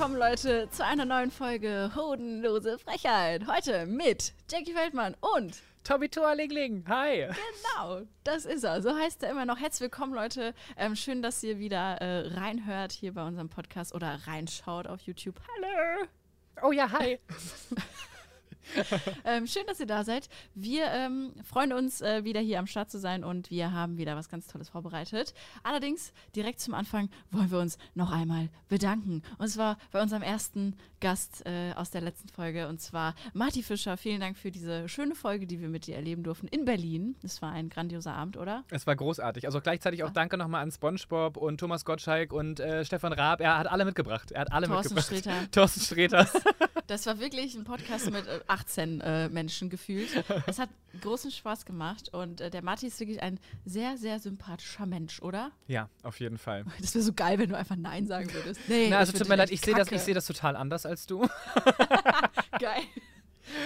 willkommen, 0.00 0.18
Leute, 0.18 0.66
zu 0.70 0.82
einer 0.82 1.04
neuen 1.04 1.30
Folge 1.30 1.90
Hodenlose 1.94 2.78
Frechheit. 2.78 3.46
Heute 3.46 3.84
mit 3.84 4.32
Jackie 4.50 4.72
Feldmann 4.72 5.14
und 5.20 5.58
Tommy 5.84 6.08
Toalingling, 6.08 6.86
hi. 6.88 7.26
genau, 7.26 8.00
das 8.24 8.46
ist 8.46 8.64
er. 8.64 8.80
So 8.80 8.96
heißt 8.96 9.22
er 9.22 9.30
immer 9.30 9.44
noch. 9.44 9.58
Herzlich 9.58 9.82
willkommen, 9.82 10.14
Leute. 10.14 10.54
Ähm, 10.78 10.96
schön, 10.96 11.20
dass 11.20 11.42
ihr 11.42 11.58
wieder 11.58 12.00
äh, 12.00 12.28
reinhört 12.28 12.92
hier 12.92 13.12
bei 13.12 13.26
unserem 13.26 13.50
Podcast 13.50 13.94
oder 13.94 14.18
reinschaut 14.26 14.86
auf 14.86 15.02
YouTube. 15.02 15.38
Hallo. 15.54 16.06
Oh 16.62 16.72
ja, 16.72 16.90
hi. 16.90 17.18
Ähm, 19.24 19.46
schön, 19.46 19.62
dass 19.66 19.80
ihr 19.80 19.86
da 19.86 20.04
seid. 20.04 20.28
Wir 20.54 20.86
ähm, 20.86 21.32
freuen 21.44 21.72
uns, 21.72 22.00
äh, 22.00 22.24
wieder 22.24 22.40
hier 22.40 22.58
am 22.58 22.66
Start 22.66 22.90
zu 22.90 22.98
sein 22.98 23.22
und 23.22 23.50
wir 23.50 23.72
haben 23.72 23.98
wieder 23.98 24.16
was 24.16 24.28
ganz 24.28 24.46
Tolles 24.46 24.68
vorbereitet. 24.68 25.34
Allerdings, 25.62 26.12
direkt 26.34 26.60
zum 26.60 26.74
Anfang 26.74 27.10
wollen 27.30 27.50
wir 27.50 27.58
uns 27.58 27.78
noch 27.94 28.10
einmal 28.10 28.48
bedanken. 28.68 29.22
Und 29.38 29.48
zwar 29.48 29.78
bei 29.92 30.00
unserem 30.00 30.22
ersten 30.22 30.76
Gast 31.00 31.44
äh, 31.46 31.72
aus 31.74 31.90
der 31.90 32.00
letzten 32.00 32.28
Folge 32.28 32.68
und 32.68 32.80
zwar 32.80 33.14
Marty 33.32 33.62
Fischer. 33.62 33.96
Vielen 33.96 34.20
Dank 34.20 34.36
für 34.36 34.50
diese 34.50 34.88
schöne 34.88 35.14
Folge, 35.14 35.46
die 35.46 35.60
wir 35.60 35.68
mit 35.68 35.86
dir 35.86 35.96
erleben 35.96 36.22
durften 36.22 36.48
in 36.48 36.64
Berlin. 36.64 37.16
Das 37.22 37.42
war 37.42 37.52
ein 37.52 37.68
grandioser 37.68 38.14
Abend, 38.14 38.36
oder? 38.36 38.64
Es 38.70 38.86
war 38.86 38.96
großartig. 38.96 39.46
Also 39.46 39.60
gleichzeitig 39.60 40.04
auch 40.04 40.10
danke 40.10 40.36
nochmal 40.36 40.62
an 40.62 40.70
SpongeBob 40.70 41.36
und 41.36 41.58
Thomas 41.58 41.84
Gottschalk 41.84 42.32
und 42.32 42.60
äh, 42.60 42.84
Stefan 42.84 43.12
Raab. 43.12 43.40
Er 43.40 43.58
hat 43.58 43.66
alle 43.66 43.84
mitgebracht. 43.84 44.32
Er 44.32 44.42
hat 44.42 44.52
alle 44.52 44.66
Thorsten 44.66 44.94
mitgebracht. 44.94 45.24
Sträter. 45.24 45.50
Thorsten 45.52 45.80
Sträter. 45.80 46.28
Das 46.86 47.06
war 47.06 47.18
wirklich 47.20 47.54
ein 47.54 47.64
Podcast 47.64 48.10
mit 48.10 48.26
äh, 48.26 48.40
18 48.60 49.00
äh, 49.00 49.28
Menschen 49.28 49.70
gefühlt. 49.70 50.08
Es 50.46 50.58
hat 50.58 50.68
großen 51.00 51.30
Spaß 51.30 51.64
gemacht 51.64 52.10
und 52.12 52.40
äh, 52.40 52.50
der 52.50 52.62
Marty 52.62 52.86
ist 52.86 53.00
wirklich 53.00 53.22
ein 53.22 53.38
sehr, 53.64 53.96
sehr 53.96 54.18
sympathischer 54.18 54.86
Mensch, 54.86 55.20
oder? 55.22 55.50
ja, 55.66 55.88
auf 56.02 56.20
jeden 56.20 56.38
Fall. 56.38 56.64
Das 56.80 56.94
wäre 56.94 57.04
so 57.04 57.12
geil, 57.12 57.38
wenn 57.38 57.50
du 57.50 57.56
einfach 57.56 57.76
Nein 57.76 58.06
sagen 58.06 58.32
würdest. 58.32 58.60
Nee, 58.68 58.88
Na, 58.90 58.98
also 58.98 59.12
tut 59.12 59.28
mir 59.28 59.36
leid, 59.36 59.50
ich 59.50 59.60
sehe 59.60 59.74
das, 59.74 59.90
ich 59.90 60.00
seh 60.00 60.14
das 60.14 60.26
total 60.26 60.56
anders 60.56 60.86
als 60.86 61.06
du. 61.06 61.20
Geil. 62.58 62.82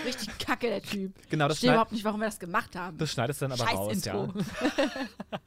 Richtig 0.07 0.39
kacke, 0.39 0.69
der 0.69 0.83
Typ. 0.83 1.13
Genau, 1.29 1.49
das 1.49 1.57
Ich 1.57 1.61
verstehe 1.61 1.71
überhaupt 1.73 1.93
nicht, 1.93 2.05
warum 2.05 2.21
wir 2.21 2.27
das 2.27 2.39
gemacht 2.39 2.75
haben. 2.77 2.97
Das 2.99 3.11
schneidest 3.11 3.43
du 3.43 3.49
dann 3.49 3.53
aber 3.61 3.69
Scheiß 3.69 3.79
raus, 3.79 3.93
Intro. 3.93 4.33
ja. 4.35 5.39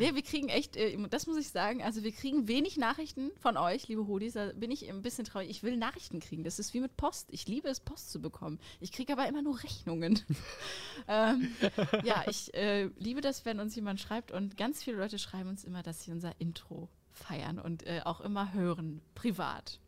Nee, 0.00 0.14
wir 0.14 0.22
kriegen 0.22 0.48
echt, 0.48 0.76
äh, 0.76 0.96
das 1.08 1.26
muss 1.26 1.36
ich 1.36 1.50
sagen, 1.50 1.82
also 1.82 2.02
wir 2.02 2.12
kriegen 2.12 2.48
wenig 2.48 2.76
Nachrichten 2.76 3.30
von 3.38 3.56
euch, 3.56 3.86
liebe 3.88 4.06
Hodis. 4.06 4.32
Da 4.32 4.52
bin 4.54 4.70
ich 4.70 4.88
ein 4.88 5.02
bisschen 5.02 5.24
traurig. 5.24 5.50
Ich 5.50 5.62
will 5.62 5.76
Nachrichten 5.76 6.20
kriegen. 6.20 6.42
Das 6.42 6.58
ist 6.58 6.74
wie 6.74 6.80
mit 6.80 6.96
Post. 6.96 7.28
Ich 7.30 7.46
liebe 7.46 7.68
es, 7.68 7.80
Post 7.80 8.10
zu 8.10 8.20
bekommen. 8.20 8.58
Ich 8.80 8.90
kriege 8.92 9.12
aber 9.12 9.28
immer 9.28 9.42
nur 9.42 9.62
Rechnungen. 9.62 10.18
ähm, 11.08 11.52
ja, 12.02 12.24
ich 12.28 12.52
äh, 12.54 12.86
liebe 12.98 13.20
das, 13.20 13.44
wenn 13.44 13.60
uns 13.60 13.76
jemand 13.76 14.00
schreibt 14.00 14.32
und 14.32 14.56
ganz 14.56 14.82
viele 14.82 14.96
Leute 14.96 15.18
schreiben 15.18 15.48
uns 15.48 15.64
immer, 15.64 15.82
dass 15.82 16.02
sie 16.02 16.10
unser 16.10 16.32
Intro 16.40 16.88
feiern 17.12 17.58
und 17.58 17.86
äh, 17.86 18.00
auch 18.04 18.20
immer 18.20 18.52
hören, 18.54 19.02
privat. 19.14 19.78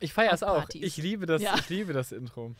Ich 0.00 0.12
feiere 0.12 0.34
es 0.34 0.42
auch. 0.42 0.66
Ich 0.74 0.96
liebe 0.96 1.26
das, 1.26 1.40
Ja. 1.40 1.54
ich 1.56 1.68
liebe 1.68 1.92
das 1.92 2.12
Intro. 2.12 2.54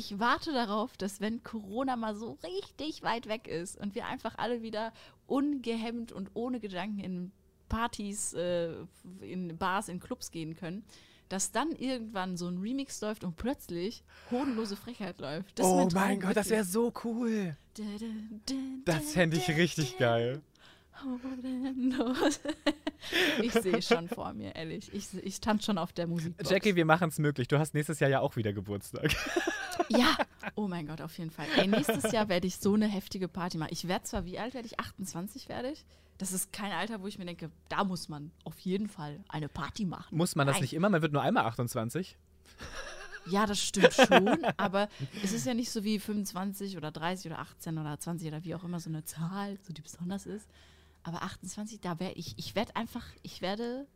Ich 0.00 0.18
warte 0.18 0.54
darauf, 0.54 0.96
dass 0.96 1.20
wenn 1.20 1.42
Corona 1.42 1.94
mal 1.94 2.16
so 2.16 2.38
richtig 2.42 3.02
weit 3.02 3.28
weg 3.28 3.46
ist 3.46 3.76
und 3.76 3.94
wir 3.94 4.06
einfach 4.06 4.38
alle 4.38 4.62
wieder 4.62 4.94
ungehemmt 5.26 6.10
und 6.10 6.30
ohne 6.32 6.58
Gedanken 6.58 7.00
in 7.00 7.32
Partys, 7.68 8.32
äh, 8.32 8.76
in 9.20 9.58
Bars, 9.58 9.90
in 9.90 10.00
Clubs 10.00 10.30
gehen 10.30 10.56
können, 10.56 10.86
dass 11.28 11.52
dann 11.52 11.72
irgendwann 11.72 12.38
so 12.38 12.48
ein 12.48 12.62
Remix 12.62 13.02
läuft 13.02 13.24
und 13.24 13.36
plötzlich 13.36 14.02
hodenlose 14.30 14.74
Frechheit 14.74 15.20
läuft. 15.20 15.58
Das 15.58 15.66
oh 15.66 15.86
mein 15.92 16.18
Gott, 16.18 16.34
das 16.34 16.48
wäre 16.48 16.64
wirklich. 16.64 16.72
so 16.72 16.92
cool. 17.04 17.56
Da, 17.74 17.82
da, 17.82 18.06
da, 18.46 18.54
Das 18.86 19.04
da, 19.04 19.10
fände 19.10 19.36
ich 19.36 19.48
richtig 19.48 19.98
geil. 19.98 20.40
Hodenlos. 21.04 22.40
Ich 23.40 23.52
sehe 23.54 23.80
schon 23.80 24.08
vor 24.08 24.34
mir, 24.34 24.54
ehrlich. 24.54 24.92
Ich, 24.92 25.08
ich 25.24 25.40
tanze 25.40 25.64
schon 25.64 25.78
auf 25.78 25.90
der 25.90 26.06
Musik. 26.06 26.34
Jackie, 26.44 26.76
wir 26.76 26.84
machen 26.84 27.08
es 27.08 27.18
möglich. 27.18 27.48
Du 27.48 27.58
hast 27.58 27.72
nächstes 27.72 27.98
Jahr 27.98 28.10
ja 28.10 28.20
auch 28.20 28.36
wieder 28.36 28.52
Geburtstag. 28.52 29.10
Ja, 29.88 30.14
oh 30.54 30.68
mein 30.68 30.86
Gott, 30.86 31.00
auf 31.00 31.16
jeden 31.18 31.30
Fall. 31.30 31.46
Ey, 31.56 31.66
nächstes 31.66 32.12
Jahr 32.12 32.28
werde 32.28 32.46
ich 32.46 32.58
so 32.58 32.74
eine 32.74 32.86
heftige 32.86 33.28
Party 33.28 33.56
machen. 33.56 33.70
Ich 33.72 33.88
werde 33.88 34.04
zwar, 34.04 34.24
wie 34.26 34.38
alt 34.38 34.52
werde 34.52 34.66
ich? 34.66 34.78
28 34.78 35.48
werde 35.48 35.70
ich. 35.70 35.84
Das 36.18 36.32
ist 36.32 36.52
kein 36.52 36.70
Alter, 36.70 37.00
wo 37.00 37.06
ich 37.06 37.18
mir 37.18 37.24
denke, 37.24 37.50
da 37.70 37.82
muss 37.82 38.08
man 38.10 38.30
auf 38.44 38.60
jeden 38.60 38.88
Fall 38.88 39.24
eine 39.28 39.48
Party 39.48 39.86
machen. 39.86 40.16
Muss 40.16 40.36
man 40.36 40.46
das 40.46 40.56
Nein. 40.56 40.62
nicht 40.62 40.74
immer? 40.74 40.90
Man 40.90 41.00
wird 41.00 41.14
nur 41.14 41.22
einmal 41.22 41.46
28. 41.46 42.18
Ja, 43.26 43.46
das 43.46 43.58
stimmt 43.58 43.94
schon, 43.94 44.44
aber 44.56 44.88
es 45.22 45.32
ist 45.32 45.46
ja 45.46 45.54
nicht 45.54 45.70
so 45.70 45.82
wie 45.84 45.98
25 45.98 46.76
oder 46.76 46.90
30 46.90 47.32
oder 47.32 47.38
18 47.40 47.78
oder 47.78 47.98
20 47.98 48.28
oder 48.28 48.44
wie 48.44 48.54
auch 48.54 48.64
immer 48.64 48.80
so 48.80 48.90
eine 48.90 49.04
Zahl, 49.04 49.58
so 49.62 49.72
die 49.72 49.82
besonders 49.82 50.26
ist. 50.26 50.48
Aber 51.02 51.22
28, 51.22 51.80
da 51.80 51.98
werde 51.98 52.14
ich, 52.14 52.34
ich 52.38 52.54
werde 52.54 52.76
einfach, 52.76 53.04
ich 53.22 53.40
werde 53.42 53.86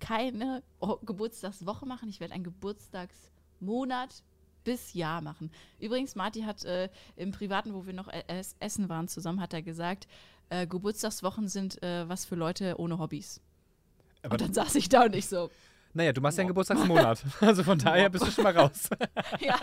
keine 0.00 0.62
Geburtstagswoche 1.04 1.86
machen, 1.86 2.08
ich 2.08 2.20
werde 2.20 2.34
einen 2.34 2.44
Geburtstagsmonat 2.44 4.22
bis 4.64 4.94
Jahr 4.94 5.20
machen. 5.20 5.50
Übrigens, 5.78 6.14
Marty 6.14 6.40
hat 6.42 6.64
äh, 6.64 6.88
im 7.16 7.32
Privaten, 7.32 7.74
wo 7.74 7.84
wir 7.86 7.92
noch 7.92 8.08
es- 8.28 8.56
essen 8.60 8.88
waren 8.88 9.08
zusammen, 9.08 9.40
hat 9.40 9.52
er 9.52 9.60
gesagt, 9.62 10.06
äh, 10.48 10.66
Geburtstagswochen 10.66 11.48
sind 11.48 11.82
äh, 11.82 12.08
was 12.08 12.24
für 12.24 12.34
Leute 12.34 12.78
ohne 12.78 12.98
Hobbys. 12.98 13.40
Aber 14.22 14.32
und 14.34 14.40
dann 14.40 14.54
saß 14.54 14.74
ich 14.76 14.88
da 14.88 15.04
und 15.04 15.14
ich 15.14 15.28
so, 15.28 15.50
naja, 15.92 16.12
du 16.14 16.20
machst 16.22 16.38
ja 16.38 16.42
einen 16.42 16.48
Wow. 16.56 16.66
Geburtstagsmonat. 16.66 17.22
Also 17.40 17.62
von 17.62 17.78
daher 17.78 18.08
bist 18.08 18.26
du 18.26 18.30
schon 18.30 18.44
mal 18.44 18.56
raus. 18.56 18.88
Ja. 19.38 19.60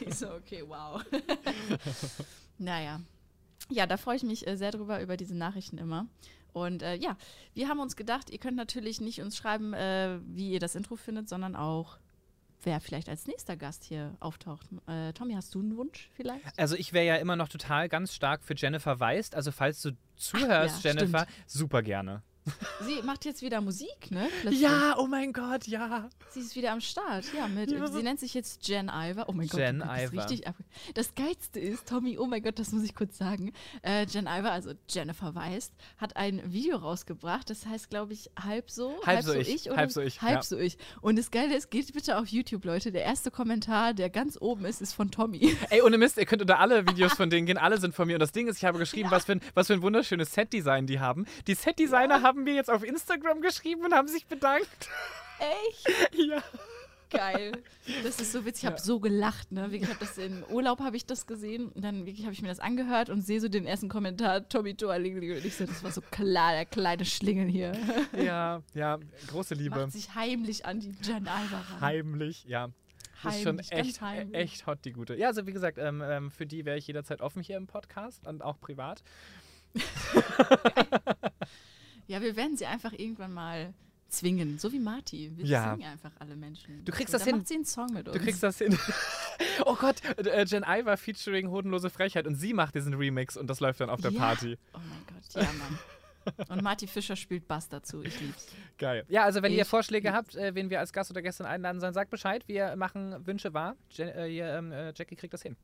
Ich 0.00 0.14
so, 0.14 0.30
okay, 0.32 0.64
wow. 0.66 1.02
naja. 2.58 3.00
Ja, 3.70 3.86
da 3.86 3.96
freue 3.96 4.16
ich 4.16 4.22
mich 4.22 4.46
äh, 4.46 4.56
sehr 4.56 4.70
drüber, 4.70 5.00
über 5.02 5.16
diese 5.16 5.36
Nachrichten 5.36 5.78
immer. 5.78 6.06
Und 6.52 6.82
äh, 6.82 6.94
ja, 6.94 7.16
wir 7.54 7.68
haben 7.68 7.80
uns 7.80 7.96
gedacht, 7.96 8.30
ihr 8.30 8.38
könnt 8.38 8.56
natürlich 8.56 9.00
nicht 9.00 9.20
uns 9.20 9.36
schreiben, 9.36 9.74
äh, 9.74 10.18
wie 10.24 10.50
ihr 10.50 10.60
das 10.60 10.74
Intro 10.74 10.96
findet, 10.96 11.28
sondern 11.28 11.54
auch, 11.54 11.98
wer 12.62 12.80
vielleicht 12.80 13.08
als 13.08 13.26
nächster 13.26 13.56
Gast 13.56 13.84
hier 13.84 14.16
auftaucht. 14.20 14.66
Äh, 14.86 15.12
Tommy, 15.12 15.34
hast 15.34 15.54
du 15.54 15.60
einen 15.60 15.76
Wunsch 15.76 16.10
vielleicht? 16.14 16.58
Also 16.58 16.74
ich 16.74 16.92
wäre 16.92 17.06
ja 17.06 17.16
immer 17.16 17.36
noch 17.36 17.48
total 17.48 17.88
ganz 17.88 18.14
stark 18.14 18.42
für 18.42 18.54
Jennifer 18.56 18.98
Weist. 18.98 19.34
Also 19.34 19.52
falls 19.52 19.82
du 19.82 19.96
zuhörst, 20.16 20.82
ja, 20.82 20.92
Jennifer, 20.92 21.26
super 21.46 21.82
gerne. 21.82 22.22
Sie 22.80 23.02
macht 23.02 23.24
jetzt 23.24 23.42
wieder 23.42 23.60
Musik, 23.60 24.10
ne? 24.10 24.28
Plötzlich. 24.40 24.62
Ja, 24.62 24.96
oh 24.98 25.06
mein 25.06 25.32
Gott, 25.32 25.66
ja. 25.66 26.08
Sie 26.30 26.40
ist 26.40 26.56
wieder 26.56 26.72
am 26.72 26.80
Start, 26.80 27.24
ja. 27.36 27.48
Mit, 27.48 27.70
Ja. 27.70 27.86
Sie 27.88 28.02
nennt 28.02 28.20
sich 28.20 28.34
jetzt 28.34 28.66
Jen 28.68 28.90
Iver. 28.92 29.28
Oh 29.28 29.32
mein 29.32 29.48
Gott, 29.48 29.60
Jen 29.60 29.80
guckst 29.80 30.02
Iver. 30.02 30.12
richtig 30.12 30.46
ab. 30.46 30.54
Das 30.94 31.14
Geilste 31.14 31.60
ist, 31.60 31.88
Tommy, 31.88 32.18
oh 32.18 32.26
mein 32.26 32.42
Gott, 32.42 32.58
das 32.58 32.72
muss 32.72 32.82
ich 32.84 32.94
kurz 32.94 33.18
sagen. 33.18 33.52
Äh, 33.82 34.06
Jen 34.06 34.26
Iver, 34.26 34.52
also 34.52 34.72
Jennifer 34.88 35.34
Weist, 35.34 35.72
hat 35.96 36.16
ein 36.16 36.42
Video 36.52 36.76
rausgebracht. 36.76 37.50
Das 37.50 37.66
heißt, 37.66 37.90
glaube 37.90 38.12
ich, 38.12 38.30
halb 38.42 38.70
so. 38.70 38.94
Halb 39.04 39.24
so 39.24 39.34
ich, 39.34 39.68
oder 39.68 39.76
halb 39.76 39.90
so 39.90 40.00
ich, 40.00 40.22
Halb 40.22 40.36
ja. 40.36 40.42
so 40.42 40.58
ich. 40.58 40.78
Und 41.00 41.18
das 41.18 41.30
Geile 41.30 41.56
ist, 41.56 41.70
geht 41.70 41.92
bitte 41.92 42.18
auf 42.18 42.28
YouTube, 42.28 42.64
Leute. 42.64 42.92
Der 42.92 43.02
erste 43.04 43.30
Kommentar, 43.30 43.94
der 43.94 44.10
ganz 44.10 44.38
oben 44.40 44.64
ist, 44.64 44.80
ist 44.82 44.92
von 44.92 45.10
Tommy. 45.10 45.56
Ey, 45.70 45.82
ohne 45.82 45.98
Mist, 45.98 46.16
ihr 46.16 46.26
könnt 46.26 46.42
unter 46.42 46.58
alle 46.58 46.86
Videos 46.86 47.14
von 47.14 47.30
denen 47.30 47.46
gehen. 47.46 47.58
Alle 47.58 47.78
sind 47.78 47.94
von 47.94 48.06
mir. 48.06 48.14
Und 48.14 48.20
das 48.20 48.32
Ding 48.32 48.46
ist, 48.48 48.58
ich 48.58 48.64
habe 48.64 48.78
geschrieben, 48.78 49.10
was, 49.10 49.24
für 49.24 49.32
ein, 49.32 49.40
was 49.54 49.66
für 49.68 49.74
ein 49.74 49.82
wunderschönes 49.82 50.32
Set-Design 50.32 50.86
die 50.86 51.00
haben. 51.00 51.26
Die 51.46 51.54
Set-Designer 51.54 52.22
haben 52.22 52.37
mir 52.44 52.54
jetzt 52.54 52.70
auf 52.70 52.82
Instagram 52.84 53.40
geschrieben 53.40 53.84
und 53.84 53.94
haben 53.94 54.08
sich 54.08 54.26
bedankt. 54.26 54.88
Echt 55.38 55.88
ja. 56.14 56.42
geil. 57.10 57.52
Das 58.02 58.20
ist 58.20 58.32
so 58.32 58.44
witzig. 58.44 58.64
Ich 58.64 58.66
habe 58.66 58.76
Ja. 58.76 58.82
so 58.82 59.00
gelacht. 59.00 59.50
Ne? 59.52 59.62
Wirklich, 59.70 59.82
Ich 59.82 59.88
habe 59.88 59.98
das 60.00 60.18
im 60.18 60.42
Urlaub 60.50 60.80
habe 60.80 60.96
ich 60.96 61.06
das 61.06 61.26
gesehen. 61.26 61.68
Und 61.68 61.82
dann 61.82 62.04
wirklich 62.06 62.24
habe 62.24 62.32
ich 62.34 62.42
mir 62.42 62.48
das 62.48 62.60
angehört 62.60 63.08
und 63.08 63.22
sehe 63.22 63.40
so 63.40 63.48
den 63.48 63.64
ersten 63.66 63.88
Kommentar, 63.88 64.48
Tommy 64.48 64.74
Toalingli. 64.74 65.36
Und 65.36 65.44
ich 65.44 65.56
so, 65.56 65.64
das 65.64 65.82
war 65.84 65.90
so 65.92 66.00
klar, 66.10 66.52
der 66.52 66.66
kleine 66.66 67.04
Schlingel 67.04 67.48
hier. 67.48 67.72
Ja, 68.16 68.62
ja, 68.74 68.98
große 69.28 69.54
Liebe. 69.54 69.76
Macht 69.80 69.92
sich 69.92 70.14
heimlich 70.14 70.66
an 70.66 70.80
die 70.80 70.94
Jen 71.02 71.28
Alva 71.28 71.60
ran. 71.70 71.80
Heimlich, 71.80 72.44
ja. 72.44 72.68
Das 73.22 73.34
ist 73.36 73.42
schon 73.42 73.58
Heimlich, 73.58 73.72
echt, 73.72 74.00
heimlich. 74.00 74.36
echt 74.40 74.66
hot, 74.66 74.84
die 74.84 74.92
gute. 74.92 75.16
Ja, 75.16 75.26
also 75.28 75.44
wie 75.46 75.52
gesagt, 75.52 75.78
ähm, 75.78 76.02
ähm, 76.04 76.30
für 76.30 76.46
die 76.46 76.64
wäre 76.64 76.76
ich 76.78 76.86
jederzeit 76.86 77.20
offen 77.20 77.42
hier 77.42 77.56
im 77.56 77.66
Podcast 77.66 78.26
und 78.28 78.42
auch 78.42 78.60
privat. 78.60 79.02
Ja, 82.08 82.20
wir 82.20 82.34
werden 82.36 82.56
sie 82.56 82.66
einfach 82.66 82.92
irgendwann 82.92 83.32
mal 83.32 83.72
zwingen. 84.08 84.58
So 84.58 84.72
wie 84.72 84.78
Marty. 84.80 85.30
Wir 85.36 85.44
Ja. 85.44 85.74
zwingen 85.74 85.90
einfach 85.92 86.12
alle 86.18 86.34
Menschen. 86.34 86.84
Du 86.84 86.90
kriegst 86.92 87.12
so, 87.12 87.18
das 87.18 87.26
hin. 87.26 87.36
macht 87.36 87.48
sie 87.48 87.54
einen 87.54 87.64
Song 87.66 87.92
mit 87.92 88.08
uns. 88.08 88.16
Du 88.16 88.22
kriegst 88.24 88.42
das 88.42 88.58
hin. 88.58 88.76
oh 89.66 89.76
Gott, 89.76 89.96
äh, 90.18 90.44
Jen 90.44 90.64
Iver 90.66 90.96
featuring 90.96 91.50
Hodenlose 91.50 91.90
Frechheit 91.90 92.26
und 92.26 92.34
sie 92.34 92.54
macht 92.54 92.74
diesen 92.74 92.94
Remix 92.94 93.36
und 93.36 93.46
das 93.48 93.60
läuft 93.60 93.80
dann 93.80 93.90
auf 93.90 94.00
der 94.00 94.10
Ja. 94.12 94.18
Party. 94.18 94.56
Oh 94.74 94.78
mein 94.78 95.02
Gott, 95.06 95.42
ja, 95.42 95.52
Mann. 95.52 95.78
Und 96.48 96.62
Marty 96.62 96.86
Fischer 96.86 97.16
spielt 97.16 97.48
Bass 97.48 97.68
dazu. 97.70 98.02
Ich 98.02 98.20
lieb's. 98.20 98.48
Geil. 98.76 99.04
Ja, 99.08 99.24
also 99.24 99.42
wenn 99.42 99.52
ihr 99.52 99.62
Ich 99.62 99.68
Vorschläge 99.68 100.12
habt, 100.12 100.34
äh, 100.36 100.54
wen 100.54 100.68
wir 100.68 100.78
als 100.80 100.92
Gast 100.92 101.10
oder 101.10 101.22
Gästin 101.22 101.46
einladen 101.46 101.80
sollen, 101.80 101.94
sagt 101.94 102.10
Bescheid. 102.10 102.46
Wir 102.46 102.76
machen 102.76 103.26
Wünsche 103.26 103.54
wahr. 103.54 103.76
Je 103.90 104.04
äh, 104.04 104.58
ähm, 104.58 104.72
äh, 104.72 104.92
Jackie 104.94 105.16
kriegt 105.16 105.32
das 105.32 105.42
hin. 105.42 105.56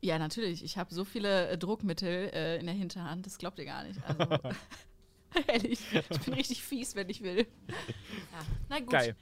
Ja, 0.00 0.18
natürlich. 0.18 0.64
Ich 0.64 0.76
habe 0.78 0.92
so 0.92 1.04
viele 1.04 1.48
äh, 1.50 1.58
Druckmittel 1.58 2.30
äh, 2.32 2.58
in 2.58 2.66
der 2.66 2.74
Hinterhand, 2.74 3.26
das 3.26 3.38
glaubt 3.38 3.58
ihr 3.60 3.64
gar 3.64 3.84
nicht. 3.84 4.00
Also, 4.04 4.38
ehrlich, 5.46 5.80
ich 6.10 6.20
bin 6.20 6.34
richtig 6.34 6.62
fies, 6.62 6.94
wenn 6.94 7.08
ich 7.08 7.22
will. 7.22 7.46
Ja. 7.68 7.74
Na 8.68 8.78
gut. 8.80 8.90
Geil. 8.90 9.16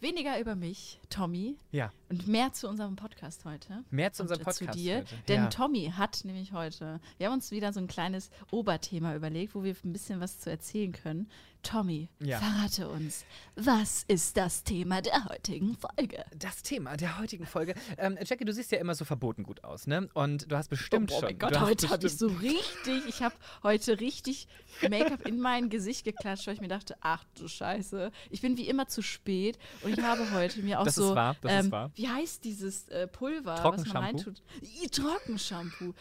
Weniger 0.00 0.38
über 0.38 0.54
mich, 0.56 1.00
Tommy, 1.08 1.56
Ja. 1.72 1.90
und 2.10 2.28
mehr 2.28 2.52
zu 2.52 2.68
unserem 2.68 2.96
Podcast 2.96 3.46
heute. 3.46 3.82
Mehr 3.90 4.12
zu 4.12 4.24
unserem 4.24 4.42
Podcast. 4.42 4.58
Zu 4.58 4.78
dir. 4.78 4.98
heute. 4.98 5.16
Denn 5.26 5.44
ja. 5.44 5.48
Tommy 5.48 5.90
hat 5.96 6.22
nämlich 6.24 6.52
heute, 6.52 7.00
wir 7.16 7.26
haben 7.28 7.32
uns 7.34 7.50
wieder 7.50 7.72
so 7.72 7.80
ein 7.80 7.86
kleines 7.86 8.30
Oberthema 8.50 9.14
überlegt, 9.16 9.54
wo 9.54 9.64
wir 9.64 9.74
ein 9.84 9.92
bisschen 9.94 10.20
was 10.20 10.38
zu 10.38 10.50
erzählen 10.50 10.92
können. 10.92 11.30
Tommy, 11.62 12.08
Ja. 12.20 12.38
verrate 12.38 12.88
uns, 12.88 13.24
was 13.56 14.04
ist 14.08 14.36
das 14.36 14.62
Thema 14.62 15.02
der 15.02 15.24
heutigen 15.24 15.76
Folge? 15.76 16.24
Das 16.38 16.62
Thema 16.62 16.96
der 16.96 17.18
heutigen 17.18 17.44
Folge. 17.46 17.74
Ähm, 17.98 18.16
Jackie, 18.24 18.44
du 18.44 18.52
siehst 18.52 18.70
ja 18.72 18.78
immer 18.78 18.94
so 18.94 19.04
verboten 19.04 19.42
gut 19.42 19.64
aus, 19.64 19.86
ne? 19.86 20.08
Und 20.14 20.50
du 20.50 20.56
hast 20.56 20.68
bestimmt 20.68 21.10
oh, 21.10 21.16
schon. 21.16 21.24
mein 21.24 21.38
Gott, 21.38 21.58
heute 21.60 21.88
habe 21.88 22.06
ich 22.06 22.16
so 22.16 22.28
richtig, 22.28 23.06
ich 23.08 23.22
habe 23.22 23.34
heute 23.62 23.98
richtig 24.00 24.46
Make-up 24.88 25.26
in 25.26 25.40
mein 25.40 25.68
Gesicht 25.70 26.04
geklatscht, 26.04 26.46
weil 26.46 26.54
ich 26.54 26.60
mir 26.60 26.68
dachte, 26.68 26.96
ach 27.00 27.24
du 27.38 27.48
Scheiße, 27.48 28.12
ich 28.30 28.40
bin 28.40 28.56
wie 28.56 28.68
immer 28.68 28.86
zu 28.88 29.02
spät 29.02 29.58
und 29.82 29.92
ich 29.98 30.04
habe 30.04 30.30
heute 30.32 30.60
mir 30.62 30.80
auch 30.80 30.84
Das 30.84 30.96
ist 30.98 31.04
so, 31.04 31.14
wahr, 31.16 31.36
das 31.40 31.52
ist 31.52 31.64
ähm, 31.66 31.72
wahr. 31.72 31.90
wie 31.94 32.08
heißt 32.08 32.44
dieses 32.44 32.88
äh, 32.88 33.06
Pulver, 33.08 33.58
was 33.64 33.84
man 33.86 33.96
reintut? 34.04 34.42
I- 34.62 34.88
Trockenshampoo. 34.88 35.94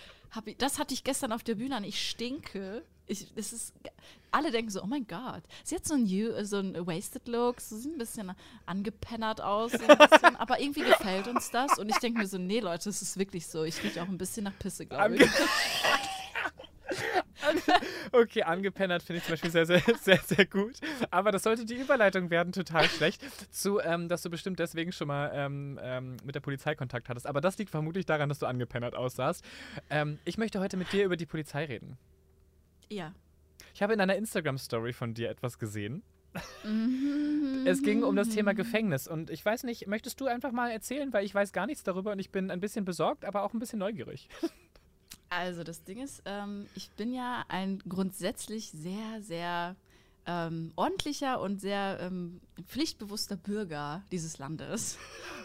Ich, 0.46 0.58
das 0.58 0.80
hatte 0.80 0.94
ich 0.94 1.04
gestern 1.04 1.31
auf 1.31 1.44
der 1.44 1.56
Bühne 1.56 1.78
an. 1.78 1.84
Ich 1.86 2.10
stinke. 2.10 2.84
Ich, 3.07 3.31
es 3.36 3.54
ist, 3.54 3.74
alle 4.31 4.50
denken 4.52 4.72
so, 4.72 4.81
oh 4.81 4.88
mein 4.88 5.06
Gott. 5.06 5.44
Sie 5.63 5.75
hat 5.75 5.86
so 5.86 5.94
ein, 5.94 6.06
You- 6.06 6.44
so 6.44 6.57
ein 6.57 6.75
Wasted 6.88 7.28
Look, 7.28 7.62
so 7.62 7.78
sieht 7.78 7.94
ein 7.94 7.98
bisschen 8.00 8.31
angepennert 8.66 9.42
aus, 9.42 9.72
so 9.74 9.78
bisschen, 9.78 10.36
aber 10.38 10.60
irgendwie 10.60 10.84
gefällt 10.84 11.28
uns 11.28 11.52
das. 11.52 11.78
Und 11.78 11.90
ich 11.90 11.98
denke 12.00 12.19
mir 12.19 12.28
so, 12.28 12.38
nee 12.38 12.60
Leute, 12.60 12.90
es 12.90 13.02
ist 13.02 13.18
wirklich 13.18 13.46
so. 13.48 13.63
Ich 13.63 13.81
rieche 13.84 14.02
auch 14.02 14.07
ein 14.07 14.18
bisschen 14.18 14.46
nach 14.46 14.57
Pisse, 14.57 14.86
glaube 14.86 15.18
ich. 15.18 15.30
Okay, 18.12 18.44
angepennert 18.44 19.04
finde 19.04 19.18
ich 19.18 19.25
zum 19.25 19.34
Beispiel 19.34 19.51
sehr, 19.51 19.66
sehr, 19.66 19.81
sehr, 20.01 20.18
sehr 20.19 20.46
gut. 20.46 20.75
Aber 21.12 21.31
das 21.31 21.44
sollte 21.44 21.66
die 21.66 21.75
Überleitung 21.75 22.30
werden, 22.30 22.54
total 22.54 22.86
schlecht. 22.90 23.22
Zu, 23.51 23.80
ähm, 23.80 24.08
dass 24.08 24.22
du 24.22 24.30
bestimmt 24.30 24.60
deswegen 24.60 24.92
schon 24.92 25.08
mal 25.08 25.31
ähm, 25.34 25.80
ähm, 25.84 26.18
mit 26.24 26.36
der 26.36 26.40
Polizei 26.40 26.75
Kontakt 26.75 27.10
hattest. 27.10 27.28
Aber 27.28 27.42
das 27.42 27.58
liegt 27.58 27.72
vermutlich 27.72 28.06
daran, 28.06 28.30
dass 28.30 28.40
du 28.40 28.46
angepennert 28.46 28.96
aussahst. 28.96 29.44
Ähm, 29.90 30.19
ich 30.25 30.38
möchte 30.38 30.60
heute 30.60 30.78
mit 30.78 30.92
dir 30.94 31.04
über 31.06 31.18
die 31.18 31.25
Polizei 31.25 31.66
reden. 31.66 31.98
Ja. 32.90 33.14
Ich 33.74 33.82
habe 33.82 33.94
in 33.94 34.02
einer 34.02 34.16
Instagram-Story 34.16 34.94
von 34.94 35.14
dir 35.14 35.30
etwas 35.30 35.60
gesehen. 35.60 36.04
Mhm. 36.64 37.66
Es 37.66 37.82
ging 37.82 38.04
um 38.04 38.16
das 38.16 38.30
Thema 38.30 38.54
Gefängnis. 38.54 39.08
Und 39.08 39.30
ich 39.30 39.44
weiß 39.44 39.64
nicht, 39.64 39.88
möchtest 39.88 40.20
du 40.20 40.28
einfach 40.28 40.52
mal 40.52 40.70
erzählen, 40.70 41.12
weil 41.14 41.26
ich 41.26 41.34
weiß 41.34 41.54
gar 41.54 41.66
nichts 41.66 41.84
darüber 41.84 42.12
und 42.12 42.20
ich 42.20 42.32
bin 42.32 42.52
ein 42.52 42.60
bisschen 42.60 42.86
besorgt, 42.86 43.26
aber 43.26 43.44
auch 43.44 43.54
ein 43.54 43.60
bisschen 43.60 43.80
neugierig. 43.80 44.30
Also 45.30 45.64
das 45.64 45.84
Ding 45.84 46.02
ist, 46.02 46.22
ähm, 46.26 46.68
ich 46.76 46.92
bin 46.92 47.12
ja 47.12 47.44
ein 47.50 47.80
grundsätzlich 47.90 48.72
sehr, 48.72 49.22
sehr 49.22 49.76
ähm, 50.25 50.72
ordentlicher 50.75 51.39
und 51.39 51.62
sehr 51.62 52.00
ähm, 52.01 52.42
pflichtbewusster 52.66 53.36
Bürger 53.36 54.04
dieses 54.12 54.38
Landes. 54.38 54.98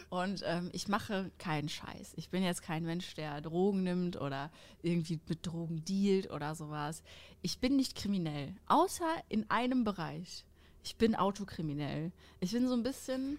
Und 0.08 0.42
ähm, 0.44 0.70
ich 0.72 0.88
mache 0.88 1.30
keinen 1.38 1.68
Scheiß. 1.68 2.14
Ich 2.16 2.30
bin 2.30 2.42
jetzt 2.42 2.62
kein 2.62 2.84
Mensch, 2.84 3.14
der 3.14 3.40
Drogen 3.40 3.84
nimmt 3.84 4.20
oder 4.20 4.50
irgendwie 4.82 5.20
mit 5.28 5.46
Drogen 5.46 5.84
dealt 5.84 6.30
oder 6.30 6.54
sowas. 6.54 7.02
Ich 7.42 7.58
bin 7.58 7.76
nicht 7.76 7.94
kriminell, 7.94 8.54
außer 8.66 9.06
in 9.28 9.48
einem 9.50 9.84
Bereich. 9.84 10.44
Ich 10.82 10.96
bin 10.96 11.14
autokriminell. 11.14 12.10
Ich 12.40 12.52
bin 12.52 12.66
so 12.66 12.74
ein 12.74 12.82
bisschen, 12.82 13.38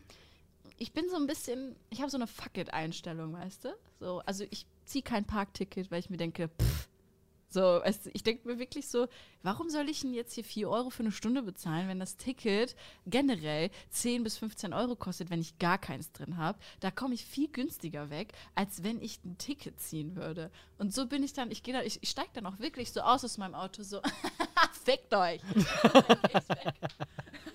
ich 0.78 0.94
bin 0.94 1.10
so 1.10 1.18
ein 1.18 1.28
bisschen, 1.28 1.76
ich 1.90 2.00
habe 2.02 2.12
so 2.12 2.18
eine 2.18 2.28
Fuck 2.28 2.58
it-Einstellung, 2.58 3.34
weißt 3.34 3.66
du? 3.66 3.70
So, 4.00 4.22
also 4.26 4.46
ich 4.50 4.66
ziehe 4.86 5.04
kein 5.04 5.26
Parkticket, 5.26 5.92
weil 5.92 6.00
ich 6.00 6.10
mir 6.10 6.18
denke, 6.18 6.50
pff, 6.50 6.88
so, 7.52 7.80
du, 7.80 8.10
ich 8.14 8.24
denke 8.24 8.48
mir 8.48 8.60
wirklich 8.60 8.88
so, 8.88 9.08
warum 9.44 9.70
soll 9.70 9.90
ich 9.90 10.02
denn 10.02 10.14
jetzt 10.14 10.34
hier 10.34 10.44
4 10.44 10.70
Euro 10.70 10.90
für 10.90 11.04
eine 11.04 11.12
Stunde 11.12 11.44
bezahlen, 11.44 11.88
wenn 11.88 12.00
das 12.00 12.18
Ticket 12.18 12.76
generell 13.06 13.70
10 13.90 14.24
bis 14.24 14.38
15 14.38 14.74
Euro 14.74 14.96
kostet, 14.96 15.30
wenn 15.30 15.42
ich 15.42 15.60
gar 15.60 15.78
keins 15.78 16.12
drin 16.12 16.38
habe? 16.38 16.58
Da 16.80 16.92
komme 16.92 17.14
ich 17.14 17.26
viel 17.26 17.50
günstiger 17.50 18.10
weg, 18.10 18.34
als 18.56 18.84
wenn 18.84 19.02
ich 19.02 19.24
ein 19.26 19.38
Ticket 19.38 19.80
ziehen 19.80 20.16
würde. 20.16 20.52
Und 20.78 20.94
so 20.94 21.08
bin 21.08 21.24
ich 21.24 21.34
dann, 21.34 21.52
ich 21.52 21.64
gehe 21.64 21.74
da, 21.74 21.84
ich, 21.84 22.02
ich 22.02 22.10
steige 22.10 22.30
dann 22.34 22.46
auch 22.46 22.60
wirklich 22.60 22.92
so 22.92 23.02
aus 23.02 23.24
aus 23.24 23.38
meinem 23.38 23.56
Auto, 23.56 23.84
so, 23.84 24.02
fickt 24.84 25.14
euch. 25.14 25.42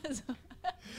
also, 0.06 0.22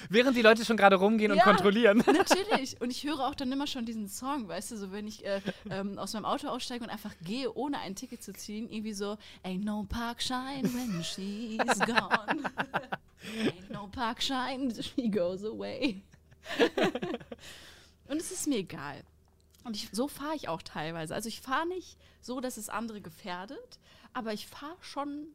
Während 0.10 0.36
die 0.38 0.42
Leute 0.42 0.66
schon 0.66 0.78
gerade 0.78 0.96
rumgehen 0.96 1.32
und 1.32 1.38
Ja. 1.38 1.44
kontrollieren. 1.44 1.98
Natürlich. 2.06 2.80
Und 2.82 2.92
ich 2.92 3.04
höre 3.04 3.20
auch 3.28 3.36
dann 3.36 3.52
immer 3.52 3.68
schon 3.68 3.86
diesen 3.86 4.08
Song, 4.08 4.48
weißt 4.48 4.72
du, 4.72 4.78
so 4.78 4.92
wenn 4.92 5.08
ich 5.08 5.26
äh, 5.26 5.42
ähm, 5.70 5.98
aus 5.98 6.14
meinem 6.14 6.26
Auto 6.26 6.48
aussteige 6.48 6.84
und 6.84 6.90
einfach 6.90 7.14
gehe, 7.24 7.54
ohne 7.54 7.80
ein 7.80 7.96
Ticket 7.96 8.24
zu 8.24 8.34
ziehen, 8.34 8.70
irgendwie 8.70 8.94
so, 8.94 9.18
ain't 9.44 9.64
no 9.64 9.86
park 9.88 10.22
shine 10.22 10.64
when 10.74 11.04
she's 11.04 11.80
gone. 11.80 12.44
ain't 13.44 13.70
no 13.72 13.88
park 13.88 14.22
shine, 14.22 14.74
she 14.82 15.10
goes 15.10 15.44
away. 15.44 16.02
und 18.08 18.18
es 18.22 18.32
ist 18.32 18.48
mir 18.48 18.58
egal. 18.58 19.04
Und 19.64 19.76
ich, 19.76 19.90
so 19.92 20.08
fahre 20.08 20.36
ich 20.36 20.48
auch 20.48 20.62
teilweise. 20.62 21.14
Also 21.14 21.28
ich 21.28 21.42
fahre 21.42 21.68
nicht 21.68 21.98
so, 22.22 22.40
dass 22.40 22.56
es 22.58 22.70
andere 22.70 23.02
gefährdet, 23.02 23.80
aber 24.14 24.34
ich 24.34 24.48
fahre 24.48 24.78
schon 24.82 25.28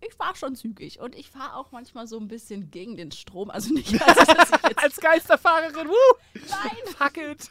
ich 0.00 0.14
fahre 0.14 0.34
schon 0.36 0.56
zügig 0.56 1.00
und 1.00 1.14
ich 1.14 1.30
fahre 1.30 1.56
auch 1.56 1.72
manchmal 1.72 2.06
so 2.06 2.18
ein 2.18 2.28
bisschen 2.28 2.70
gegen 2.70 2.96
den 2.96 3.12
Strom. 3.12 3.50
Also 3.50 3.72
nicht, 3.74 3.92
jetzt 3.92 4.02
Als 4.76 4.96
Geisterfahrerin, 4.96 5.88
wuh! 5.88 6.16
Nein, 6.34 6.94
Fuck 6.96 7.16
it! 7.18 7.50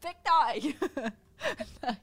fickt 0.00 0.28
euch! 0.48 0.74
Nein. 1.82 1.96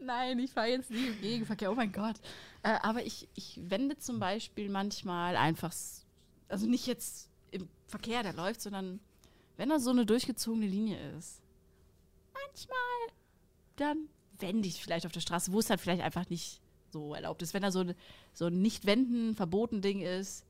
Nein, 0.00 0.38
ich 0.40 0.50
fahre 0.50 0.68
jetzt 0.68 0.90
nie 0.90 1.06
im 1.06 1.20
Gegenverkehr. 1.20 1.70
Oh 1.70 1.74
mein 1.74 1.92
Gott. 1.92 2.16
Äh, 2.62 2.78
aber 2.82 3.04
ich, 3.04 3.28
ich 3.34 3.60
wende 3.62 3.96
zum 3.98 4.18
Beispiel 4.18 4.68
manchmal 4.68 5.36
einfach, 5.36 5.72
also 6.48 6.66
nicht 6.66 6.86
jetzt 6.86 7.30
im 7.52 7.68
Verkehr, 7.86 8.22
der 8.22 8.32
läuft, 8.32 8.60
sondern 8.60 9.00
wenn 9.56 9.68
da 9.68 9.78
so 9.78 9.90
eine 9.90 10.06
durchgezogene 10.06 10.66
Linie 10.66 10.98
ist. 11.16 11.40
Manchmal, 12.32 13.16
dann 13.76 14.08
wende 14.38 14.68
ich 14.68 14.82
vielleicht 14.82 15.06
auf 15.06 15.12
der 15.12 15.20
Straße, 15.20 15.52
wo 15.52 15.60
es 15.60 15.66
dann 15.66 15.78
vielleicht 15.78 16.02
einfach 16.02 16.28
nicht 16.28 16.60
so 16.94 17.14
erlaubt 17.14 17.42
ist. 17.42 17.52
Wenn 17.54 17.62
da 17.62 17.70
so, 17.70 17.80
ein- 17.80 17.94
so 18.32 18.46
ein 18.46 18.62
Nicht-Wenden, 18.62 19.34
verboten 19.36 19.82
Ding 19.82 20.00
ist 20.00 20.44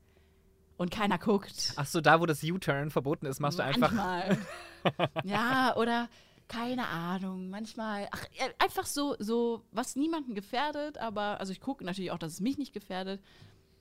und 0.77 0.91
keiner 0.91 1.17
guckt. 1.17 1.73
Ach 1.75 1.85
so, 1.85 1.99
da 2.01 2.21
wo 2.21 2.25
das 2.25 2.43
U-Turn 2.43 2.89
verboten 2.91 3.25
ist, 3.25 3.39
machst 3.39 3.59
du 3.59 3.63
einfach. 3.63 3.91
Manchmal. 3.91 4.37
ja, 5.23 5.75
oder 5.75 6.07
keine 6.47 6.87
Ahnung, 6.87 7.49
manchmal. 7.49 8.07
Ach, 8.11 8.23
einfach 8.59 8.85
so, 8.85 9.15
so, 9.19 9.63
was 9.71 9.95
niemanden 9.95 10.35
gefährdet, 10.35 10.97
aber, 10.99 11.39
also 11.39 11.51
ich 11.51 11.59
gucke 11.59 11.83
natürlich 11.83 12.11
auch, 12.11 12.19
dass 12.19 12.33
es 12.33 12.39
mich 12.39 12.57
nicht 12.57 12.71
gefährdet. 12.73 13.19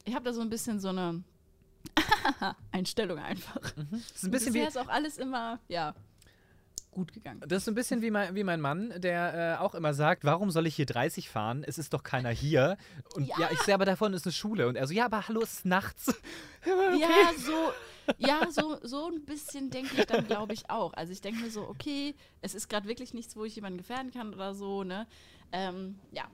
Ich 0.05 0.15
habe 0.15 0.25
da 0.25 0.33
so 0.33 0.41
ein 0.41 0.49
bisschen 0.51 0.81
so 0.81 0.89
eine 0.89 1.23
Einstellung 2.73 3.19
einfach. 3.19 3.61
Das 3.91 4.11
ist 4.13 4.25
ein 4.25 4.31
bisschen 4.31 4.53
bisher 4.53 4.65
wie. 4.65 4.69
ist 4.69 4.79
auch 4.79 4.89
alles 4.89 5.19
immer, 5.19 5.59
ja, 5.69 5.95
gut 6.95 7.13
gegangen. 7.13 7.41
Das 7.47 7.63
ist 7.65 7.69
ein 7.69 7.75
bisschen 7.75 8.01
wie 8.01 8.11
mein, 8.11 8.35
wie 8.35 8.45
mein 8.45 8.61
Mann, 8.61 8.93
der 9.01 9.57
äh, 9.59 9.63
auch 9.63 9.75
immer 9.75 9.93
sagt, 9.93 10.25
warum 10.25 10.51
soll 10.51 10.67
ich 10.67 10.75
hier 10.77 10.87
30 10.87 11.29
fahren? 11.29 11.65
Es 11.67 11.77
ist 11.77 11.93
doch 11.93 12.03
keiner 12.03 12.31
hier. 12.31 12.77
Und 13.15 13.27
ja, 13.27 13.39
Ja. 13.41 13.49
ich 13.53 13.59
sehe 13.61 13.75
aber 13.75 13.85
davon 13.85 14.15
ist 14.15 14.25
eine 14.27 14.33
Schule. 14.33 14.69
Und 14.69 14.77
er 14.77 14.87
so, 14.87 14.95
ja, 14.95 15.05
aber 15.05 15.29
hallo, 15.29 15.43
es 15.43 15.53
ist 15.55 15.67
nachts. 15.67 16.15
Ja, 16.67 17.31
so, 17.37 17.73
ja, 18.17 18.51
so, 18.51 18.79
so 18.83 19.09
ein 19.11 19.23
bisschen 19.27 19.69
denke 19.69 19.97
ich 19.99 20.07
dann, 20.07 20.27
glaube 20.27 20.55
ich, 20.55 20.71
auch. 20.71 20.95
Also 20.95 21.13
ich 21.13 21.21
denke 21.21 21.41
mir 21.43 21.51
so, 21.51 21.69
okay, 21.69 22.15
es 22.41 22.55
ist 22.55 22.69
gerade 22.69 22.89
wirklich 22.89 23.13
nichts, 23.13 23.37
wo 23.37 23.45
ich 23.45 23.55
jemanden 23.57 23.77
gefährden 23.77 24.11
kann 24.13 24.33
oder 24.33 24.55
so, 24.55 24.83
ne? 24.83 25.07
Ähm, 25.53 25.99
ja. 26.11 26.25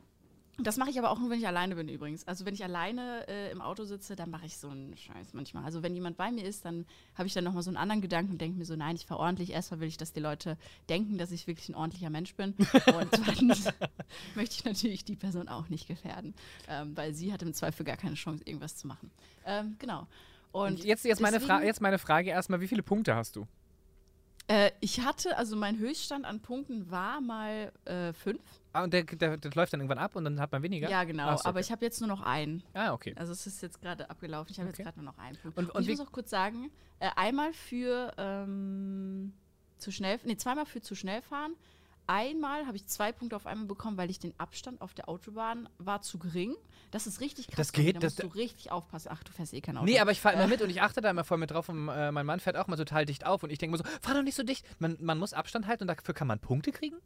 Das 0.63 0.77
mache 0.77 0.91
ich 0.91 0.99
aber 0.99 1.11
auch 1.11 1.19
nur, 1.19 1.31
wenn 1.31 1.39
ich 1.39 1.47
alleine 1.47 1.75
bin 1.77 1.89
übrigens. 1.89 2.27
Also 2.27 2.45
wenn 2.45 2.55
ich 2.55 2.63
alleine 2.65 3.27
äh, 3.29 3.51
im 3.51 3.61
Auto 3.61 3.85
sitze, 3.85 4.17
dann 4.17 4.31
mache 4.31 4.47
ich 4.47 4.57
so 4.59 4.69
einen 4.69 4.97
Scheiß 4.97 5.33
manchmal. 5.33 5.65
Also 5.65 5.83
wenn 5.83 5.95
jemand 5.95 6.17
bei 6.17 6.31
mir 6.31 6.45
ist, 6.45 6.65
dann 6.65 6.87
habe 7.15 7.27
ich 7.27 7.35
dann 7.35 7.45
nochmal 7.45 7.63
so 7.63 7.71
einen 7.71 7.77
anderen 7.77 8.01
Gedanken 8.01 8.33
und 8.33 8.41
denke 8.41 8.59
mir 8.59 8.65
so, 8.65 8.77
nein, 8.77 8.97
ich 8.97 9.07
fahre 9.07 9.21
ordentlich. 9.21 9.51
Erstmal 9.51 9.81
will 9.81 9.89
ich, 9.89 9.97
dass 9.97 10.13
die 10.13 10.21
Leute 10.21 10.57
denken, 10.89 11.19
dass 11.19 11.31
ich 11.31 11.47
wirklich 11.47 11.69
ein 11.69 11.75
ordentlicher 11.75 12.11
Mensch 12.11 12.35
bin. 12.35 12.55
Und 12.55 13.09
zweitens 13.25 13.65
möchte 14.35 14.55
ich 14.57 14.65
natürlich 14.65 15.05
die 15.05 15.17
Person 15.17 15.49
auch 15.49 15.69
nicht 15.69 15.87
gefährden, 15.89 16.35
ähm, 16.69 16.97
weil 16.97 17.15
sie 17.15 17.33
hat 17.33 17.43
im 17.43 17.53
Zweifel 17.55 17.85
gar 17.85 17.97
keine 17.97 18.15
Chance, 18.15 18.43
irgendwas 18.45 18.77
zu 18.77 18.87
machen. 18.87 19.11
Ähm, 19.47 19.77
genau. 19.79 20.07
Und 20.53 20.83
jetzt, 20.85 21.05
jetzt, 21.05 21.21
meine 21.21 21.39
deswegen- 21.39 21.65
jetzt 21.65 21.81
meine 21.81 21.99
Frage 21.99 22.31
erstmal, 22.31 22.61
wie 22.61 22.69
viele 22.69 22.83
Punkte 22.83 23.15
hast 23.15 23.37
du? 23.37 23.47
Äh, 24.49 24.73
ich 24.81 25.01
hatte, 25.01 25.37
also 25.39 25.55
mein 25.55 25.79
Höchststand 25.79 26.25
an 26.25 26.41
Punkten 26.41 26.91
war 26.91 27.21
mal 27.21 27.71
äh, 27.85 28.13
fünf. 28.13 28.43
Ah, 28.73 28.85
und 28.85 28.93
der, 28.95 29.03
der, 29.05 29.37
der 29.37 29.51
läuft 29.55 29.73
dann 29.73 29.81
irgendwann 29.81 29.99
ab 29.99 30.15
und 30.17 30.25
dann 30.25 30.41
hat 30.41 30.53
man 30.53 30.63
weniger? 30.63 30.89
Ja, 30.89 31.05
genau. 31.05 31.37
So, 31.37 31.45
Aber 31.45 31.59
okay. 31.59 31.61
ich 31.61 31.73
habe 31.73 31.85
jetzt 31.85 32.01
nur 32.01 32.09
noch 32.09 32.21
einen. 32.23 32.63
Ah, 32.73 32.93
okay. 32.93 33.15
Also 33.17 33.33
es 33.33 33.47
ist 33.47 33.61
jetzt 33.63 33.81
gerade 33.81 34.09
abgelaufen. 34.11 34.53
Ich 34.53 34.59
habe 34.61 34.69
Okay. 34.69 34.79
jetzt 34.79 34.87
gerade 34.87 34.99
nur 35.03 35.13
noch 35.13 35.19
einen 35.19 35.37
Punkt. 35.39 35.59
Und- 35.59 35.69
Und, 35.71 35.75
und 35.75 35.83
ich 35.83 35.89
muss 35.99 36.07
auch 36.07 36.13
kurz 36.13 36.31
sagen, 36.31 36.71
äh, 37.01 37.09
einmal 37.17 37.53
für 37.53 38.13
ähm, 38.17 39.33
zu 39.79 39.91
schnell, 39.91 40.21
nee, 40.25 40.37
zweimal 40.37 40.67
für 40.67 40.81
zu 40.81 40.95
schnell 40.95 41.23
fahren, 41.23 41.55
Einmal 42.07 42.67
habe 42.67 42.77
ich 42.77 42.87
zwei 42.87 43.13
Punkte 43.13 43.37
auf 43.37 43.47
einmal 43.47 43.67
bekommen, 43.69 43.97
weil 43.97 44.11
ich 44.11 44.19
den 44.19 44.35
Abstand 44.37 44.81
auf 44.81 44.95
der 44.95 45.09
Autobahn 45.09 45.69
war 45.79 46.03
zu 46.03 46.19
gering. 46.19 46.57
Das 46.91 47.07
ist 47.07 47.21
richtig 47.21 47.47
krass. 47.47 47.57
Das 47.57 47.73
geht, 47.73 47.95
Da 47.95 48.01
das- 48.01 48.19
musst 48.19 48.35
du 48.35 48.37
richtig 48.37 48.73
aufpassen. 48.73 49.11
Ach, 49.13 49.23
du 49.23 49.31
fährst 49.31 49.55
eh 49.55 49.61
kein 49.61 49.77
Auto. 49.77 49.85
Nee, 49.85 50.01
aber 50.01 50.11
ich 50.11 50.21
fahre 50.21 50.35
immer 50.35 50.49
mit 50.49 50.61
und 50.61 50.71
ich 50.71 50.83
achte 50.83 51.03
da 51.03 51.11
immer 51.11 51.23
voll 51.23 51.39
mit 51.39 51.53
drauf 51.53 51.69
und 51.69 51.89
äh, 51.89 52.11
mein 52.11 52.27
Mann 52.27 52.41
fährt 52.41 52.57
auch 52.57 52.67
mal 52.67 52.75
total 52.75 53.05
dicht 53.07 53.25
auf 53.27 53.45
und 53.45 53.51
ich 53.51 53.59
denke 53.59 53.73
mir 53.73 53.79
so, 53.79 53.85
fahr 54.03 54.15
doch 54.15 54.23
nicht 54.25 54.35
so 54.35 54.43
dicht. 54.43 54.67
Man, 54.81 54.97
man 54.99 55.19
muss 55.19 55.33
Abstand 55.35 55.69
halten 55.69 55.85
und 55.85 55.89
dafür 55.89 56.13
kann 56.13 56.27
man 56.27 56.41
Punkte 56.41 56.73
kriegen? 56.73 56.97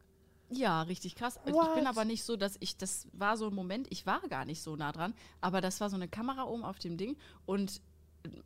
Ja, 0.56 0.82
richtig 0.82 1.14
krass. 1.14 1.38
Ich 1.46 1.52
What? 1.52 1.75
bin 1.75 1.87
aber 1.87 2.04
nicht 2.04 2.25
so, 2.25 2.37
dass 2.37 2.56
ich, 2.61 2.76
das 2.76 3.06
war 3.12 3.37
so 3.37 3.49
ein 3.49 3.54
Moment, 3.54 3.87
ich 3.90 4.06
war 4.06 4.20
gar 4.28 4.44
nicht 4.44 4.62
so 4.62 4.76
nah 4.76 4.92
dran, 4.92 5.14
aber 5.40 5.61
das 5.61 5.80
war 5.80 5.90
so 5.90 5.96
eine 5.96 6.08
Kamera 6.08 6.44
oben 6.44 6.64
auf 6.64 6.78
dem 6.78 6.96
Ding 6.96 7.16
und 7.46 7.80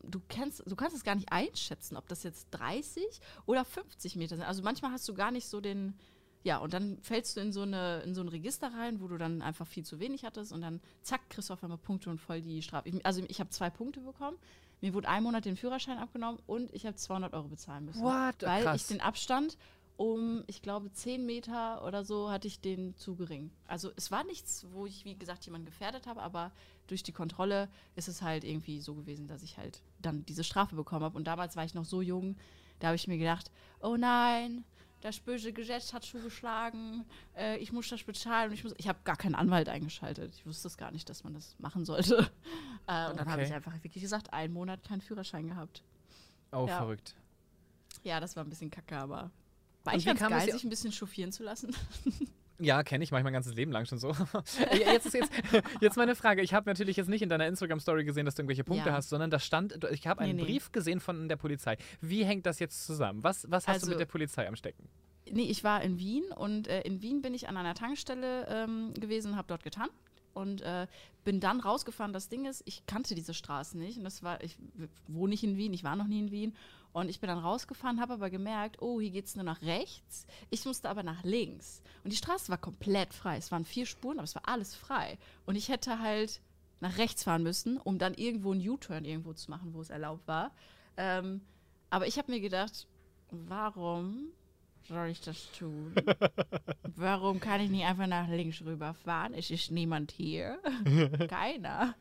du 0.03 0.21
kennst, 0.29 0.63
du 0.67 0.77
kannst 0.77 0.97
es 0.97 1.05
gar 1.05 1.15
nicht 1.15 1.31
einschätzen, 1.33 1.97
ob 1.97 2.09
das 2.09 2.23
jetzt 2.23 2.49
30 2.53 3.05
oder 3.47 3.65
50 3.65 4.17
Meter 4.17 4.37
sind. 4.37 4.45
Also 4.45 4.63
manchmal 4.63 4.93
hast 4.93 5.09
du 5.09 5.15
gar 5.15 5.31
nicht 5.31 5.47
so 5.47 5.61
den, 5.61 5.95
ja, 6.43 6.59
und 6.59 6.73
dann 6.73 6.99
fällst 7.03 7.37
du 7.37 7.41
in 7.41 7.53
so, 7.53 7.63
eine, 7.63 8.01
in 8.01 8.15
so 8.15 8.21
ein 8.21 8.29
Register 8.29 8.73
rein, 8.73 9.01
wo 9.01 9.09
du 9.09 9.19
dann 9.19 9.43
einfach 9.43 9.67
viel 9.67 9.85
zu 9.85 10.01
wenig 10.01 10.25
hattest 10.25 10.53
und 10.53 10.63
dann 10.63 10.81
zack, 11.03 11.29
kriegst 11.31 11.51
du 11.51 11.55
auf 11.55 11.63
einmal 11.63 11.79
Punkte 11.79 12.11
und 12.11 12.21
voll 12.21 12.41
die 12.41 12.63
Strafe. 12.63 12.89
Ich, 12.89 13.07
also 13.07 13.23
ich 13.29 13.41
habe 13.41 13.51
zwei 13.51 13.71
Punkte 13.71 14.01
bekommen. 14.01 14.37
Mir 14.81 14.95
wurde 14.95 15.09
ein 15.09 15.25
Monat 15.25 15.45
den 15.45 15.57
Führerschein 15.57 15.99
abgenommen 15.99 16.41
und 16.47 16.73
ich 16.73 16.87
habe 16.87 16.95
200 16.95 17.33
Euro 17.35 17.49
bezahlen 17.49 17.85
müssen. 17.85 18.03
What? 18.03 18.37
Weil 18.43 18.63
Krass. 18.63 18.83
ich 18.83 18.87
den 18.87 19.01
Abstand 19.01 19.57
um, 19.99 20.45
ich 20.47 20.63
glaube, 20.63 20.93
10 20.93 21.27
Meter 21.27 21.85
oder 21.85 22.05
so 22.05 22.31
hatte 22.31 22.47
ich 22.47 22.61
den 22.61 22.97
zu 22.97 23.17
gering. 23.17 23.51
Also 23.67 23.91
es 23.97 24.13
war 24.13 24.23
nichts, 24.23 24.65
wo 24.71 24.87
ich, 24.87 25.05
wie 25.05 25.17
gesagt, 25.17 25.45
jemanden 25.45 25.67
gefährdet 25.67 26.07
habe, 26.07 26.23
aber 26.23 26.53
durch 26.87 27.03
die 27.03 27.11
Kontrolle 27.13 27.69
ist 27.97 28.07
es 28.07 28.23
halt 28.23 28.45
irgendwie 28.45 28.81
so 28.81 28.95
gewesen, 28.95 29.27
dass 29.27 29.43
ich 29.43 29.59
halt 29.59 29.83
dann 30.01 30.25
diese 30.25 30.45
Strafe 30.45 30.77
bekommen 30.77 31.03
habe. 31.05 31.17
Und 31.17 31.25
damals 31.27 31.57
war 31.57 31.65
ich 31.65 31.75
noch 31.75 31.85
so 31.85 32.01
jung, 32.01 32.37
da 32.79 32.87
habe 32.87 32.95
ich 32.97 33.09
mir 33.09 33.19
gedacht, 33.19 33.51
oh 33.81 33.97
nein, 33.97 34.65
das 35.01 35.19
böse 35.19 35.53
Gesetz 35.53 35.93
hat 35.93 36.05
zugeschlagen, 36.05 37.05
äh, 37.37 37.57
ich 37.59 37.73
muss 37.73 37.89
das 37.89 38.05
bezahlen. 38.05 38.51
Und 38.51 38.55
ich 38.55 38.63
muss, 38.63 38.75
ich 38.79 38.87
habe 38.87 39.01
gar 39.03 39.17
keinen 39.17 39.35
Anwalt 39.35 39.69
eingeschaltet. 39.69 40.33
Ich 40.37 40.47
wusste 40.47 40.69
es 40.69 40.77
gar 40.77 40.93
nicht, 40.93 41.09
dass 41.11 41.25
man 41.25 41.35
das 41.35 41.57
machen 41.59 41.85
sollte. 41.85 42.31
Äh, 42.91 43.11
und 43.11 43.19
dann 43.21 43.31
habe 43.31 43.43
ich 43.43 43.53
einfach 43.53 43.75
wirklich 43.85 44.03
gesagt, 44.03 44.33
einen 44.33 44.55
Monat 44.55 44.83
keinen 44.83 45.03
Führerschein 45.03 45.47
gehabt. 45.47 45.83
Oh, 46.53 46.65
Ja. 46.67 46.79
verrückt. 46.79 47.15
Ja, 48.03 48.19
das 48.19 48.35
war 48.35 48.45
ein 48.45 48.49
bisschen 48.49 48.71
kacke, 48.71 48.97
aber 48.97 49.31
war 49.89 49.95
Und 49.95 49.99
ich 50.01 50.05
wie 50.07 50.09
ganz 50.15 50.21
geil, 50.21 50.53
sich 50.53 50.65
ein 50.65 50.71
bisschen 50.71 50.93
chauffieren 50.93 51.33
zu 51.33 51.43
lassen. 51.43 51.75
Ja, 52.61 52.83
kenne 52.83 53.05
ich, 53.05 53.13
mache 53.13 53.21
ich 53.21 53.25
mein 53.25 53.33
ganzes 53.33 53.55
Leben 53.55 53.71
lang 53.71 53.87
schon 53.87 53.99
so. 53.99 54.09
Jetzt 54.73 55.15
jetzt, 55.15 55.31
jetzt 55.81 55.97
meine 55.97 56.17
Frage. 56.17 56.43
Ich 56.43 56.53
habe 56.55 56.69
natürlich 56.69 56.97
jetzt 56.97 57.09
nicht 57.09 57.23
in 57.23 57.29
deiner 57.29 57.47
Instagram-Story 57.47 58.03
gesehen, 58.05 58.25
dass 58.25 58.35
du 58.35 58.43
irgendwelche 58.43 58.65
Punkte 58.65 58.89
Ja. 58.89 58.97
hast, 58.97 59.11
sondern 59.11 59.31
da 59.31 59.39
stand, 59.39 59.79
ich 59.93 60.09
habe 60.09 60.23
einen 60.23 60.35
Nee, 60.35 60.43
nee. 60.43 60.49
Brief 60.49 60.73
gesehen 60.73 60.99
von 60.99 61.29
der 61.29 61.37
Polizei. 61.37 61.77
Wie 62.01 62.25
hängt 62.25 62.47
das 62.47 62.59
jetzt 62.59 62.85
zusammen? 62.85 63.23
Was, 63.23 63.47
was 63.49 63.69
hast 63.69 63.77
du 63.77 63.81
Also- 63.83 63.91
mit 63.91 64.01
der 64.01 64.07
Polizei 64.07 64.49
am 64.49 64.57
Stecken? 64.57 64.89
Nee, 65.31 65.43
ich 65.45 65.63
war 65.63 65.83
in 65.83 66.01
Wien 66.01 66.25
und 66.35 66.67
äh, 66.67 66.81
in 66.81 67.01
Wien 67.01 67.23
bin 67.23 67.33
ich 67.33 67.49
an 67.49 67.57
einer 67.57 67.75
Tankstelle 67.75 68.49
ähm, 68.49 68.93
gewesen, 68.95 69.37
habe 69.37 69.47
dort 69.47 69.63
getankt 69.63 69.95
und 70.39 70.63
äh, 70.63 70.87
bin 71.25 71.41
dann 71.41 71.61
rausgefahren. 71.61 72.13
Das 72.13 72.29
Ding 72.29 72.47
ist, 72.47 72.63
ich 72.65 72.87
kannte 72.87 73.15
diese 73.15 73.35
Straßen 73.35 73.79
nicht 73.79 73.99
und 73.99 74.05
das 74.05 74.23
war, 74.23 74.43
ich 74.43 74.57
wohne 75.09 75.31
nicht 75.31 75.45
in 75.45 75.57
Wien, 75.57 75.75
ich 75.75 75.85
war 75.85 75.97
noch 75.97 76.07
nie 76.07 76.21
in 76.21 76.31
Wien 76.31 76.55
und 76.93 77.11
ich 77.11 77.21
bin 77.21 77.29
dann 77.29 77.39
rausgefahren, 77.39 78.01
habe 78.01 78.15
aber 78.15 78.31
gemerkt, 78.31 78.81
oh, 78.81 79.01
hier 79.01 79.11
geht 79.11 79.27
es 79.27 79.37
nur 79.37 79.45
nach 79.45 79.61
rechts. 79.63 80.27
Ich 80.51 80.65
musste 80.65 80.89
aber 80.89 81.03
nach 81.03 81.25
links 81.25 81.83
und 82.05 82.13
die 82.13 82.17
Straße 82.17 82.51
war 82.51 82.59
komplett 82.59 83.13
frei. 83.13 83.37
Es 83.37 83.53
waren 83.53 83.65
vier 83.65 83.85
Spuren, 83.85 84.19
aber 84.19 84.25
es 84.25 84.35
war 84.35 84.49
alles 84.49 84.75
frei 84.75 85.19
und 85.45 85.57
ich 85.57 85.69
hätte 85.69 85.99
halt 85.99 86.41
nach 86.81 86.97
rechts 86.97 87.25
fahren 87.25 87.43
müssen, 87.43 87.77
um 87.77 87.99
dann 87.99 88.15
irgendwo 88.15 88.53
einen 88.53 88.67
U-Turn 88.67 89.05
irgendwo 89.05 89.33
zu 89.33 89.51
machen, 89.51 89.75
wo 89.75 89.81
es 89.81 89.91
erlaubt 89.91 90.27
war. 90.29 90.53
Ähm, 90.97 91.41
aber 91.91 92.07
ich 92.07 92.19
habe 92.19 92.31
mir 92.31 92.41
gedacht, 92.41 92.87
warum 93.31 94.29
soll 94.89 95.09
ich 95.09 95.21
das 95.21 95.51
tun? 95.53 95.95
Warum 96.97 97.41
kann 97.41 97.61
ich 97.61 97.71
nicht 97.71 97.85
einfach 97.85 98.07
nach 98.07 98.29
links 98.29 98.63
rüberfahren? 98.63 99.35
Es 99.35 99.51
ist 99.51 99.71
niemand 99.71 100.11
hier. 100.11 100.59
Keiner. 101.29 101.95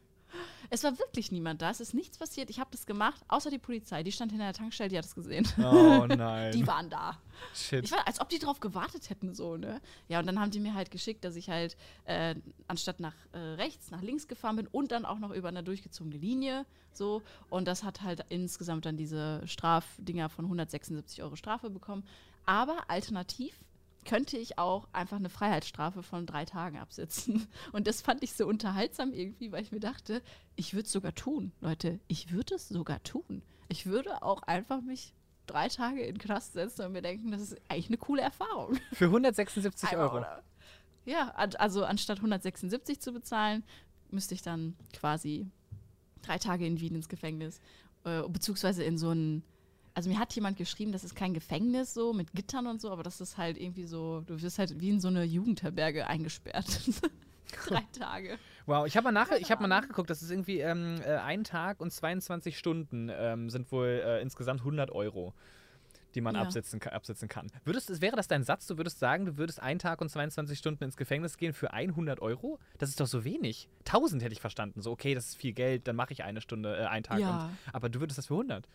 Es 0.69 0.83
war 0.83 0.97
wirklich 0.99 1.31
niemand 1.31 1.61
da. 1.61 1.69
Es 1.69 1.79
ist 1.79 1.93
nichts 1.93 2.17
passiert. 2.17 2.49
Ich 2.49 2.59
habe 2.59 2.69
das 2.71 2.85
gemacht, 2.85 3.23
außer 3.27 3.49
die 3.49 3.57
Polizei. 3.57 4.03
Die 4.03 4.11
stand 4.11 4.31
hinter 4.31 4.45
der 4.45 4.53
Tankstelle, 4.53 4.89
die 4.89 4.97
hat 4.97 5.05
es 5.05 5.15
gesehen. 5.15 5.47
Oh 5.57 6.05
nein. 6.07 6.51
Die 6.51 6.67
waren 6.67 6.89
da. 6.89 7.17
Shit. 7.53 7.85
Ich 7.85 7.91
war, 7.91 8.05
als 8.05 8.19
ob 8.19 8.29
die 8.29 8.39
drauf 8.39 8.59
gewartet 8.59 9.09
hätten, 9.09 9.33
so, 9.33 9.55
ne? 9.55 9.79
Ja, 10.09 10.19
und 10.19 10.27
dann 10.27 10.39
haben 10.39 10.51
die 10.51 10.59
mir 10.59 10.73
halt 10.73 10.91
geschickt, 10.91 11.23
dass 11.23 11.35
ich 11.35 11.49
halt 11.49 11.77
äh, 12.05 12.35
anstatt 12.67 12.99
nach 12.99 13.15
äh, 13.31 13.37
rechts, 13.37 13.91
nach 13.91 14.01
links 14.01 14.27
gefahren 14.27 14.57
bin 14.57 14.67
und 14.67 14.91
dann 14.91 15.05
auch 15.05 15.19
noch 15.19 15.31
über 15.31 15.47
eine 15.47 15.63
durchgezogene 15.63 16.17
Linie, 16.17 16.65
so. 16.91 17.21
Und 17.49 17.67
das 17.67 17.83
hat 17.83 18.01
halt 18.01 18.25
insgesamt 18.29 18.85
dann 18.85 18.97
diese 18.97 19.41
Strafdinger 19.45 20.29
von 20.29 20.45
176 20.45 21.23
Euro 21.23 21.35
Strafe 21.35 21.69
bekommen. 21.69 22.03
Aber 22.47 22.89
alternativ 22.89 23.59
könnte 24.05 24.37
ich 24.37 24.57
auch 24.57 24.87
einfach 24.93 25.17
eine 25.17 25.29
Freiheitsstrafe 25.29 26.01
von 26.01 26.25
drei 26.25 26.45
Tagen 26.45 26.77
absitzen. 26.77 27.47
Und 27.73 27.87
das 27.87 28.01
fand 28.01 28.23
ich 28.23 28.33
so 28.33 28.47
unterhaltsam 28.47 29.13
irgendwie, 29.13 29.51
weil 29.51 29.61
ich 29.61 29.71
mir 29.71 29.81
dachte, 29.81 30.23
ich 30.55 30.73
würde 30.73 30.85
es 30.85 30.91
sogar 30.91 31.13
tun, 31.13 31.51
Leute. 31.59 31.99
Ich 32.07 32.31
würde 32.31 32.55
es 32.55 32.69
sogar 32.69 33.03
tun. 33.03 33.43
Ich 33.67 33.85
würde 33.85 34.23
auch 34.23 34.43
einfach 34.43 34.81
mich 34.81 35.13
drei 35.45 35.67
Tage 35.67 36.01
in 36.01 36.15
den 36.15 36.17
Knast 36.19 36.53
setzen 36.53 36.85
und 36.85 36.93
mir 36.93 37.01
denken, 37.01 37.31
das 37.31 37.41
ist 37.41 37.57
eigentlich 37.67 37.89
eine 37.89 37.97
coole 37.97 38.21
Erfahrung. 38.21 38.77
Für 38.93 39.05
176 39.05 39.89
Einmal, 39.89 40.07
Euro. 40.07 40.25
Ja, 41.05 41.29
also 41.35 41.83
anstatt 41.83 42.17
176 42.17 42.99
zu 43.01 43.11
bezahlen, 43.11 43.63
müsste 44.09 44.33
ich 44.35 44.41
dann 44.41 44.75
quasi 44.93 45.47
drei 46.21 46.37
Tage 46.37 46.65
in 46.65 46.79
Wien 46.79 46.95
ins 46.95 47.09
Gefängnis. 47.09 47.59
Äh, 48.03 48.23
beziehungsweise 48.27 48.83
in 48.83 48.97
so 48.97 49.11
ein. 49.11 49.43
Also 49.97 50.11
mir 50.11 50.19
hat 50.19 50.31
jemand 50.33 50.57
geschrieben, 50.57 50.91
das 50.91 51.03
ist 51.03 51.15
kein 51.15 51.33
Gefängnis 51.33 51.91
so 51.95 52.13
mit 52.13 52.31
Gittern 52.33 52.67
und 52.67 52.79
so, 52.79 52.91
aber 52.91 53.01
das 53.01 53.19
ist 53.19 53.35
halt 53.39 53.57
irgendwie 53.57 53.85
so, 53.85 54.21
du 54.27 54.39
wirst 54.39 54.59
halt 54.59 54.79
wie 54.79 54.89
in 54.91 54.99
so 54.99 55.07
eine 55.07 55.23
Jugendherberge 55.23 56.05
eingesperrt. 56.05 56.81
drei 57.65 57.81
Tage. 57.99 58.37
Wow, 58.67 58.85
ich 58.85 58.95
habe 58.95 59.05
mal, 59.05 59.11
nach, 59.11 59.31
ich 59.31 59.49
hab 59.49 59.59
mal 59.59 59.67
nachgeguckt, 59.67 60.11
das 60.11 60.21
ist 60.21 60.29
irgendwie 60.29 60.59
ähm, 60.59 61.01
äh, 61.01 61.15
ein 61.15 61.43
Tag 61.43 61.81
und 61.81 61.91
22 61.91 62.59
Stunden 62.59 63.09
ähm, 63.11 63.49
sind 63.49 63.71
wohl 63.71 63.87
äh, 64.05 64.21
insgesamt 64.21 64.59
100 64.61 64.91
Euro, 64.91 65.33
die 66.13 66.21
man 66.21 66.35
Ja. 66.35 66.43
absetzen, 66.43 66.79
absetzen 66.83 67.27
kann. 67.27 67.47
Würdest, 67.65 67.89
es- 67.89 67.99
wäre 67.99 68.15
das 68.15 68.27
dein 68.27 68.43
Satz? 68.43 68.67
Du 68.67 68.77
würdest 68.77 68.99
sagen, 68.99 69.25
du 69.25 69.37
würdest 69.37 69.59
einen 69.59 69.79
Tag 69.79 69.99
und 70.01 70.09
22 70.09 70.59
Stunden 70.59 70.83
ins 70.83 70.95
Gefängnis 70.95 71.37
gehen 71.37 71.53
für 71.53 71.73
100 71.73 72.19
Euro? 72.21 72.59
Das 72.77 72.89
ist 72.89 72.99
doch 72.99 73.07
so 73.07 73.23
wenig. 73.23 73.67
1000 73.87 74.21
hätte 74.21 74.33
ich 74.33 74.41
verstanden. 74.41 74.83
So, 74.83 74.91
okay, 74.91 75.15
das 75.15 75.29
ist 75.29 75.37
viel 75.37 75.53
Geld, 75.53 75.87
dann 75.87 75.95
mache 75.95 76.13
ich 76.13 76.23
eine 76.23 76.39
Stunde, 76.41 76.77
äh, 76.77 76.85
einen 76.85 77.01
Tag. 77.03 77.17
Ja. 77.19 77.45
Und, 77.47 77.57
aber 77.73 77.89
du 77.89 77.99
würdest 77.99 78.19
das 78.19 78.27
für 78.27 78.35
100. 78.35 78.67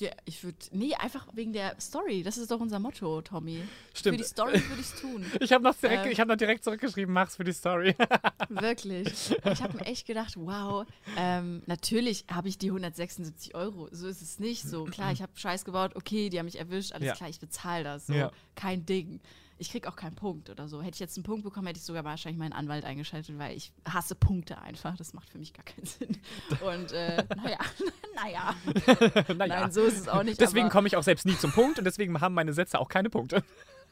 Ja, 0.00 0.10
ich 0.24 0.42
würde. 0.42 0.56
Nee, 0.72 0.94
einfach 0.94 1.26
wegen 1.34 1.52
der 1.52 1.78
Story. 1.80 2.22
Das 2.22 2.38
ist 2.38 2.50
doch 2.50 2.58
unser 2.60 2.78
Motto, 2.78 3.20
Tommy. 3.22 3.62
Stimmt. 3.94 4.16
Für 4.16 4.22
die 4.22 4.28
Story 4.28 4.52
würde 4.54 4.74
ich 4.80 4.86
es 4.86 5.00
tun. 5.00 5.24
Ich 5.40 5.52
habe 5.52 5.62
noch, 5.62 5.74
direkt- 5.76 6.06
Ähm. 6.06 6.12
ich 6.12 6.18
hab 6.20 6.26
noch 6.28 6.36
direkt 6.36 6.64
zurückgeschrieben, 6.64 7.12
mach's 7.12 7.36
für 7.36 7.44
die 7.44 7.52
Story. 7.52 7.94
Wirklich. 8.48 9.30
Ich 9.44 9.62
habe 9.62 9.76
mir 9.78 9.86
echt 9.86 10.06
gedacht, 10.06 10.34
wow, 10.36 10.86
ähm, 11.16 11.62
natürlich 11.66 12.24
habe 12.32 12.48
ich 12.48 12.58
die 12.58 12.68
176 12.68 13.54
Euro. 13.54 13.88
So 13.92 14.08
ist 14.08 14.22
es 14.22 14.38
nicht. 14.38 14.62
So, 14.62 14.84
klar, 14.84 15.12
ich 15.12 15.22
habe 15.22 15.32
Scheiß 15.34 15.64
gebaut, 15.64 15.92
okay, 15.94 16.30
die 16.30 16.38
haben 16.38 16.46
mich 16.46 16.58
erwischt, 16.58 16.92
alles 16.92 17.06
Ja. 17.08 17.14
klar, 17.14 17.28
ich 17.28 17.40
bezahle 17.40 17.84
das. 17.84 18.06
So, 18.06 18.14
Ja. 18.14 18.30
kein 18.54 18.86
Ding. 18.86 19.20
Ich 19.60 19.70
krieg 19.70 19.86
auch 19.86 19.94
keinen 19.94 20.16
Punkt 20.16 20.48
oder 20.48 20.68
so. 20.68 20.80
Hätte 20.80 20.94
ich 20.94 21.00
jetzt 21.00 21.18
einen 21.18 21.22
Punkt 21.24 21.44
bekommen, 21.44 21.66
hätte 21.66 21.78
ich 21.78 21.84
sogar 21.84 22.02
wahrscheinlich 22.02 22.38
meinen 22.38 22.54
Anwalt 22.54 22.82
eingeschaltet, 22.86 23.36
weil 23.38 23.54
ich 23.54 23.74
hasse 23.86 24.14
Punkte 24.14 24.58
einfach. 24.58 24.96
Das 24.96 25.12
macht 25.12 25.28
für 25.28 25.36
mich 25.36 25.52
gar 25.52 25.64
keinen 25.66 25.84
Sinn. 25.86 26.16
Und 26.64 26.92
äh, 26.92 27.22
naja, 27.36 27.58
naja. 28.16 28.54
naja. 29.34 29.60
Nein, 29.60 29.70
so 29.70 29.82
ist 29.82 29.98
es 29.98 30.08
auch 30.08 30.22
nicht. 30.22 30.40
Deswegen 30.40 30.70
komme 30.70 30.88
ich 30.88 30.96
auch 30.96 31.02
selbst 31.02 31.26
nie 31.26 31.36
zum 31.36 31.52
Punkt 31.52 31.78
und 31.78 31.84
deswegen 31.84 32.18
haben 32.22 32.32
meine 32.32 32.54
Sätze 32.54 32.78
auch 32.78 32.88
keine 32.88 33.10
Punkte. 33.10 33.44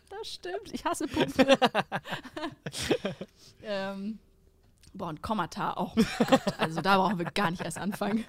Das 0.09 0.33
stimmt. 0.33 0.73
Ich 0.73 0.87
hasse 0.87 1.07
Punkte. 1.07 1.59
ähm, 3.63 4.19
boah, 4.95 5.09
und 5.11 5.21
Kommata 5.21 5.75
auch. 5.75 5.95
Gott, 5.95 6.59
also 6.59 6.81
da 6.81 6.97
brauchen 6.97 7.19
wir 7.19 7.27
gar 7.27 7.51
nicht 7.51 7.63
erst 7.63 7.77
anfangen. 7.77 8.25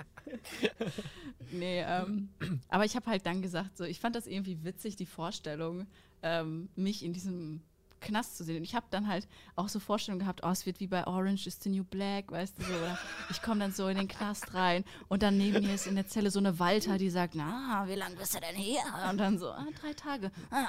nee, 1.51 1.81
ähm, 1.87 2.27
aber 2.67 2.83
ich 2.83 2.97
habe 2.97 3.05
halt 3.09 3.25
dann 3.25 3.41
gesagt, 3.41 3.77
so, 3.77 3.85
ich 3.85 4.01
fand 4.01 4.17
das 4.17 4.27
irgendwie 4.27 4.61
witzig, 4.65 4.97
die 4.97 5.05
Vorstellung, 5.05 5.87
ähm, 6.23 6.69
mich 6.75 7.03
in 7.03 7.13
diesem 7.13 7.61
Knast 7.99 8.37
zu 8.37 8.43
sehen. 8.43 8.57
Und 8.57 8.63
ich 8.63 8.75
habe 8.75 8.85
dann 8.89 9.07
halt 9.07 9.27
auch 9.55 9.69
so 9.69 9.79
Vorstellungen 9.79 10.19
gehabt, 10.19 10.41
oh, 10.43 10.49
es 10.49 10.65
wird 10.65 10.79
wie 10.79 10.87
bei 10.87 11.05
Orange 11.05 11.47
is 11.47 11.59
the 11.61 11.69
New 11.69 11.83
Black, 11.83 12.31
weißt 12.31 12.57
du 12.57 12.63
so. 12.63 12.73
Oder 12.73 12.97
ich 13.29 13.41
komme 13.41 13.59
dann 13.59 13.71
so 13.71 13.87
in 13.87 13.97
den 13.97 14.07
Knast 14.07 14.53
rein 14.53 14.85
und 15.07 15.23
dann 15.23 15.37
neben 15.37 15.65
mir 15.65 15.75
ist 15.75 15.87
in 15.87 15.95
der 15.95 16.07
Zelle 16.07 16.31
so 16.31 16.39
eine 16.39 16.59
Walter, 16.59 16.97
die 16.97 17.09
sagt, 17.09 17.35
na, 17.35 17.85
wie 17.87 17.95
lange 17.95 18.15
bist 18.15 18.35
du 18.35 18.39
denn 18.39 18.55
hier? 18.55 18.81
Und 19.09 19.17
dann 19.17 19.37
so, 19.37 19.49
ah, 19.49 19.67
drei 19.81 19.93
Tage. 19.93 20.31
Ah, 20.49 20.65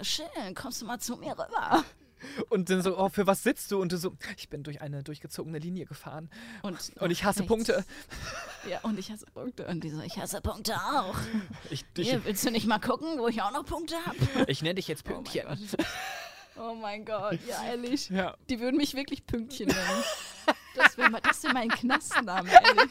ah, 0.00 0.04
schön, 0.04 0.54
kommst 0.54 0.82
du 0.82 0.86
mal 0.86 0.98
zu 0.98 1.16
mir 1.16 1.32
rüber. 1.32 1.84
Und 2.48 2.70
dann 2.70 2.82
so, 2.82 2.98
oh, 2.98 3.08
für 3.08 3.26
was 3.26 3.42
sitzt 3.42 3.70
du? 3.70 3.80
Und 3.80 3.92
du 3.92 3.98
so, 3.98 4.14
ich 4.36 4.48
bin 4.48 4.62
durch 4.62 4.80
eine 4.80 5.02
durchgezogene 5.02 5.58
Linie 5.58 5.86
gefahren. 5.86 6.30
Und, 6.62 6.92
Und 6.98 7.10
ich 7.10 7.24
hasse 7.24 7.40
rechts. 7.40 7.48
Punkte. 7.48 7.84
Ja, 8.68 8.80
und 8.80 8.98
ich 8.98 9.10
hasse 9.10 9.26
Punkte. 9.26 9.66
Und 9.66 9.82
die 9.84 9.90
so, 9.90 10.00
ich 10.00 10.16
hasse 10.18 10.40
Punkte 10.40 10.74
auch. 10.76 11.16
Ich, 11.70 11.84
ich, 11.96 12.08
Hier, 12.10 12.24
willst 12.24 12.44
du 12.46 12.50
nicht 12.50 12.66
mal 12.66 12.78
gucken, 12.78 13.18
wo 13.18 13.28
ich 13.28 13.42
auch 13.42 13.52
noch 13.52 13.64
Punkte 13.64 13.96
habe? 14.04 14.16
ich 14.50 14.62
nenne 14.62 14.76
dich 14.76 14.88
jetzt 14.88 15.04
Oh 15.08 15.12
mein 15.12 15.24
Pünktchen. 15.24 15.86
Oh 16.56 16.74
mein 16.74 17.04
Gott, 17.04 17.38
ja, 17.48 17.64
ehrlich. 17.64 18.08
ja. 18.10 18.36
Die 18.48 18.60
würden 18.60 18.76
mich 18.76 18.94
wirklich 18.94 19.26
Pünktchen 19.26 19.66
nennen. 19.66 20.04
Das 20.76 20.96
wäre 20.96 21.20
das 21.20 21.42
wär 21.42 21.52
mein 21.52 21.68
Knastname, 21.68 22.50
ehrlich. 22.50 22.90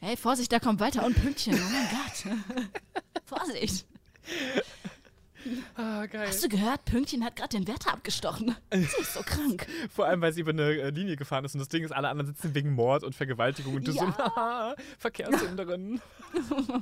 Hey, 0.00 0.16
Vorsicht, 0.16 0.52
da 0.52 0.58
kommt 0.58 0.80
weiter 0.80 1.04
und 1.04 1.14
Pünktchen. 1.14 1.54
Oh 1.54 1.70
mein 1.70 1.88
Gott. 1.88 2.66
Vorsicht. 3.24 3.86
Ah, 5.76 6.06
geil. 6.06 6.26
Hast 6.28 6.42
du 6.44 6.48
gehört? 6.48 6.84
Pünktchen 6.84 7.24
hat 7.24 7.36
gerade 7.36 7.56
den 7.56 7.66
Wärter 7.68 7.92
abgestochen. 7.92 8.54
Sie 8.72 8.80
ist 8.80 9.14
so 9.14 9.20
krank. 9.22 9.66
Vor 9.90 10.06
allem, 10.06 10.20
weil 10.20 10.32
sie 10.32 10.40
über 10.40 10.50
eine 10.52 10.62
äh, 10.62 10.90
Linie 10.90 11.16
gefahren 11.16 11.44
ist 11.44 11.54
und 11.54 11.60
das 11.60 11.68
Ding 11.68 11.84
ist, 11.84 11.92
alle 11.92 12.08
anderen 12.08 12.28
sitzen 12.34 12.54
wegen 12.54 12.72
Mord 12.72 13.04
und 13.04 13.14
Vergewaltigung 13.14 13.74
und 13.74 13.86
du 13.86 13.92
so, 13.92 14.04
Ja. 14.04 14.16
haha, 14.16 14.76
Verkehrssünderin. 14.98 16.00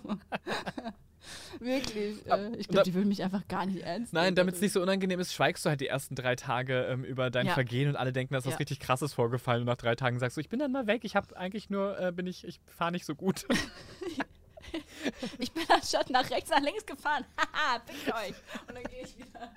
Wirklich. 1.61 2.27
Äh, 2.27 2.57
ich 2.57 2.67
glaube, 2.67 2.85
die 2.85 2.95
will 2.95 3.05
mich 3.05 3.23
einfach 3.23 3.47
gar 3.47 3.65
nicht 3.67 3.81
ernst 3.83 4.13
Nein, 4.13 4.25
nehmen. 4.25 4.37
damit 4.37 4.57
es 4.57 4.61
nicht 4.61 4.73
so 4.73 4.83
unangenehm 4.83 5.21
ist, 5.21 5.33
schweigst 5.33 5.65
du 5.65 5.69
halt 5.71 5.81
die 5.81 5.87
ersten 5.87 6.17
drei 6.17 6.35
Tage 6.35 6.87
ähm, 6.87 7.05
über 7.05 7.31
dein 7.31 7.47
Ja. 7.47 7.55
Vergehen 7.55 7.89
und 7.89 7.97
alle 7.97 8.13
denken, 8.13 8.35
da 8.35 8.39
ist 8.39 8.47
was 8.47 8.55
Ja. 8.55 8.59
richtig 8.59 8.81
krasses 8.81 9.13
vorgefallen 9.15 9.61
und 9.61 9.67
nach 9.67 9.77
drei 9.77 9.95
Tagen 9.95 10.19
sagst 10.19 10.37
du, 10.37 10.41
ich 10.41 10.49
bin 10.49 10.59
dann 10.59 10.73
mal 10.73 10.87
weg, 10.89 11.03
ich 11.05 11.15
habe 11.15 11.37
eigentlich 11.37 11.71
nur, 11.71 11.99
äh, 12.01 12.11
bin 12.11 12.27
ich, 12.27 12.45
ich 12.47 12.61
fahre 12.67 12.91
nicht 12.93 13.05
so 13.07 13.15
gut. 13.15 13.47
Ich 15.39 15.53
bin 15.53 15.65
anstatt 15.69 16.11
nach 16.11 16.29
rechts 16.31 16.51
nach 16.51 16.61
links 16.61 16.85
gefahren. 16.87 17.25
Haha, 17.37 17.79
pickt 17.81 18.09
euch. 18.15 18.35
Und 18.69 18.75
dann 18.77 18.85
gehe 18.85 19.03
ich 19.03 19.17
wieder. 19.19 19.53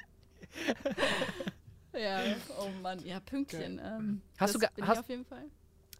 ja, 1.93 2.19
oh 2.60 2.69
Mann. 2.81 3.00
Ja, 3.05 3.19
Pünktchen. 3.19 3.79
Ähm, 3.84 4.22
Hast 4.38 4.55
du 4.55 4.60
bin 4.60 4.69
hast- 4.88 5.00
auf 5.00 5.10
jeden 5.10 5.25
Fall. 5.25 5.45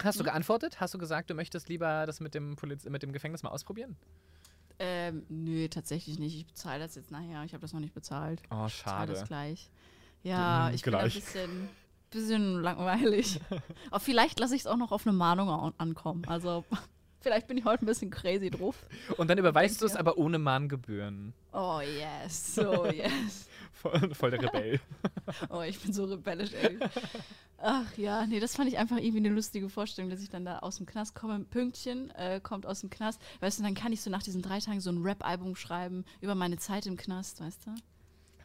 Hast 0.03 0.15
du 0.19 0.24
Hm? 0.24 0.25
geantwortet? 0.25 0.79
Hast 0.81 0.93
du 0.93 0.98
gesagt, 0.98 1.29
du 1.29 1.36
möchtest 1.36 1.69
lieber 1.69 2.05
das 2.05 2.19
mit 2.19 2.34
dem, 2.36 2.55
Poliz 2.57 2.84
mit 2.84 3.01
dem 3.01 3.13
Gefängnis 3.13 3.43
mal 3.43 3.50
ausprobieren? 3.50 3.95
Ähm, 4.77 5.25
nö, 5.29 5.69
tatsächlich 5.69 6.19
nicht. 6.19 6.36
Ich 6.36 6.45
bezahle 6.48 6.79
das 6.84 6.95
jetzt 6.95 7.12
nachher. 7.12 7.43
Ich 7.45 7.53
habe 7.53 7.62
das 7.62 7.72
noch 7.72 7.79
nicht 7.79 7.93
bezahlt. 7.93 8.41
Oh, 8.51 8.65
Ich 8.67 8.84
zahle 8.84 9.07
das 9.07 9.19
schade. 9.19 9.27
gleich. 9.29 9.69
Ja, 10.24 10.69
Mm, 10.69 10.74
ich 10.75 10.81
bin 10.81 10.91
da 10.91 10.98
ein 11.00 11.03
gleich. 11.10 11.15
bisschen, 11.24 11.69
bisschen 12.10 12.62
langweilig. 12.62 13.39
Aber 13.89 14.01
vielleicht 14.01 14.38
lasse 14.39 14.53
ich 14.55 14.62
es 14.62 14.67
auch 14.67 14.75
noch 14.75 14.91
auf 14.91 15.07
eine 15.07 15.15
Mahnung 15.15 15.50
an- 15.50 15.74
ankommen. 15.77 16.25
Also 16.27 16.65
vielleicht 17.25 17.48
bin 17.48 17.58
ich 17.58 17.65
heute 17.65 17.84
ein 17.84 17.88
bisschen 17.88 18.12
crazy 18.12 18.51
drauf. 18.51 18.75
Und 19.17 19.29
dann 19.29 19.39
überweist 19.39 19.82
du 19.82 19.86
es 19.88 19.96
aber 19.96 20.17
ohne 20.20 20.38
Mahngebühren. 20.38 21.34
Oh 21.53 21.82
yes, 21.82 22.60
oh 22.60 22.86
yes. 22.91 23.48
Voll, 23.74 24.13
voll 24.13 24.29
der 24.32 24.41
Rebell. 24.44 24.79
Oh, 25.50 25.62
ich 25.62 25.79
bin 25.79 25.91
so 25.91 26.05
rebellisch, 26.05 26.53
ey. 26.53 26.77
Ach 27.58 27.98
ja, 27.98 28.27
nee, 28.27 28.39
das 28.39 28.55
fand 28.55 28.70
ich 28.70 28.77
einfach 28.77 28.98
irgendwie 28.98 29.17
eine 29.17 29.29
lustige 29.29 29.70
Vorstellung, 29.70 30.12
dass 30.12 30.22
ich 30.22 30.29
dann 30.29 30.46
da 30.46 30.60
aus 30.60 30.77
dem 30.77 30.86
Knast 30.86 31.15
komme. 31.15 31.39
Pünktchen 31.39 32.12
äh, 32.12 32.39
kommt 32.41 32.65
aus 32.67 32.82
dem 32.82 32.91
Knast. 32.91 33.20
Weißt 33.39 33.58
du, 33.60 33.63
dann 33.63 33.74
kann 33.74 33.91
ich 33.91 34.01
so 34.01 34.12
nach 34.12 34.22
diesen 34.22 34.44
drei 34.44 34.60
Tagen 34.60 34.82
so 34.82 34.91
ein 34.91 35.01
Rap-Album 35.01 35.55
schreiben 35.55 36.05
über 36.22 36.36
meine 36.36 36.58
Zeit 36.58 36.86
im 36.86 36.96
Knast, 36.96 37.41
weißt 37.41 37.65
du? 37.65 37.72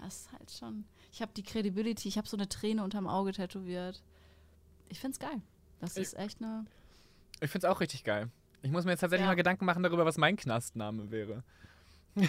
Das 0.03 0.23
ist 0.23 0.33
halt 0.33 0.51
schon. 0.51 0.85
Ich 1.13 1.21
habe 1.21 1.33
die 1.37 1.43
Credibility, 1.43 2.09
ich 2.09 2.17
habe 2.17 2.27
so 2.29 2.37
eine 2.39 2.49
Träne 2.49 2.83
unterm 2.83 3.07
Auge 3.07 3.33
tätowiert. 3.33 4.03
Ich 4.89 4.99
find's 5.01 5.19
geil. 5.19 5.43
Das 5.81 5.97
Ich- 5.97 6.03
ist 6.05 6.15
echt 6.19 6.41
eine. 6.41 6.65
Ich 7.43 7.51
finde 7.51 7.67
es 7.67 7.71
auch 7.73 7.81
richtig 7.81 8.05
geil. 8.05 8.29
Ich 8.63 8.71
muss 8.71 8.85
mir 8.85 8.93
jetzt 8.93 9.01
tatsächlich 9.01 9.25
Ja. 9.25 9.31
mal 9.31 9.37
Gedanken 9.37 9.65
machen 9.65 9.83
darüber, 9.83 10.05
was 10.05 10.19
mein 10.19 10.37
Knastname 10.37 11.11
wäre. 11.11 11.43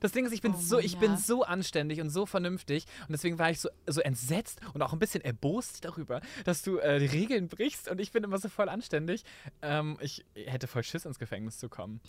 Das 0.00 0.10
Ding 0.10 0.24
ist, 0.26 0.32
ich 0.32 0.40
bin 0.42 0.52
Oh 0.54 0.58
so, 0.58 0.78
ich 0.80 0.96
bin 0.98 1.16
so 1.16 1.44
anständig 1.44 2.00
und 2.00 2.10
so 2.10 2.26
vernünftig 2.26 2.86
und 3.02 3.12
deswegen 3.12 3.38
war 3.38 3.50
ich 3.50 3.60
so, 3.60 3.68
so 3.86 4.00
entsetzt 4.00 4.60
und 4.74 4.82
auch 4.82 4.92
ein 4.92 4.98
bisschen 4.98 5.22
erbost 5.22 5.84
darüber, 5.84 6.20
dass 6.44 6.62
du 6.62 6.78
äh, 6.78 6.98
die 6.98 7.06
Regeln 7.06 7.46
brichst 7.48 7.88
und 7.88 8.00
ich 8.00 8.10
bin 8.10 8.24
immer 8.24 8.38
so 8.38 8.48
voll 8.48 8.68
anständig. 8.68 9.24
Ähm, 9.62 9.96
ich 10.00 10.24
hätte 10.34 10.66
voll 10.66 10.82
Schiss 10.82 11.04
ins 11.04 11.20
Gefängnis 11.20 11.58
zu 11.58 11.68
kommen. 11.68 12.00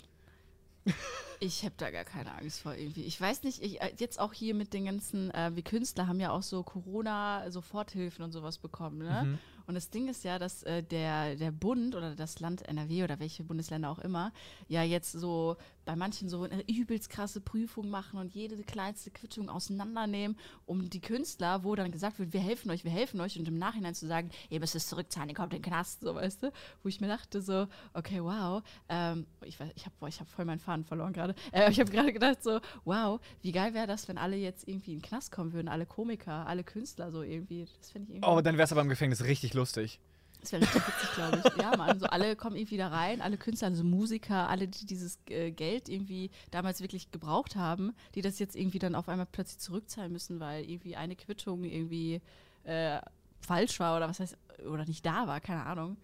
Ich 1.38 1.62
habe 1.64 1.74
da 1.76 1.90
gar 1.90 2.04
keine 2.04 2.34
Angst 2.34 2.60
vor 2.62 2.74
irgendwie. 2.74 3.04
Ich 3.04 3.20
weiß 3.20 3.44
nicht, 3.44 3.62
ich, 3.62 3.80
äh, 3.80 3.92
jetzt 3.98 4.18
auch 4.18 4.32
hier 4.32 4.54
mit 4.54 4.72
den 4.72 4.84
ganzen, 4.86 5.30
äh, 5.32 5.52
wir 5.54 5.62
Künstler 5.62 6.08
haben 6.08 6.18
ja 6.18 6.30
auch 6.30 6.42
so 6.42 6.64
Corona-Soforthilfen 6.64 8.24
und 8.24 8.32
sowas 8.32 8.58
bekommen. 8.58 8.98
Ne? 8.98 9.22
Mhm. 9.24 9.38
Und 9.66 9.74
das 9.74 9.90
Ding 9.90 10.08
ist 10.08 10.24
ja, 10.24 10.38
dass 10.38 10.62
äh, 10.62 10.82
der, 10.82 11.36
der 11.36 11.50
Bund 11.50 11.94
oder 11.94 12.14
das 12.14 12.40
Land 12.40 12.68
NRW 12.68 13.04
oder 13.04 13.20
welche 13.20 13.44
Bundesländer 13.44 13.90
auch 13.90 13.98
immer 13.98 14.32
ja 14.68 14.82
jetzt 14.82 15.12
so 15.12 15.56
bei 15.84 15.96
manchen 15.96 16.28
so 16.28 16.42
eine 16.44 16.62
übelst 16.68 17.10
krasse 17.10 17.40
Prüfung 17.40 17.90
machen 17.90 18.18
und 18.18 18.32
jede 18.32 18.56
kleinste 18.62 19.10
Quittung 19.10 19.48
auseinandernehmen, 19.48 20.36
um 20.66 20.88
die 20.90 21.00
Künstler, 21.00 21.64
wo 21.64 21.74
dann 21.74 21.90
gesagt 21.90 22.18
wird, 22.18 22.32
wir 22.32 22.40
helfen 22.40 22.70
euch, 22.70 22.84
wir 22.84 22.90
helfen 22.90 23.20
euch 23.20 23.38
und 23.38 23.48
im 23.48 23.58
Nachhinein 23.58 23.94
zu 23.94 24.06
sagen, 24.06 24.30
ihr 24.50 24.60
müsst 24.60 24.74
es 24.74 24.86
zurückzahlen, 24.88 25.28
ihr 25.28 25.34
kommt 25.34 25.52
in 25.54 25.60
den 25.62 25.68
Knast, 25.70 26.02
so 26.02 26.14
weißt 26.14 26.44
du, 26.44 26.52
wo 26.82 26.88
ich 26.88 27.00
mir 27.00 27.08
dachte 27.08 27.40
so, 27.40 27.66
okay, 27.94 28.22
wow, 28.22 28.62
ähm, 28.88 29.26
ich, 29.44 29.56
weiß- 29.56 29.72
ich 29.74 29.84
habe 29.86 29.94
hab 30.00 30.28
voll 30.28 30.44
meinen 30.44 30.60
Faden 30.60 30.84
verloren 30.84 31.12
gerade, 31.12 31.34
äh, 31.52 31.70
ich 31.70 31.80
habe 31.80 31.90
gerade 31.90 32.12
gedacht 32.12 32.42
so, 32.42 32.60
wow, 32.84 33.20
wie 33.42 33.52
geil 33.52 33.74
wäre 33.74 33.86
das, 33.86 34.06
wenn 34.08 34.18
alle 34.18 34.36
jetzt 34.36 34.68
irgendwie 34.68 34.92
in 34.92 34.98
den 35.00 35.02
Knast 35.08 35.32
kommen 35.32 35.52
würden, 35.52 35.68
alle 35.68 35.86
Komiker, 35.86 36.46
alle 36.46 36.64
Künstler 36.64 37.10
so 37.10 37.22
irgendwie, 37.22 37.66
das 37.78 37.90
finde 37.90 38.08
ich 38.10 38.16
irgendwie 38.18 38.30
Oh, 38.30 38.40
dann 38.40 38.56
wäre 38.56 38.64
es 38.64 38.72
aber 38.72 38.82
im 38.82 38.88
Gefängnis 38.88 39.24
richtig 39.24 39.54
lustig. 39.54 40.00
Das 40.42 40.52
wäre 40.52 40.62
richtig 40.62 40.82
witzig, 40.88 41.14
glaube 41.14 41.42
ich. 41.44 41.62
Ja, 41.62 41.76
Mann, 41.76 42.00
so 42.00 42.06
alle 42.06 42.34
kommen 42.34 42.56
irgendwie 42.56 42.76
da 42.76 42.88
rein, 42.88 43.20
alle 43.20 43.36
Künstler, 43.38 43.68
also 43.68 43.84
Musiker, 43.84 44.48
alle, 44.48 44.66
die 44.66 44.84
dieses 44.86 45.18
äh, 45.28 45.52
Geld 45.52 45.88
irgendwie 45.88 46.30
damals 46.50 46.80
wirklich 46.80 47.10
gebraucht 47.12 47.54
haben, 47.54 47.94
die 48.16 48.22
das 48.22 48.40
jetzt 48.40 48.56
irgendwie 48.56 48.80
dann 48.80 48.96
auf 48.96 49.08
einmal 49.08 49.26
plötzlich 49.30 49.58
zurückzahlen 49.58 50.12
müssen, 50.12 50.40
weil 50.40 50.68
irgendwie 50.68 50.96
eine 50.96 51.14
Quittung 51.14 51.62
irgendwie 51.62 52.20
äh, 52.64 53.00
falsch 53.40 53.78
war 53.78 53.96
oder 53.96 54.08
was 54.08 54.18
heißt, 54.18 54.36
oder 54.66 54.84
nicht 54.84 55.06
da 55.06 55.28
war, 55.28 55.40
keine 55.40 55.64
Ahnung. 55.64 55.96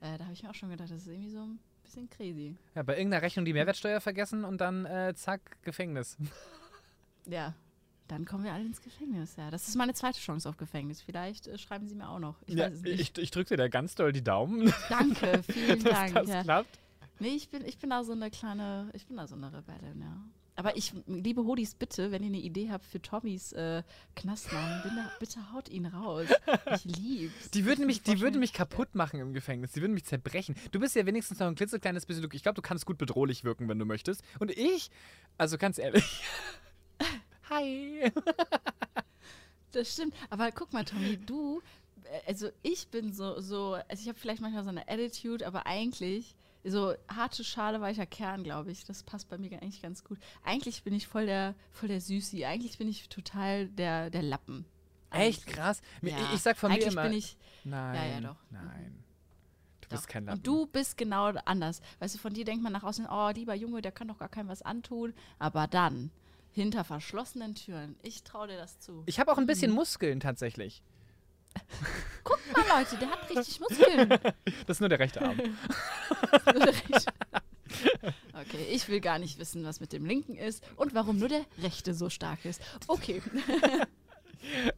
Äh, 0.00 0.18
da 0.18 0.24
habe 0.24 0.34
ich 0.34 0.42
mir 0.42 0.50
auch 0.50 0.54
schon 0.54 0.68
gedacht, 0.68 0.90
das 0.90 1.02
ist 1.02 1.08
irgendwie 1.08 1.30
so 1.30 1.40
ein 1.40 1.58
bisschen 1.82 2.10
crazy. 2.10 2.56
Ja, 2.74 2.82
bei 2.82 2.96
irgendeiner 2.96 3.22
Rechnung 3.22 3.46
die 3.46 3.54
Mehrwertsteuer 3.54 4.02
vergessen 4.02 4.44
und 4.44 4.60
dann 4.60 4.84
äh, 4.84 5.14
zack, 5.16 5.62
Gefängnis. 5.62 6.18
Ja. 7.26 7.54
Dann 8.08 8.24
kommen 8.24 8.42
wir 8.42 8.52
alle 8.52 8.64
ins 8.64 8.80
Gefängnis, 8.80 9.36
ja. 9.36 9.50
Das 9.50 9.68
ist 9.68 9.76
meine 9.76 9.92
zweite 9.92 10.18
Chance 10.18 10.48
auf 10.48 10.56
Gefängnis. 10.56 11.02
Vielleicht 11.02 11.46
äh, 11.46 11.58
schreiben 11.58 11.88
Sie 11.88 11.94
mir 11.94 12.08
auch 12.08 12.18
noch. 12.18 12.36
Ich 12.46 12.54
ja, 12.54 12.70
ich, 12.84 13.16
ich 13.16 13.30
drücke 13.30 13.50
dir 13.50 13.56
da 13.58 13.68
ganz 13.68 13.94
doll 13.94 14.12
die 14.12 14.24
Daumen, 14.24 14.72
Danke, 14.88 15.42
vielen 15.42 15.84
dass 15.84 15.92
Dank. 15.92 16.14
das 16.14 16.28
ja. 16.28 16.42
klappt. 16.42 16.78
Nee, 17.20 17.34
ich 17.36 17.50
bin, 17.50 17.64
ich 17.64 17.78
bin 17.78 17.90
da 17.90 18.04
so 18.04 18.12
eine 18.12 18.30
kleine, 18.30 18.90
ich 18.94 19.06
bin 19.06 19.16
da 19.16 19.26
so 19.26 19.34
eine 19.34 19.52
Rebellin, 19.52 20.00
ja. 20.00 20.16
Aber 20.56 20.76
ich, 20.76 20.92
liebe 21.06 21.44
Hodis, 21.44 21.74
bitte, 21.74 22.10
wenn 22.10 22.22
ihr 22.22 22.30
eine 22.30 22.38
Idee 22.38 22.70
habt 22.70 22.84
für 22.84 23.00
Tommys 23.00 23.52
äh, 23.52 23.84
Knastnamen, 24.16 24.82
bitte, 24.82 25.10
bitte 25.20 25.52
haut 25.52 25.68
ihn 25.68 25.86
raus. 25.86 26.26
Ich 26.74 26.84
lieb's. 26.84 27.50
Die 27.52 27.64
würden, 27.64 27.86
mich, 27.86 28.02
die 28.02 28.20
würden 28.20 28.40
mich 28.40 28.52
kaputt 28.52 28.92
machen 28.96 29.20
im 29.20 29.32
Gefängnis. 29.34 29.70
Die 29.70 29.80
würden 29.80 29.94
mich 29.94 30.04
zerbrechen. 30.04 30.56
Du 30.72 30.80
bist 30.80 30.96
ja 30.96 31.06
wenigstens 31.06 31.38
noch 31.38 31.46
ein 31.46 31.54
klitzekleines 31.54 32.06
bisschen. 32.06 32.28
Ich 32.32 32.42
glaube, 32.42 32.56
du 32.56 32.62
kannst 32.62 32.86
gut 32.86 32.98
bedrohlich 32.98 33.44
wirken, 33.44 33.68
wenn 33.68 33.78
du 33.78 33.84
möchtest. 33.84 34.24
Und 34.40 34.50
ich, 34.50 34.90
also 35.36 35.58
ganz 35.58 35.78
ehrlich. 35.78 36.04
Hi. 37.50 38.10
Das 39.72 39.92
stimmt. 39.92 40.14
Aber 40.30 40.50
guck 40.50 40.72
mal, 40.72 40.84
Tommy, 40.84 41.18
du, 41.18 41.60
äh, 42.04 42.20
also 42.26 42.48
ich 42.62 42.88
bin 42.88 43.12
so, 43.12 43.38
so 43.40 43.74
also 43.88 44.02
ich 44.02 44.08
habe 44.08 44.18
vielleicht 44.18 44.40
manchmal 44.40 44.64
so 44.64 44.70
eine 44.70 44.88
Attitude, 44.88 45.46
aber 45.46 45.66
eigentlich 45.66 46.34
so 46.64 46.94
harte 47.08 47.44
Schale, 47.44 47.80
weicher 47.80 48.06
Kern, 48.06 48.44
glaube 48.44 48.70
ich. 48.70 48.84
Das 48.84 49.02
passt 49.02 49.28
bei 49.28 49.38
mir 49.38 49.50
eigentlich 49.62 49.82
ganz 49.82 50.04
gut. 50.04 50.18
Eigentlich 50.44 50.82
bin 50.82 50.94
ich 50.94 51.06
voll 51.06 51.26
der, 51.26 51.54
voll 51.70 51.88
der 51.88 52.00
Süßi. 52.00 52.44
Eigentlich 52.46 52.78
bin 52.78 52.88
ich 52.88 53.08
total 53.08 53.68
der, 53.68 54.10
der 54.10 54.22
Lappen. 54.22 54.64
Echt 55.10 55.42
Eigentlich. 55.42 55.54
krass. 55.54 55.80
Mir- 56.02 56.12
Ja. 56.12 56.18
Ich, 56.28 56.34
ich 56.34 56.42
sag 56.42 56.56
von 56.56 56.70
mir 56.70 56.74
Eigentlich 56.76 56.92
immer. 56.92 57.02
bin 57.04 57.12
ich, 57.12 57.36
nein. 57.64 57.94
Ja, 57.94 58.06
ja, 58.06 58.20
doch. 58.20 58.36
Nein. 58.50 59.04
Du 59.82 59.88
Doch. 59.88 59.96
bist 59.96 60.08
kein 60.08 60.24
Lappen. 60.24 60.38
Und 60.38 60.46
du 60.46 60.66
bist 60.66 60.96
genau 60.98 61.26
anders. 61.44 61.80
Weißt 61.98 62.14
du, 62.14 62.18
von 62.18 62.34
dir 62.34 62.44
denkt 62.44 62.62
man 62.62 62.72
nach 62.72 62.82
außen, 62.84 63.06
oh, 63.10 63.30
lieber 63.34 63.54
Junge, 63.54 63.80
der 63.80 63.92
kann 63.92 64.08
doch 64.08 64.18
gar 64.18 64.28
keinem 64.28 64.48
was 64.48 64.60
antun. 64.62 65.14
Aber 65.38 65.66
dann, 65.66 66.10
hinter 66.52 66.84
verschlossenen 66.84 67.54
Türen, 67.54 67.96
ich 68.02 68.22
traue 68.24 68.48
dir 68.48 68.56
das 68.56 68.78
zu. 68.80 69.02
Ich 69.06 69.20
habe 69.20 69.32
auch 69.32 69.38
ein 69.38 69.44
Mhm. 69.44 69.48
bisschen 69.48 69.70
Muskeln 69.72 70.20
tatsächlich. 70.20 70.82
Guck 72.24 72.38
mal, 72.52 72.78
Leute, 72.78 72.96
der 72.98 73.10
hat 73.10 73.28
richtig 73.30 73.60
Muskeln. 73.60 74.08
Das 74.66 74.76
ist 74.76 74.80
nur 74.80 74.88
der 74.88 74.98
rechte 74.98 75.22
Arm. 75.22 75.38
okay, 78.34 78.64
ich 78.70 78.88
will 78.88 79.00
gar 79.00 79.18
nicht 79.18 79.38
wissen, 79.38 79.64
was 79.64 79.80
mit 79.80 79.92
dem 79.92 80.04
linken 80.04 80.36
ist 80.36 80.62
und 80.76 80.94
warum 80.94 81.18
nur 81.18 81.28
der 81.28 81.44
rechte 81.62 81.94
so 81.94 82.10
stark 82.10 82.44
ist. 82.44 82.60
Okay. 82.86 83.22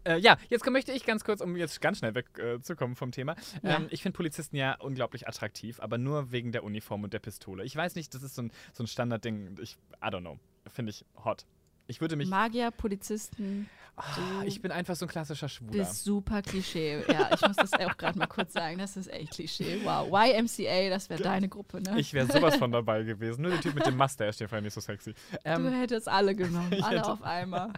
Äh, 0.04 0.18
ja, 0.18 0.38
jetzt 0.48 0.64
möchte 0.68 0.90
ich 0.90 1.04
ganz 1.04 1.22
kurz, 1.22 1.42
um 1.42 1.54
jetzt 1.54 1.83
ganz 1.83 1.98
schnell 1.98 2.14
wegzukommen 2.14 2.94
äh, 2.94 2.96
vom 2.96 3.12
Thema. 3.12 3.37
Ja. 3.62 3.76
Ähm, 3.76 3.88
ich 3.90 4.02
finde 4.02 4.16
Polizisten 4.16 4.56
ja 4.56 4.74
unglaublich 4.80 5.28
attraktiv, 5.28 5.80
aber 5.80 5.98
nur 5.98 6.33
wegen 6.33 6.50
der 6.50 6.64
Uniform 6.64 7.04
und 7.04 7.12
der 7.12 7.18
Pistole. 7.18 7.62
Ich 7.64 7.76
weiß 7.76 7.94
nicht, 7.94 8.14
das 8.14 8.22
ist 8.22 8.35
so 8.35 8.42
ein, 8.42 8.52
so 8.72 8.83
ein 8.83 8.87
Standardding. 8.87 9.59
Ich, 9.61 9.76
I 10.02 10.06
don't 10.06 10.20
know. 10.22 10.38
Finde 10.66 10.90
ich 10.90 11.04
hot. 11.24 11.44
Ich 11.90 12.00
würde 12.00 12.16
mich. 12.16 12.29
Magier, 12.29 12.70
Polizisten, 12.70 13.68
Ah, 13.96 14.44
ich 14.46 14.62
bin 14.62 14.70
einfach 14.70 14.96
so 14.96 15.05
ein 15.05 15.09
klassischer 15.09 15.48
Schwuler. 15.48 15.72
bist 15.72 16.05
super 16.05 16.40
Klischee. 16.40 17.03
Ja, 17.09 17.31
ich 17.35 17.40
muss 17.42 17.57
das 17.57 17.72
auch 17.74 17.96
gerade 17.98 18.18
mal 18.18 18.26
kurz 18.26 18.53
sagen. 18.55 18.79
Das 18.79 18.96
ist 18.96 19.09
echt 19.09 19.33
Klischee. 19.33 19.81
Wow. 19.85 20.09
YMCA, 20.09 20.88
das 20.88 21.11
wäre 21.11 21.22
deine 21.22 21.48
Gruppe, 21.48 21.83
ne? 21.83 22.00
Ich 22.00 22.14
wäre 22.14 22.26
sowas 22.26 22.57
von 22.57 22.72
dabei 22.72 23.03
gewesen. 23.03 23.42
Nur 23.42 23.50
der 23.50 23.61
Typ 23.61 23.74
mit 23.74 23.85
dem 23.85 23.96
Mustache, 23.96 24.33
der 24.38 24.53
ich 24.59 24.62
nicht 24.62 24.72
so 24.72 24.81
sexy. 24.81 25.12
du 25.12 25.38
Ähm, 25.44 25.68
hättest 25.72 26.09
alle 26.09 26.35
genommen. 26.35 26.70
Alle 26.83 27.05
auf 27.05 27.22
einmal. 27.22 27.72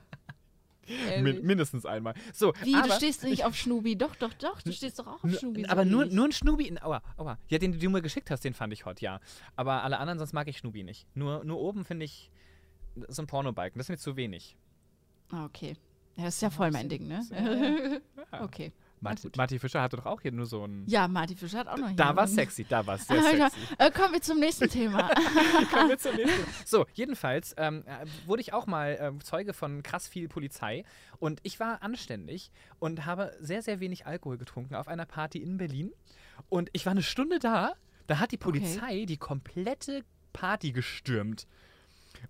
min 1.20 1.44
mindestens 1.44 1.87
einmal. 1.87 2.14
So, 2.33 2.53
Wie, 2.62 2.75
aber, 2.75 2.88
du 2.88 2.94
stehst 2.94 3.25
nicht 3.25 3.44
auf 3.44 3.57
Schnubi? 3.57 3.96
Doch, 3.96 4.14
doch, 4.14 4.33
doch, 4.35 4.62
du 4.62 4.72
stehst 4.72 4.98
doch 4.98 5.07
auch 5.07 5.25
auf 5.25 5.38
Schnubi. 5.38 5.66
aber 5.66 5.85
nur, 5.85 6.07
nur 6.07 6.27
ein 6.27 6.33
Schnubi 6.33 6.68
in. 6.68 6.81
Aua, 6.81 7.03
aua. 7.16 7.38
Ja, 7.48 7.59
den 7.59 7.79
du 7.79 7.90
mir 7.90 8.03
geschickt 8.03 8.31
hast, 8.31 8.44
den 8.44 8.55
fand 8.55 8.72
ich 8.72 8.85
hot, 8.85 9.01
ja. 9.01 9.20
Aber 9.57 9.83
alle 9.83 9.98
anderen, 9.98 10.18
sonst 10.18 10.33
mag 10.35 10.46
ich 10.48 10.59
Schnubi 10.59 10.85
nicht. 10.85 11.07
Nur, 11.16 11.44
nur 11.44 11.59
oben 11.59 11.85
finde 11.85 12.05
ich 12.05 12.31
so 13.09 13.22
ein 13.22 13.26
Pornobalken. 13.26 13.78
Das 13.78 13.87
ist 13.87 13.90
mir 13.90 13.98
zu 13.98 14.16
wenig. 14.16 14.57
Ah, 15.31 15.44
Okay. 15.44 15.76
Ja, 16.14 16.24
das 16.24 16.35
ist 16.35 16.42
ja 16.42 16.50
voll 16.50 16.70
mein 16.70 16.90
Ding, 16.90 17.09
ne? 17.09 18.00
Ja. 18.31 18.42
okay. 18.44 18.70
Marti. 19.00 19.31
Marti 19.35 19.59
Fischer 19.59 19.81
hatte 19.81 19.96
doch 19.96 20.05
auch 20.05 20.20
hier 20.20 20.31
nur 20.31 20.44
so 20.44 20.64
ein. 20.66 20.85
Ja, 20.87 21.09
Marty 21.09 21.35
Fischer 21.35 21.61
hat 21.61 21.68
auch 21.68 21.78
noch 21.78 21.88
hier. 21.88 21.96
Da 21.96 22.14
war 22.14 22.28
sexy, 22.28 22.64
da 22.68 22.87
war 22.87 22.98
sehr 22.98 23.20
sexy. 23.50 23.59
Äh, 23.78 23.90
kommen 23.90 24.12
wir 24.12 24.20
zum 24.20 24.38
nächsten 24.38 24.68
Thema. 24.68 25.09
Kommen 25.72 25.88
wir 25.88 25.98
zum 25.98 26.14
nächsten. 26.14 26.44
So, 26.66 26.85
jedenfalls 26.92 27.55
ähm, 27.57 27.83
äh, 27.87 28.07
wurde 28.26 28.42
ich 28.42 28.52
auch 28.52 28.66
mal 28.66 28.96
ähm, 29.00 29.20
Zeuge 29.24 29.55
von 29.55 29.83
krass 29.83 30.07
viel 30.07 30.28
Polizei 30.28 30.85
und 31.18 31.40
ich 31.42 31.59
war 31.59 31.83
anständig 31.83 32.52
und 32.78 33.07
habe 33.07 33.35
sehr, 33.40 33.62
sehr 33.62 33.81
wenig 33.81 34.07
Alkohol 34.07 34.37
getrunken 34.37 34.74
auf 34.74 34.87
einer 34.87 35.07
Party 35.07 35.38
in 35.38 35.57
Berlin 35.57 35.92
und 36.50 36.68
ich 36.74 36.85
war 36.87 36.92
eine 36.92 37.02
Stunde 37.02 37.38
da, 37.38 37.72
da 38.07 38.18
hat 38.20 38.33
die 38.33 38.37
Polizei 38.37 39.07
die 39.07 39.16
komplette 39.16 40.05
Party 40.35 40.72
gestürmt. 40.72 41.46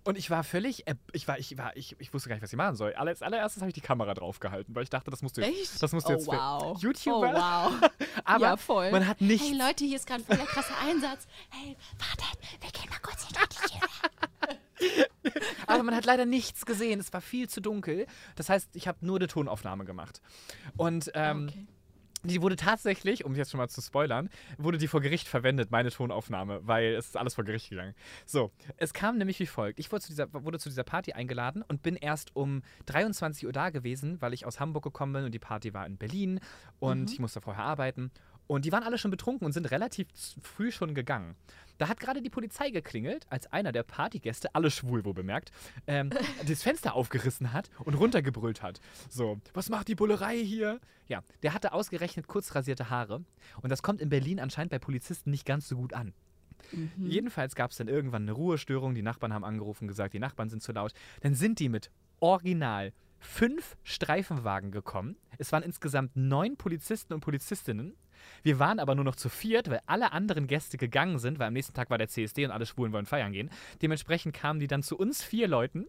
Und 0.03 0.17
ich 0.17 0.29
war 0.29 0.43
völlig, 0.43 0.85
ich 1.13 1.27
war, 1.27 1.39
ich 1.39 1.57
war, 1.57 1.75
ich, 1.77 1.95
ich 1.99 2.13
wusste 2.13 2.29
gar 2.29 2.35
nicht, 2.35 2.43
was 2.43 2.51
ich 2.51 2.57
machen 2.57 2.75
soll. 2.75 2.93
Als 2.93 3.21
allererstes 3.21 3.61
habe 3.61 3.69
ich 3.69 3.73
die 3.73 3.81
Kamera 3.81 4.13
draufgehalten, 4.13 4.75
weil 4.75 4.83
ich 4.83 4.89
dachte, 4.89 5.11
das 5.11 5.21
musst 5.21 5.37
du 5.37 5.41
jetzt, 5.41 5.71
Echt? 5.73 5.83
das 5.83 5.91
musst 5.93 6.07
du 6.07 6.13
oh, 6.13 6.15
jetzt 6.15 6.25
für 6.25 6.31
wow. 6.31 6.81
YouTuber. 6.81 7.33
Oh, 7.33 7.81
wow. 7.81 7.89
Aber 8.25 8.45
ja, 8.45 8.57
voll. 8.57 8.91
man 8.91 9.07
hat 9.07 9.21
nichts. 9.21 9.47
Hey 9.47 9.57
Leute, 9.57 9.85
hier 9.85 9.97
ist 9.97 10.07
gerade 10.07 10.23
voll 10.23 10.37
der 10.37 10.45
krasse 10.45 10.73
Einsatz. 10.85 11.27
Hey, 11.49 11.77
wartet, 11.97 12.39
wir 12.59 12.71
gehen 12.71 12.89
mal 12.89 12.99
kurz 12.99 13.25
hinter 13.27 13.43
die 13.47 13.69
Tür. 13.69 13.87
Aber 15.67 15.83
man 15.83 15.95
hat 15.95 16.05
leider 16.05 16.25
nichts 16.25 16.65
gesehen. 16.65 16.99
Es 16.99 17.13
war 17.13 17.21
viel 17.21 17.47
zu 17.47 17.61
dunkel. 17.61 18.07
Das 18.35 18.49
heißt, 18.49 18.75
ich 18.75 18.87
habe 18.87 18.97
nur 19.01 19.17
eine 19.17 19.27
Tonaufnahme 19.27 19.85
gemacht. 19.85 20.21
Und 20.75 21.11
ähm, 21.13 21.47
okay. 21.49 21.67
Die 22.23 22.41
wurde 22.41 22.55
tatsächlich, 22.55 23.25
um 23.25 23.35
jetzt 23.35 23.51
schon 23.51 23.57
mal 23.57 23.67
zu 23.67 23.81
spoilern, 23.81 24.29
wurde 24.57 24.77
die 24.77 24.87
vor 24.87 25.01
Gericht 25.01 25.27
verwendet, 25.27 25.71
meine 25.71 25.91
Tonaufnahme, 25.91 26.61
weil 26.63 26.95
es 26.95 27.07
ist 27.07 27.17
alles 27.17 27.35
vor 27.35 27.43
Gericht 27.43 27.69
gegangen. 27.69 27.93
So, 28.25 28.51
es 28.77 28.93
kam 28.93 29.17
nämlich 29.17 29.39
wie 29.39 29.45
folgt. 29.45 29.79
Ich 29.79 29.91
wurde 29.91 30.01
zu 30.01 30.09
dieser, 30.09 30.31
wurde 30.33 30.59
zu 30.59 30.69
dieser 30.69 30.83
Party 30.83 31.13
eingeladen 31.13 31.63
und 31.67 31.83
bin 31.83 31.95
erst 31.95 32.35
um 32.35 32.61
23 32.85 33.45
Uhr 33.45 33.51
da 33.51 33.69
gewesen, 33.69 34.21
weil 34.21 34.33
ich 34.33 34.45
aus 34.45 34.59
Hamburg 34.59 34.83
gekommen 34.83 35.13
bin 35.13 35.25
und 35.25 35.33
die 35.33 35.39
Party 35.39 35.73
war 35.73 35.85
in 35.85 35.97
Berlin 35.97 36.39
und 36.79 37.11
ich 37.11 37.19
musste 37.19 37.41
vorher 37.41 37.63
arbeiten. 37.63 38.11
Und 38.47 38.65
die 38.65 38.71
waren 38.71 38.83
alle 38.83 38.97
schon 38.97 39.11
betrunken 39.11 39.45
und 39.45 39.53
sind 39.53 39.71
relativ 39.71 40.07
früh 40.41 40.71
schon 40.71 40.93
gegangen. 40.93 41.35
Da 41.77 41.87
hat 41.87 41.99
gerade 41.99 42.21
die 42.21 42.29
Polizei 42.29 42.69
geklingelt, 42.69 43.25
als 43.29 43.51
einer 43.51 43.71
der 43.71 43.83
Partygäste, 43.83 44.53
alle 44.53 44.69
schwul 44.69 45.05
wo 45.05 45.13
bemerkt, 45.13 45.51
ähm, 45.87 46.11
das 46.47 46.63
Fenster 46.63 46.93
aufgerissen 46.93 47.51
hat 47.53 47.69
und 47.79 47.95
runtergebrüllt 47.95 48.61
hat. 48.61 48.79
So, 49.09 49.39
was 49.53 49.69
macht 49.69 49.87
die 49.87 49.95
Bullerei 49.95 50.37
hier? 50.37 50.79
Ja, 51.07 51.23
der 51.41 51.53
hatte 51.53 51.73
ausgerechnet 51.73 52.27
kurz 52.27 52.53
rasierte 52.55 52.89
Haare. 52.89 53.23
Und 53.61 53.69
das 53.69 53.81
kommt 53.81 54.01
in 54.01 54.09
Berlin 54.09 54.39
anscheinend 54.39 54.71
bei 54.71 54.79
Polizisten 54.79 55.31
nicht 55.31 55.45
ganz 55.45 55.67
so 55.67 55.75
gut 55.75 55.93
an. 55.93 56.13
Mhm. 56.71 56.91
Jedenfalls 57.07 57.55
gab 57.55 57.71
es 57.71 57.77
dann 57.77 57.87
irgendwann 57.87 58.23
eine 58.23 58.31
Ruhestörung. 58.33 58.95
Die 58.95 59.01
Nachbarn 59.01 59.33
haben 59.33 59.43
angerufen 59.43 59.85
und 59.85 59.87
gesagt, 59.89 60.13
die 60.13 60.19
Nachbarn 60.19 60.49
sind 60.49 60.61
zu 60.61 60.71
laut. 60.71 60.93
Dann 61.21 61.35
sind 61.35 61.59
die 61.59 61.69
mit 61.69 61.91
original 62.19 62.93
fünf 63.19 63.77
Streifenwagen 63.83 64.71
gekommen. 64.71 65.15
Es 65.37 65.51
waren 65.51 65.63
insgesamt 65.63 66.15
neun 66.15 66.57
Polizisten 66.57 67.13
und 67.13 67.21
Polizistinnen. 67.21 67.95
Wir 68.43 68.59
waren 68.59 68.79
aber 68.79 68.95
nur 68.95 69.05
noch 69.05 69.15
zu 69.15 69.29
viert, 69.29 69.69
weil 69.69 69.81
alle 69.85 70.11
anderen 70.11 70.47
Gäste 70.47 70.77
gegangen 70.77 71.19
sind, 71.19 71.39
weil 71.39 71.47
am 71.47 71.53
nächsten 71.53 71.73
Tag 71.73 71.89
war 71.89 71.97
der 71.97 72.07
CSD 72.07 72.45
und 72.45 72.51
alle 72.51 72.65
Schwulen 72.65 72.93
wollen 72.93 73.05
feiern 73.05 73.31
gehen. 73.31 73.49
Dementsprechend 73.81 74.33
kamen 74.33 74.59
die 74.59 74.67
dann 74.67 74.83
zu 74.83 74.97
uns 74.97 75.23
vier 75.23 75.47
Leuten 75.47 75.87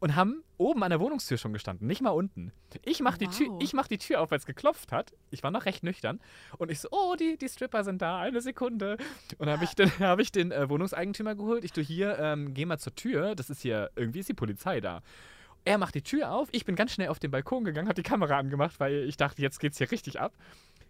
und 0.00 0.16
haben 0.16 0.42
oben 0.56 0.82
an 0.82 0.90
der 0.90 1.00
Wohnungstür 1.00 1.36
schon 1.38 1.52
gestanden, 1.52 1.86
nicht 1.86 2.00
mal 2.00 2.10
unten. 2.10 2.52
Ich 2.82 3.00
mach, 3.00 3.18
die, 3.18 3.28
Tür, 3.28 3.48
Wow. 3.48 3.62
ich 3.62 3.72
mach 3.74 3.88
die 3.88 3.98
Tür 3.98 4.20
auf, 4.20 4.30
weil 4.30 4.38
es 4.38 4.46
geklopft 4.46 4.92
hat. 4.92 5.12
Ich 5.30 5.42
war 5.42 5.50
noch 5.50 5.66
recht 5.66 5.82
nüchtern. 5.82 6.20
Und 6.58 6.70
ich 6.70 6.80
so, 6.80 6.88
oh, 6.90 7.14
die, 7.14 7.36
die 7.36 7.48
Stripper 7.48 7.84
sind 7.84 8.00
da, 8.02 8.18
eine 8.18 8.40
Sekunde. 8.40 8.96
Und 9.38 9.46
dann 9.46 9.50
habe 9.50 9.64
ich 9.64 9.74
den, 9.74 9.90
hab 10.00 10.18
ich 10.18 10.32
den 10.32 10.50
äh, 10.52 10.68
Wohnungseigentümer 10.68 11.34
geholt. 11.34 11.64
Ich 11.64 11.72
du 11.72 11.82
hier, 11.82 12.18
ähm, 12.18 12.54
geh 12.54 12.64
mal 12.64 12.78
zur 12.78 12.94
Tür. 12.94 13.34
Das 13.34 13.50
ist 13.50 13.62
hier, 13.62 13.90
irgendwie 13.96 14.20
ist 14.20 14.28
die 14.28 14.34
Polizei 14.34 14.80
da. 14.80 15.02
Er 15.64 15.78
macht 15.78 15.94
die 15.94 16.02
Tür 16.02 16.32
auf. 16.32 16.48
Ich 16.52 16.64
bin 16.64 16.76
ganz 16.76 16.92
schnell 16.92 17.08
auf 17.08 17.18
den 17.18 17.32
Balkon 17.32 17.64
gegangen, 17.64 17.88
habe 17.88 18.00
die 18.00 18.08
Kamera 18.08 18.38
angemacht, 18.38 18.78
weil 18.78 19.04
ich 19.08 19.16
dachte, 19.16 19.42
jetzt 19.42 19.58
geht's 19.58 19.78
hier 19.78 19.90
richtig 19.90 20.20
ab. 20.20 20.32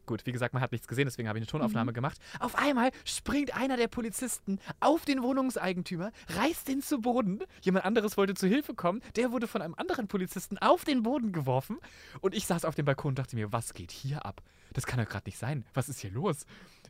Gut, 0.07 0.25
wie 0.25 0.33
gesagt, 0.33 0.55
man 0.55 0.63
hat 0.63 0.73
nichts 0.73 0.87
gesehen, 0.87 1.07
deswegen 1.07 1.29
habe 1.29 1.39
ich 1.39 1.43
eine 1.43 1.51
Tonaufnahme 1.51 1.93
gemacht. 1.93 2.19
Auf 2.39 2.55
einmal 2.55 2.91
springt 3.05 3.57
einer 3.57 3.77
der 3.77 3.89
Polizisten 3.89 4.61
auf 4.81 5.05
den 5.05 5.23
Wohnungseigentümer, 5.23 6.13
reißt 6.29 6.69
ihn 6.69 6.81
zu 6.81 7.01
Boden. 7.01 7.41
Jemand 7.61 7.85
anderes 7.85 8.17
wollte 8.17 8.35
zu 8.35 8.47
Hilfe 8.47 8.75
kommen. 8.75 9.03
Der 9.17 9.33
wurde 9.33 9.49
von 9.49 9.63
einem 9.63 9.75
anderen 9.75 10.07
Polizisten 10.07 10.59
auf 10.59 10.85
den 10.85 11.03
Boden 11.03 11.33
geworfen. 11.33 11.79
Und 12.21 12.35
ich 12.35 12.47
saß 12.47 12.65
auf 12.65 12.77
dem 12.77 12.85
Balkon 12.85 13.11
und 13.11 13.19
dachte 13.19 13.37
mir, 13.37 13.53
was 13.53 13.75
geht 13.75 13.91
hier 13.91 14.25
ab? 14.25 14.43
Das 14.73 14.87
kann 14.87 15.01
doch 15.01 15.09
gerade 15.09 15.27
nicht 15.27 15.39
sein. 15.39 15.65
Was 15.75 15.89
ist 15.89 16.01
hier 16.01 16.11
los? 16.11 16.47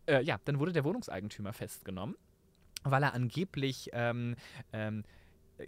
Äh, 0.06 0.22
ja, 0.22 0.38
dann 0.44 0.58
wurde 0.58 0.72
der 0.72 0.84
Wohnungseigentümer 0.84 1.52
festgenommen, 1.52 2.16
weil 2.84 3.02
er 3.02 3.14
angeblich 3.14 3.90
ähm, 3.92 4.36
ähm, 4.72 5.04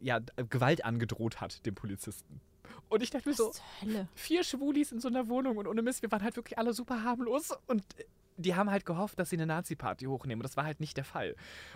ja, 0.01 0.21
Gewalt 0.51 0.85
angedroht 0.85 1.41
hat, 1.41 1.65
dem 1.65 1.75
Polizisten. 1.75 2.41
Und 2.89 3.03
ich 3.03 3.11
dachte 3.11 3.29
mir 3.29 3.35
so, 3.35 3.53
vier 4.15 4.45
Schwulis 4.45 4.93
in 4.93 5.01
so 5.01 5.09
einer 5.09 5.29
Wohnung 5.29 5.57
und 5.57 5.67
ohne 5.67 5.83
Mist, 5.83 6.03
wir 6.03 6.11
waren 6.11 6.23
halt 6.23 6.37
wirklich 6.37 6.59
alle 6.59 6.73
super 6.73 7.03
harmlos 7.03 7.53
und 7.67 7.83
die 8.39 8.55
haben 8.55 8.71
halt 8.71 8.87
gehofft, 8.87 9.19
dass 9.19 9.31
sie 9.31 9.37
eine 9.37 9.47
Nazi-Party 9.47 10.07
hochnehmen 10.07 10.41
und 10.41 10.45
das 10.45 10.57
war 10.57 10.65
halt 10.65 10.81
nicht 10.81 10.97
der 10.97 11.05
Fall. 11.05 11.35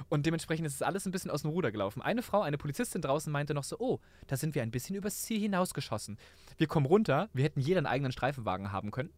Und 0.09 0.27
dementsprechend 0.27 0.67
ist 0.67 0.75
es 0.75 0.83
alles 0.83 1.05
ein 1.07 1.11
bisschen 1.11 1.31
aus 1.31 1.43
dem 1.43 1.51
Ruder 1.51 1.73
gelaufen. 1.73 2.01
Eine 2.01 2.23
Frau, 2.23 2.41
eine 2.41 2.57
Polizistin 2.57 3.03
draußen 3.03 3.33
meinte 3.33 3.53
noch 3.53 3.65
so, 3.65 3.79
oh, 3.79 3.99
da 4.29 4.37
sind 4.37 4.55
wir 4.55 4.63
ein 4.63 4.71
bisschen 4.71 4.95
übers 4.95 5.23
Ziel 5.23 5.41
hinausgeschossen. 5.41 6.19
Wir 6.57 6.69
kommen 6.69 6.87
runter, 6.87 7.29
wir 7.33 7.45
hätten 7.45 7.61
jeder 7.61 7.79
einen 7.79 7.87
eigenen 7.87 8.13
Streifenwagen 8.13 8.71
haben 8.71 8.93
können. 8.93 9.11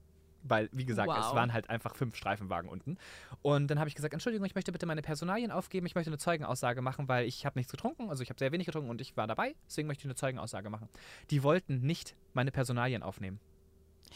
Weil, 0.46 0.68
wie 0.72 0.84
gesagt, 0.84 1.10
es 1.10 1.16
Wow. 1.16 1.34
waren 1.34 1.52
halt 1.54 1.70
einfach 1.70 1.96
fünf 1.96 2.16
Streifenwagen 2.16 2.68
unten. 2.68 2.98
Und 3.42 3.68
dann 3.68 3.78
habe 3.78 3.88
ich 3.88 3.94
gesagt, 3.94 4.12
Entschuldigung, 4.12 4.44
ich 4.46 4.54
möchte 4.54 4.72
bitte 4.72 4.84
meine 4.86 5.00
Personalien 5.02 5.50
aufgeben. 5.50 5.86
Ich 5.86 5.94
möchte 5.94 6.10
eine 6.10 6.18
Zeugenaussage 6.18 6.82
machen, 6.82 7.08
weil 7.08 7.26
ich 7.26 7.46
habe 7.46 7.58
nichts 7.58 7.72
getrunken. 7.72 8.10
Also 8.10 8.22
ich 8.22 8.28
habe 8.28 8.38
sehr 8.38 8.52
wenig 8.52 8.66
getrunken 8.66 8.90
und 8.90 9.00
ich 9.00 9.16
war 9.16 9.26
dabei. 9.26 9.54
Deswegen 9.66 9.88
möchte 9.88 10.02
ich 10.02 10.06
eine 10.06 10.14
Zeugenaussage 10.16 10.68
machen. 10.68 10.88
Die 11.30 11.42
wollten 11.42 11.80
nicht 11.80 12.14
meine 12.34 12.50
Personalien 12.50 13.02
aufnehmen. 13.02 13.40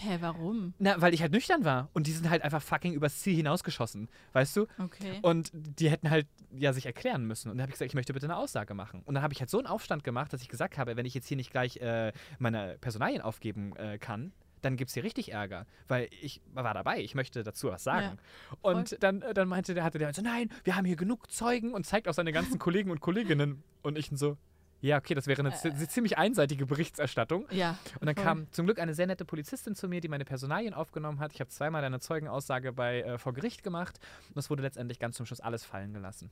Hä, 0.00 0.18
warum? 0.20 0.74
Na, 0.78 1.00
weil 1.00 1.12
ich 1.12 1.22
halt 1.22 1.32
nüchtern 1.32 1.64
war. 1.64 1.88
Und 1.92 2.06
die 2.06 2.12
sind 2.12 2.30
halt 2.30 2.42
einfach 2.42 2.62
fucking 2.62 2.92
übers 2.92 3.18
Ziel 3.18 3.34
hinausgeschossen. 3.34 4.08
Weißt 4.32 4.56
du? 4.56 4.66
Okay. 4.78 5.18
Und 5.22 5.50
die 5.54 5.90
hätten 5.90 6.08
halt 6.10 6.28
ja 6.52 6.72
sich 6.72 6.86
erklären 6.86 7.24
müssen. 7.26 7.50
Und 7.50 7.56
dann 7.56 7.62
habe 7.62 7.70
ich 7.70 7.74
gesagt, 7.74 7.90
ich 7.90 7.94
möchte 7.96 8.12
bitte 8.12 8.26
eine 8.26 8.36
Aussage 8.36 8.74
machen. 8.74 9.02
Und 9.06 9.14
dann 9.14 9.24
habe 9.24 9.32
ich 9.32 9.40
halt 9.40 9.50
so 9.50 9.58
einen 9.58 9.66
Aufstand 9.66 10.04
gemacht, 10.04 10.32
dass 10.32 10.40
ich 10.42 10.48
gesagt 10.48 10.78
habe, 10.78 10.96
wenn 10.96 11.06
ich 11.06 11.14
jetzt 11.14 11.26
hier 11.26 11.36
nicht 11.36 11.50
gleich 11.50 11.78
äh, 11.78 12.12
meine 12.38 12.76
Personalien 12.80 13.22
aufgeben 13.22 13.74
äh, 13.76 13.98
kann, 13.98 14.32
dann 14.62 14.76
gibt 14.76 14.88
es 14.88 14.94
hier 14.94 15.04
richtig 15.04 15.32
Ärger. 15.32 15.66
Weil 15.88 16.08
ich 16.20 16.40
war 16.52 16.74
dabei, 16.74 17.00
ich 17.00 17.14
möchte 17.14 17.42
dazu 17.42 17.68
was 17.68 17.84
sagen. 17.84 18.18
und 18.62 19.02
dann, 19.02 19.22
äh, 19.22 19.34
dann 19.34 19.48
meinte 19.48 19.74
der, 19.74 19.84
hatte 19.84 19.98
der 19.98 20.12
so, 20.14 20.22
nein, 20.22 20.50
wir 20.64 20.76
haben 20.76 20.84
hier 20.84 20.96
genug 20.96 21.30
Zeugen 21.30 21.72
und 21.74 21.84
zeigt 21.86 22.08
auf 22.08 22.14
seine 22.14 22.32
ganzen 22.32 22.58
Kollegen 22.58 22.90
und 22.90 23.00
Kolleginnen. 23.00 23.62
Und 23.82 23.96
ich 23.98 24.10
so, 24.12 24.36
ja, 24.80 24.96
okay, 24.98 25.14
das 25.14 25.26
wäre 25.26 25.40
eine 25.40 25.52
zi- 25.54 25.74
ziemlich 25.88 26.18
einseitige 26.18 26.64
Berichterstattung. 26.66 27.46
ja. 27.50 27.76
Und 28.00 28.06
dann 28.06 28.14
voll. 28.14 28.24
kam 28.24 28.52
zum 28.52 28.66
Glück 28.66 28.78
eine 28.78 28.94
sehr 28.94 29.06
nette 29.08 29.24
Polizistin 29.24 29.74
zu 29.74 29.88
mir, 29.88 30.00
die 30.00 30.08
meine 30.08 30.24
Personalien 30.24 30.72
aufgenommen 30.72 31.18
hat. 31.18 31.32
Ich 31.32 31.40
habe 31.40 31.50
zweimal 31.50 31.82
eine 31.84 31.98
Zeugenaussage 32.00 32.72
bei, 32.72 33.00
äh, 33.02 33.18
vor 33.18 33.32
Gericht 33.34 33.62
gemacht 33.64 33.98
und 34.28 34.38
es 34.38 34.50
wurde 34.50 34.62
letztendlich 34.62 34.98
ganz 35.00 35.16
zum 35.16 35.26
Schluss 35.26 35.40
alles 35.40 35.64
fallen 35.64 35.92
gelassen. 35.92 36.30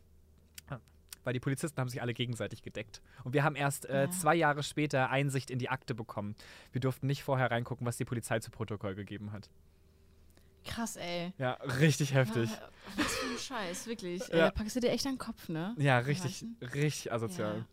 Ja. 0.70 0.80
Weil 1.26 1.32
die 1.32 1.40
Polizisten 1.40 1.80
haben 1.80 1.88
sich 1.88 2.00
alle 2.00 2.14
gegenseitig 2.14 2.62
gedeckt. 2.62 3.02
Und 3.24 3.32
wir 3.34 3.42
haben 3.42 3.56
erst 3.56 3.84
äh, 3.86 4.04
Ja. 4.04 4.10
zwei 4.10 4.36
Jahre 4.36 4.62
später 4.62 5.10
Einsicht 5.10 5.50
in 5.50 5.58
die 5.58 5.68
Akte 5.68 5.92
bekommen. 5.92 6.36
Wir 6.70 6.80
durften 6.80 7.08
nicht 7.08 7.24
vorher 7.24 7.50
reingucken, 7.50 7.84
was 7.84 7.96
die 7.96 8.04
Polizei 8.04 8.38
zu 8.38 8.52
Protokoll 8.52 8.94
gegeben 8.94 9.32
hat. 9.32 9.50
Krass, 10.64 10.94
ey. 10.94 11.32
Ja, 11.36 11.54
richtig 11.80 12.14
heftig. 12.14 12.48
Was 12.96 13.14
für 13.16 13.26
ein 13.32 13.38
Scheiß, 13.38 13.86
wirklich. 13.88 14.26
Ja. 14.28 14.46
Äh, 14.48 14.52
packst 14.52 14.76
du 14.76 14.80
dir 14.80 14.90
echt 14.90 15.04
an 15.06 15.14
den 15.14 15.18
Kopf, 15.18 15.48
ne? 15.48 15.74
Ja, 15.78 15.98
richtig, 15.98 16.44
richtig 16.60 17.12
asozial. 17.12 17.64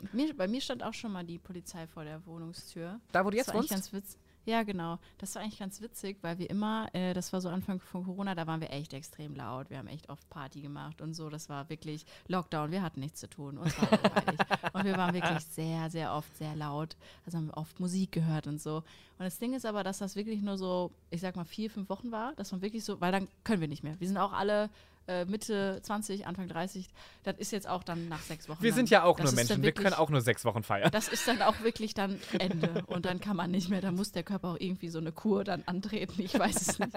Ja. 0.00 0.08
Mir, 0.12 0.34
bei 0.34 0.48
mir 0.48 0.62
stand 0.62 0.82
auch 0.82 0.94
schon 0.94 1.12
mal 1.12 1.24
die 1.24 1.38
Polizei 1.38 1.86
vor 1.86 2.04
der 2.04 2.24
Wohnungstür. 2.24 2.98
Da, 3.12 3.24
wo 3.26 3.30
du 3.30 3.36
jetzt 3.36 3.52
wohnst? 3.52 3.68
ganz 3.70 3.92
witz 3.92 4.16
ja, 4.46 4.62
genau. 4.62 4.98
Das 5.18 5.34
war 5.34 5.42
eigentlich 5.42 5.58
ganz 5.58 5.80
witzig, 5.80 6.18
weil 6.22 6.38
wir 6.38 6.48
immer, 6.48 6.88
äh, 6.94 7.12
das 7.14 7.32
war 7.32 7.40
so 7.40 7.48
Anfang 7.48 7.80
von 7.80 8.04
Corona, 8.04 8.34
da 8.34 8.46
waren 8.46 8.60
wir 8.60 8.70
echt 8.70 8.94
extrem 8.94 9.34
laut. 9.34 9.70
Wir 9.70 9.78
haben 9.78 9.88
echt 9.88 10.08
oft 10.08 10.28
Party 10.30 10.60
gemacht 10.60 11.00
und 11.00 11.14
so. 11.14 11.28
Das 11.28 11.48
war 11.48 11.68
wirklich 11.68 12.06
Lockdown. 12.28 12.70
Wir 12.70 12.82
hatten 12.82 13.00
nichts 13.00 13.20
zu 13.20 13.28
tun. 13.28 13.58
Uns 13.58 13.76
war 13.80 13.90
langweilig. 13.90 14.40
Und 14.72 14.84
wir 14.84 14.96
waren 14.96 15.14
wirklich 15.14 15.40
sehr, 15.40 15.90
sehr 15.90 16.12
oft 16.12 16.36
sehr 16.36 16.54
laut. 16.54 16.96
Also 17.24 17.38
haben 17.38 17.46
wir 17.46 17.56
oft 17.56 17.80
Musik 17.80 18.12
gehört 18.12 18.46
und 18.46 18.60
so. 18.60 18.76
Und 18.76 19.24
das 19.24 19.38
Ding 19.38 19.54
ist 19.54 19.64
aber, 19.64 19.82
dass 19.82 19.98
das 19.98 20.16
wirklich 20.16 20.42
nur 20.42 20.58
so, 20.58 20.92
ich 21.10 21.20
sag 21.20 21.34
mal, 21.34 21.44
vier, 21.44 21.70
fünf 21.70 21.88
Wochen 21.88 22.12
war. 22.12 22.34
Das 22.36 22.52
war 22.52 22.60
wirklich 22.60 22.84
so, 22.84 23.00
weil 23.00 23.12
dann 23.12 23.28
können 23.42 23.60
wir 23.60 23.68
nicht 23.68 23.82
mehr. 23.82 23.98
Wir 23.98 24.06
sind 24.06 24.18
auch 24.18 24.32
alle 24.32 24.68
äh, 25.08 25.24
Mitte 25.24 25.80
20, 25.82 26.26
Anfang 26.26 26.48
30. 26.48 26.88
Das 27.22 27.36
ist 27.38 27.52
jetzt 27.52 27.68
auch 27.68 27.82
dann 27.84 28.08
nach 28.08 28.20
sechs 28.22 28.48
Wochen. 28.48 28.62
Wir 28.62 28.70
dann, 28.70 28.76
sind 28.76 28.90
ja 28.90 29.02
auch 29.04 29.18
nur 29.18 29.26
dann 29.26 29.34
Menschen. 29.34 29.56
Wir 29.58 29.64
wirklich- 29.68 29.84
können 29.84 29.94
auch 29.94 30.10
nur 30.10 30.20
sechs 30.20 30.44
Wochen 30.44 30.62
feiern. 30.62 30.90
das 30.90 31.08
ist 31.08 31.26
dann 31.28 31.42
auch 31.42 31.60
wirklich 31.62 31.94
dann 31.94 32.18
Ende. 32.38 32.82
Und 32.86 33.04
dann 33.06 33.20
kann 33.20 33.36
man 33.36 33.50
nicht 33.50 33.68
mehr, 33.68 33.80
da 33.80 33.92
muss 33.92 34.12
der 34.12 34.22
Körper 34.22 34.50
auch 34.52 34.56
irgendwie 34.60 34.88
so 34.88 34.98
eine 34.98 35.12
Kur 35.12 35.44
dann 35.44 35.62
antreten. 35.66 36.20
Ich 36.22 36.38
weiß 36.38 36.68
es 36.68 36.78
nicht. 36.78 36.92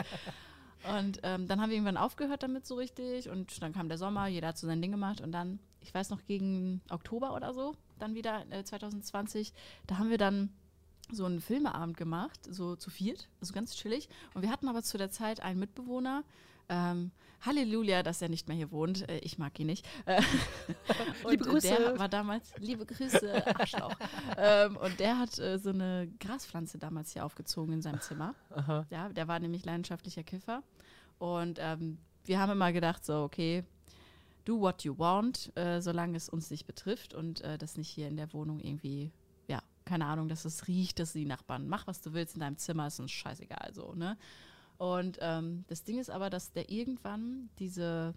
Und 0.98 1.20
ähm, 1.24 1.48
dann 1.48 1.60
haben 1.62 1.70
wir 1.70 1.76
irgendwann 1.76 1.98
aufgehört 1.98 2.42
damit 2.44 2.66
so 2.66 2.76
richtig. 2.76 3.30
Und 3.30 3.62
dann 3.62 3.74
kam 3.74 3.90
der 3.90 3.98
Sommer, 3.98 4.28
jeder 4.28 4.48
hat 4.50 4.58
so 4.58 4.66
sein 4.68 4.82
Ding 4.82 4.92
gemacht. 4.92 5.20
Und 5.22 5.32
dann, 5.34 5.60
ich 5.82 5.94
weiß 5.94 6.10
noch, 6.10 6.24
gegen 6.26 6.82
Oktober 6.90 7.36
oder 7.36 7.54
so, 7.54 7.76
dann 8.00 8.16
wieder 8.16 8.46
äh, 8.50 8.64
2020, 8.64 9.54
da 9.88 9.98
haben 9.98 10.10
wir 10.10 10.18
dann 10.18 10.50
so 11.12 11.26
einen 11.26 11.42
Filmeabend 11.42 11.98
gemacht, 11.98 12.40
so 12.50 12.76
zu 12.76 12.90
viert, 12.92 13.28
also 13.42 13.52
ganz 13.54 13.76
chillig. 13.76 14.08
Und 14.36 14.42
wir 14.44 14.52
hatten 14.52 14.68
aber 14.70 14.84
zu 14.84 14.98
der 14.98 15.12
Zeit 15.12 15.42
einen 15.42 15.60
Mitbewohner, 15.60 16.24
Ähm, 16.72 17.10
Halleluja, 17.42 18.04
dass 18.04 18.22
er 18.22 18.30
nicht 18.30 18.48
mehr 18.48 18.58
hier 18.58 18.72
wohnt. 18.72 19.08
Äh, 19.10 19.20
ich 19.20 19.38
mag 19.38 19.60
ihn 19.60 19.68
nicht. 19.68 19.88
Äh, 20.06 20.22
und 21.24 21.32
Liebe 21.32 21.46
Grüße. 21.46 21.68
Der 21.68 22.00
war 22.00 22.10
damals, 22.10 22.54
liebe 22.58 22.86
Grüße, 22.86 23.56
Arschloch. 23.58 23.96
ähm, 24.38 24.78
und 24.78 25.00
der 25.00 25.18
hat 25.18 25.40
äh, 25.40 25.58
so 25.58 25.70
eine 25.70 26.10
Graspflanze 26.20 26.78
damals 26.78 27.14
hier 27.14 27.26
aufgezogen 27.26 27.74
in 27.74 27.82
seinem 27.82 28.02
Zimmer. 28.02 28.36
Aha. 28.50 28.86
Ja, 28.90 29.10
der 29.10 29.28
war 29.28 29.40
nämlich 29.40 29.66
leidenschaftlicher 29.66 30.24
Kiffer. 30.24 30.64
Und 31.18 31.60
ähm, 31.62 31.98
wir 32.26 32.40
haben 32.40 32.52
immer 32.52 32.72
gedacht, 32.72 33.06
so, 33.06 33.24
okay, 33.24 33.64
do 34.46 34.60
what 34.60 34.84
you 34.84 34.98
want, 34.98 35.56
äh, 35.56 35.82
solange 35.82 36.18
es 36.18 36.30
uns 36.30 36.50
nicht 36.50 36.66
betrifft 36.66 37.14
und 37.14 37.42
äh, 37.42 37.58
das 37.58 37.78
nicht 37.78 37.90
hier 37.90 38.08
in 38.08 38.18
der 38.18 38.34
Wohnung 38.34 38.60
irgendwie, 38.60 39.12
ja, 39.48 39.62
keine 39.86 40.06
Ahnung, 40.06 40.28
dass 40.28 40.46
es 40.46 40.68
riecht, 40.68 41.00
dass 41.00 41.14
die 41.14 41.26
Nachbarn, 41.26 41.68
mach 41.68 41.88
was 41.88 42.02
du 42.02 42.14
willst 42.14 42.36
in 42.36 42.42
deinem 42.42 42.58
Zimmer, 42.58 42.88
ist 42.88 43.00
uns 43.00 43.12
scheißegal, 43.12 43.74
so, 43.74 43.94
ne? 43.94 44.18
Und 44.80 45.18
ähm, 45.20 45.66
das 45.68 45.84
Ding 45.84 46.00
ist 46.00 46.10
aber, 46.10 46.30
dass 46.30 46.54
der 46.54 46.70
irgendwann 46.70 47.50
diese 47.60 48.14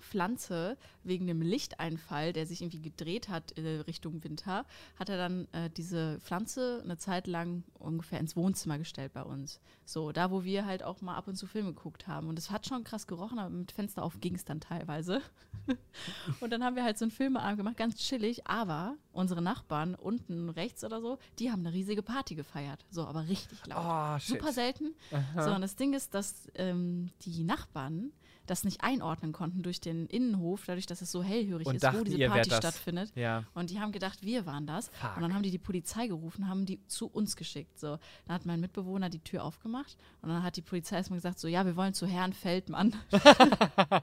Pflanze 0.00 0.76
wegen 1.04 1.26
dem 1.26 1.42
Lichteinfall, 1.42 2.32
der 2.32 2.46
sich 2.46 2.62
irgendwie 2.62 2.80
gedreht 2.80 3.28
hat 3.28 3.56
äh, 3.58 3.80
Richtung 3.86 4.22
Winter, 4.24 4.64
hat 4.98 5.08
er 5.08 5.16
dann 5.16 5.48
äh, 5.52 5.70
diese 5.70 6.18
Pflanze 6.20 6.80
eine 6.84 6.98
Zeit 6.98 7.26
lang 7.26 7.64
ungefähr 7.74 8.20
ins 8.20 8.36
Wohnzimmer 8.36 8.78
gestellt 8.78 9.12
bei 9.12 9.22
uns. 9.22 9.60
So, 9.84 10.12
da 10.12 10.30
wo 10.30 10.44
wir 10.44 10.66
halt 10.66 10.82
auch 10.82 11.00
mal 11.00 11.16
ab 11.16 11.28
und 11.28 11.36
zu 11.36 11.46
Filme 11.46 11.72
geguckt 11.72 12.06
haben. 12.06 12.28
Und 12.28 12.38
es 12.38 12.50
hat 12.50 12.66
schon 12.66 12.84
krass 12.84 13.06
gerochen, 13.06 13.38
aber 13.38 13.50
mit 13.50 13.72
Fenster 13.72 14.02
auf 14.02 14.20
ging 14.20 14.34
es 14.34 14.44
dann 14.44 14.60
teilweise. 14.60 15.22
und 16.40 16.50
dann 16.50 16.64
haben 16.64 16.76
wir 16.76 16.84
halt 16.84 16.98
so 16.98 17.04
einen 17.04 17.12
Filmeabend 17.12 17.58
gemacht, 17.58 17.76
ganz 17.76 17.96
chillig, 17.96 18.46
aber 18.46 18.96
unsere 19.12 19.42
Nachbarn 19.42 19.94
unten 19.94 20.48
rechts 20.48 20.84
oder 20.84 21.00
so, 21.00 21.18
die 21.38 21.50
haben 21.50 21.60
eine 21.60 21.74
riesige 21.74 22.02
Party 22.02 22.34
gefeiert. 22.34 22.84
So, 22.90 23.04
aber 23.04 23.28
richtig 23.28 23.66
laut. 23.66 23.84
Oh. 23.84 24.18
Super 24.20 24.52
selten. 24.52 24.94
So, 25.36 25.52
und 25.54 25.60
das 25.60 25.76
Ding 25.76 25.92
ist, 25.92 26.14
dass 26.14 26.48
ähm, 26.54 27.10
die 27.22 27.44
Nachbarn 27.44 28.12
das 28.50 28.64
nicht 28.64 28.82
einordnen 28.82 29.32
konnten 29.32 29.62
durch 29.62 29.80
den 29.80 30.06
Innenhof, 30.06 30.64
dadurch, 30.66 30.86
dass 30.86 31.00
es 31.00 31.10
so 31.12 31.22
hellhörig 31.22 31.66
Und 31.66 31.76
ist, 31.76 31.82
wo 31.82 31.86
dachten, 31.86 32.04
diese 32.04 32.16
ihr 32.18 32.26
wärt 32.32 32.48
Party 32.48 32.50
stattfindet. 32.50 33.12
Ja. 33.14 33.44
Und 33.54 33.70
die 33.70 33.80
haben 33.80 33.92
gedacht, 33.92 34.22
wir 34.22 34.44
waren 34.46 34.66
das. 34.66 34.88
Fuck. 34.88 35.16
Und 35.16 35.22
dann 35.22 35.34
haben 35.34 35.42
die 35.42 35.50
die 35.50 35.58
Polizei 35.58 36.06
gerufen, 36.08 36.48
haben 36.48 36.66
die 36.66 36.84
zu 36.88 37.06
uns 37.06 37.36
geschickt. 37.36 37.78
So, 37.78 37.98
dann 38.26 38.34
hat 38.34 38.46
mein 38.46 38.60
Mitbewohner 38.60 39.08
die 39.08 39.20
Tür 39.20 39.44
aufgemacht 39.44 39.96
und 40.22 40.28
dann 40.28 40.42
hat 40.42 40.56
die 40.56 40.62
Polizei 40.62 40.96
erstmal 40.96 41.18
gesagt, 41.18 41.38
so, 41.38 41.48
ja, 41.48 41.64
wir 41.64 41.76
wollen 41.76 41.94
zu 41.94 42.06
Herrn 42.06 42.32
Feldmann. 42.32 42.94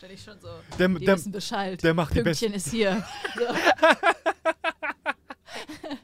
Dann 0.00 0.10
ich 0.12 0.22
schon 0.22 0.40
so, 0.40 0.48
Der- 0.78 0.88
die 0.88 1.04
der- 1.04 1.16
wissen 1.16 1.30
Bescheid. 1.30 1.82
der 1.82 1.92
macht 1.92 2.14
die 2.14 2.22
Pünktchen 2.22 2.54
ist 2.54 2.70
hier. 2.70 3.04
So. 3.36 3.44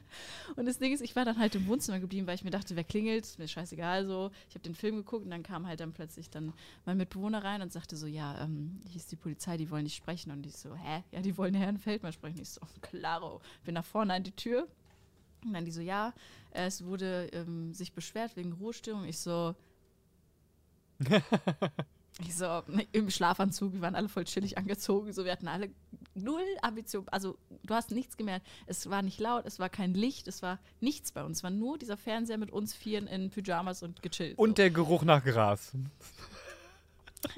Und 0.57 0.65
das 0.65 0.79
Ding 0.79 0.91
ist, 0.91 1.01
ich 1.01 1.15
war 1.15 1.23
dann 1.23 1.37
halt 1.37 1.53
im 1.53 1.67
Wohnzimmer 1.67 1.99
geblieben, 1.99 2.25
weil 2.25 2.33
ich 2.33 2.43
mir 2.43 2.49
dachte, 2.49 2.75
wer 2.75 2.83
klingelt, 2.83 3.23
ist 3.23 3.37
mir 3.37 3.47
scheißegal 3.47 4.07
so. 4.07 4.31
Ich 4.49 4.55
habe 4.55 4.63
den 4.63 4.73
Film 4.73 4.95
geguckt 4.95 5.23
und 5.23 5.29
dann 5.29 5.43
kam 5.43 5.67
halt 5.67 5.79
dann 5.79 5.93
plötzlich 5.93 6.31
dann 6.31 6.51
mein 6.83 6.97
Mitbewohner 6.97 7.43
rein 7.43 7.61
und 7.61 7.71
sagte 7.71 7.95
so, 7.95 8.07
ja, 8.07 8.41
ähm, 8.41 8.81
hier 8.87 8.95
ist 8.95 9.11
die 9.11 9.17
Polizei, 9.17 9.55
die 9.57 9.69
wollen 9.69 9.83
nicht 9.83 9.95
sprechen. 9.95 10.31
Und 10.31 10.47
ich 10.47 10.57
so, 10.57 10.75
hä? 10.75 11.03
Ja, 11.11 11.21
die 11.21 11.37
wollen 11.37 11.53
Herrn 11.53 11.77
Feldmann 11.77 12.11
sprechen. 12.11 12.41
Ich 12.41 12.49
so, 12.49 12.61
klaro. 12.81 13.39
Bin 13.65 13.75
nach 13.75 13.85
vorne 13.85 14.15
an 14.15 14.23
die 14.23 14.31
Tür. 14.31 14.67
Und 15.45 15.53
dann 15.53 15.63
die 15.63 15.71
so, 15.71 15.81
ja, 15.81 16.11
es 16.49 16.83
wurde 16.83 17.29
ähm, 17.33 17.71
sich 17.71 17.93
beschwert 17.93 18.35
wegen 18.35 18.53
Ruhestörung. 18.53 19.05
Ich 19.05 19.19
so, 19.19 19.53
ich 22.19 22.35
so, 22.35 22.63
im 22.93 23.09
Schlafanzug, 23.09 23.73
wir 23.73 23.81
waren 23.81 23.95
alle 23.95 24.09
voll 24.09 24.23
chillig 24.25 24.57
angezogen, 24.57 25.13
so, 25.13 25.23
wir 25.23 25.31
hatten 25.31 25.47
alle 25.47 25.69
null 26.15 26.41
Ambition, 26.63 27.07
also 27.09 27.37
du 27.63 27.73
hast 27.75 27.91
nichts 27.91 28.17
gemerkt, 28.17 28.47
es 28.65 28.89
war 28.89 29.03
nicht 29.03 29.19
laut, 29.19 29.45
es 29.45 29.59
war 29.59 29.69
kein 29.69 29.93
Licht, 29.93 30.27
es 30.27 30.41
war 30.41 30.57
nichts 30.79 31.11
bei 31.11 31.23
uns, 31.23 31.37
es 31.37 31.43
war 31.43 31.51
nur 31.51 31.77
dieser 31.77 31.95
Fernseher 31.97 32.37
mit 32.39 32.49
uns 32.51 32.73
Vieren 32.73 33.05
in 33.07 33.29
Pyjamas 33.29 33.83
und 33.83 34.01
gechillt. 34.01 34.37
Und 34.37 34.49
so. 34.49 34.55
der 34.55 34.71
Geruch 34.71 35.03
nach 35.03 35.23
Gras. 35.23 35.73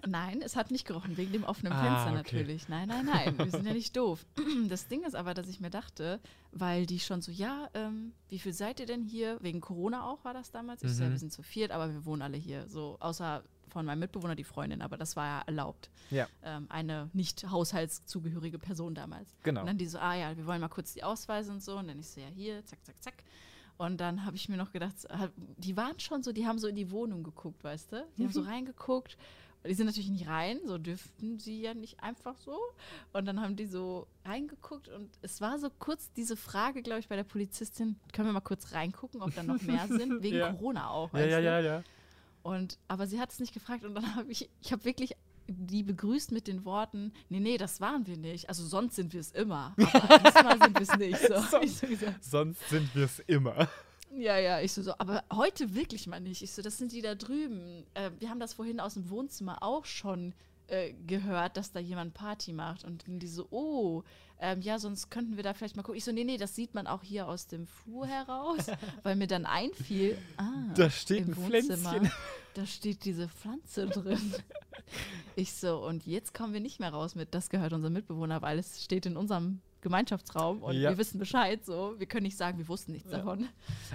Nein, 0.05 0.41
es 0.41 0.55
hat 0.57 0.71
nicht 0.71 0.85
gerochen, 0.85 1.15
wegen 1.17 1.31
dem 1.31 1.45
offenen 1.45 1.71
Ah, 1.71 1.81
Fenster 1.81 2.07
okay. 2.19 2.35
natürlich. 2.35 2.67
Nein, 2.67 2.89
nein, 2.89 3.05
nein, 3.05 3.37
wir 3.37 3.49
sind 3.49 3.65
ja 3.65 3.73
nicht 3.73 3.95
doof. 3.95 4.25
Das 4.67 4.87
Ding 4.87 5.03
ist 5.03 5.15
aber, 5.15 5.33
dass 5.33 5.47
ich 5.47 5.61
mir 5.61 5.69
dachte, 5.69 6.19
weil 6.51 6.85
die 6.85 6.99
schon 6.99 7.21
so, 7.21 7.31
ja, 7.31 7.69
ähm, 7.73 8.11
wie 8.27 8.39
viel 8.39 8.53
seid 8.53 8.79
ihr 8.81 8.85
denn 8.85 9.03
hier? 9.03 9.37
Wegen 9.41 9.61
Corona 9.61 10.03
auch 10.05 10.23
war 10.25 10.33
das 10.33 10.51
damals. 10.51 10.83
Ich 10.83 10.91
so, 10.93 11.03
ja, 11.03 11.07
Mhm. 11.09 11.13
wir 11.13 11.19
sind 11.19 11.31
zu 11.33 11.43
viert, 11.43 11.71
aber 11.71 11.91
wir 11.91 12.05
wohnen 12.05 12.21
alle 12.21 12.37
hier. 12.37 12.67
So, 12.67 12.97
außer 12.99 13.41
von 13.69 13.85
meinem 13.85 13.99
Mitbewohner 13.99 14.35
die 14.35 14.43
Freundin, 14.43 14.81
aber 14.81 14.97
das 14.97 15.15
war 15.15 15.25
ja 15.25 15.41
erlaubt. 15.47 15.89
Ja. 16.11 16.27
Ähm, 16.43 16.67
eine 16.69 17.09
nicht 17.13 17.49
haushaltszugehörige 17.49 18.59
Person 18.59 18.95
damals. 18.95 19.29
Genau. 19.43 19.61
Und 19.61 19.67
dann 19.67 19.77
die 19.77 19.85
so, 19.87 19.99
ah 19.99 20.15
ja, 20.15 20.35
wir 20.37 20.45
wollen 20.45 20.61
mal 20.61 20.67
kurz 20.69 20.93
die 20.93 21.03
Ausweise 21.03 21.51
und 21.51 21.61
so. 21.63 21.77
Und 21.77 21.87
dann 21.87 21.99
ich 21.99 22.07
so, 22.09 22.19
ja, 22.21 22.27
hier, 22.27 22.65
zack, 22.65 22.83
zack, 22.85 22.95
zack. 23.01 23.23
Und 23.77 24.01
dann 24.01 24.25
habe 24.25 24.35
ich 24.35 24.49
mir 24.49 24.57
noch 24.57 24.71
gedacht, 24.73 24.93
die 25.57 25.77
waren 25.77 25.97
schon 25.99 26.21
so, 26.21 26.33
die 26.33 26.45
haben 26.45 26.59
so 26.59 26.67
in 26.67 26.75
die 26.75 26.91
Wohnung 26.91 27.23
geguckt, 27.23 27.63
weißt 27.63 27.93
du? 27.93 28.05
Die 28.17 28.23
haben 28.25 28.33
so 28.33 28.41
reingeguckt. 28.41 29.17
Die 29.67 29.73
sind 29.73 29.87
natürlich 29.87 30.09
nicht 30.09 30.27
rein, 30.27 30.59
so 30.65 30.77
dürften 30.77 31.37
sie 31.37 31.61
ja 31.61 31.73
nicht 31.73 32.01
einfach 32.01 32.37
so. 32.37 32.57
Und 33.11 33.25
dann 33.25 33.41
haben 33.41 33.57
die 33.57 33.65
so 33.65 34.07
reingeguckt 34.23 34.87
und 34.87 35.09
es 35.21 35.41
war 35.41 35.59
so 35.59 35.69
kurz 35.79 36.11
diese 36.13 36.37
Frage, 36.37 36.81
glaube 36.81 37.01
ich, 37.01 37.09
bei 37.09 37.17
der 37.17 37.25
Polizistin, 37.25 37.97
können 38.13 38.29
wir 38.29 38.33
mal 38.33 38.39
kurz 38.39 38.71
reingucken, 38.73 39.21
ob 39.21 39.35
da 39.35 39.43
noch 39.43 39.61
mehr 39.61 39.85
sind? 39.89 40.23
Wegen 40.23 40.37
Ja. 40.37 40.53
Corona 40.53 40.89
auch, 40.89 41.09
Ja, 41.13 41.19
weißt 41.19 41.31
ja, 41.31 41.37
du? 41.39 41.45
ja, 41.45 41.59
ja. 41.59 41.83
Und, 42.43 42.77
aber 42.87 43.07
sie 43.07 43.19
hat 43.19 43.31
es 43.31 43.39
nicht 43.39 43.53
gefragt 43.53 43.83
und 43.83 43.95
dann 43.95 44.15
habe 44.15 44.31
ich, 44.31 44.49
ich 44.61 44.71
habe 44.71 44.85
wirklich 44.85 45.15
die 45.51 45.83
begrüßt 45.83 46.31
mit 46.31 46.47
den 46.47 46.63
Worten, 46.63 47.11
nee, 47.29 47.39
nee, 47.39 47.57
das 47.57 47.81
waren 47.81 48.05
wir 48.05 48.17
nicht. 48.17 48.49
Also 48.49 48.65
sonst 48.65 48.95
sind 48.95 49.13
wir 49.13 49.19
es 49.19 49.31
immer. 49.31 49.75
Aber 49.77 50.19
diesmal 50.23 50.59
sind 50.59 50.75
wir 50.75 50.81
es 50.81 50.97
nicht. 50.97 51.19
So. 51.19 51.59
Ich 51.61 51.77
so 51.77 52.07
Sonst 52.21 52.69
sind 52.69 52.95
wir 52.95 53.05
es 53.05 53.19
immer. 53.19 53.67
ja, 54.15 54.37
ja, 54.37 54.61
ich 54.61 54.71
so, 54.71 54.81
so, 54.81 54.93
aber 54.99 55.23
heute 55.33 55.73
wirklich 55.73 56.07
mal 56.07 56.19
nicht. 56.19 56.43
Ich 56.43 56.51
so, 56.51 56.61
das 56.61 56.77
sind 56.77 56.91
die 56.91 57.01
da 57.01 57.15
drüben. 57.15 57.85
Äh, 57.95 58.11
wir 58.19 58.29
haben 58.29 58.39
das 58.39 58.53
vorhin 58.53 58.79
aus 58.79 58.93
dem 58.93 59.09
Wohnzimmer 59.09 59.63
auch 59.63 59.85
schon 59.85 60.33
äh, 60.67 60.93
gehört, 61.07 61.57
dass 61.57 61.71
da 61.71 61.79
jemand 61.79 62.13
Party 62.13 62.53
macht. 62.53 62.83
Und 62.83 63.07
dann 63.07 63.19
die 63.19 63.27
so, 63.27 63.47
oh, 63.49 64.03
ähm, 64.39 64.61
ja, 64.61 64.79
sonst 64.79 65.09
könnten 65.11 65.35
wir 65.35 65.43
da 65.43 65.53
vielleicht 65.53 65.75
mal 65.75 65.83
gucken. 65.83 65.97
Ich 65.97 66.05
so, 66.05 66.11
nee, 66.11 66.23
nee, 66.23 66.37
das 66.37 66.55
sieht 66.55 66.73
man 66.73 66.87
auch 66.87 67.03
hier 67.03 67.27
aus 67.27 67.47
dem 67.47 67.67
Flur 67.67 68.07
heraus, 68.07 68.67
weil 69.03 69.15
mir 69.15 69.27
dann 69.27 69.45
einfiel, 69.45 70.17
ah, 70.37 70.49
Da 70.75 70.89
steht 70.89 71.27
im 71.27 71.33
ein 71.33 71.37
Wohnzimmer, 71.37 71.89
Pflänzchen. 71.89 72.11
da 72.53 72.65
steht 72.65 73.05
diese 73.05 73.27
Pflanze 73.29 73.87
drin. 73.87 74.33
Ich 75.35 75.53
so, 75.53 75.85
und 75.85 76.05
jetzt 76.07 76.33
kommen 76.33 76.51
wir 76.53 76.59
nicht 76.59 76.79
mehr 76.79 76.91
raus 76.91 77.13
mit, 77.13 77.35
das 77.35 77.49
gehört 77.49 77.73
unserem 77.73 77.93
Mitbewohner, 77.93 78.41
weil 78.41 78.57
es 78.57 78.83
steht 78.83 79.05
in 79.05 79.17
unserem 79.17 79.61
Gemeinschaftsraum 79.81 80.63
und 80.63 80.75
Ja. 80.75 80.89
wir 80.89 80.97
wissen 80.97 81.19
Bescheid, 81.19 81.63
so. 81.63 81.93
Wir 81.99 82.07
können 82.07 82.23
nicht 82.23 82.37
sagen, 82.37 82.57
wir 82.57 82.67
wussten 82.67 82.91
nichts 82.93 83.09
davon. 83.09 83.47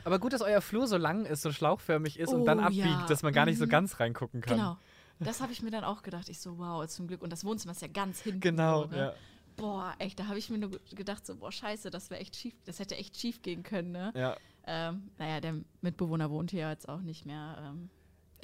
Aber 0.04 0.18
gut, 0.20 0.33
dass 0.33 0.40
euer 0.40 0.61
Flur 0.61 0.87
so 0.87 0.96
lang 0.96 1.26
ist, 1.26 1.42
so 1.42 1.50
schlauchförmig 1.52 2.18
ist 2.18 2.33
und 2.33 2.44
dann 2.44 2.61
Oh, 2.61 2.64
abbiegt, 2.64 2.85
ja. 2.87 3.07
dass 3.09 3.22
man 3.24 3.33
gar 3.33 3.44
nicht 3.44 3.59
so 3.59 3.66
Mhm. 3.66 3.70
ganz 3.70 3.98
reingucken 4.00 4.40
kann. 4.40 4.57
Genau. 4.57 4.76
Das 5.18 5.40
habe 5.40 5.52
ich 5.52 5.62
mir 5.62 5.70
dann 5.72 5.85
auch 5.85 6.02
gedacht. 6.02 6.28
Ich 6.28 6.38
so, 6.40 6.59
wow, 6.59 6.87
zum 6.87 7.09
Glück. 7.09 7.22
Und 7.22 7.30
das 7.33 7.44
Wohnzimmer 7.44 7.72
ist 7.72 7.83
ja 7.83 7.88
ganz 7.88 8.20
hinten. 8.20 8.40
Genau, 8.40 8.85
so, 8.85 8.90
ne? 8.90 8.96
ja. 8.98 9.12
Boah, 9.57 9.95
echt, 9.99 10.19
da 10.19 10.27
habe 10.27 10.38
ich 10.38 10.51
mir 10.51 10.59
nur 10.59 10.81
gedacht, 10.95 11.25
so, 11.25 11.37
boah, 11.37 11.53
scheiße, 11.53 11.90
das 11.90 12.11
wäre 12.11 12.21
echt 12.21 12.37
schief, 12.37 12.55
das 12.64 12.79
hätte 12.79 12.97
echt 12.97 13.17
schief 13.17 13.43
gehen 13.43 13.62
können, 13.62 13.93
ne? 13.93 14.12
Ja. 14.14 14.37
Ähm, 14.67 15.11
naja, 15.19 15.40
der 15.40 15.55
Mitbewohner 15.83 16.31
wohnt 16.31 16.51
hier 16.51 16.69
jetzt 16.69 16.88
auch 16.88 17.01
nicht 17.01 17.27
mehr. 17.27 17.57
Ähm, 17.61 17.90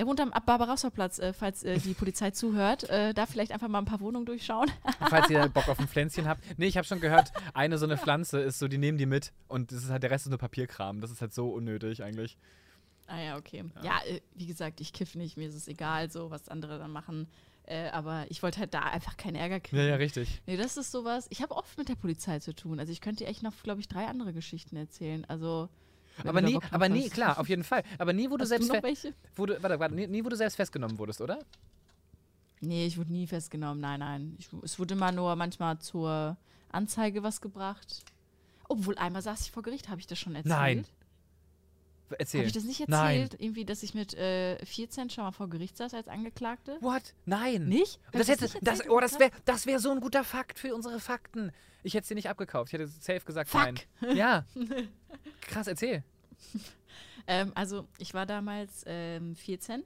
er 0.01 0.07
wohnt 0.07 0.18
am 0.20 0.31
Barbarossa-Platz, 0.31 1.18
äh, 1.18 1.33
falls 1.35 1.62
äh, 1.62 1.79
die 1.79 1.92
Polizei 1.94 2.31
zuhört. 2.31 2.88
Äh, 2.88 3.12
da 3.12 3.27
vielleicht 3.27 3.53
einfach 3.53 3.68
mal 3.68 3.81
ein 3.81 3.85
paar 3.85 4.01
Wohnungen 4.01 4.25
durchschauen. 4.25 4.70
Falls 5.09 5.29
ihr 5.29 5.46
Bock 5.55 5.68
auf 5.68 5.79
ein 5.79 5.88
Pflänzchen 5.88 6.27
habt. 6.27 6.42
Nee, 6.59 6.66
ich 6.66 6.79
habe 6.79 6.87
schon 6.87 7.01
gehört, 7.01 7.33
eine 7.53 7.77
so 7.77 7.85
eine 7.85 7.99
Pflanze 7.99 8.40
ist 8.40 8.59
so, 8.59 8.66
die 8.66 8.79
nehmen 8.79 8.96
die 8.96 9.05
mit 9.05 9.33
und 9.46 9.73
das 9.73 9.85
ist 9.85 9.90
halt, 9.90 10.03
der 10.03 10.11
Rest 10.11 10.25
ist 10.25 10.31
nur 10.31 10.38
Papierkram. 10.38 11.03
Das 11.03 11.11
ist 11.11 11.20
halt 11.20 11.35
so 11.35 11.51
unnötig 11.51 12.03
eigentlich. 12.03 12.38
Ah 13.11 13.20
ja, 13.20 13.37
okay. 13.37 13.64
Ja, 13.83 14.01
äh, 14.07 14.20
wie 14.35 14.46
gesagt, 14.46 14.81
ich 14.81 14.92
kiff 14.92 15.16
nicht, 15.16 15.37
mir 15.37 15.49
ist 15.49 15.57
es 15.57 15.66
egal, 15.66 16.11
so 16.11 16.31
was 16.31 16.49
andere 16.49 16.79
dann 16.79 16.92
machen. 16.92 17.27
Äh, 17.64 17.88
aber 17.90 18.25
ich 18.29 18.40
wollte 18.42 18.61
halt 18.61 18.73
da 18.73 18.83
einfach 18.83 19.16
keinen 19.16 19.35
Ärger 19.35 19.59
kriegen. 19.59 19.83
Ja, 19.83 19.88
ja, 19.88 19.94
richtig. 19.96 20.40
Nee, 20.46 20.57
das 20.57 20.77
ist 20.77 20.92
sowas. 20.92 21.27
Ich 21.31 21.42
habe 21.42 21.57
oft 21.57 21.77
mit 21.77 21.88
der 21.88 21.96
Polizei 21.96 22.38
zu 22.38 22.55
tun. 22.55 22.79
Also 22.79 22.92
ich 22.92 23.01
könnte 23.01 23.25
dir 23.25 23.31
echt 23.31 23.42
noch, 23.42 23.53
glaube 23.64 23.81
ich, 23.81 23.88
drei 23.88 24.07
andere 24.07 24.33
Geschichten 24.33 24.77
erzählen. 24.77 25.25
Also. 25.25 25.68
Aber 26.25 26.40
nie, 26.40 26.59
aber 26.70 26.88
nie, 26.88 27.09
klar, 27.09 27.38
auf 27.38 27.49
jeden 27.49 27.64
Fall. 27.64 27.83
Aber 27.99 28.12
nie, 28.12 28.31
wo 28.31 28.37
du 28.37 28.42
Hast 28.42 28.51
selbst 28.51 28.68
du 28.68 28.75
noch 28.75 28.83
welche? 28.83 29.12
wo 29.35 29.46
du, 29.46 29.61
warte, 29.61 29.81
warte, 29.81 29.94
nie, 29.94 30.07
nie, 30.07 30.25
wo 30.25 30.29
du 30.29 30.37
selbst 30.37 30.55
festgenommen 30.57 30.99
wurdest, 30.99 31.20
oder? 31.20 31.38
Nee, 32.61 32.87
ich 32.87 32.96
wurde 32.96 33.12
nie 33.12 33.27
festgenommen. 33.27 33.81
Nein, 33.81 34.01
nein. 34.01 34.37
Ich, 34.38 34.49
es 34.62 34.79
wurde 34.79 34.94
immer 34.94 35.11
nur 35.11 35.35
manchmal 35.35 35.79
zur 35.81 36.37
Anzeige 36.70 37.23
was 37.25 37.40
gebracht. 37.40 38.05
Obwohl, 38.68 38.96
einmal 38.99 39.23
saß 39.23 39.40
ich 39.42 39.51
vor 39.51 39.64
Gericht, 39.64 39.88
habe 39.88 40.01
ich 40.01 40.07
das 40.07 40.18
schon 40.18 40.37
erzählt? 40.37 40.55
Nein. 40.55 40.85
Erzähl. 42.18 42.40
Habe 42.40 42.46
ich 42.49 42.53
das 42.55 42.64
nicht 42.64 42.88
Nein. 42.88 43.20
erzählt? 43.23 43.40
Irgendwie, 43.40 43.64
dass 43.64 43.83
ich 43.83 43.94
mit 43.94 44.14
äh, 44.14 44.64
14 44.64 45.11
schon 45.11 45.25
mal 45.25 45.33
vor 45.33 45.49
Gericht 45.49 45.77
saß 45.77 45.94
als 45.94 46.09
Angeklagte? 46.09 46.77
What? 46.81 47.14
Nein. 47.27 47.66
Nicht? 47.68 48.01
Hab 48.07 48.12
Das, 48.12 48.29
hätte, 48.29 48.40
das, 48.46 48.55
erzählt? 48.81 48.90
oh, 48.90 49.01
das 49.01 49.18
wäre 49.18 49.31
das 49.44 49.66
wär 49.66 49.79
so 49.79 49.90
ein 49.90 50.01
guter 50.01 50.25
Fakt 50.25 50.59
für 50.59 50.75
unsere 50.75 51.01
Fakten. 51.01 51.53
Ich 51.83 51.94
hätte 51.94 52.07
sie 52.07 52.14
nicht 52.14 52.29
abgekauft. 52.29 52.68
Ich 52.68 52.73
hätte 52.79 52.87
safe 52.88 53.20
gesagt, 53.20 53.49
Fuck. 53.51 53.75
nein. 54.01 54.16
Ja. 54.16 54.44
Krass, 55.42 55.66
erzähl. 55.66 56.05
Ähm, 57.27 57.53
also, 57.55 57.87
ich 57.99 58.12
war 58.14 58.27
damals 58.27 58.83
ähm, 58.87 59.35
14 59.37 59.83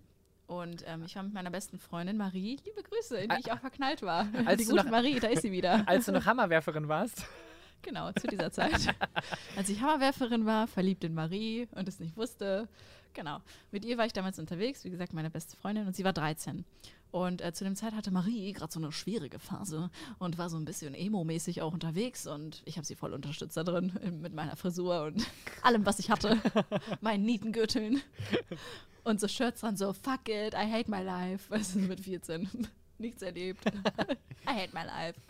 und 0.46 0.84
ähm, 0.86 1.04
ich 1.04 1.14
war 1.16 1.22
mit 1.22 1.34
meiner 1.34 1.50
besten 1.50 1.78
Freundin 1.78 2.16
Marie, 2.16 2.58
liebe 2.64 2.82
Grüße, 2.82 3.16
in 3.18 3.28
die 3.30 3.40
ich 3.40 3.52
auch 3.52 3.60
verknallt 3.60 4.02
war. 4.02 4.26
Als 4.44 4.58
die 4.62 4.64
gute 4.68 4.76
noch- 4.84 4.90
Marie, 4.90 5.20
da 5.20 5.28
ist 5.28 5.42
sie 5.42 5.52
wieder. 5.52 5.82
Als 5.88 6.06
du 6.06 6.12
noch 6.12 6.24
Hammerwerferin 6.26 6.88
warst. 6.88 7.24
Genau, 7.84 8.10
zu 8.12 8.26
dieser 8.26 8.50
Zeit. 8.50 8.94
Als 9.56 9.68
ich 9.68 9.80
Hammerwerferin 9.80 10.46
war, 10.46 10.66
verliebt 10.66 11.04
in 11.04 11.14
Marie 11.14 11.68
und 11.72 11.86
es 11.88 12.00
nicht 12.00 12.16
wusste, 12.16 12.68
Genau. 13.14 13.38
Mit 13.70 13.84
ihr 13.84 13.96
war 13.96 14.06
ich 14.06 14.12
damals 14.12 14.38
unterwegs, 14.38 14.84
wie 14.84 14.90
gesagt, 14.90 15.12
meine 15.12 15.30
beste 15.30 15.56
Freundin, 15.56 15.86
und 15.86 15.94
sie 15.94 16.04
war 16.04 16.12
13. 16.12 16.64
Und 17.12 17.40
äh, 17.42 17.52
zu 17.52 17.62
dem 17.62 17.76
Zeit 17.76 17.94
hatte 17.94 18.10
Marie 18.10 18.52
gerade 18.52 18.72
so 18.72 18.80
eine 18.80 18.90
schwierige 18.90 19.38
Phase 19.38 19.88
und 20.18 20.36
war 20.36 20.50
so 20.50 20.56
ein 20.56 20.64
bisschen 20.64 20.94
emo-mäßig 20.94 21.62
auch 21.62 21.72
unterwegs. 21.72 22.26
Und 22.26 22.62
ich 22.64 22.76
habe 22.76 22.84
sie 22.84 22.96
voll 22.96 23.14
unterstützt 23.14 23.56
da 23.56 23.62
drin 23.62 23.92
mit 24.20 24.34
meiner 24.34 24.56
Frisur 24.56 25.04
und 25.04 25.24
allem, 25.62 25.86
was 25.86 26.00
ich 26.00 26.10
hatte. 26.10 26.40
Meinen 27.00 27.24
Nietengürteln. 27.24 28.02
Und 29.04 29.20
so 29.20 29.28
Shirts 29.28 29.60
dran, 29.60 29.76
so 29.76 29.92
fuck 29.92 30.28
it, 30.28 30.54
I 30.54 30.68
hate 30.68 30.90
my 30.90 31.02
life. 31.02 31.48
Weißt 31.50 31.76
du, 31.76 31.78
mit 31.80 32.00
14. 32.00 32.48
Nichts 32.98 33.22
erlebt. 33.22 33.64
I 33.64 34.50
hate 34.50 34.74
my 34.74 34.84
life. 34.84 35.20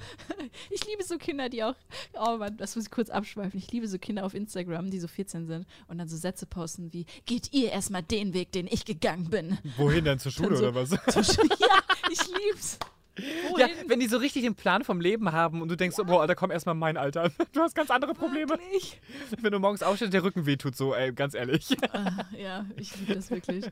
Ich 0.70 0.86
liebe 0.86 1.02
so 1.02 1.18
Kinder, 1.18 1.48
die 1.48 1.62
auch, 1.64 1.74
oh 2.14 2.36
Mann, 2.36 2.56
das 2.56 2.76
muss 2.76 2.86
ich 2.86 2.90
kurz 2.90 3.10
abschweifen. 3.10 3.58
Ich 3.58 3.70
liebe 3.72 3.86
so 3.88 3.98
Kinder 3.98 4.24
auf 4.24 4.34
Instagram, 4.34 4.90
die 4.90 4.98
so 4.98 5.08
14 5.08 5.46
sind 5.46 5.66
und 5.86 5.98
dann 5.98 6.08
so 6.08 6.16
Sätze 6.16 6.46
posten 6.46 6.92
wie, 6.92 7.06
geht 7.26 7.52
ihr 7.52 7.70
erstmal 7.70 8.02
den 8.02 8.34
Weg, 8.34 8.52
den 8.52 8.66
ich 8.66 8.84
gegangen 8.84 9.30
bin. 9.30 9.58
Wohin 9.76 10.04
denn 10.04 10.18
zur 10.18 10.32
Schule 10.32 10.56
so- 10.56 10.68
oder 10.68 10.74
was? 10.74 10.90
ja, 10.90 11.78
ich 12.10 12.20
lieb's. 12.26 12.78
Ja, 13.18 13.66
Wohin? 13.66 13.70
wenn 13.88 14.00
die 14.00 14.06
so 14.06 14.16
richtig 14.18 14.42
den 14.42 14.54
Plan 14.54 14.84
vom 14.84 15.00
Leben 15.00 15.32
haben 15.32 15.60
und 15.60 15.68
du 15.68 15.76
denkst, 15.76 15.96
so, 15.96 16.04
boah, 16.04 16.20
Alter, 16.20 16.34
komm 16.34 16.50
erstmal 16.50 16.74
mein 16.74 16.96
Alter. 16.96 17.30
Du 17.52 17.60
hast 17.60 17.74
ganz 17.74 17.90
andere 17.90 18.14
Probleme. 18.14 18.50
Wirklich? 18.50 19.00
Wenn 19.40 19.52
du 19.52 19.58
morgens 19.58 19.82
aufstehst, 19.82 20.12
der 20.12 20.22
Rücken 20.22 20.46
wehtut, 20.46 20.76
so, 20.76 20.94
ey, 20.94 21.12
ganz 21.12 21.34
ehrlich. 21.34 21.76
Ah, 21.92 22.26
ja, 22.36 22.64
ich 22.76 22.96
liebe 22.96 23.14
das 23.14 23.30
wirklich. 23.30 23.64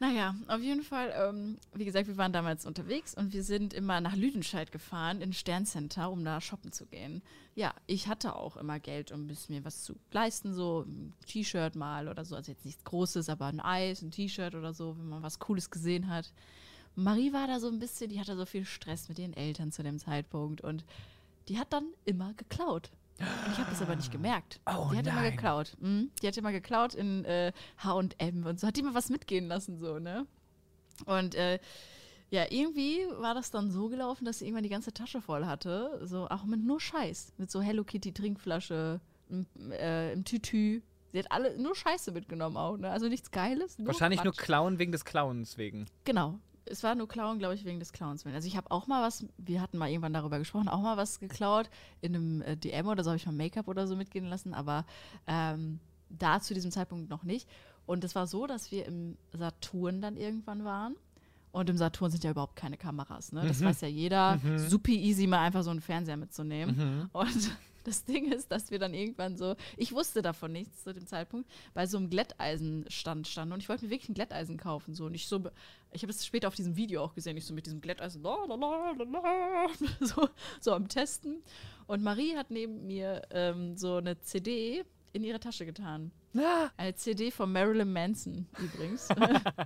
Naja, 0.00 0.36
auf 0.46 0.60
jeden 0.60 0.82
Fall, 0.82 1.12
ähm, 1.16 1.58
wie 1.74 1.84
gesagt, 1.84 2.06
wir 2.06 2.16
waren 2.16 2.32
damals 2.32 2.64
unterwegs 2.66 3.14
und 3.14 3.32
wir 3.32 3.42
sind 3.42 3.74
immer 3.74 4.00
nach 4.00 4.14
Lüdenscheid 4.14 4.70
gefahren, 4.70 5.20
in 5.20 5.32
Sterncenter, 5.32 6.10
um 6.10 6.24
da 6.24 6.40
shoppen 6.40 6.70
zu 6.70 6.86
gehen. 6.86 7.20
Ja, 7.56 7.74
ich 7.88 8.06
hatte 8.06 8.36
auch 8.36 8.56
immer 8.56 8.78
Geld, 8.78 9.10
um 9.10 9.26
mir 9.48 9.64
was 9.64 9.82
zu 9.82 9.96
leisten, 10.12 10.54
so 10.54 10.82
ein 10.82 11.14
T-Shirt 11.26 11.74
mal 11.74 12.06
oder 12.06 12.24
so. 12.24 12.36
Also 12.36 12.52
jetzt 12.52 12.64
nichts 12.64 12.84
Großes, 12.84 13.28
aber 13.28 13.46
ein 13.46 13.58
Eis, 13.58 14.02
ein 14.02 14.12
T-Shirt 14.12 14.54
oder 14.54 14.72
so, 14.72 14.96
wenn 14.96 15.08
man 15.08 15.24
was 15.24 15.40
Cooles 15.40 15.68
gesehen 15.68 16.08
hat. 16.08 16.32
Marie 16.94 17.32
war 17.32 17.48
da 17.48 17.58
so 17.58 17.68
ein 17.68 17.80
bisschen, 17.80 18.10
die 18.10 18.20
hatte 18.20 18.36
so 18.36 18.46
viel 18.46 18.64
Stress 18.64 19.08
mit 19.08 19.18
ihren 19.18 19.32
Eltern 19.32 19.72
zu 19.72 19.82
dem 19.82 19.98
Zeitpunkt 19.98 20.60
und 20.60 20.84
die 21.48 21.58
hat 21.58 21.72
dann 21.72 21.86
immer 22.04 22.34
geklaut. 22.34 22.90
Ich 23.18 23.58
habe 23.58 23.70
das 23.70 23.82
aber 23.82 23.96
nicht 23.96 24.12
gemerkt. 24.12 24.60
Oh, 24.66 24.90
die 24.92 24.98
hat 24.98 25.06
immer 25.06 25.22
nein. 25.22 25.32
geklaut. 25.32 25.76
Mhm. 25.80 26.10
Die 26.22 26.26
hat 26.28 26.36
immer 26.36 26.52
geklaut 26.52 26.94
in 26.94 27.24
äh, 27.24 27.52
H&M 27.78 28.46
und 28.46 28.60
so. 28.60 28.66
Hat 28.66 28.76
die 28.76 28.80
immer 28.80 28.94
was 28.94 29.08
mitgehen 29.08 29.48
lassen, 29.48 29.78
so, 29.78 29.98
ne? 29.98 30.26
Und 31.04 31.34
äh, 31.34 31.58
ja, 32.30 32.44
irgendwie 32.50 33.06
war 33.18 33.34
das 33.34 33.50
dann 33.50 33.70
so 33.70 33.88
gelaufen, 33.88 34.24
dass 34.24 34.38
sie 34.38 34.44
irgendwann 34.44 34.62
die 34.62 34.68
ganze 34.68 34.92
Tasche 34.92 35.20
voll 35.20 35.46
hatte. 35.46 36.00
So, 36.04 36.28
auch 36.28 36.44
mit 36.44 36.62
nur 36.62 36.80
Scheiß. 36.80 37.32
Mit 37.38 37.50
so 37.50 37.60
Hello 37.60 37.84
Kitty 37.84 38.12
Trinkflasche, 38.12 39.00
im, 39.30 39.46
äh, 39.72 40.12
im 40.12 40.24
Tütü. 40.24 40.82
Sie 41.12 41.18
hat 41.18 41.32
alle 41.32 41.58
nur 41.58 41.74
Scheiße 41.74 42.12
mitgenommen 42.12 42.56
auch, 42.56 42.76
ne? 42.76 42.90
Also 42.90 43.08
nichts 43.08 43.30
Geiles. 43.30 43.78
Nur 43.78 43.88
Wahrscheinlich 43.88 44.22
nur 44.24 44.34
Quatsch. 44.34 44.44
Klauen 44.44 44.78
wegen 44.78 44.92
des 44.92 45.04
Klauens 45.04 45.56
wegen. 45.56 45.86
Genau. 46.04 46.38
Es 46.70 46.82
war 46.82 46.94
nur 46.94 47.08
Klauen, 47.08 47.38
glaube 47.38 47.54
ich, 47.54 47.64
wegen 47.64 47.78
des 47.78 47.92
Clowns. 47.92 48.24
Also 48.26 48.46
ich 48.46 48.56
habe 48.56 48.70
auch 48.70 48.86
mal 48.86 49.02
was, 49.02 49.24
wir 49.36 49.60
hatten 49.60 49.78
mal 49.78 49.88
irgendwann 49.88 50.12
darüber 50.12 50.38
gesprochen, 50.38 50.68
auch 50.68 50.80
mal 50.80 50.96
was 50.96 51.20
geklaut. 51.20 51.70
In 52.00 52.14
einem 52.14 52.42
äh, 52.42 52.56
DM 52.56 52.86
oder 52.86 53.02
so 53.04 53.10
habe 53.10 53.16
ich 53.16 53.26
mal 53.26 53.32
Make-up 53.32 53.68
oder 53.68 53.86
so 53.86 53.96
mitgehen 53.96 54.26
lassen, 54.26 54.54
aber 54.54 54.84
ähm, 55.26 55.80
da 56.10 56.40
zu 56.40 56.54
diesem 56.54 56.70
Zeitpunkt 56.70 57.10
noch 57.10 57.24
nicht. 57.24 57.48
Und 57.86 58.04
es 58.04 58.14
war 58.14 58.26
so, 58.26 58.46
dass 58.46 58.70
wir 58.70 58.86
im 58.86 59.16
Saturn 59.32 60.00
dann 60.00 60.16
irgendwann 60.16 60.64
waren. 60.64 60.94
Und 61.50 61.70
im 61.70 61.78
Saturn 61.78 62.10
sind 62.10 62.22
ja 62.24 62.30
überhaupt 62.30 62.56
keine 62.56 62.76
Kameras, 62.76 63.32
ne? 63.32 63.42
Das 63.46 63.64
weiß 63.64 63.80
ja 63.80 63.88
jeder. 63.88 64.38
Super 64.58 64.92
easy, 64.92 65.26
mal 65.26 65.40
einfach 65.40 65.62
so 65.62 65.70
einen 65.70 65.80
Fernseher 65.80 66.18
mitzunehmen. 66.18 67.08
Und 67.12 67.50
das 67.84 68.04
Ding 68.04 68.30
ist, 68.30 68.52
dass 68.52 68.70
wir 68.70 68.78
dann 68.78 68.92
irgendwann 68.92 69.36
so, 69.36 69.56
ich 69.76 69.92
wusste 69.92 70.20
davon 70.22 70.52
nichts 70.52 70.84
zu 70.84 70.92
dem 70.92 71.06
Zeitpunkt, 71.06 71.48
bei 71.74 71.86
so 71.86 71.96
einem 71.96 72.10
Glätteisenstand 72.10 73.26
standen 73.26 73.54
und 73.54 73.60
ich 73.60 73.68
wollte 73.68 73.86
mir 73.86 73.90
wirklich 73.90 74.10
ein 74.10 74.14
Glätteisen 74.14 74.58
kaufen. 74.58 74.94
So. 74.94 75.06
Und 75.06 75.14
ich 75.14 75.26
so, 75.26 75.42
ich 75.92 76.02
habe 76.02 76.10
es 76.10 76.24
später 76.24 76.48
auf 76.48 76.54
diesem 76.54 76.76
Video 76.76 77.02
auch 77.02 77.14
gesehen, 77.14 77.36
ich 77.36 77.46
so 77.46 77.54
mit 77.54 77.66
diesem 77.66 77.80
Glätteisen 77.80 78.22
la, 78.22 78.36
la, 78.46 78.54
la, 78.54 78.92
la, 78.92 79.04
la, 79.04 79.66
so, 80.06 80.28
so 80.60 80.72
am 80.72 80.88
Testen. 80.88 81.42
Und 81.86 82.02
Marie 82.02 82.36
hat 82.36 82.50
neben 82.50 82.86
mir 82.86 83.22
ähm, 83.30 83.76
so 83.76 83.96
eine 83.96 84.20
CD 84.20 84.84
in 85.12 85.24
ihre 85.24 85.40
Tasche 85.40 85.64
getan. 85.64 86.12
Eine 86.76 86.94
CD 86.94 87.30
von 87.30 87.50
Marilyn 87.50 87.92
Manson 87.92 88.46
übrigens. 88.58 89.08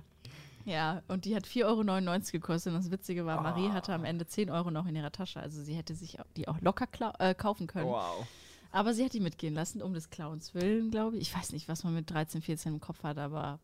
ja, 0.65 1.01
und 1.07 1.25
die 1.25 1.35
hat 1.35 1.45
4,99 1.45 1.65
Euro 1.65 2.21
gekostet. 2.31 2.73
Und 2.73 2.79
das 2.79 2.91
Witzige 2.91 3.25
war, 3.25 3.41
Marie 3.41 3.69
hatte 3.69 3.93
am 3.93 4.05
Ende 4.05 4.25
10 4.25 4.49
Euro 4.49 4.71
noch 4.71 4.85
in 4.85 4.95
ihrer 4.95 5.11
Tasche. 5.11 5.39
Also 5.39 5.61
sie 5.61 5.73
hätte 5.73 5.95
sich 5.95 6.17
die 6.37 6.47
auch 6.47 6.61
locker 6.61 6.87
äh, 7.19 7.35
kaufen 7.35 7.67
können. 7.67 7.87
Wow. 7.87 8.25
Aber 8.73 8.93
sie 8.95 9.05
hat 9.05 9.13
die 9.13 9.19
mitgehen 9.19 9.53
lassen, 9.53 9.83
um 9.83 9.93
des 9.93 10.09
Clowns 10.09 10.55
willen, 10.55 10.89
glaube 10.89 11.15
ich. 11.15 11.21
Ich 11.21 11.35
weiß 11.35 11.51
nicht, 11.51 11.67
was 11.67 11.83
man 11.83 11.93
mit 11.93 12.09
13, 12.09 12.41
14 12.41 12.73
im 12.73 12.81
Kopf 12.81 13.03
hat, 13.03 13.19
aber 13.19 13.59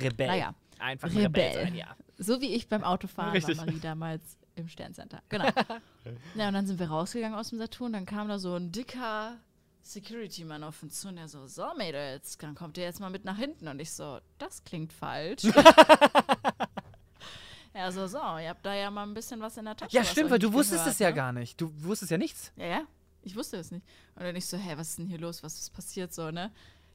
Rebell. 0.00 0.26
Naja. 0.26 0.54
Einfach 0.78 1.10
ein 1.10 1.16
Rebell. 1.18 1.48
Rebell 1.48 1.64
sein, 1.64 1.74
ja. 1.74 1.94
so 2.16 2.40
wie 2.40 2.54
ich 2.54 2.66
beim 2.66 2.82
Autofahren 2.82 3.32
Richtig. 3.32 3.58
war 3.58 3.66
Marie 3.66 3.78
damals 3.78 4.38
im 4.56 4.68
Sterncenter. 4.68 5.22
Genau. 5.28 5.44
ja, 6.34 6.48
und 6.48 6.54
dann 6.54 6.66
sind 6.66 6.78
wir 6.78 6.88
rausgegangen 6.88 7.38
aus 7.38 7.50
dem 7.50 7.58
Saturn. 7.58 7.92
Dann 7.92 8.06
kam 8.06 8.28
da 8.28 8.38
so 8.38 8.54
ein 8.54 8.72
dicker 8.72 9.36
Security-Mann 9.82 10.64
auf 10.64 10.82
uns 10.82 10.98
zu 10.98 11.08
und 11.08 11.16
der 11.16 11.28
so, 11.28 11.46
so 11.46 11.66
Mädels, 11.76 12.38
dann 12.38 12.54
kommt 12.54 12.78
ihr 12.78 12.84
jetzt 12.84 13.00
mal 13.00 13.10
mit 13.10 13.26
nach 13.26 13.36
hinten. 13.36 13.68
Und 13.68 13.80
ich 13.80 13.92
so, 13.92 14.18
das 14.38 14.64
klingt 14.64 14.94
falsch. 14.94 15.44
er 17.74 17.92
so, 17.92 18.06
so, 18.06 18.16
ihr 18.16 18.48
habt 18.48 18.64
da 18.64 18.74
ja 18.74 18.90
mal 18.90 19.02
ein 19.02 19.12
bisschen 19.12 19.42
was 19.42 19.58
in 19.58 19.66
der 19.66 19.76
Tasche. 19.76 19.94
Ja, 19.94 20.04
stimmt, 20.04 20.30
weil 20.30 20.38
du 20.38 20.54
wusstest 20.54 20.84
gehört, 20.84 20.94
es 20.94 20.98
ja 21.00 21.10
ne? 21.10 21.14
gar 21.14 21.32
nicht. 21.32 21.60
Du 21.60 21.70
wusstest 21.84 22.10
ja 22.10 22.16
nichts. 22.16 22.50
Ja, 22.56 22.66
ja. 22.66 22.86
Ich 23.24 23.34
wusste 23.36 23.56
es 23.56 23.70
nicht. 23.70 23.86
Und 24.14 24.24
dann 24.24 24.36
ich 24.36 24.46
so, 24.46 24.56
hä, 24.56 24.74
was 24.76 24.90
ist 24.90 24.98
denn 24.98 25.06
hier 25.06 25.18
los? 25.18 25.42
Was 25.42 25.58
ist 25.58 25.72
passiert 25.72 26.12
so, 26.12 26.30
ne? 26.30 26.52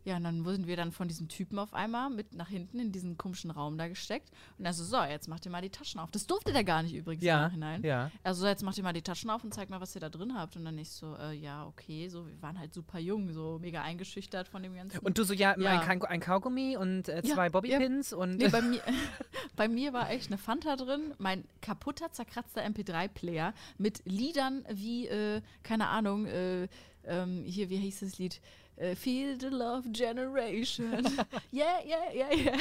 Ja, 0.10 0.18
und 0.18 0.24
dann 0.24 0.44
wurden 0.44 0.66
wir 0.66 0.76
dann 0.76 0.92
von 0.92 1.08
diesem 1.08 1.28
Typen 1.28 1.60
auf 1.60 1.72
einmal 1.76 2.10
mit 2.10 2.34
nach 2.34 2.50
hinten 2.50 2.80
in 2.80 2.92
diesen 2.92 3.16
komischen 3.16 3.52
Raum 3.52 3.78
da 3.78 3.88
gesteckt. 3.88 4.32
Und 4.58 4.66
er 4.66 4.74
so, 4.74 4.84
so, 4.84 5.04
jetzt 5.04 5.28
macht 5.28 5.46
ihr 5.46 5.52
mal 5.52 5.62
die 5.62 5.70
Taschen 5.70 6.00
auf. 6.00 6.10
Das 6.10 6.26
durfte 6.26 6.52
der 6.52 6.64
gar 6.64 6.82
nicht 6.82 6.96
übrigens 6.96 7.22
im 7.22 7.28
Ja, 7.28 7.42
Nachhinein. 7.42 7.84
ja. 7.84 8.10
Also, 8.24 8.42
so, 8.42 8.48
jetzt 8.48 8.64
macht 8.64 8.76
ihr 8.80 8.84
mal 8.84 8.92
die 8.94 9.04
Taschen 9.04 9.30
auf 9.30 9.44
und 9.44 9.54
zeigt 9.54 9.70
mal, 9.70 9.80
was 9.82 9.94
ihr 9.94 10.02
da 10.02 10.10
drin 10.10 10.34
habt. 10.36 10.56
Und 10.56 10.66
dann 10.66 10.80
ich 10.80 10.90
so, 10.90 11.16
äh, 11.16 11.34
ja, 11.34 11.68
okay, 11.68 12.08
so, 12.10 12.26
wir 12.28 12.42
waren 12.42 12.58
halt 12.58 12.74
super 12.74 12.98
jung, 12.98 13.32
so 13.32 13.60
mega 13.62 13.84
eingeschüchtert 13.84 14.48
von 14.48 14.64
dem 14.64 14.74
Ganzen. 14.74 14.98
Und 14.98 15.20
du 15.20 15.24
so, 15.24 15.34
ja, 15.36 15.56
Ja. 15.60 15.80
Ein, 15.80 16.02
ein 16.02 16.20
Kaugummi 16.22 16.76
und 16.76 17.08
äh, 17.08 17.22
zwei 17.22 17.46
ja. 17.46 17.50
Bobbypins 17.50 18.12
und. 18.12 18.38
Nee, 18.38 18.48
bei 18.48 18.62
mir, 18.64 18.82
bei 19.56 19.68
mir 19.68 19.94
war 19.94 20.10
echt 20.10 20.30
eine 20.30 20.40
Fanta 20.40 20.76
drin, 20.76 21.14
mein 21.20 21.44
kaputter, 21.62 22.12
zerkratzter 22.12 22.66
MP3-Player 22.66 23.54
mit 23.78 24.02
Liedern 24.06 24.66
wie, 24.72 25.08
äh, 25.08 25.44
keine 25.62 25.88
Ahnung, 25.90 26.26
äh, 26.26 26.68
ähm, 27.06 27.44
hier, 27.46 27.70
wie 27.70 27.78
hieß 27.78 28.00
das 28.00 28.18
Lied? 28.18 28.42
Äh, 28.80 28.96
Feel 28.96 29.38
the 29.40 29.48
Love 29.48 29.90
Generation. 29.92 31.04
yeah, 31.54 31.80
yeah, 31.86 32.14
yeah, 32.14 32.34
yeah. 32.34 32.58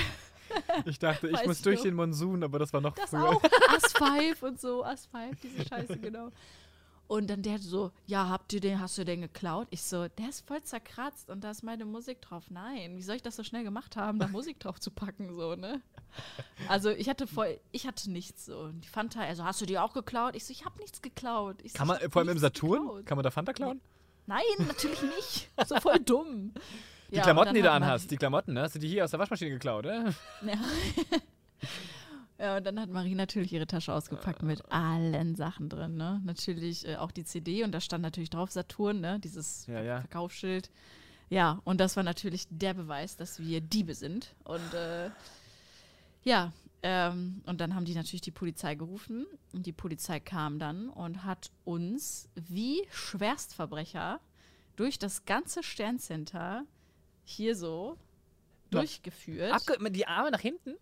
ich 0.85 0.99
dachte, 0.99 1.29
ich 1.29 1.35
Weiß 1.35 1.47
muss 1.47 1.59
ich 1.59 1.63
durch 1.63 1.83
den 1.83 1.95
Monsun, 1.95 2.43
aber 2.43 2.59
das 2.59 2.73
war 2.73 2.81
noch 2.81 2.95
Das 2.95 3.11
früher. 3.11 3.29
auch. 3.29 3.43
As 3.75 3.93
5 3.93 4.43
und 4.43 4.61
so, 4.61 4.85
As 4.85 5.07
5, 5.07 5.41
diese 5.41 5.65
Scheiße, 5.67 5.97
genau. 6.01 6.31
Und 7.07 7.31
dann 7.31 7.41
der 7.43 7.59
so, 7.59 7.91
ja, 8.07 8.29
habt 8.29 8.53
ihr 8.53 8.61
den, 8.61 8.81
hast 8.81 8.99
du 8.99 9.05
den 9.05 9.23
geklaut? 9.23 9.67
Ich 9.71 9.83
so, 9.83 10.09
der 10.09 10.29
ist 10.29 10.47
voll 10.47 10.63
zerkratzt 10.63 11.31
und 11.31 11.43
da 11.43 11.53
ist 11.53 11.63
meine 11.63 11.87
Musik 11.87 12.21
drauf. 12.21 12.45
Nein, 12.51 12.97
wie 12.99 13.03
soll 13.03 13.17
ich 13.17 13.23
das 13.23 13.37
so 13.37 13.45
schnell 13.45 13.65
gemacht 13.65 13.97
haben, 13.97 14.19
da 14.19 14.29
Musik 14.29 14.61
drauf 14.61 14.79
zu 14.79 14.91
packen, 14.91 15.35
so, 15.35 15.55
ne? 15.55 15.81
Also 16.69 16.91
ich 16.91 17.09
hatte 17.09 17.27
voll, 17.27 17.59
ich 17.73 17.87
hatte 17.87 18.11
nichts 18.11 18.45
so. 18.47 18.59
Und 18.59 18.83
die 18.83 18.89
Fanta, 18.89 19.21
also 19.21 19.45
hast 19.45 19.61
du 19.61 19.67
die 19.67 19.79
auch 19.79 19.95
geklaut? 19.95 20.35
Ich 20.37 20.45
so, 20.45 20.51
ich 20.53 20.65
habe 20.67 20.79
nichts 20.81 21.01
geklaut. 21.01 21.63
So, 21.63 21.79
Kann 21.79 21.87
man, 21.87 21.99
hab 21.99 22.13
vor 22.13 22.21
allem 22.21 22.31
im 22.31 22.39
Saturn, 22.39 22.81
geklaut. 22.83 23.07
kann 23.07 23.17
man 23.17 23.23
da 23.23 23.31
Fanta 23.31 23.53
klauen? 23.55 23.81
Nein, 24.29 24.67
natürlich 24.67 25.01
nicht. 25.03 25.51
So 25.67 25.81
voll 25.81 25.99
dumm. 26.01 26.53
Die 27.11 27.17
Ja, 27.17 27.23
Klamotten, 27.23 27.55
die 27.55 27.63
du 27.63 27.71
anhast, 27.71 28.11
die 28.11 28.17
Klamotten, 28.19 28.53
ne? 28.53 28.63
Hast 28.63 28.75
du 28.75 28.79
die 28.79 28.89
hier 28.89 29.05
aus 29.05 29.11
der 29.11 29.19
Waschmaschine 29.19 29.51
geklaut, 29.51 29.87
oder? 29.87 30.13
Ja. 30.43 30.55
ja, 32.39 32.57
und 32.59 32.65
dann 32.67 32.79
hat 32.79 32.91
Marie 32.91 33.15
natürlich 33.15 33.53
ihre 33.55 33.67
Tasche 33.67 33.93
ausgepackt 33.95 34.43
mit 34.43 34.71
allen 34.71 35.35
Sachen 35.35 35.71
drin, 35.71 35.97
ne? 35.97 36.21
Natürlich 36.27 36.87
äh, 36.87 36.97
auch 36.97 37.11
die 37.11 37.25
CD 37.25 37.65
und 37.65 37.73
da 37.73 37.81
stand 37.81 38.03
natürlich 38.03 38.29
drauf 38.29 38.51
Saturn, 38.51 39.01
ne? 39.01 39.19
Dieses 39.19 39.67
Ja, 39.67 39.81
ja. 39.81 40.01
Verkaufsschild. 40.01 40.71
Ja, 41.31 41.61
und 41.65 41.81
das 41.81 41.97
war 41.97 42.03
natürlich 42.03 42.45
der 42.51 42.75
Beweis, 42.75 43.17
dass 43.17 43.39
wir 43.41 43.63
Diebe 43.63 43.95
sind. 43.95 44.35
Und 44.45 44.75
äh, 44.75 45.11
ja, 46.25 46.53
ähm, 46.83 47.43
und 47.47 47.61
dann 47.61 47.75
haben 47.75 47.85
die 47.85 47.95
natürlich 47.95 48.21
die 48.21 48.31
Polizei 48.31 48.75
gerufen 48.75 49.27
und 49.53 49.67
die 49.67 49.73
Polizei 49.73 50.21
kam 50.21 50.59
dann 50.59 50.89
und 50.89 51.25
hat 51.25 51.51
uns 51.65 52.29
wie 52.35 52.87
Schwerstverbrecher 52.91 54.21
durch 54.77 54.99
das 54.99 55.25
ganze 55.25 55.63
Sterncenter 55.63 56.65
hier 57.25 57.57
so 57.57 57.99
Na, 58.71 58.81
durchgeführt. 58.81 59.53
Abge 59.53 59.91
die 59.91 60.07
Arme 60.07 60.31
nach 60.31 60.41
hinten? 60.41 60.75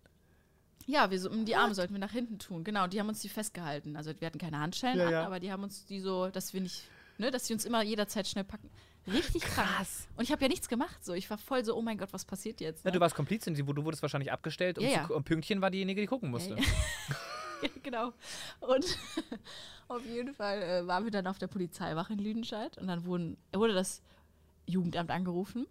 Ja, 0.85 1.11
wir 1.11 1.19
so, 1.19 1.29
die 1.29 1.55
Arme 1.55 1.75
sollten 1.75 1.93
wir 1.93 1.99
nach 1.99 2.11
hinten 2.11 2.39
tun. 2.39 2.63
Genau, 2.63 2.87
die 2.87 2.99
haben 2.99 3.09
uns 3.09 3.19
die 3.19 3.29
festgehalten. 3.29 3.97
Also 3.97 4.13
wir 4.19 4.25
hatten 4.25 4.37
keine 4.37 4.59
Handschellen 4.59 4.97
Ja, 4.99 5.05
an, 5.07 5.11
ja. 5.11 5.25
aber 5.25 5.39
die 5.39 5.51
haben 5.51 5.63
uns 5.63 5.85
die 5.85 5.99
so, 5.99 6.29
dass 6.29 6.53
wir 6.53 6.61
nicht, 6.61 6.83
ne, 7.17 7.31
dass 7.31 7.47
sie 7.47 7.53
uns 7.53 7.65
immer 7.65 7.81
jederzeit 7.81 8.27
schnell 8.27 8.45
packen. 8.45 8.69
Richtig 9.07 9.41
krass. 9.43 9.65
Krass. 9.67 10.07
Und 10.17 10.23
ich 10.23 10.31
habe 10.31 10.41
ja 10.41 10.47
nichts 10.49 10.67
gemacht. 10.67 11.03
So, 11.03 11.13
ich 11.13 11.29
war 11.29 11.37
voll 11.37 11.63
so, 11.63 11.75
oh 11.75 11.81
mein 11.81 11.97
Gott, 11.97 12.11
was 12.13 12.25
passiert 12.25 12.59
jetzt? 12.61 12.83
Ja, 12.83 12.89
Ne? 12.91 12.95
du 12.95 12.99
warst 12.99 13.15
Komplizin, 13.15 13.53
du 13.55 13.63
du 13.73 13.83
wurdest 13.85 14.01
wahrscheinlich 14.01 14.31
abgestellt 14.31 14.77
und, 14.77 14.85
Ja, 14.85 15.05
zu- 15.05 15.11
ja. 15.11 15.15
und 15.17 15.23
Pünktchen 15.23 15.61
war 15.61 15.71
diejenige, 15.71 16.01
die 16.01 16.07
gucken 16.07 16.29
musste. 16.29 16.55
Ja, 16.55 16.63
ja, 17.63 17.69
genau. 17.83 18.13
Und 18.59 18.97
auf 19.87 20.05
jeden 20.05 20.33
Fall 20.33 20.61
äh, 20.61 20.87
waren 20.87 21.03
wir 21.05 21.11
dann 21.11 21.27
auf 21.27 21.37
der 21.37 21.47
Polizeiwache 21.47 22.13
in 22.13 22.19
Lüdenscheid 22.19 22.77
und 22.77 22.87
dann 22.87 23.05
wurden, 23.05 23.37
wurde 23.53 23.73
das 23.73 24.01
Jugendamt 24.65 25.11
angerufen. 25.11 25.65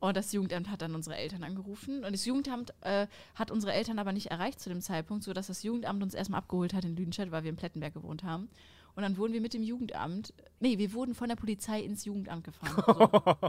Und 0.00 0.16
das 0.16 0.32
Jugendamt 0.32 0.68
hat 0.68 0.82
dann 0.82 0.96
unsere 0.96 1.14
Eltern 1.16 1.44
angerufen. 1.44 2.04
Und 2.04 2.12
das 2.12 2.24
Jugendamt 2.24 2.74
äh, 2.80 3.06
hat 3.36 3.52
unsere 3.52 3.72
Eltern 3.72 4.00
aber 4.00 4.10
nicht 4.12 4.32
erreicht 4.32 4.58
zu 4.58 4.68
dem 4.68 4.80
Zeitpunkt, 4.80 5.22
sodass 5.22 5.46
das 5.46 5.62
Jugendamt 5.62 6.02
uns 6.02 6.14
erstmal 6.14 6.38
abgeholt 6.38 6.74
hat 6.74 6.84
in 6.84 6.96
Lüdenscheid, 6.96 7.30
weil 7.30 7.44
wir 7.44 7.50
in 7.50 7.56
Plettenberg 7.56 7.94
gewohnt 7.94 8.24
haben. 8.24 8.48
Und 8.94 9.02
dann 9.02 9.16
wurden 9.16 9.32
wir 9.32 9.40
mit 9.40 9.54
dem 9.54 9.62
Jugendamt, 9.62 10.34
nee, 10.60 10.76
wir 10.76 10.92
wurden 10.92 11.14
von 11.14 11.28
der 11.28 11.36
Polizei 11.36 11.80
ins 11.80 12.04
Jugendamt 12.04 12.44
gefahren. 12.44 12.72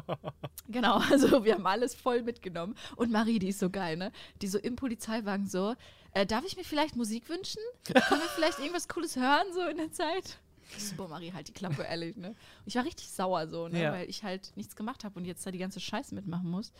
So. 0.65 0.71
genau, 0.71 0.97
also 0.97 1.43
wir 1.43 1.55
haben 1.55 1.67
alles 1.67 1.93
voll 1.93 2.23
mitgenommen. 2.23 2.75
Und 2.95 3.11
Marie, 3.11 3.39
die 3.39 3.49
ist 3.49 3.59
so 3.59 3.69
geil, 3.69 3.97
ne? 3.97 4.11
Die 4.41 4.47
so 4.47 4.57
im 4.57 4.75
Polizeiwagen 4.75 5.45
so, 5.45 5.75
äh, 6.13 6.25
darf 6.25 6.45
ich 6.45 6.55
mir 6.55 6.63
vielleicht 6.63 6.95
Musik 6.95 7.27
wünschen? 7.29 7.61
Können 7.83 8.21
wir 8.21 8.29
vielleicht 8.35 8.59
irgendwas 8.59 8.87
Cooles 8.87 9.15
hören, 9.15 9.45
so 9.53 9.61
in 9.67 9.77
der 9.77 9.91
Zeit? 9.91 10.39
Ich 10.77 10.87
so, 10.87 10.95
boah, 10.95 11.07
Marie, 11.07 11.33
halt 11.33 11.47
die 11.49 11.53
Klappe, 11.53 11.83
ehrlich, 11.83 12.15
ne? 12.15 12.29
Und 12.29 12.37
ich 12.65 12.75
war 12.75 12.85
richtig 12.85 13.09
sauer 13.09 13.47
so, 13.47 13.67
ne? 13.67 13.81
Ja. 13.81 13.91
Weil 13.91 14.09
ich 14.09 14.23
halt 14.23 14.53
nichts 14.55 14.75
gemacht 14.75 15.03
habe 15.03 15.19
und 15.19 15.25
jetzt 15.25 15.45
da 15.45 15.51
die 15.51 15.59
ganze 15.59 15.79
Scheiße 15.79 16.15
mitmachen 16.15 16.49
muss. 16.49 16.71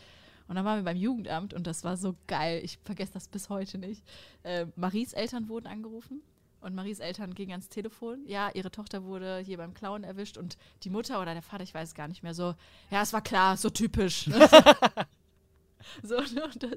Und 0.48 0.56
dann 0.56 0.66
waren 0.66 0.80
wir 0.80 0.84
beim 0.84 0.98
Jugendamt 0.98 1.54
und 1.54 1.68
das 1.68 1.84
war 1.84 1.98
so 1.98 2.16
geil. 2.28 2.62
Ich 2.64 2.80
vergesse 2.84 3.14
das 3.14 3.28
bis 3.28 3.50
heute 3.50 3.78
nicht. 3.78 4.04
Äh, 4.44 4.68
Maries 4.76 5.14
Eltern 5.14 5.50
wurden 5.50 5.68
angerufen 5.68 6.22
und 6.64 6.76
Maries 6.76 7.00
Eltern 7.00 7.34
gingen 7.34 7.52
ans 7.52 7.70
Telefon. 7.70 8.26
Ja, 8.26 8.50
ihre 8.54 8.72
Tochter 8.72 9.04
wurde 9.04 9.40
hier 9.40 9.58
beim 9.58 9.74
Klauen 9.74 10.04
erwischt 10.04 10.38
und 10.38 10.58
die 10.84 10.90
Mutter 10.90 11.22
oder 11.22 11.34
der 11.34 11.44
Vater, 11.44 11.64
ich 11.64 11.74
weiß 11.74 11.90
es 11.90 11.96
gar 11.96 12.08
nicht 12.08 12.24
mehr, 12.24 12.34
so, 12.34 12.56
ja, 12.90 13.02
es 13.02 13.14
war 13.14 13.22
klar, 13.22 13.58
so 13.58 13.70
typisch. 13.70 14.30
so, 16.04 16.16
ne, 16.16 16.46
und 16.46 16.64
dann 16.64 16.76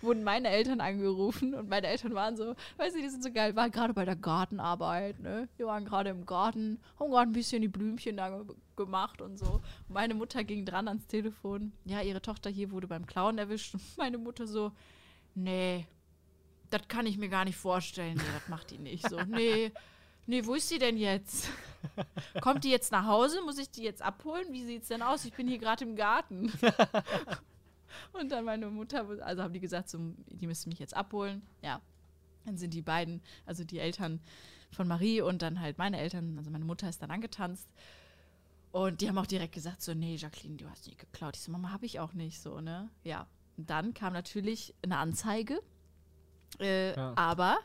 wurden 0.00 0.24
meine 0.24 0.48
Eltern 0.48 0.80
angerufen 0.80 1.54
und 1.54 1.68
meine 1.68 1.86
Eltern 1.86 2.14
waren 2.14 2.36
so, 2.36 2.54
weißt 2.76 2.96
du, 2.96 3.00
die 3.00 3.08
sind 3.08 3.22
so 3.22 3.32
geil, 3.32 3.56
waren 3.56 3.70
gerade 3.70 3.94
bei 3.94 4.04
der 4.04 4.16
Gartenarbeit, 4.16 5.20
ne? 5.20 5.48
Die 5.58 5.64
waren 5.64 5.84
gerade 5.84 6.10
im 6.10 6.26
Garten, 6.26 6.78
haben 6.98 7.10
gerade 7.10 7.30
ein 7.30 7.32
bisschen 7.32 7.62
die 7.62 7.68
Blümchen 7.68 8.16
da 8.16 8.42
ge 8.42 8.54
gemacht 8.76 9.22
und 9.22 9.38
so. 9.38 9.62
Und 9.88 9.94
meine 9.94 10.12
Mutter 10.12 10.44
ging 10.44 10.66
dran 10.66 10.86
ans 10.86 11.06
Telefon. 11.06 11.72
Ja, 11.86 12.02
ihre 12.02 12.20
Tochter 12.20 12.50
hier 12.50 12.70
wurde 12.70 12.86
beim 12.86 13.06
Klauen 13.06 13.38
erwischt. 13.38 13.72
Und 13.72 13.82
meine 13.96 14.18
Mutter 14.18 14.46
so, 14.46 14.70
nee, 15.34 15.86
das 16.70 16.88
kann 16.88 17.06
ich 17.06 17.18
mir 17.18 17.28
gar 17.28 17.44
nicht 17.44 17.56
vorstellen. 17.56 18.16
Nee, 18.16 18.32
das 18.34 18.48
macht 18.48 18.70
die 18.70 18.78
nicht. 18.78 19.08
So, 19.08 19.20
nee, 19.22 19.72
nee, 20.26 20.44
wo 20.44 20.54
ist 20.54 20.68
sie 20.68 20.78
denn 20.78 20.96
jetzt? 20.96 21.48
Kommt 22.40 22.64
die 22.64 22.70
jetzt 22.70 22.92
nach 22.92 23.06
Hause? 23.06 23.40
Muss 23.42 23.58
ich 23.58 23.70
die 23.70 23.82
jetzt 23.82 24.02
abholen? 24.02 24.46
Wie 24.52 24.64
sieht's 24.64 24.88
denn 24.88 25.02
aus? 25.02 25.24
Ich 25.24 25.32
bin 25.32 25.48
hier 25.48 25.58
gerade 25.58 25.84
im 25.84 25.96
Garten. 25.96 26.52
Und 28.12 28.30
dann 28.30 28.44
meine 28.44 28.68
Mutter, 28.68 29.06
also 29.22 29.42
haben 29.42 29.52
die 29.52 29.60
gesagt, 29.60 29.88
so, 29.88 29.98
die 30.28 30.46
müssen 30.46 30.68
mich 30.68 30.78
jetzt 30.78 30.96
abholen. 30.96 31.42
Ja, 31.62 31.80
dann 32.44 32.56
sind 32.56 32.74
die 32.74 32.82
beiden, 32.82 33.22
also 33.44 33.64
die 33.64 33.78
Eltern 33.78 34.20
von 34.70 34.88
Marie 34.88 35.20
und 35.20 35.42
dann 35.42 35.60
halt 35.60 35.78
meine 35.78 35.98
Eltern, 35.98 36.36
also 36.36 36.50
meine 36.50 36.64
Mutter 36.64 36.88
ist 36.88 37.02
dann 37.02 37.10
angetanzt. 37.10 37.68
Und 38.72 39.00
die 39.00 39.08
haben 39.08 39.16
auch 39.16 39.26
direkt 39.26 39.54
gesagt, 39.54 39.80
so, 39.80 39.94
nee, 39.94 40.16
Jacqueline, 40.16 40.56
du 40.56 40.68
hast 40.68 40.86
nicht 40.86 40.98
geklaut. 40.98 41.36
Ich 41.36 41.42
so, 41.42 41.50
Mama, 41.50 41.70
habe 41.70 41.86
ich 41.86 41.98
auch 41.98 42.12
nicht, 42.12 42.40
so, 42.40 42.60
ne? 42.60 42.90
Ja. 43.04 43.26
Und 43.56 43.70
dann 43.70 43.94
kam 43.94 44.12
natürlich 44.12 44.74
eine 44.82 44.98
Anzeige, 44.98 45.62
äh, 46.60 46.94
Ja. 46.96 47.12
aber 47.16 47.56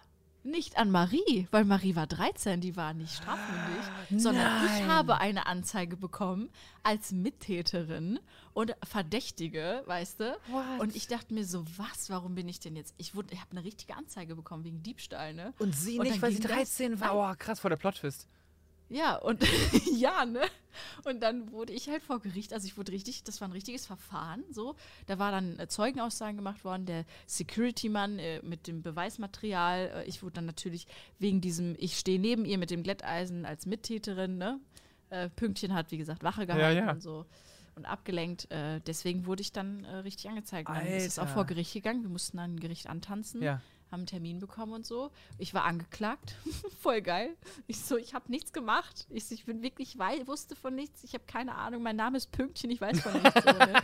nicht 0.43 0.77
an 0.77 0.89
Marie, 0.89 1.47
weil 1.51 1.65
Marie 1.65 1.95
war 1.95 2.07
13, 2.07 2.61
die 2.61 2.75
war 2.75 2.93
nicht 2.95 3.13
strafmündig, 3.13 4.23
sondern 4.23 4.65
ich 4.65 4.83
habe 4.87 5.19
eine 5.19 5.45
Anzeige 5.45 5.95
bekommen 5.97 6.49
als 6.81 7.11
Mittäterin 7.11 8.19
und 8.53 8.73
Verdächtige, 8.83 9.83
weißt 9.85 10.19
du? 10.19 10.35
What? 10.47 10.79
Und 10.79 10.95
ich 10.95 11.07
dachte 11.07 11.33
mir 11.35 11.45
so, 11.45 11.63
was, 11.77 12.09
warum 12.09 12.33
bin 12.33 12.47
ich 12.49 12.59
denn 12.59 12.75
jetzt? 12.75 12.95
Ich, 12.97 13.13
wurde- 13.13 13.33
ich 13.33 13.39
habe 13.39 13.51
eine 13.51 13.63
richtige 13.63 13.95
Anzeige 13.95 14.35
bekommen 14.35 14.63
wegen 14.63 14.81
Diebstahl, 14.81 15.33
ne? 15.35 15.53
Und 15.59 15.75
sie 15.75 15.99
Und 15.99 16.07
nicht, 16.07 16.21
weil 16.23 16.31
sie 16.31 16.39
ging 16.39 16.47
das- 16.47 16.57
13 16.57 16.99
war. 16.99 17.15
Oh, 17.15 17.35
krass, 17.37 17.59
vor 17.59 17.69
der 17.69 17.77
Plot-Twist. 17.77 18.27
Ja, 18.91 19.15
und 19.15 19.41
ja, 19.97 20.25
ne? 20.25 20.41
Und 21.05 21.21
dann 21.21 21.51
wurde 21.51 21.71
ich 21.71 21.87
halt 21.89 22.03
vor 22.03 22.19
Gericht, 22.19 22.53
also 22.53 22.67
ich 22.67 22.77
wurde 22.77 22.91
richtig, 22.91 23.23
das 23.23 23.39
war 23.39 23.47
ein 23.47 23.53
richtiges 23.53 23.85
Verfahren, 23.85 24.43
so. 24.51 24.75
Da 25.07 25.17
war 25.17 25.31
dann 25.31 25.57
äh, 25.59 25.67
Zeugenaussagen 25.67 26.35
gemacht 26.35 26.65
worden, 26.65 26.85
der 26.85 27.05
Security-Mann 27.25 28.19
äh, 28.19 28.41
mit 28.43 28.67
dem 28.67 28.81
Beweismaterial. 28.81 30.03
Äh, 30.03 30.09
ich 30.09 30.23
wurde 30.23 30.33
dann 30.33 30.45
natürlich 30.45 30.87
wegen 31.19 31.39
diesem, 31.39 31.75
ich 31.77 31.97
stehe 31.97 32.19
neben 32.19 32.43
ihr 32.43 32.57
mit 32.57 32.69
dem 32.69 32.83
Glätteisen 32.83 33.45
als 33.45 33.65
Mittäterin, 33.65 34.37
ne? 34.37 34.59
Äh, 35.09 35.29
Pünktchen 35.29 35.73
hat, 35.73 35.91
wie 35.91 35.97
gesagt, 35.97 36.23
Wache 36.23 36.45
gehalten 36.45 36.85
ja. 36.85 36.91
und 36.91 37.01
so. 37.01 37.25
Und 37.75 37.85
abgelenkt. 37.85 38.51
Äh, 38.51 38.81
deswegen 38.81 39.25
wurde 39.25 39.41
ich 39.41 39.53
dann 39.53 39.85
äh, 39.85 39.97
richtig 39.97 40.29
angezeigt. 40.29 40.67
Dann 40.67 40.85
ist 40.85 41.07
es 41.07 41.19
auch 41.19 41.27
vor 41.29 41.45
Gericht 41.45 41.73
gegangen. 41.73 42.01
Wir 42.01 42.09
mussten 42.09 42.37
dann 42.37 42.55
ein 42.55 42.59
Gericht 42.59 42.87
antanzen 42.87 43.41
Ja. 43.41 43.61
Haben 43.91 44.01
einen 44.01 44.07
Termin 44.07 44.39
bekommen 44.39 44.73
und 44.73 44.85
so. 44.85 45.11
Ich 45.37 45.53
war 45.53 45.65
angeklagt. 45.65 46.35
Voll 46.79 47.01
geil. 47.01 47.35
Ich 47.67 47.79
so, 47.81 47.97
ich 47.97 48.13
habe 48.13 48.31
nichts 48.31 48.53
gemacht. 48.53 49.05
Ich, 49.09 49.25
so, 49.25 49.35
ich 49.35 49.45
bin 49.45 49.61
wirklich 49.61 49.97
wei 49.97 50.25
wusste 50.27 50.55
von 50.55 50.75
nichts. 50.75 51.03
Ich 51.03 51.13
habe 51.13 51.25
keine 51.27 51.55
Ahnung. 51.55 51.83
Mein 51.83 51.97
Name 51.97 52.17
ist 52.17 52.31
Pünktchen. 52.31 52.71
Ich 52.71 52.79
weiß 52.79 53.01
von 53.01 53.13
nichts. 53.13 53.43
so, 53.43 53.51
ne? 53.51 53.73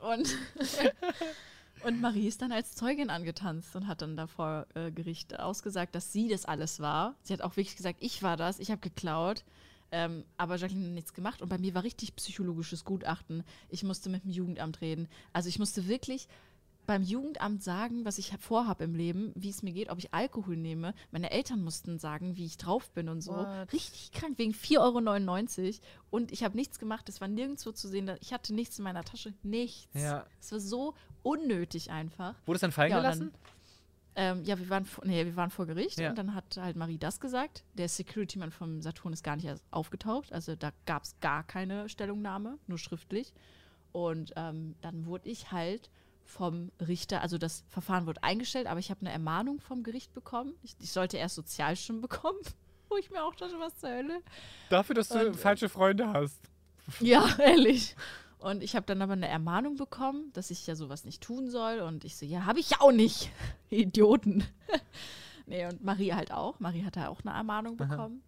Und, 0.00 0.34
und 1.84 2.00
Marie 2.00 2.26
ist 2.26 2.42
dann 2.42 2.52
als 2.52 2.74
Zeugin 2.74 3.10
angetanzt 3.10 3.76
und 3.76 3.86
hat 3.86 4.02
dann 4.02 4.16
da 4.16 4.26
vor 4.26 4.66
äh, 4.74 4.90
Gericht 4.90 5.38
ausgesagt, 5.38 5.94
dass 5.94 6.12
sie 6.12 6.28
das 6.28 6.46
alles 6.46 6.80
war. 6.80 7.16
Sie 7.22 7.32
hat 7.32 7.42
auch 7.42 7.56
wirklich 7.56 7.76
gesagt, 7.76 7.98
ich 8.00 8.22
war 8.22 8.36
das, 8.36 8.58
ich 8.58 8.70
habe 8.70 8.80
geklaut. 8.80 9.44
Ähm, 9.92 10.24
aber 10.36 10.56
Jacqueline 10.56 10.86
hat 10.86 10.94
nichts 10.94 11.14
gemacht 11.14 11.42
und 11.42 11.48
bei 11.48 11.58
mir 11.58 11.74
war 11.74 11.82
richtig 11.82 12.14
psychologisches 12.14 12.84
Gutachten. 12.84 13.42
Ich 13.68 13.82
musste 13.82 14.08
mit 14.08 14.24
dem 14.24 14.30
Jugendamt 14.30 14.80
reden. 14.80 15.08
Also 15.32 15.48
ich 15.48 15.58
musste 15.58 15.88
wirklich 15.88 16.28
beim 16.90 17.02
Jugendamt 17.04 17.62
sagen, 17.62 18.04
was 18.04 18.18
ich 18.18 18.32
vorhabe 18.40 18.82
im 18.82 18.96
Leben, 18.96 19.32
wie 19.36 19.48
es 19.50 19.62
mir 19.62 19.72
geht, 19.72 19.90
ob 19.90 19.98
ich 19.98 20.12
Alkohol 20.12 20.56
nehme. 20.56 20.92
Meine 21.12 21.30
Eltern 21.30 21.62
mussten 21.62 22.00
sagen, 22.00 22.36
wie 22.36 22.44
ich 22.44 22.56
drauf 22.56 22.90
bin 22.90 23.08
und 23.08 23.20
so. 23.20 23.30
What? 23.32 23.72
Richtig 23.72 24.10
krank, 24.10 24.38
wegen 24.38 24.52
4,99 24.52 24.78
Euro. 25.68 25.78
Und 26.10 26.32
ich 26.32 26.42
habe 26.42 26.56
nichts 26.56 26.80
gemacht, 26.80 27.08
es 27.08 27.20
war 27.20 27.28
nirgendwo 27.28 27.70
zu 27.70 27.86
sehen. 27.86 28.10
Ich 28.20 28.32
hatte 28.32 28.52
nichts 28.54 28.76
in 28.78 28.82
meiner 28.82 29.04
Tasche, 29.04 29.32
nichts. 29.44 29.86
Ja. 29.94 30.26
Es 30.40 30.50
war 30.50 30.58
so 30.58 30.94
unnötig 31.22 31.92
einfach. 31.92 32.34
Wurde 32.44 32.56
es 32.56 32.60
dann 32.60 32.72
fallen 32.72 32.90
Ja, 32.90 32.98
gelassen? 32.98 33.30
Ähm, 34.16 34.42
ja, 34.44 34.58
wir 34.58 34.68
waren, 34.68 34.84
vor- 34.84 35.04
nee, 35.06 35.24
wir 35.24 35.36
waren 35.36 35.50
vor 35.50 35.66
Gericht 35.66 36.00
Ja. 36.00 36.10
und 36.10 36.18
dann 36.18 36.34
hat 36.34 36.56
halt 36.56 36.74
Marie 36.76 36.98
das 36.98 37.20
gesagt. 37.20 37.62
Der 37.74 37.88
Security-Mann 37.88 38.50
vom 38.50 38.82
Saturn 38.82 39.12
ist 39.12 39.22
gar 39.22 39.36
nicht 39.36 39.44
erst 39.46 39.62
aufgetaucht. 39.70 40.32
Also 40.32 40.56
da 40.56 40.72
gab 40.86 41.04
es 41.04 41.14
gar 41.20 41.44
keine 41.44 41.88
Stellungnahme, 41.88 42.58
nur 42.66 42.78
schriftlich. 42.78 43.32
Und 43.92 44.32
ähm, 44.34 44.74
dann 44.80 45.06
wurde 45.06 45.28
ich 45.28 45.52
halt 45.52 45.88
vom 46.30 46.70
Richter, 46.80 47.20
also 47.20 47.36
das 47.36 47.64
Verfahren 47.68 48.06
wurde 48.06 48.22
eingestellt, 48.22 48.66
aber 48.66 48.80
ich 48.80 48.90
habe 48.90 49.00
eine 49.00 49.12
Ermahnung 49.12 49.60
vom 49.60 49.82
Gericht 49.82 50.14
bekommen. 50.14 50.54
Ich, 50.62 50.76
ich 50.80 50.92
sollte 50.92 51.16
erst 51.16 51.34
Sozialstimmen 51.34 52.00
bekommen, 52.00 52.38
wo 52.88 52.96
ich 52.96 53.10
mir 53.10 53.22
auch 53.22 53.34
dachte, 53.34 53.58
was 53.58 53.76
zur 53.76 53.90
Hölle. 53.90 54.22
Dafür, 54.70 54.94
dass 54.94 55.08
du 55.08 55.18
Und, 55.18 55.26
äh, 55.26 55.34
falsche 55.34 55.68
Freunde 55.68 56.08
hast. 56.12 56.40
Ja, 57.00 57.28
ehrlich. 57.38 57.96
Und 58.38 58.62
ich 58.62 58.74
habe 58.74 58.86
dann 58.86 59.02
aber 59.02 59.12
eine 59.12 59.28
Ermahnung 59.28 59.76
bekommen, 59.76 60.32
dass 60.32 60.50
ich 60.50 60.66
ja 60.66 60.74
sowas 60.74 61.04
nicht 61.04 61.22
tun 61.22 61.50
soll. 61.50 61.80
Und 61.80 62.04
ich 62.04 62.16
so, 62.16 62.24
ja, 62.24 62.46
habe 62.46 62.60
ich 62.60 62.70
ja 62.70 62.80
auch 62.80 62.92
nicht. 62.92 63.30
Idioten. 63.68 64.44
nee, 65.46 65.66
und 65.66 65.84
Marie 65.84 66.14
halt 66.14 66.32
auch. 66.32 66.58
Marie 66.58 66.84
hat 66.84 66.96
da 66.96 67.08
auch 67.08 67.20
eine 67.22 67.36
Ermahnung 67.36 67.76
bekommen. 67.76 68.22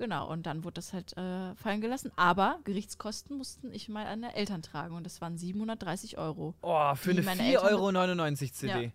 Genau, 0.00 0.30
und 0.32 0.46
dann 0.46 0.64
wurde 0.64 0.76
das 0.76 0.94
halt 0.94 1.14
äh, 1.18 1.54
fallen 1.56 1.82
gelassen. 1.82 2.10
Aber 2.16 2.58
Gerichtskosten 2.64 3.36
mussten 3.36 3.70
ich 3.70 3.88
und 3.88 3.94
meine 3.94 4.34
Eltern 4.34 4.62
tragen. 4.62 4.94
Und 4.96 5.04
das 5.04 5.20
waren 5.20 5.36
730 5.36 6.16
Euro, 6.16 6.54
Oh, 6.62 6.94
für 6.94 7.10
eine 7.10 7.20
meine 7.20 7.42
4,99 7.42 7.46
Eltern- 7.52 8.20
Euro 8.20 8.36
CD. 8.54 8.84
Ja. 8.84 8.90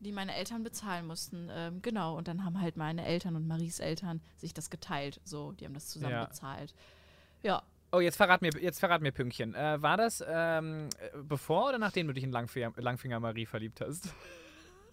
die 0.00 0.12
meine 0.12 0.34
Eltern 0.34 0.62
bezahlen 0.62 1.06
mussten. 1.06 1.48
Ähm, 1.52 1.82
genau, 1.82 2.16
und 2.16 2.26
dann 2.26 2.42
haben 2.42 2.58
halt 2.58 2.78
meine 2.78 3.04
Eltern 3.04 3.36
und 3.36 3.46
Maries 3.46 3.80
Eltern 3.80 4.22
sich 4.38 4.54
das 4.54 4.70
geteilt. 4.70 5.20
So, 5.24 5.52
die 5.52 5.66
haben 5.66 5.74
das 5.74 5.88
zusammen 5.88 6.12
Ja. 6.14 6.24
bezahlt. 6.24 6.74
Ja, 7.42 7.62
Oh, 7.92 8.00
jetzt 8.00 8.16
verrat 8.16 8.42
mir, 8.42 8.50
jetzt 8.60 8.80
verrat 8.80 9.00
mir 9.00 9.12
Pünktchen. 9.12 9.54
Äh, 9.54 9.80
war 9.80 9.96
das 9.98 10.22
ähm, 10.26 10.88
äh, 10.98 11.16
bevor 11.22 11.68
oder 11.68 11.78
nachdem 11.78 12.06
du 12.08 12.14
dich 12.14 12.24
in 12.24 12.32
Langfinger, 12.32 12.72
Langfinger 12.76 13.20
Marie 13.20 13.46
verliebt 13.46 13.80
hast? 13.82 14.08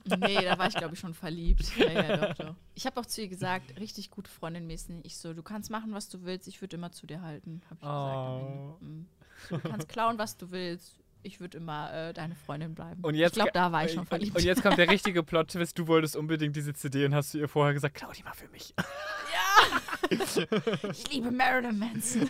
Nee, 0.06 0.42
da 0.42 0.58
war 0.58 0.68
ich, 0.68 0.76
glaube 0.76 0.94
ich, 0.94 1.00
schon 1.00 1.14
verliebt. 1.14 1.72
Ja, 1.78 1.92
ja, 1.92 2.18
doch, 2.18 2.34
doch. 2.36 2.56
Ich 2.76 2.86
habe 2.86 3.00
auch 3.00 3.06
zu 3.06 3.22
ihr 3.22 3.28
gesagt, 3.28 3.80
richtig 3.80 4.12
gute 4.12 4.30
Freundin 4.30 4.68
mäßig. 4.68 4.98
Ich 5.04 5.18
so, 5.18 5.34
du 5.34 5.44
kannst 5.44 5.70
machen, 5.70 5.94
was 5.94 6.10
du 6.10 6.24
willst, 6.24 6.48
ich 6.48 6.62
würde 6.62 6.76
immer 6.78 6.92
zu 6.92 7.08
dir 7.08 7.22
halten, 7.22 7.62
habe 7.66 7.76
ich 7.76 7.82
gesagt. 7.82 8.80
Oh. 8.82 8.86
Mhm. 8.86 9.06
So, 9.50 9.58
du 9.58 9.70
kannst 9.70 9.90
klauen, 9.90 10.18
was 10.18 10.38
du 10.38 10.52
willst. 10.52 10.96
Ich 11.26 11.40
würde 11.40 11.58
immer 11.58 11.94
äh, 11.94 12.14
deine 12.14 12.36
Freundin 12.36 12.76
bleiben. 12.76 13.02
Und 13.02 13.16
jetzt 13.16 13.32
ich 13.32 13.36
glaube, 13.36 13.52
da 13.54 13.72
war 13.72 13.86
ich 13.86 13.94
schon 13.94 14.06
verliebt. 14.06 14.36
Und 14.36 14.44
jetzt 14.44 14.62
kommt 14.62 14.78
der 14.78 14.90
richtige 14.90 15.24
Plot-Twist. 15.24 15.80
Du 15.80 15.88
wolltest 15.88 16.18
unbedingt 16.18 16.56
diese 16.56 16.74
CD 16.74 17.06
und 17.06 17.16
hast 17.16 17.34
du 17.34 17.38
ihr 17.38 17.48
vorher 17.48 17.74
gesagt, 17.74 17.96
klau 17.96 18.12
die 18.12 18.24
mal 18.24 18.34
für 18.34 18.50
mich. 18.50 18.74
ich 20.92 21.12
liebe 21.12 21.32
Marilyn 21.32 21.80
Manson. 21.80 22.30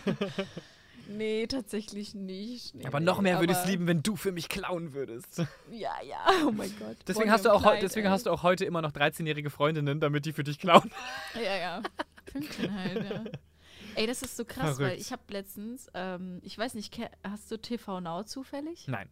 Nee, 1.08 1.46
tatsächlich 1.46 2.14
nicht. 2.14 2.74
Nee, 2.74 2.86
Aber 2.86 3.00
noch 3.00 3.20
mehr 3.20 3.40
würde 3.40 3.52
ich 3.52 3.58
es 3.58 3.66
lieben, 3.66 3.86
wenn 3.86 4.02
du 4.02 4.16
für 4.16 4.32
mich 4.32 4.48
klauen 4.48 4.92
würdest. 4.94 5.38
Ja, 5.70 5.92
ja, 6.02 6.24
oh 6.46 6.52
mein 6.52 6.72
Gott. 6.78 6.96
Deswegen 7.06 7.30
hast 7.30 7.44
du 7.44 7.50
auch, 7.52 7.62
Clyde, 7.62 7.80
deswegen 7.82 8.06
ey. 8.06 8.12
hast 8.12 8.26
du 8.26 8.30
auch 8.30 8.42
heute 8.42 8.64
immer 8.64 8.82
noch 8.82 8.92
13-jährige 8.92 9.50
Freundinnen, 9.50 10.00
damit 10.00 10.26
die 10.26 10.32
für 10.32 10.44
dich 10.44 10.58
klauen. 10.58 10.90
Ja, 11.34 11.56
ja. 11.56 11.82
Pünktchen 12.26 12.74
halt, 12.74 13.10
ja. 13.10 13.24
Ey, 13.96 14.06
das 14.06 14.22
ist 14.22 14.36
so 14.36 14.44
krass, 14.44 14.78
weil 14.78 14.86
Verrückt. 14.86 15.00
ich 15.00 15.12
habe 15.12 15.22
letztens, 15.28 15.88
ähm, 15.94 16.40
ich 16.42 16.56
weiß 16.58 16.74
nicht, 16.74 16.96
hast 17.22 17.50
du 17.50 17.58
TV 17.58 18.00
Now 18.00 18.24
zufällig? 18.24 18.88
Nein. 18.88 19.08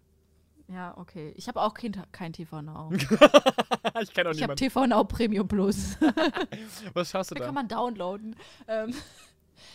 Ja, 0.69 0.97
okay. 0.97 1.33
Ich 1.37 1.49
habe 1.49 1.61
auch 1.61 1.75
kein, 1.75 1.93
kein 2.13 2.33
TV 2.33 2.63
Now. 2.63 2.91
ich 4.01 4.13
kenne 4.13 4.31
auch 4.31 4.35
Ich 4.35 4.43
habe 4.43 4.55
niemanden. 4.55 4.57
TV 4.57 4.87
Now 4.87 5.05
Premium 5.05 5.47
Plus. 5.47 5.99
Was 6.95 7.11
schaust 7.11 7.31
du 7.31 7.35
da 7.35 7.41
da? 7.41 7.47
kann 7.47 7.55
man 7.55 7.69
downloaden. 7.69 8.37
Ähm, 8.69 8.95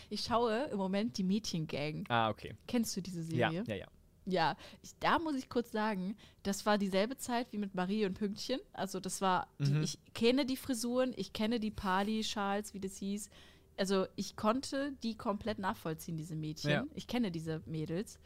ich 0.10 0.22
schaue 0.22 0.66
im 0.72 0.78
Moment 0.78 1.18
die 1.18 1.24
Mädchengang. 1.24 2.06
ah, 2.10 2.30
okay. 2.30 2.56
Kennst 2.68 2.96
du 2.98 3.02
diese 3.02 3.22
Ja, 3.36 3.52
Serie? 3.52 3.64
ja, 3.68 3.76
ja. 3.76 3.86
Ja, 4.30 4.58
ich, 4.82 4.92
da 5.00 5.20
muss 5.20 5.36
ich 5.36 5.48
kurz 5.48 5.72
sagen, 5.72 6.18
das 6.44 6.66
war 6.66 6.78
dieselbe 6.78 7.16
Zeit 7.18 7.48
wie 7.54 7.58
mit 7.58 7.76
Marie 7.76 8.06
und 8.06 8.14
Pünktchen. 8.16 8.60
Also 8.74 9.00
das 9.00 9.22
war, 9.22 9.48
die, 9.60 9.72
Mhm. 9.72 9.84
ich 9.84 9.98
kenne 10.14 10.46
die 10.46 10.58
Frisuren, 10.58 11.14
ich 11.16 11.32
kenne 11.32 11.62
die 11.62 11.72
Pali-Schals, 11.72 12.74
wie 12.74 12.82
das 12.82 12.98
hieß. 12.98 13.30
Also 13.78 14.06
ich 14.18 14.36
konnte 14.36 14.92
die 15.02 15.16
komplett 15.16 15.60
nachvollziehen, 15.60 16.18
diese 16.18 16.36
Mädchen. 16.36 16.72
Ja. 16.72 16.84
Ich 16.94 17.08
kenne 17.08 17.32
diese 17.32 17.62
Mädels. 17.68 18.20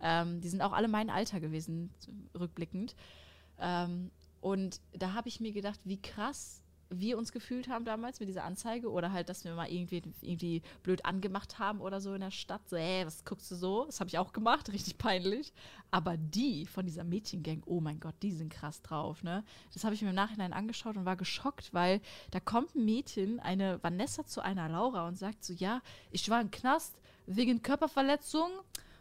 Ähm, 0.00 0.40
die 0.40 0.48
sind 0.48 0.62
auch 0.62 0.72
alle 0.72 0.86
mein 0.86 1.10
Alter 1.10 1.40
gewesen, 1.40 1.90
rückblickend. 2.38 2.94
Ähm, 3.58 4.12
und 4.40 4.80
da 4.92 5.14
habe 5.14 5.28
ich 5.28 5.40
mir 5.40 5.50
gedacht, 5.50 5.80
wie 5.82 6.00
krass 6.00 6.62
wir 6.90 7.18
uns 7.18 7.32
gefühlt 7.32 7.68
haben 7.68 7.84
damals 7.84 8.20
mit 8.20 8.28
dieser 8.28 8.44
Anzeige 8.44 8.90
oder 8.90 9.12
halt, 9.12 9.28
dass 9.28 9.44
wir 9.44 9.54
mal 9.54 9.70
irgendwie, 9.70 10.02
irgendwie 10.20 10.62
blöd 10.82 11.04
angemacht 11.04 11.58
haben 11.58 11.80
oder 11.80 12.00
so 12.00 12.14
in 12.14 12.20
der 12.20 12.30
Stadt. 12.30 12.68
So, 12.68 12.76
ey, 12.76 13.04
was 13.06 13.24
guckst 13.24 13.50
du 13.50 13.56
so? 13.56 13.84
Das 13.84 14.00
habe 14.00 14.08
ich 14.08 14.18
auch 14.18 14.32
gemacht, 14.32 14.68
richtig 14.72 14.98
peinlich. 14.98 15.52
Aber 15.90 16.16
die 16.16 16.66
von 16.66 16.86
dieser 16.86 17.04
Mädchengang, 17.04 17.62
oh 17.66 17.80
mein 17.80 18.00
Gott, 18.00 18.14
die 18.22 18.32
sind 18.32 18.52
krass 18.52 18.82
drauf, 18.82 19.22
ne? 19.22 19.44
Das 19.72 19.84
habe 19.84 19.94
ich 19.94 20.02
mir 20.02 20.10
im 20.10 20.14
Nachhinein 20.14 20.52
angeschaut 20.52 20.96
und 20.96 21.04
war 21.04 21.16
geschockt, 21.16 21.72
weil 21.74 22.00
da 22.30 22.40
kommt 22.40 22.74
ein 22.74 22.84
Mädchen, 22.84 23.40
eine 23.40 23.82
Vanessa 23.82 24.26
zu 24.26 24.40
einer 24.40 24.68
Laura 24.68 25.08
und 25.08 25.16
sagt 25.16 25.44
so, 25.44 25.52
ja, 25.52 25.82
ich 26.10 26.28
war 26.30 26.40
im 26.40 26.50
Knast 26.50 26.98
wegen 27.26 27.60
Körperverletzung 27.62 28.50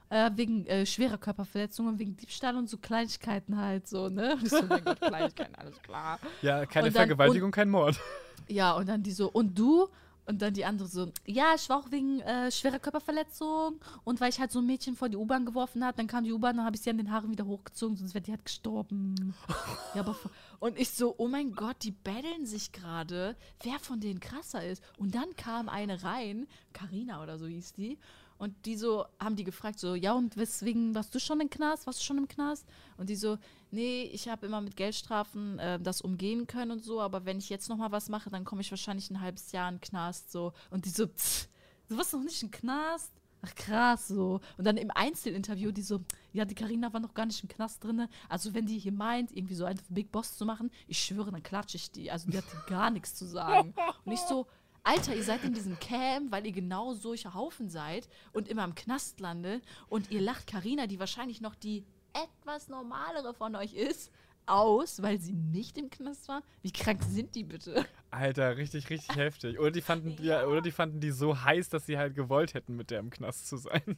äh, 0.10 0.32
wegen 0.36 0.66
äh, 0.68 0.86
schwerer 0.86 1.18
Körperverletzung 1.18 1.88
und 1.88 2.00
wegen 2.00 2.16
Diebstahl 2.16 2.56
und 2.56 2.70
so 2.70 2.78
Kleinigkeiten 2.78 3.58
halt 3.58 3.88
so, 3.88 4.10
ne? 4.10 4.34
Und 4.36 4.44
ich 4.44 4.50
so, 4.50 4.62
mein 4.64 4.84
Gott, 4.84 5.00
Kleinigkeiten, 5.02 5.56
alles 5.56 5.82
klar. 5.82 6.20
Ja, 6.42 6.66
keine 6.66 6.88
Und 6.88 6.96
dann- 6.96 7.02
Vergewaltigung, 7.08 7.52
kein 7.52 7.70
Mord. 7.70 8.00
Ja, 8.48 8.74
und 8.74 8.88
dann 8.88 9.04
die 9.04 9.12
so, 9.12 9.30
und 9.30 9.58
du? 9.58 9.88
Und 10.26 10.42
dann 10.42 10.54
die 10.54 10.66
andere 10.66 10.90
so, 10.90 11.10
ja, 11.26 11.54
ich 11.56 11.70
war 11.70 11.78
auch 11.78 11.90
wegen 11.90 12.20
äh, 12.20 12.52
schwerer 12.52 12.80
Körperverletzung 12.80 13.80
und 14.04 14.20
weil 14.20 14.30
ich 14.30 14.42
halt 14.42 14.52
so 14.52 14.60
ein 14.60 14.66
Mädchen 14.66 14.98
vor 14.98 15.08
die 15.08 15.16
U-Bahn 15.16 15.46
geworfen 15.46 15.86
hat, 15.86 15.98
dann 15.98 16.08
kam 16.08 16.26
die 16.26 16.34
U-Bahn, 16.34 16.58
dann 16.58 16.66
habe 16.66 16.76
ich 16.76 16.82
sie 16.82 16.90
an 16.90 16.98
den 16.98 17.12
Haaren 17.14 17.32
wieder 17.32 17.46
hochgezogen, 17.46 17.96
sonst 17.96 18.14
wäre 18.14 18.24
die 18.24 18.32
halt 18.32 18.44
gestorben. 18.44 19.34
ja, 19.96 20.02
aber 20.02 20.18
und 20.60 20.78
ich 20.78 20.90
so, 20.92 21.16
oh 21.18 21.30
mein 21.30 21.54
Gott, 21.54 21.78
die 21.84 21.92
betteln 21.92 22.46
sich 22.46 22.74
gerade, 22.74 23.38
wer 23.64 23.80
von 23.80 24.02
denen 24.02 24.20
krasser 24.20 24.66
ist. 24.66 24.84
Und 24.98 25.16
dann 25.16 25.34
kam 25.38 25.70
eine 25.70 26.04
rein, 26.04 26.46
Karina 26.74 27.24
oder 27.24 27.38
so 27.38 27.46
hieß 27.48 27.72
die, 27.74 27.98
und 28.38 28.66
die 28.66 28.76
so, 28.76 29.06
haben 29.20 29.36
die 29.36 29.44
gefragt, 29.44 29.80
so, 29.80 29.96
ja, 29.96 30.14
und 30.14 30.38
weswegen 30.38 30.94
warst 30.94 31.14
du 31.16 31.20
schon 31.20 31.40
im 31.40 31.50
Knast? 31.50 31.88
Warst 31.88 32.00
du 32.00 32.04
schon 32.04 32.18
im 32.18 32.28
Knast? 32.28 32.66
Und 32.98 33.10
die 33.10 33.16
so, 33.16 33.38
nee, 33.72 34.04
ich 34.04 34.28
habe 34.30 34.46
immer 34.46 34.62
mit 34.62 34.76
Geldstrafen 34.76 35.60
äh, 35.60 35.80
das 35.80 36.02
umgehen 36.02 36.48
können 36.48 36.72
und 36.72 36.84
so, 36.84 37.02
aber 37.02 37.26
wenn 37.26 37.40
ich 37.40 37.50
jetzt 37.50 37.70
noch 37.70 37.78
mal 37.78 37.92
was 37.92 38.10
mache, 38.10 38.30
dann 38.30 38.46
komme 38.46 38.62
ich 38.62 38.72
wahrscheinlich 38.72 39.10
ein 39.10 39.22
halbes 39.22 39.52
Jahr 39.52 39.70
in 39.70 39.76
den 39.76 39.82
Knast, 39.82 40.32
so. 40.32 40.54
Und 40.70 40.86
die 40.86 40.90
so, 40.90 41.08
pff, 41.08 41.48
du 41.88 41.98
warst 41.98 42.14
noch 42.14 42.24
nicht 42.24 42.42
im 42.44 42.52
Knast? 42.52 43.12
Ach 43.42 43.56
krass, 43.56 44.08
so. 44.08 44.42
Und 44.58 44.66
dann 44.66 44.78
im 44.78 44.92
Einzelinterview, 44.92 45.72
die 45.72 45.84
so, 45.84 46.02
ja, 46.34 46.46
die 46.46 46.56
Karina 46.56 46.92
war 46.92 47.00
noch 47.00 47.14
gar 47.14 47.26
nicht 47.26 47.42
im 47.44 47.50
Knast 47.50 47.84
drin. 47.84 48.08
Also 48.30 48.54
wenn 48.54 48.66
die 48.66 48.80
hier 48.80 48.92
meint, 48.92 49.32
irgendwie 49.32 49.54
so 49.54 49.66
einen 49.66 49.80
Big 49.90 50.12
Boss 50.12 50.38
zu 50.38 50.46
machen, 50.46 50.72
ich 50.88 51.00
schwöre, 51.00 51.32
dann 51.32 51.44
klatsche 51.44 51.78
ich 51.78 51.92
die. 51.92 52.10
Also 52.12 52.30
die 52.30 52.38
hatte 52.38 52.64
gar 52.68 52.90
nichts 52.90 53.16
zu 53.16 53.26
sagen. 53.26 53.74
Und 54.06 54.12
ich 54.12 54.20
so, 54.22 54.48
Alter, 54.88 55.14
ihr 55.16 55.24
seid 55.24 55.44
in 55.44 55.54
diesem 55.54 55.78
Camp, 55.82 56.32
weil 56.32 56.46
ihr 56.46 56.54
genau 56.54 56.94
solche 56.94 57.34
Haufen 57.34 57.70
seid 57.70 58.08
und 58.32 58.48
immer 58.48 58.64
im 58.64 58.74
Knast 58.74 59.20
landet 59.20 59.62
und 59.90 60.12
ihr 60.12 60.22
lacht 60.22 60.48
Karina, 60.48 60.88
die 60.88 60.98
wahrscheinlich 60.98 61.42
noch 61.42 61.56
die 61.56 61.84
etwas 62.14 62.70
normalere 62.70 63.34
von 63.34 63.54
euch 63.58 63.74
ist, 63.74 64.14
aus, 64.46 65.02
weil 65.02 65.20
sie 65.20 65.34
nicht 65.34 65.78
im 65.78 65.90
Knast 65.90 66.30
war. 66.30 66.42
Wie 66.62 66.72
krank 66.72 67.04
sind 67.04 67.36
die 67.36 67.44
bitte? 67.44 67.86
Alter, 68.12 68.56
richtig, 68.56 68.90
richtig 68.90 69.18
heftig. 69.18 69.60
Oder 69.60 69.72
die 69.72 69.82
fanden 69.82 70.16
die, 70.16 70.24
ja, 70.24 70.46
oder 70.46 70.62
die 70.62 70.72
fanden 70.72 71.02
die 71.02 71.12
so 71.12 71.44
heiß, 71.44 71.68
dass 71.68 71.86
sie 71.86 71.98
halt 71.98 72.16
gewollt 72.16 72.54
hätten, 72.54 72.78
mit 72.78 72.90
der 72.90 73.00
im 73.00 73.10
Knast 73.10 73.50
zu 73.50 73.58
sein. 73.58 73.98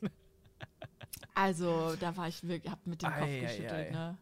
Also, 1.36 1.96
da 2.00 2.18
war 2.18 2.28
ich 2.28 2.46
wirklich, 2.46 2.72
hab 2.72 2.86
mit 2.88 3.04
dem 3.04 3.10
Kopf 3.10 3.22
Ei, 3.22 3.38
ei, 3.38 3.42
geschüttelt, 3.42 3.72
ei. 3.72 3.92
ne? 3.92 4.18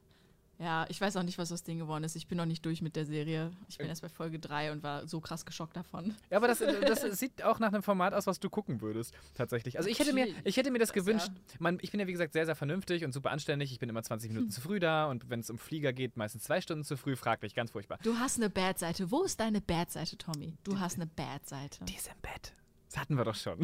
Ja, 0.60 0.88
ich 0.90 1.00
weiß 1.00 1.16
auch 1.18 1.24
nicht, 1.24 1.38
was 1.38 1.52
aus 1.52 1.62
Ding 1.64 1.78
geworden 1.78 2.04
ist. 2.04 2.16
Ich 2.16 2.28
bin 2.28 2.38
noch 2.38 2.46
nicht 2.46 2.66
durch 2.66 2.82
mit 2.82 2.96
der 2.96 3.06
Serie. 3.06 3.52
Ich 3.70 3.78
bin 3.78 3.86
Äh. 3.86 3.90
erst 3.90 4.02
bei 4.02 4.10
Folge 4.10 4.40
3 4.40 4.72
und 4.72 4.82
war 4.82 5.08
so 5.08 5.20
krass 5.20 5.46
geschockt 5.46 5.78
davon. 5.78 6.16
Ja, 6.32 6.38
aber 6.38 6.48
das, 6.48 6.60
das 6.60 7.20
sieht 7.20 7.44
auch 7.44 7.60
nach 7.60 7.72
einem 7.72 7.84
Format 7.84 8.14
aus, 8.16 8.26
was 8.26 8.40
du 8.40 8.50
gucken 8.50 8.82
würdest, 8.82 9.14
tatsächlich. 9.36 9.78
Also 9.78 9.88
ich 9.90 10.00
hätte 10.00 10.14
mir, 10.14 10.28
ich 10.46 10.58
hätte 10.58 10.72
mir 10.72 10.80
das 10.80 10.94
gewünscht. 10.94 11.30
Man, 11.60 11.78
ich 11.82 11.92
bin 11.92 12.00
ja, 12.00 12.08
wie 12.08 12.12
gesagt, 12.12 12.34
sehr, 12.34 12.46
sehr 12.48 12.56
vernünftig 12.56 13.06
und 13.06 13.12
super 13.14 13.30
anständig. 13.32 13.72
Ich 13.72 13.78
bin 13.80 13.88
immer 13.90 14.02
20 14.02 14.32
Minuten 14.32 14.50
zu 14.50 14.62
früh 14.62 14.80
da 14.80 15.06
und 15.06 15.30
wenn 15.30 15.42
es 15.42 15.50
um 15.52 15.60
Flieger 15.60 15.94
geht, 15.94 16.18
meistens 16.18 16.44
zwei 16.44 16.60
Stunden 16.60 16.84
zu 16.84 16.98
früh. 16.98 17.16
Fraglich, 17.16 17.54
ganz 17.54 17.72
furchtbar. 17.72 18.00
Du 18.04 18.16
hast 18.18 18.38
eine 18.38 18.50
Bad-Seite. 18.50 19.12
Wo 19.12 19.24
ist 19.24 19.40
deine 19.40 19.62
Bad-Seite, 19.62 20.18
Tommy? 20.18 20.58
Du 20.64 20.80
hast 20.80 20.96
eine 20.96 21.06
Bad-Seite. 21.06 21.86
Die 21.86 21.96
ist 21.96 22.08
im 22.08 22.20
Bett. 22.22 22.54
Das 22.90 23.00
hatten 23.02 23.18
wir 23.18 23.26
doch 23.26 23.36
schon. 23.36 23.60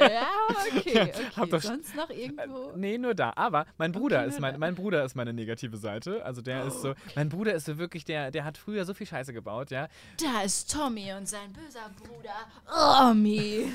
Ja, 0.00 0.26
okay. 0.48 1.12
Okay. 1.36 1.50
doch- 1.50 1.60
Sonst 1.60 1.94
noch 1.94 2.08
irgendwo? 2.10 2.72
Nee, 2.74 2.96
nur 2.98 3.14
da. 3.14 3.32
Aber 3.36 3.66
mein 3.76 3.92
Bruder, 3.92 4.20
Okay, 4.20 4.28
ist 4.30 4.40
mein, 4.40 4.58
mein 4.58 4.74
Bruder 4.74 5.04
ist 5.04 5.14
meine 5.14 5.32
negative 5.34 5.76
Seite. 5.76 6.24
Also 6.24 6.40
der 6.40 6.64
ist 6.64 6.80
so, 6.80 6.94
mein 7.14 7.28
Bruder 7.28 7.52
ist 7.54 7.66
so 7.66 7.76
wirklich, 7.78 8.04
der, 8.06 8.30
der 8.30 8.44
hat 8.44 8.56
früher 8.56 8.84
so 8.86 8.94
viel 8.94 9.06
Scheiße 9.06 9.32
gebaut, 9.34 9.70
ja. 9.70 9.88
Da 10.22 10.42
ist 10.42 10.72
Tommy 10.72 11.12
und 11.12 11.28
sein 11.28 11.52
böser 11.52 11.90
Bruder 11.98 12.34
Romy. 12.74 13.70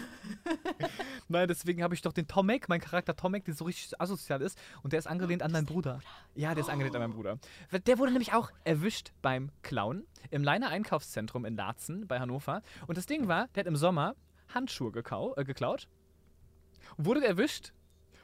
Nein, 1.28 1.48
deswegen 1.48 1.84
habe 1.84 1.94
ich 1.94 2.02
doch 2.02 2.14
den 2.14 2.28
Tomek, 2.28 2.68
mein 2.68 2.82
Charakter 2.82 3.16
Tomek, 3.16 3.46
der 3.46 3.54
so 3.54 3.66
richtig 3.66 4.00
asozial 4.02 4.42
ist. 4.42 4.58
Und 4.84 4.94
der 4.94 5.00
ist 5.00 5.08
angelehnt 5.08 5.44
an 5.44 5.52
meinen 5.52 5.66
Bruder. 5.68 6.00
Ja, 6.36 6.54
der 6.56 6.64
ist 6.64 6.70
angelehnt 6.70 6.96
an 6.96 7.02
meinen 7.04 7.14
Bruder. 7.14 7.38
Der 7.86 8.00
wurde 8.00 8.12
nämlich 8.12 8.34
auch 8.34 8.52
erwischt 8.64 9.12
beim 9.22 9.52
Klauen 9.62 10.06
im 10.32 10.44
Leiner 10.44 10.70
Einkaufszentrum 10.70 11.46
in 11.46 11.56
Laatzen 11.56 12.08
bei 12.08 12.20
Hannover. 12.20 12.62
Und 12.88 12.98
das 12.98 13.06
Ding 13.06 13.28
war, 13.28 13.48
der 13.56 13.62
hat 13.62 13.68
im 13.68 13.76
Sommer 13.76 14.16
Handschuhe 14.54 14.92
gekau 14.92 15.34
äh, 15.38 15.44
geklaut, 15.44 15.88
wurde 16.98 17.26
erwischt 17.26 17.74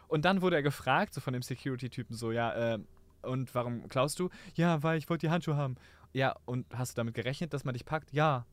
und 0.08 0.26
dann 0.26 0.42
wurde 0.42 0.56
er 0.56 0.64
gefragt, 0.64 1.14
so 1.14 1.22
von 1.22 1.34
dem 1.34 1.42
Security-Typen, 1.42 2.16
so, 2.16 2.32
ja, 2.32 2.74
äh, 2.76 2.80
und 3.24 3.54
warum 3.56 3.88
klaust 3.90 4.20
du? 4.20 4.30
Ja, 4.56 4.84
weil 4.84 4.98
ich 4.98 5.10
wollte 5.10 5.28
die 5.28 5.32
Handschuhe 5.32 5.56
haben. 5.58 5.76
Ja, 6.14 6.36
und 6.46 6.66
hast 6.74 6.92
du 6.92 6.96
damit 7.02 7.14
gerechnet, 7.14 7.54
dass 7.54 7.64
man 7.66 7.74
dich 7.74 7.84
packt? 7.86 8.14
Ja. 8.14 8.46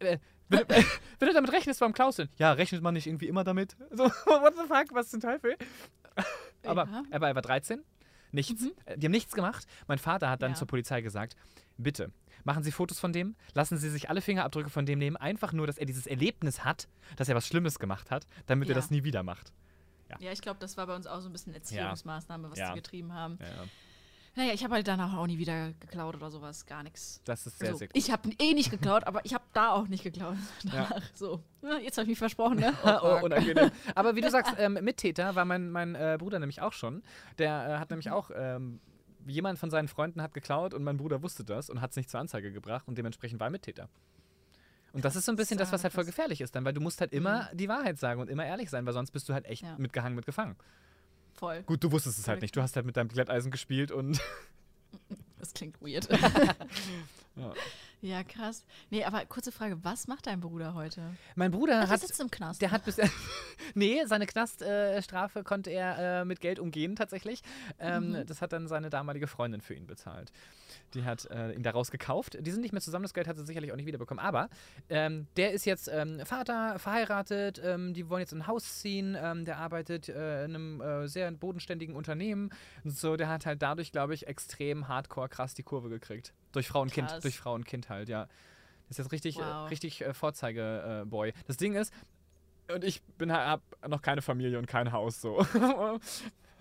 Äh, 0.00 0.18
wenn, 0.48 0.60
du- 0.60 0.68
wenn 1.20 1.28
du 1.28 1.34
damit 1.34 1.52
rechnest, 1.52 1.80
warum 1.80 1.92
klaust 1.92 2.18
du 2.18 2.24
denn? 2.24 2.32
Ja, 2.38 2.52
rechnet 2.52 2.82
man 2.82 2.94
nicht 2.94 3.06
irgendwie 3.06 3.28
immer 3.28 3.44
damit? 3.44 3.76
So, 3.90 4.04
what 4.04 4.54
the 4.56 4.66
fuck, 4.66 4.92
was 4.92 5.10
zum 5.10 5.20
Teufel? 5.20 5.56
Aber, 6.64 6.86
Ja. 6.86 7.02
aber 7.12 7.28
er 7.28 7.34
war 7.34 7.42
13, 7.42 7.82
nichts. 8.32 8.64
Äh, 8.86 8.98
Die 8.98 9.06
haben 9.06 9.12
nichts 9.12 9.34
gemacht. 9.34 9.66
Mein 9.86 9.98
Vater 9.98 10.28
hat 10.30 10.42
dann 10.42 10.52
Ja. 10.52 10.56
zur 10.56 10.66
Polizei 10.66 11.00
gesagt, 11.02 11.36
bitte, 11.76 12.10
machen 12.44 12.62
Sie 12.62 12.70
Fotos 12.72 12.98
von 13.00 13.12
dem, 13.12 13.34
lassen 13.54 13.76
Sie 13.78 13.90
sich 13.90 14.08
alle 14.10 14.20
Fingerabdrücke 14.20 14.70
von 14.70 14.86
dem 14.86 14.98
nehmen, 14.98 15.16
einfach 15.16 15.52
nur, 15.52 15.66
dass 15.66 15.78
er 15.78 15.86
dieses 15.86 16.06
Erlebnis 16.06 16.64
hat, 16.64 16.88
dass 17.16 17.28
er 17.28 17.34
was 17.34 17.46
Schlimmes 17.46 17.78
gemacht 17.78 18.10
hat, 18.10 18.26
damit 18.46 18.68
er 18.68 18.74
Ja. 18.74 18.80
das 18.80 18.90
nie 18.90 19.04
wieder 19.04 19.22
macht. 19.22 19.52
Ja, 20.20 20.30
ich 20.30 20.42
glaube, 20.42 20.60
das 20.60 20.76
war 20.76 20.86
bei 20.86 20.94
uns 20.94 21.06
auch 21.08 21.20
so 21.20 21.28
ein 21.28 21.32
bisschen 21.32 21.54
Erziehungsmaßnahme, 21.54 22.48
was 22.50 22.58
Ja. 22.58 22.68
die 22.70 22.76
getrieben 22.76 23.12
haben. 23.14 23.36
Ja, 23.40 23.46
ja. 23.48 23.52
Naja, 24.36 24.52
ich 24.52 24.64
habe 24.64 24.74
halt 24.74 24.88
danach 24.88 25.14
auch 25.16 25.26
nie 25.28 25.38
wieder 25.38 25.72
geklaut 25.78 26.16
oder 26.16 26.28
sowas, 26.30 26.66
gar 26.66 26.82
nichts. 26.82 27.20
das 27.24 27.46
ist 27.46 27.58
sehr, 27.58 27.68
Also, 27.68 27.78
sehr 27.78 27.88
gut. 27.88 27.96
ich 27.96 28.10
habe 28.10 28.30
eh 28.40 28.52
nicht 28.52 28.68
geklaut, 28.70 29.04
aber 29.04 29.24
ich 29.24 29.32
habe 29.32 29.44
da 29.52 29.70
auch 29.70 29.86
nicht 29.88 30.02
geklaut. 30.04 30.36
Ja. 30.64 30.86
Danach. 30.88 31.02
So, 31.14 31.40
ja, 31.62 31.78
jetzt 31.78 31.96
habe 31.98 32.04
ich 32.04 32.08
mich 32.10 32.18
versprochen, 32.18 32.58
ne? 32.58 32.72
Oh, 32.84 32.98
fuck. 33.16 33.22
unangenehm. 33.24 33.70
Aber 33.94 34.14
wie 34.16 34.20
du 34.20 34.30
sagst, 34.30 34.54
ähm, 34.58 34.74
Mittäter 34.82 35.34
war 35.36 35.44
mein, 35.44 35.70
mein 35.70 35.94
äh, 35.94 36.16
Bruder 36.18 36.38
nämlich 36.40 36.60
auch 36.60 36.72
schon. 36.72 37.02
Der 37.38 37.68
äh, 37.76 37.78
hat 37.78 37.90
nämlich 37.90 38.10
auch, 38.10 38.30
ähm, 38.34 38.80
jemand 39.26 39.58
von 39.58 39.70
seinen 39.70 39.88
Freunden 39.88 40.22
hat 40.22 40.34
geklaut 40.34 40.74
und 40.74 40.82
mein 40.84 40.96
Bruder 40.96 41.22
wusste 41.22 41.44
das 41.44 41.70
und 41.70 41.80
hat 41.80 41.90
es 41.90 41.96
nicht 41.96 42.10
zur 42.10 42.20
Anzeige 42.20 42.52
gebracht 42.52 42.86
und 42.88 42.96
dementsprechend 42.98 43.40
war 43.40 43.48
er 43.48 43.50
Mittäter. 43.50 43.88
Und 44.92 45.04
das 45.04 45.16
ist 45.16 45.24
so 45.24 45.32
ein 45.32 45.36
bisschen 45.36 45.58
das, 45.58 45.72
was 45.72 45.82
halt 45.82 45.92
voll 45.92 46.04
gefährlich 46.04 46.40
ist 46.40 46.54
dann, 46.54 46.64
weil 46.64 46.72
du 46.72 46.80
musst 46.80 47.00
halt 47.00 47.12
immer 47.12 47.50
die 47.52 47.68
Wahrheit 47.68 47.98
sagen 47.98 48.20
und 48.20 48.30
immer 48.30 48.46
ehrlich 48.46 48.70
sein, 48.70 48.86
weil 48.86 48.92
sonst 48.92 49.10
bist 49.10 49.28
du 49.28 49.34
halt 49.34 49.44
echt 49.46 49.62
Ja. 49.62 49.76
mitgehangen, 49.76 50.14
mitgefangen. 50.14 50.54
Voll. 51.34 51.62
Gut, 51.64 51.82
du 51.82 51.90
wusstest 51.90 52.18
es 52.20 52.28
halt 52.28 52.42
nicht. 52.42 52.54
Du 52.54 52.62
hast 52.62 52.76
halt 52.76 52.86
mit 52.86 52.96
deinem 52.96 53.08
Glätteisen 53.08 53.50
gespielt 53.50 53.90
und 53.90 54.20
Das 55.38 55.52
klingt 55.52 55.80
weird. 55.82 56.08
Ja. 57.36 57.52
Ja, 58.04 58.22
krass. 58.22 58.64
Nee, 58.90 59.04
aber 59.04 59.24
kurze 59.26 59.50
Frage, 59.50 59.82
was 59.82 60.06
macht 60.06 60.26
dein 60.26 60.40
Bruder 60.40 60.74
heute? 60.74 61.16
mein 61.34 61.50
Bruder 61.50 61.76
Ach, 61.78 61.80
der 61.84 61.90
hat 61.90 62.00
sitzt 62.00 62.20
im 62.20 62.30
Knast. 62.30 62.60
Der 62.62 62.70
hat 62.70 62.84
bis. 62.84 62.98
nee, 63.74 64.04
seine 64.06 64.26
Knaststrafe 64.26 65.42
konnte 65.42 65.70
er 65.70 66.20
äh, 66.20 66.24
mit 66.24 66.40
Geld 66.40 66.58
umgehen, 66.58 66.96
tatsächlich. 66.96 67.42
Ähm, 67.78 68.04
Mhm. 68.04 68.26
Das 68.26 68.42
hat 68.42 68.52
dann 68.52 68.68
seine 68.68 68.90
damalige 68.90 69.26
Freundin 69.26 69.60
für 69.60 69.74
ihn 69.74 69.86
bezahlt. 69.86 70.30
Die 70.92 71.04
hat 71.04 71.24
äh, 71.30 71.52
ihn 71.52 71.62
daraus 71.62 71.90
gekauft. 71.90 72.36
Die 72.40 72.50
sind 72.50 72.60
nicht 72.60 72.72
mehr 72.72 72.82
zusammen, 72.82 73.04
das 73.04 73.14
Geld 73.14 73.26
hat 73.26 73.36
sie 73.36 73.44
sicherlich 73.46 73.72
auch 73.72 73.76
nicht 73.76 73.86
wiederbekommen. 73.86 74.22
Aber 74.24 74.48
ähm, 74.88 75.26
der 75.36 75.52
ist 75.52 75.64
jetzt 75.64 75.88
ähm, 75.88 76.20
Vater, 76.26 76.78
verheiratet, 76.78 77.60
ähm, 77.64 77.94
die 77.94 78.08
wollen 78.08 78.20
jetzt 78.20 78.32
in 78.32 78.40
ein 78.40 78.46
Haus 78.46 78.80
ziehen. 78.80 79.16
Ähm, 79.18 79.44
der 79.44 79.58
arbeitet 79.58 80.08
äh, 80.08 80.44
in 80.44 80.54
einem 80.54 80.80
äh, 80.80 81.08
sehr 81.08 81.30
bodenständigen 81.32 81.96
Unternehmen. 81.96 82.50
Und 82.84 82.90
so, 82.90 83.16
der 83.16 83.28
hat 83.28 83.46
halt 83.46 83.62
dadurch, 83.62 83.90
glaube 83.92 84.12
ich, 84.14 84.26
extrem 84.26 84.88
hardcore 84.88 85.28
krass 85.28 85.54
die 85.54 85.62
Kurve 85.62 85.88
gekriegt. 85.88 86.34
Durch 86.52 86.68
Frau 86.68 86.82
und 86.82 86.92
Kind, 86.92 87.08
Krass. 87.08 87.22
durch 87.22 87.36
Frau 87.38 87.54
und 87.54 87.64
Kind 87.64 87.88
halt, 87.94 88.08
ja. 88.08 88.26
Das 88.88 88.98
ist 88.98 88.98
jetzt 88.98 89.12
richtig, 89.12 89.38
äh, 89.38 89.40
Wow. 89.42 89.70
richtig 89.70 90.02
äh, 90.02 90.12
Vorzeige-Boy. 90.12 91.32
das 91.46 91.56
Ding 91.56 91.74
ist, 91.74 91.92
und 92.72 92.84
ich 92.84 93.02
bin 93.18 93.32
hab 93.32 93.60
noch 93.88 94.02
keine 94.02 94.22
Familie 94.22 94.58
und 94.58 94.66
kein 94.66 94.92
Haus 94.92 95.20
so. 95.20 95.44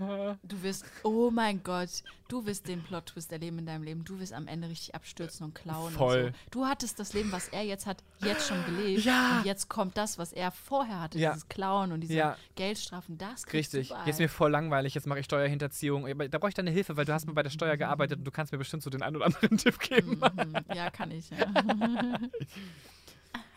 Du 0.43 0.61
wirst, 0.63 0.85
oh 1.03 1.29
mein 1.31 1.63
Gott, 1.63 2.03
du 2.27 2.45
wirst 2.45 2.67
den 2.67 2.81
Plot-Twist 2.83 3.31
erleben 3.31 3.59
in 3.59 3.65
deinem 3.65 3.83
Leben. 3.83 4.03
Du 4.03 4.19
wirst 4.19 4.33
am 4.33 4.47
Ende 4.47 4.69
richtig 4.69 4.93
abstürzen 4.95 5.45
und 5.45 5.53
klauen. 5.55 5.91
Voll. 5.93 6.25
Und 6.25 6.35
so. 6.35 6.39
Du 6.51 6.65
hattest 6.65 6.99
das 6.99 7.13
Leben, 7.13 7.31
was 7.31 7.47
er 7.49 7.63
jetzt 7.63 7.85
hat, 7.85 8.03
jetzt 8.23 8.47
schon 8.47 8.63
gelebt. 8.65 9.03
Ja. 9.05 9.39
Und 9.39 9.45
jetzt 9.45 9.69
kommt 9.69 9.97
das, 9.97 10.17
was 10.17 10.33
er 10.33 10.51
vorher 10.51 11.01
hatte, 11.01 11.17
Ja. 11.19 11.31
dieses 11.31 11.47
Klauen 11.49 11.91
und 11.91 12.01
diese 12.01 12.13
Ja. 12.13 12.37
Geldstrafen. 12.55 13.17
Das 13.17 13.45
kriegst 13.45 13.73
Richtig. 13.73 13.89
du 13.89 13.93
bald. 13.95 14.07
Jetzt 14.07 14.15
ist 14.15 14.19
mir 14.19 14.29
voll 14.29 14.51
langweilig, 14.51 14.93
jetzt 14.93 15.07
mache 15.07 15.19
ich 15.19 15.25
Steuerhinterziehung. 15.25 16.05
Da 16.29 16.37
brauche 16.37 16.49
ich 16.49 16.55
deine 16.55 16.71
Hilfe, 16.71 16.97
weil 16.97 17.05
du 17.05 17.13
hast 17.13 17.25
mal 17.25 17.33
bei 17.33 17.43
der 17.43 17.49
Steuer 17.49 17.77
gearbeitet 17.77 18.19
und 18.19 18.25
du 18.25 18.31
kannst 18.31 18.51
mir 18.51 18.57
bestimmt 18.57 18.83
so 18.83 18.89
den 18.89 19.01
einen 19.03 19.15
oder 19.15 19.25
anderen 19.25 19.57
Tipp 19.57 19.79
geben. 19.79 20.19
Mhm. 20.19 20.75
Ja, 20.75 20.89
kann 20.89 21.11
ich. 21.11 21.29
Ja. 21.29 21.45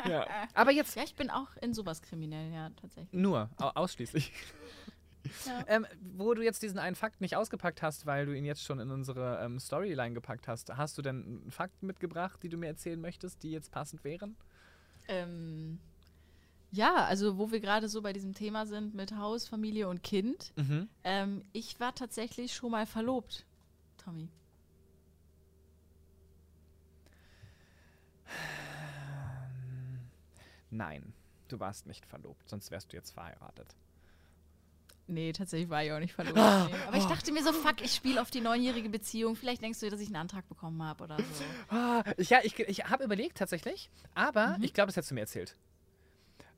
Ja. 0.08 0.26
Aber 0.54 0.70
jetzt 0.70 0.94
ja, 0.94 1.02
ich 1.02 1.14
bin 1.14 1.30
auch 1.30 1.48
in 1.60 1.74
sowas 1.74 2.00
kriminell, 2.00 2.52
ja, 2.52 2.70
tatsächlich. 2.80 3.12
nur, 3.12 3.50
au 3.58 3.68
ausschließlich. 3.74 4.30
Ja. 5.46 5.64
Ähm, 5.68 5.86
wo 6.16 6.34
du 6.34 6.42
jetzt 6.42 6.62
diesen 6.62 6.78
einen 6.78 6.96
Fakt 6.96 7.20
nicht 7.20 7.36
ausgepackt 7.36 7.82
hast, 7.82 8.06
weil 8.06 8.26
du 8.26 8.36
ihn 8.36 8.44
jetzt 8.44 8.62
schon 8.62 8.78
in 8.80 8.90
unsere 8.90 9.40
ähm, 9.42 9.58
Storyline 9.58 10.14
gepackt 10.14 10.48
hast, 10.48 10.76
hast 10.76 10.96
du 10.98 11.02
denn 11.02 11.24
einen 11.24 11.50
Fakt 11.50 11.82
mitgebracht, 11.82 12.42
die 12.42 12.48
du 12.48 12.56
mir 12.56 12.66
erzählen 12.66 13.00
möchtest, 13.00 13.42
die 13.42 13.50
jetzt 13.50 13.70
passend 13.70 14.04
wären? 14.04 14.36
Ähm, 15.08 15.78
ja, 16.72 17.04
also 17.04 17.38
wo 17.38 17.50
wir 17.50 17.60
gerade 17.60 17.88
so 17.88 18.02
bei 18.02 18.12
diesem 18.12 18.34
Thema 18.34 18.66
sind 18.66 18.94
mit 18.94 19.16
Haus, 19.16 19.48
Familie 19.48 19.88
und 19.88 20.02
Kind. 20.02 20.52
Mhm. 20.56 20.88
Ähm, 21.04 21.42
ich 21.52 21.78
war 21.80 21.94
tatsächlich 21.94 22.54
schon 22.54 22.70
mal 22.70 22.86
verlobt, 22.86 23.46
Tommy. 23.96 24.28
Nein, 30.70 31.14
du 31.48 31.60
warst 31.60 31.86
nicht 31.86 32.04
verlobt, 32.04 32.48
sonst 32.48 32.70
wärst 32.70 32.92
du 32.92 32.96
jetzt 32.96 33.12
verheiratet. 33.12 33.74
Nee, 35.08 35.32
tatsächlich 35.32 35.70
war 35.70 35.84
ich 35.84 35.92
auch 35.92 36.00
nicht 36.00 36.14
verlobt. 36.14 36.36
Nee. 36.36 36.42
Aber 36.88 36.96
ich 36.96 37.04
dachte 37.04 37.30
mir 37.32 37.42
so, 37.42 37.52
fuck, 37.52 37.80
ich 37.80 37.94
spiele 37.94 38.20
auf 38.20 38.30
die 38.30 38.40
neunjährige 38.40 38.88
Beziehung. 38.88 39.36
Vielleicht 39.36 39.62
denkst 39.62 39.78
du, 39.80 39.88
dass 39.88 40.00
ich 40.00 40.08
einen 40.08 40.16
Antrag 40.16 40.48
bekommen 40.48 40.82
habe 40.82 41.04
oder 41.04 41.16
so. 41.16 41.74
Ah, 41.74 42.02
ich, 42.16 42.30
ja, 42.30 42.40
ich, 42.42 42.58
ich 42.58 42.84
habe 42.86 43.04
überlegt 43.04 43.38
tatsächlich, 43.38 43.90
aber 44.14 44.56
ich 44.60 44.72
glaube, 44.72 44.88
das 44.88 44.96
hättest 44.96 45.12
du 45.12 45.14
mir 45.14 45.20
erzählt. 45.20 45.56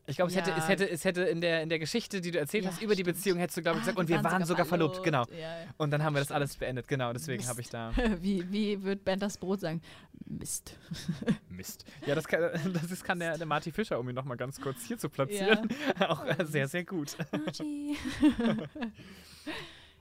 Ich 0.08 0.16
glaube, 0.16 0.30
es, 0.30 0.36
hätte, 0.36 0.50
Ja. 0.50 0.56
es, 0.56 0.68
hätte, 0.68 0.90
es 0.90 1.04
hätte 1.04 1.22
in 1.22 1.40
der, 1.40 1.62
in 1.62 1.68
der 1.68 1.78
Geschichte, 1.78 2.20
die 2.20 2.30
du 2.30 2.38
erzählt 2.38 2.64
Ja, 2.64 2.70
hast, 2.70 2.82
über 2.82 2.94
die 2.96 3.02
stimmt. 3.02 3.16
Beziehung, 3.18 3.38
hättest 3.38 3.58
du, 3.58 3.62
glaube 3.62 3.76
ich, 3.78 3.82
Ah, 3.82 3.86
gesagt, 3.92 3.98
die 3.98 4.00
und 4.14 4.24
wir 4.24 4.24
waren 4.24 4.44
sogar 4.46 4.64
verlobt, 4.64 5.02
genau. 5.04 5.24
Ja. 5.38 5.64
Und 5.76 5.90
dann 5.90 6.02
haben 6.02 6.14
wir 6.14 6.20
das 6.20 6.32
alles 6.32 6.56
beendet, 6.56 6.88
genau, 6.88 7.12
deswegen 7.12 7.46
habe 7.46 7.60
ich 7.60 7.68
da. 7.68 7.92
Wie, 8.20 8.50
wie 8.50 8.82
wird 8.82 9.04
Bernd 9.04 9.22
das 9.22 9.36
Brot 9.38 9.60
sagen? 9.60 9.82
Mist. 10.26 10.76
Mist. 11.50 11.84
Ja, 12.06 12.14
das 12.14 12.26
kann, 12.26 12.40
das 12.72 12.90
ist, 12.90 13.04
kann 13.04 13.18
der, 13.20 13.36
der 13.38 13.46
Marty 13.46 13.70
Fischer, 13.70 13.98
um 14.00 14.08
ihn 14.08 14.14
nochmal 14.14 14.36
ganz 14.38 14.60
kurz 14.60 14.82
hier 14.86 14.98
zu 14.98 15.08
platzieren, 15.10 15.68
auch 16.00 16.24
äh, 16.24 16.44
sehr, 16.46 16.66
sehr 16.68 16.84
gut. 16.84 17.16
Marty. 17.30 17.96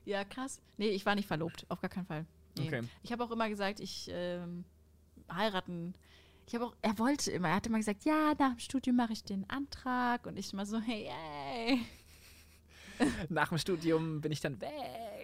ja, 0.06 0.24
krass. 0.24 0.60
Nee, 0.78 0.90
ich 0.90 1.06
war 1.06 1.16
nicht 1.16 1.28
verlobt, 1.28 1.66
auf 1.70 1.82
gar 1.82 1.90
keinen 1.90 2.06
Fall. 2.06 2.26
Nee. 2.58 2.68
Okay. 2.68 2.82
Ich 3.04 3.12
habe 3.12 3.24
auch 3.24 3.32
immer 3.32 3.50
gesagt, 3.50 3.80
ich 3.80 4.10
ähm, 4.12 4.64
heiraten. 5.32 5.94
Ich 6.48 6.56
habe 6.56 6.66
auch, 6.66 6.76
er 6.82 6.98
wollte 6.98 7.30
immer, 7.30 7.50
er 7.50 7.56
hat 7.56 7.68
immer 7.68 7.78
gesagt, 7.78 8.06
ja, 8.06 8.34
nach 8.40 8.52
dem 8.52 8.60
Studium 8.60 8.96
mache 8.96 9.12
ich 9.12 9.24
den 9.24 9.50
Antrag 9.50 10.26
und 10.26 10.40
ich 10.40 10.54
immer 10.54 10.66
so, 10.66 10.80
hey, 10.80 11.10
hey. 11.10 11.80
Nach 13.30 13.50
dem 13.50 13.58
Studium 13.58 14.22
bin 14.22 14.32
ich 14.32 14.40
dann 14.40 14.60
weg. 14.62 14.72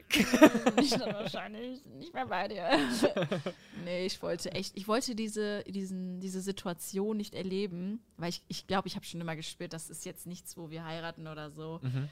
ich 0.82 0.92
dann 0.92 1.14
wahrscheinlich 1.14 1.84
nicht 1.98 2.14
mehr 2.14 2.28
bei 2.28 2.50
dir. 2.50 2.68
nee, 3.86 4.06
ich 4.06 4.22
wollte 4.22 4.52
echt, 4.52 4.78
ich 4.78 4.88
wollte 4.90 5.16
diese, 5.16 5.64
diesen, 5.64 6.20
diese 6.20 6.42
Situation 6.42 7.16
nicht 7.16 7.34
erleben, 7.34 8.02
weil 8.18 8.30
ich 8.30 8.40
glaube, 8.40 8.50
ich, 8.50 8.68
glaub, 8.68 8.86
ich 8.86 8.96
habe 8.96 9.06
schon 9.06 9.22
immer 9.22 9.38
gespürt, 9.38 9.72
das 9.72 9.90
ist 9.90 10.06
jetzt 10.06 10.28
nichts, 10.28 10.58
wo 10.58 10.70
wir 10.70 10.84
heiraten 10.84 11.28
oder 11.28 11.52
so. 11.52 11.80
Mhm. 11.82 12.10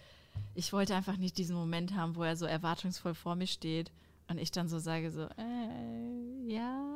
Ich 0.55 0.71
wollte 0.71 0.95
einfach 0.95 1.17
nicht 1.17 1.37
diesen 1.37 1.57
Moment 1.57 1.95
haben, 1.95 2.15
wo 2.15 2.23
er 2.23 2.37
so 2.37 2.45
erwartungsvoll 2.45 3.13
vor 3.13 3.35
mir 3.35 3.47
steht 3.47 3.91
und 4.29 4.37
ich 4.37 4.51
dann 4.51 4.69
so 4.69 4.79
sage 4.79 5.11
so, 5.11 5.23
äh, 5.23 6.47
ja, 6.47 6.90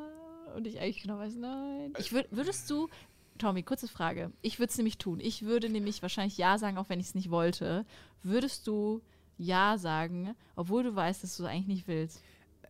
und 0.56 0.68
ich 0.68 0.80
eigentlich 0.80 1.02
genau 1.02 1.18
weiß, 1.20 1.36
nein. 1.36 1.94
Ich 1.98 2.12
würd, 2.12 2.28
würdest 2.32 2.70
du, 2.70 2.90
Tommy, 3.38 3.64
kurze 3.64 3.88
Frage, 3.88 4.32
ich 4.42 4.60
würde 4.60 4.72
es 4.72 4.78
nämlich 4.78 4.98
tun. 4.98 5.20
Ich 5.20 5.44
würde 5.44 5.70
nämlich 5.70 6.02
wahrscheinlich 6.02 6.38
ja 6.38 6.58
sagen, 6.58 6.78
auch 6.78 6.90
wenn 6.90 7.00
ich 7.00 7.08
es 7.08 7.16
nicht 7.16 7.30
wollte. 7.30 7.86
Würdest 8.24 8.68
du 8.68 9.02
ja 9.38 9.78
sagen, 9.78 10.36
obwohl 10.56 10.84
du 10.84 10.96
weißt, 10.96 11.24
dass 11.24 11.38
du 11.38 11.44
es 11.44 11.50
eigentlich 11.50 11.68
nicht 11.68 11.88
willst? 11.88 12.24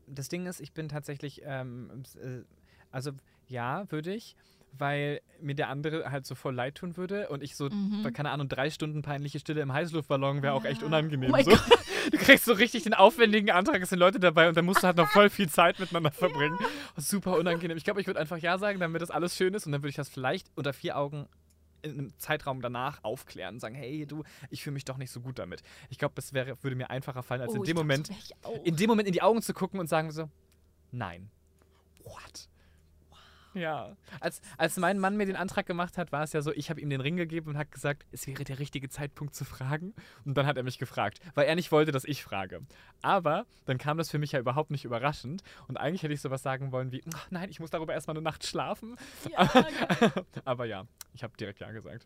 Das 0.07 0.29
Ding 0.29 0.45
ist, 0.45 0.59
ich 0.59 0.73
bin 0.73 0.89
tatsächlich, 0.89 1.41
ähm, 1.45 2.03
äh, 2.15 2.41
also 2.91 3.11
ja, 3.47 3.89
würde 3.91 4.13
ich, 4.13 4.35
weil 4.77 5.21
mir 5.41 5.55
der 5.55 5.69
andere 5.69 6.11
halt 6.11 6.25
so 6.25 6.35
voll 6.35 6.55
leid 6.55 6.75
tun 6.75 6.97
würde 6.97 7.29
und 7.29 7.43
ich 7.43 7.55
so, 7.55 7.69
Mhm. 7.69 8.11
keine 8.13 8.31
Ahnung, 8.31 8.47
drei 8.49 8.69
Stunden 8.69 9.01
peinliche 9.01 9.39
Stille 9.39 9.61
im 9.61 9.71
Heißluftballon 9.73 10.41
wäre 10.41 10.53
auch 10.53 10.65
echt 10.65 10.81
Ja. 10.81 10.87
unangenehm. 10.87 11.33
Oh 11.33 11.41
so. 11.41 11.51
Du 12.11 12.19
kriegst 12.19 12.45
so 12.45 12.53
richtig 12.53 12.83
den 12.83 12.93
aufwendigen 12.93 13.49
Antrag, 13.49 13.81
es 13.81 13.89
sind 13.89 13.97
Leute 13.97 14.19
dabei 14.19 14.47
und 14.47 14.55
dann 14.55 14.63
musst 14.65 14.83
du 14.83 14.87
halt 14.87 14.95
noch 14.97 15.09
voll 15.09 15.29
viel 15.31 15.49
Zeit 15.49 15.79
miteinander 15.79 16.11
verbringen. 16.11 16.55
Super 16.97 17.35
unangenehm. 17.35 17.77
Ich 17.77 17.83
glaube, 17.83 17.99
ich 17.99 18.05
würde 18.05 18.19
einfach 18.19 18.37
ja 18.37 18.59
sagen, 18.59 18.79
damit 18.79 19.01
das 19.01 19.09
alles 19.09 19.35
schön 19.35 19.55
ist 19.55 19.65
und 19.65 19.71
dann 19.71 19.81
würde 19.81 19.89
ich 19.89 19.95
das 19.95 20.07
vielleicht 20.09 20.51
unter 20.55 20.71
vier 20.71 20.97
Augen 20.97 21.27
in 21.81 21.91
einem 21.93 22.17
Zeitraum 22.19 22.61
danach 22.61 23.03
aufklären 23.03 23.55
und 23.55 23.59
sagen, 23.59 23.73
hey 23.75 24.05
du, 24.05 24.23
ich 24.51 24.61
fühle 24.63 24.75
mich 24.75 24.85
doch 24.85 24.97
nicht 24.97 25.09
so 25.11 25.19
gut 25.19 25.39
damit. 25.39 25.61
Ich 25.89 25.97
glaube, 25.97 26.13
das 26.15 26.31
wäre, 26.33 26.61
würde 26.63 26.75
mir 26.75 26.91
einfacher 26.91 27.23
fallen, 27.23 27.41
als 27.41 27.53
Oh, 27.53 27.57
in 27.57 27.63
dem 27.63 27.75
Moment, 27.77 28.09
in 28.63 28.75
dem 28.75 28.87
Moment 28.87 29.07
in 29.07 29.13
die 29.13 29.21
Augen 29.23 29.41
zu 29.41 29.53
gucken 29.55 29.79
und 29.79 29.87
sagen 29.87 30.11
so, 30.11 30.29
nein. 30.91 31.29
What? 32.03 32.47
Ja. 33.55 33.95
Als, 34.19 34.41
als 34.57 34.77
mein 34.77 34.99
Mann 34.99 35.17
mir 35.17 35.25
den 35.25 35.35
Antrag 35.35 35.65
gemacht 35.65 35.97
hat, 35.97 36.11
war 36.11 36.23
es 36.23 36.33
ja 36.33 36.41
so, 36.41 36.51
ich 36.51 36.69
habe 36.69 36.79
ihm 36.81 36.89
den 36.89 37.01
Ring 37.01 37.15
gegeben 37.15 37.49
und 37.51 37.57
hat 37.57 37.71
gesagt, 37.71 38.05
es 38.11 38.27
wäre 38.27 38.43
der 38.43 38.59
richtige 38.59 38.89
Zeitpunkt 38.89 39.33
zu 39.33 39.45
fragen. 39.45 39.93
Und 40.25 40.37
dann 40.37 40.45
hat 40.45 40.57
er 40.57 40.63
mich 40.63 40.77
gefragt, 40.77 41.19
weil 41.33 41.47
er 41.47 41.55
nicht 41.55 41.71
wollte, 41.71 41.91
dass 41.91 42.03
ich 42.05 42.23
frage. 42.23 42.61
Aber 43.01 43.45
dann 43.65 43.77
kam 43.77 43.97
das 43.97 44.11
für 44.11 44.19
mich 44.19 44.33
ja 44.33 44.39
überhaupt 44.39 44.69
nicht 44.71 44.85
überraschend. 44.85 45.41
Und 45.67 45.77
eigentlich 45.77 46.03
hätte 46.03 46.13
ich 46.13 46.21
sowas 46.21 46.43
sagen 46.43 46.71
wollen 46.71 46.91
wie, 46.91 47.03
"Ach, 47.15 47.27
nein, 47.31 47.49
ich 47.49 47.59
muss 47.59 47.69
darüber 47.71 47.93
erstmal 47.93 48.15
eine 48.15 48.23
Nacht 48.23 48.45
schlafen. 48.45 48.95
ja, 49.31 49.45
geil. 49.45 50.11
Aber 50.45 50.65
ja, 50.65 50.85
ich 51.13 51.23
habe 51.23 51.35
direkt 51.37 51.59
ja 51.61 51.71
gesagt. 51.71 52.05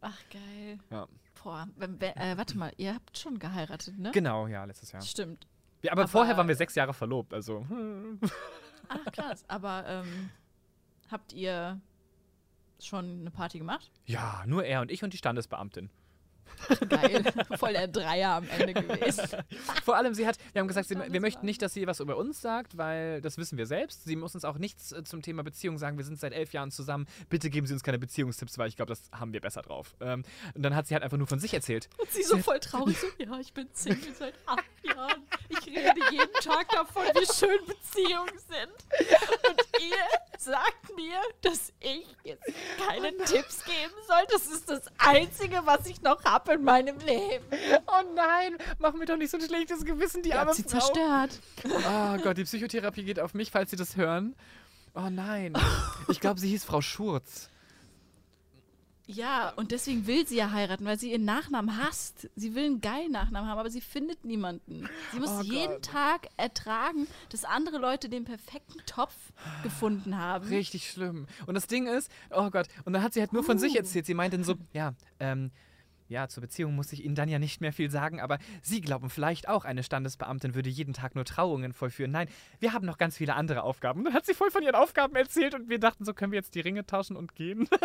Ach, 0.00 0.18
geil. 0.30 0.78
Ja. 0.90 1.06
Boah, 1.42 1.66
äh, 1.80 2.36
warte 2.36 2.56
mal, 2.56 2.72
ihr 2.76 2.94
habt 2.94 3.18
schon 3.18 3.38
geheiratet, 3.38 3.98
ne? 3.98 4.10
Genau, 4.12 4.46
ja, 4.46 4.64
letztes 4.64 4.92
Jahr. 4.92 5.02
Stimmt. 5.02 5.46
Ja, 5.82 5.92
aber, 5.92 6.02
Aber- 6.02 6.10
vorher 6.10 6.36
waren 6.36 6.48
wir 6.48 6.54
sechs 6.56 6.74
Jahre 6.74 6.94
verlobt, 6.94 7.34
also. 7.34 7.66
hm. 7.68 8.20
Ach, 8.88 9.12
krass. 9.12 9.44
Aber 9.48 9.84
ähm, 9.86 10.30
habt 11.10 11.32
ihr 11.32 11.80
schon 12.80 13.20
eine 13.20 13.30
Party 13.30 13.58
gemacht? 13.58 13.90
Ja, 14.06 14.44
nur 14.46 14.64
er 14.64 14.80
und 14.80 14.90
ich 14.90 15.02
und 15.02 15.12
die 15.12 15.18
Standesbeamtin. 15.18 15.90
Geil. 16.88 17.24
Voll 17.58 17.72
der 17.72 17.88
Dreier 17.88 18.30
am 18.30 18.48
Ende 18.48 18.74
gewesen. 18.74 19.28
Vor 19.84 19.96
allem, 19.96 20.14
sie 20.14 20.26
hat, 20.26 20.38
wir 20.52 20.60
haben 20.60 20.68
gesagt, 20.68 20.88
sie, 20.88 20.96
wir 20.96 21.20
möchten 21.20 21.44
nicht, 21.46 21.62
dass 21.62 21.74
sie 21.74 21.86
was 21.86 22.00
über 22.00 22.16
uns 22.16 22.40
sagt, 22.40 22.76
weil 22.76 23.20
das 23.20 23.38
wissen 23.38 23.58
wir 23.58 23.66
selbst. 23.66 24.04
Sie 24.04 24.16
muss 24.16 24.34
uns 24.34 24.44
auch 24.44 24.58
nichts 24.58 24.92
äh, 24.92 25.04
zum 25.04 25.22
Thema 25.22 25.42
Beziehung 25.42 25.78
sagen. 25.78 25.96
Wir 25.96 26.04
sind 26.04 26.18
seit 26.18 26.32
elf 26.32 26.52
Jahren 26.52 26.70
zusammen. 26.70 27.06
Bitte 27.28 27.50
geben 27.50 27.66
Sie 27.66 27.72
uns 27.72 27.82
keine 27.82 27.98
Beziehungstipps, 27.98 28.58
weil 28.58 28.68
ich 28.68 28.76
glaube, 28.76 28.90
das 28.90 29.02
haben 29.12 29.32
wir 29.32 29.40
besser 29.40 29.62
drauf. 29.62 29.94
Ähm, 30.00 30.24
und 30.54 30.62
dann 30.62 30.74
hat 30.74 30.86
sie 30.86 30.94
halt 30.94 31.02
einfach 31.04 31.18
nur 31.18 31.26
von 31.26 31.38
sich 31.38 31.54
erzählt. 31.54 31.88
Und 31.98 32.10
sie 32.10 32.22
so 32.22 32.38
voll 32.38 32.60
traurig 32.60 32.98
so, 32.98 33.06
ja, 33.18 33.38
ich 33.38 33.52
bin 33.52 33.68
Single 33.72 34.14
seit 34.14 34.34
acht 34.46 34.64
Jahren. 34.82 35.22
Ich 35.48 35.66
rede 35.66 36.00
jeden 36.10 36.32
Tag 36.42 36.68
davon, 36.70 37.04
wie 37.14 37.26
schön 37.26 37.58
Beziehungen 37.66 38.38
sind. 38.48 38.72
Und 39.48 39.60
ihr 39.80 39.96
sagt 40.38 40.94
mir, 40.96 41.20
dass 41.42 41.72
ich 41.80 42.06
jetzt 42.24 42.52
keine 42.86 43.16
Tipps 43.18 43.64
geben 43.64 43.94
soll. 44.06 44.24
Das 44.30 44.46
ist 44.46 44.68
das 44.68 44.82
Einzige, 44.98 45.62
was 45.64 45.86
ich 45.86 46.02
noch 46.02 46.22
habe 46.24 46.33
in 46.48 46.62
meinem 46.64 46.98
Leben. 46.98 47.44
Oh 47.86 48.02
nein, 48.14 48.56
mach 48.78 48.92
mir 48.94 49.06
doch 49.06 49.16
nicht 49.16 49.30
so 49.30 49.36
ein 49.38 49.42
schlechtes 49.42 49.84
Gewissen, 49.84 50.22
die 50.22 50.30
Ihr 50.30 50.38
arme 50.40 50.48
habt 50.50 50.56
sie 50.56 50.62
Frau. 50.64 50.78
zerstört. 50.78 51.40
Oh 51.64 52.16
Gott, 52.22 52.36
die 52.36 52.44
Psychotherapie 52.44 53.04
geht 53.04 53.20
auf 53.20 53.34
mich, 53.34 53.50
falls 53.50 53.70
Sie 53.70 53.76
das 53.76 53.96
hören. 53.96 54.34
Oh 54.94 55.08
nein. 55.10 55.54
Ich 56.08 56.20
glaube, 56.20 56.38
sie 56.40 56.48
hieß 56.50 56.64
Frau 56.64 56.80
Schurz. 56.80 57.48
Ja, 59.06 59.50
und 59.56 59.70
deswegen 59.70 60.06
will 60.06 60.26
sie 60.26 60.36
ja 60.36 60.50
heiraten, 60.52 60.86
weil 60.86 60.98
sie 60.98 61.10
ihren 61.12 61.26
Nachnamen 61.26 61.76
hasst. 61.76 62.30
Sie 62.36 62.54
will 62.54 62.64
einen 62.64 62.80
geilen 62.80 63.12
Nachnamen 63.12 63.50
haben, 63.50 63.58
aber 63.58 63.68
sie 63.68 63.82
findet 63.82 64.24
niemanden. 64.24 64.88
Sie 65.12 65.18
muss 65.20 65.28
Oh 65.30 65.42
jeden. 65.42 65.82
Tag 65.82 66.28
ertragen, 66.38 67.06
dass 67.28 67.44
andere 67.44 67.76
Leute 67.76 68.08
den 68.08 68.24
perfekten 68.24 68.78
Topf 68.86 69.14
gefunden 69.62 70.16
haben. 70.16 70.48
Richtig 70.48 70.88
schlimm. 70.90 71.26
Und 71.46 71.52
das 71.54 71.66
Ding 71.66 71.86
ist, 71.86 72.10
oh 72.30 72.48
Gott, 72.48 72.66
und 72.86 72.94
dann 72.94 73.02
hat 73.02 73.12
sie 73.12 73.20
halt 73.20 73.34
nur 73.34 73.44
von 73.44 73.58
sich 73.58 73.74
Uh. 73.74 73.78
erzählt. 73.78 74.06
Sie 74.06 74.14
meinte 74.14 74.38
dann 74.38 74.44
so, 74.44 74.54
ja, 74.72 74.94
ähm, 75.20 75.50
ja, 76.14 76.28
zur 76.28 76.40
Beziehung 76.42 76.74
muss 76.76 76.92
ich 76.92 77.04
Ihnen 77.04 77.16
dann 77.16 77.28
ja 77.28 77.40
nicht 77.40 77.60
mehr 77.60 77.72
viel 77.72 77.90
sagen, 77.90 78.20
aber 78.20 78.38
Sie 78.62 78.80
glauben 78.80 79.10
vielleicht 79.10 79.48
auch, 79.48 79.64
eine 79.64 79.82
Standesbeamtin 79.82 80.54
würde 80.54 80.70
jeden 80.70 80.94
Tag 80.94 81.16
nur 81.16 81.24
Trauungen 81.24 81.72
vollführen. 81.72 82.12
Nein, 82.12 82.28
wir 82.60 82.72
haben 82.72 82.86
noch 82.86 82.98
ganz 82.98 83.16
viele 83.16 83.34
andere 83.34 83.64
Aufgaben. 83.64 84.00
Und 84.00 84.04
dann 84.06 84.14
hat 84.14 84.24
sie 84.24 84.32
voll 84.34 84.50
von 84.52 84.62
ihren 84.62 84.76
Aufgaben 84.76 85.16
erzählt 85.16 85.54
und 85.54 85.68
wir 85.68 85.80
dachten 85.80 86.04
so, 86.04 86.14
können 86.14 86.30
wir 86.30 86.38
jetzt 86.38 86.54
die 86.54 86.60
Ringe 86.60 86.86
tauschen 86.86 87.16
und 87.16 87.34
gehen? 87.34 87.68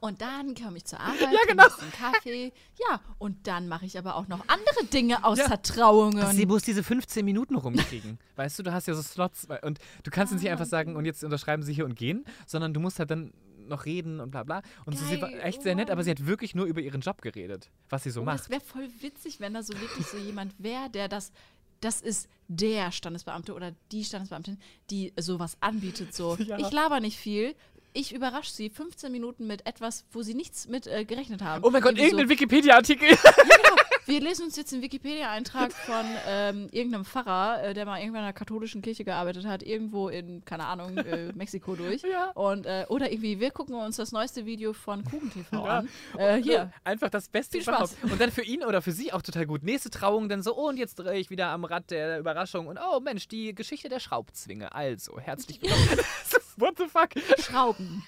Und 0.00 0.20
dann 0.20 0.54
komme 0.54 0.76
ich 0.76 0.84
zur 0.84 1.00
Arbeit, 1.00 1.20
Ja, 1.20 1.26
trinke 1.28 1.46
genau. 1.48 1.64
ein 1.64 1.68
bisschen 1.70 1.92
Kaffee. 1.92 2.52
Ja, 2.88 3.00
und 3.18 3.46
dann 3.48 3.66
mache 3.68 3.84
ich 3.84 3.98
aber 3.98 4.14
auch 4.14 4.28
noch 4.28 4.40
andere 4.48 4.84
Dinge 4.92 5.24
außer 5.24 5.60
Trauungen. 5.60 6.24
Sie 6.36 6.46
muss 6.46 6.62
diese 6.62 6.84
15 6.84 7.24
Minuten 7.24 7.56
rumkriegen. 7.56 8.18
weißt 8.36 8.58
du, 8.60 8.62
du 8.62 8.72
hast 8.72 8.86
ja 8.86 8.94
so 8.94 9.02
Slots 9.02 9.48
und 9.62 9.80
du 10.04 10.10
kannst 10.10 10.32
Ah, 10.32 10.36
nicht 10.36 10.48
einfach 10.48 10.66
sagen, 10.66 10.94
und 10.94 11.04
jetzt 11.04 11.24
unterschreiben 11.24 11.62
Sie 11.64 11.72
hier 11.72 11.84
und 11.84 11.96
gehen, 11.96 12.24
sondern 12.46 12.72
du 12.74 12.80
musst 12.80 13.00
halt 13.00 13.10
dann 13.10 13.32
noch 13.68 13.84
reden 13.86 14.20
und 14.20 14.30
bla 14.30 14.42
bla. 14.42 14.62
Und 14.86 14.98
so, 14.98 15.04
sie 15.04 15.20
war 15.20 15.30
Geil, 15.30 15.40
echt 15.42 15.62
sehr 15.62 15.74
nett, 15.74 15.90
aber 15.90 16.02
sie 16.04 16.10
hat 16.10 16.26
wirklich 16.26 16.54
nur 16.54 16.66
über 16.66 16.80
ihren 16.80 17.00
Job 17.00 17.22
geredet, 17.22 17.70
was 17.88 18.02
sie 18.04 18.10
so 18.10 18.22
oh, 18.22 18.24
macht. 18.24 18.40
das 18.40 18.50
wäre 18.50 18.60
voll 18.60 18.88
witzig, 19.00 19.40
wenn 19.40 19.54
da 19.54 19.62
so 19.62 19.72
wirklich 19.80 20.06
so 20.06 20.16
jemand 20.18 20.54
wäre, 20.58 20.88
der 20.90 21.08
das, 21.08 21.32
das 21.80 22.00
ist 22.00 22.28
der 22.48 22.92
Standesbeamte 22.92 23.54
oder 23.54 23.72
die 23.90 24.04
Standesbeamtin, 24.04 24.58
die 24.90 25.12
sowas 25.18 25.56
anbietet. 25.60 26.14
So, 26.14 26.36
Ja. 26.38 26.58
ich 26.58 26.70
laber 26.70 27.00
nicht 27.00 27.18
viel. 27.18 27.54
Ich 27.94 28.14
überrasche 28.14 28.50
sie 28.52 28.70
15 28.70 29.12
Minuten 29.12 29.46
mit 29.46 29.66
etwas, 29.66 30.04
wo 30.12 30.22
sie 30.22 30.32
nichts 30.34 30.66
mit 30.66 30.86
äh, 30.86 31.04
gerechnet 31.04 31.42
haben. 31.42 31.62
Oh 31.62 31.70
mein 31.70 31.82
Gott, 31.82 31.92
Irgendwie 31.92 32.10
so, 32.10 32.16
irgendein 32.16 32.28
Wikipedia-Artikel. 32.30 33.08
Wir 34.04 34.20
lesen 34.20 34.46
uns 34.46 34.56
jetzt 34.56 34.72
den 34.72 34.82
Wikipedia-Eintrag 34.82 35.72
von 35.72 36.04
ähm, 36.26 36.68
irgendeinem 36.72 37.04
Pfarrer, 37.04 37.62
äh, 37.62 37.74
der 37.74 37.86
mal 37.86 37.98
irgendwann 38.00 38.22
in 38.22 38.24
einer 38.24 38.32
katholischen 38.32 38.82
Kirche 38.82 39.04
gearbeitet 39.04 39.46
hat, 39.46 39.62
irgendwo 39.62 40.08
in, 40.08 40.44
keine 40.44 40.66
Ahnung, 40.66 40.96
äh, 40.98 41.32
Mexiko 41.34 41.76
durch. 41.76 42.02
Ja. 42.02 42.30
Und, 42.32 42.66
äh, 42.66 42.84
oder 42.88 43.12
irgendwie, 43.12 43.38
wir 43.38 43.52
gucken 43.52 43.76
uns 43.76 43.96
das 43.96 44.10
neueste 44.10 44.44
Video 44.44 44.72
von 44.72 45.04
KuchenTV 45.04 45.52
Ja. 45.52 45.62
an. 45.78 45.88
Äh, 46.18 46.42
hier. 46.42 46.72
Einfach 46.82 47.10
das 47.10 47.28
Beste 47.28 47.58
Viel 47.58 47.62
Spaß. 47.62 47.92
überhaupt. 47.92 48.12
Und 48.12 48.20
dann 48.20 48.32
für 48.32 48.42
ihn 48.42 48.64
oder 48.64 48.82
für 48.82 48.92
sie 48.92 49.12
auch 49.12 49.22
total 49.22 49.46
gut. 49.46 49.62
Nächste 49.62 49.88
Trauung 49.90 50.28
dann 50.28 50.42
so, 50.42 50.56
oh, 50.56 50.68
und 50.68 50.78
jetzt 50.78 50.96
drehe 50.96 51.20
ich 51.20 51.30
wieder 51.30 51.48
am 51.48 51.64
Rad 51.64 51.90
der 51.92 52.18
Überraschung. 52.18 52.66
Und 52.66 52.78
oh 52.84 52.98
Mensch, 52.98 53.28
die 53.28 53.54
Geschichte 53.54 53.88
der 53.88 54.00
Schraubzwinge. 54.00 54.74
Also, 54.74 55.18
herzlich 55.20 55.62
willkommen. 55.62 56.00
What 56.56 56.74
the 56.76 56.86
fuck? 56.86 57.10
Schrauben. 57.40 58.04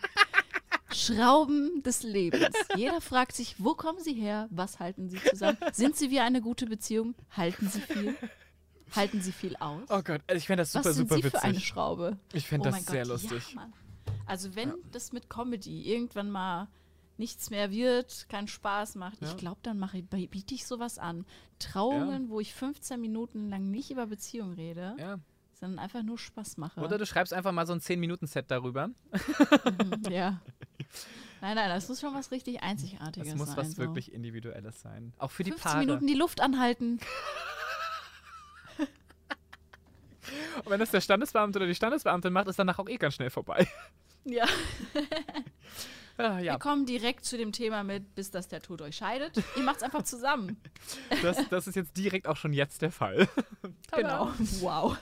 Schrauben 0.95 1.83
des 1.83 2.03
Lebens. 2.03 2.55
Jeder 2.77 3.01
fragt 3.01 3.33
sich, 3.33 3.57
wo 3.59 3.75
kommen 3.75 3.99
sie 4.01 4.15
her? 4.15 4.49
Was 4.51 4.79
halten 4.81 5.09
sie 5.11 5.19
zusammen? 5.31 5.59
Sind 5.73 5.97
sie 5.97 6.11
wie 6.11 6.21
eine 6.21 6.41
gute 6.41 6.67
Beziehung? 6.67 7.15
Halten 7.31 7.69
sie 7.69 7.81
viel? 7.81 8.15
Halten 8.95 9.21
sie 9.21 9.33
viel 9.33 9.57
aus? 9.57 9.83
Oh 9.91 10.03
Gott, 10.03 10.21
also 10.27 10.37
ich 10.39 10.47
fände 10.47 10.63
das 10.63 10.73
super, 10.73 10.85
Was 10.91 10.97
sind 10.97 11.09
super 11.09 11.17
sie 11.23 11.31
für 11.31 11.43
eine 11.43 11.53
witzig. 11.55 11.67
Schraube? 11.69 12.19
Ich 12.33 12.47
fände 12.47 12.69
oh 12.69 12.71
das 12.71 12.75
mein 12.81 12.85
sehr 12.85 13.03
Gott, 13.03 13.13
lustig. 13.13 13.55
Ja. 13.57 13.69
Also 14.27 14.55
wenn 14.55 14.73
das 14.93 15.13
mit 15.13 15.29
Comedy 15.29 15.83
irgendwann 15.93 16.31
mal 16.31 16.69
nichts 17.17 17.51
mehr 17.51 17.71
wird, 17.71 18.29
keinen 18.29 18.49
Spaß 18.49 18.95
macht, 18.97 19.21
Ja. 19.21 19.29
ich 19.29 19.37
glaube, 19.37 19.59
dann 19.63 19.79
mache 19.79 19.99
ich, 19.99 20.07
biete 20.09 20.55
ich 20.55 20.67
sowas 20.67 20.99
an. 20.99 21.27
Trauungen, 21.59 22.29
wo 22.29 22.41
ich 22.41 22.55
15 22.55 23.01
Minuten 23.01 23.49
lang 23.49 23.71
nicht 23.71 23.91
über 23.91 24.07
Beziehung 24.07 24.53
rede, 24.53 24.97
Ja. 24.99 25.19
Sondern 25.65 25.83
einfach 25.83 26.03
nur 26.03 26.19
Spaß 26.19 26.59
mache. 26.59 26.79
Oder 26.81 26.99
du 26.99 27.07
schreibst 27.07 27.33
einfach 27.33 27.53
mal 27.53 27.67
so 27.67 27.73
ein 27.73 27.81
10-Minuten-Set 27.81 28.51
darüber. 28.51 28.89
Mhm, 28.89 28.95
ja. 30.11 30.41
Nein, 31.41 31.57
nein, 31.57 31.69
das 31.69 31.89
muss 31.91 32.01
schon 32.01 32.15
was 32.15 32.31
richtig 32.31 32.63
Einzigartiges 32.63 33.29
Das 33.29 33.37
muss 33.37 33.49
sein. 33.49 33.57
was 33.59 33.73
so. 33.73 33.77
wirklich 33.79 34.15
Individuelles 34.15 34.81
sein. 34.81 35.13
Auch 35.19 35.31
für 35.31 35.45
die 35.45 35.51
15 35.51 35.71
Paare. 35.71 35.85
Minuten 35.85 36.07
die 36.07 36.15
Luft 36.15 36.41
anhalten. 36.41 37.01
Und 40.65 40.71
wenn 40.71 40.81
das 40.81 40.91
der 40.91 41.03
Standesbeamte 41.03 41.59
oder 41.59 41.67
die 41.67 41.75
Standesbeamtin 41.75 42.33
macht, 42.33 42.49
ist 42.49 42.59
danach 42.59 42.79
auch 42.79 42.89
eh 42.89 42.97
ganz 42.97 43.17
schnell 43.17 43.29
vorbei. 43.29 43.69
Ja. 44.25 44.47
Ah, 46.17 46.39
ja, 46.39 46.53
Wir 46.55 46.59
kommen 46.61 46.87
direkt 46.87 47.25
zu 47.25 47.37
dem 47.37 47.51
Thema 47.51 47.83
mit, 47.83 48.15
bis 48.15 48.31
dass 48.31 48.47
der 48.49 48.63
Tod 48.63 48.81
euch 48.83 48.97
scheidet. 48.97 49.37
Ihr 49.57 49.63
macht's 49.65 49.83
einfach 49.83 50.03
zusammen. 50.05 50.61
das, 51.23 51.49
das 51.49 51.67
ist 51.67 51.75
jetzt 51.75 51.97
direkt 51.97 52.29
auch 52.29 52.37
schon 52.37 52.53
jetzt 52.53 52.83
der 52.83 52.93
Fall. 52.93 53.29
Genau. 53.93 54.33
Wow. 54.61 54.97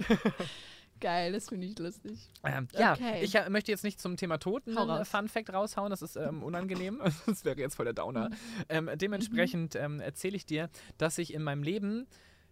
Geil, 1.01 1.33
das 1.33 1.49
finde 1.49 1.67
ich 1.67 1.79
lustig. 1.79 2.31
Ähm, 2.45 2.69
ja, 2.73 2.93
Okay. 2.93 3.25
ich 3.25 3.35
äh, 3.35 3.49
möchte 3.49 3.73
jetzt 3.73 3.85
nicht 3.85 4.01
zum 4.01 4.17
Thema 4.19 4.37
Toten 4.39 4.77
Hau 4.77 4.83
einen 4.83 4.91
raus. 4.91 5.09
Fun 5.09 5.29
Fact 5.29 5.51
raushauen, 5.53 5.89
das 5.91 6.03
ist 6.03 6.17
ähm, 6.17 6.43
unangenehm. 6.43 7.01
das 7.27 7.45
wäre 7.45 7.59
jetzt 7.59 7.75
voll 7.75 7.87
der 7.87 7.95
Downer. 7.95 8.29
Mhm. 8.29 8.35
Ähm, 8.69 8.91
dementsprechend 8.97 9.75
ähm, 9.77 10.01
erzähle 10.01 10.37
ich 10.37 10.45
dir, 10.47 10.69
dass 10.99 11.17
ich 11.19 11.33
in 11.35 11.43
meinem 11.43 11.63
Leben 11.63 12.07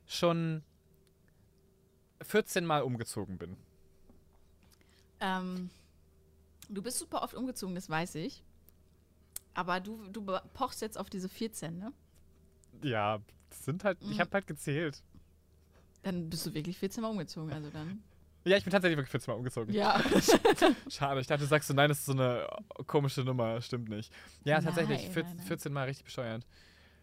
schon 0.07 0.63
14 2.23 2.65
Mal 2.65 2.83
umgezogen 2.83 3.37
bin. 3.39 3.57
Ähm, 5.21 5.71
du 6.71 6.83
bist 6.83 6.99
super 6.99 7.23
oft 7.23 7.35
umgezogen, 7.35 7.75
das 7.75 7.89
weiß 7.91 8.15
ich. 8.17 8.43
Aber 9.55 9.81
du, 9.81 10.07
du 10.09 10.25
pochst 10.55 10.81
jetzt 10.81 10.97
auf 10.99 11.11
diese 11.11 11.29
14, 11.29 11.79
ne? 11.79 11.93
Ja, 12.83 13.19
das 13.51 13.65
sind 13.65 13.85
halt, 13.85 13.99
ich 14.01 14.17
Mhm. 14.17 14.21
habe 14.21 14.31
halt 14.33 14.47
gezählt. 14.47 15.03
Dann 16.03 16.31
bist 16.31 16.47
du 16.47 16.55
wirklich 16.55 16.79
14 16.79 17.03
Mal 17.03 17.09
umgezogen, 17.09 17.53
also 17.53 17.69
dann. 17.71 18.03
Ja, 18.45 18.57
ich 18.57 18.65
bin 18.65 18.71
tatsächlich 18.71 18.97
wirklich 18.97 19.11
14 19.11 19.33
Mal 19.33 19.39
umgezogen. 19.39 19.75
Ja. 19.75 20.01
Schade, 20.89 21.21
ich 21.21 21.27
dachte, 21.27 21.43
du 21.43 21.49
sagst 21.49 21.69
so, 21.69 21.75
nein, 21.75 21.91
das 21.91 21.99
ist 21.99 22.07
so 22.07 22.13
eine 22.13 22.47
komische 22.87 23.23
Nummer, 23.23 23.61
stimmt 23.61 23.91
nicht. 23.91 24.11
Ja, 24.45 24.61
tatsächlich, 24.63 25.03
Nein, 25.03 25.13
14, 25.13 25.29
nein, 25.29 25.37
nein. 25.39 25.47
14 25.47 25.73
Mal 25.75 25.85
richtig 25.89 26.05
bescheuert. 26.05 26.47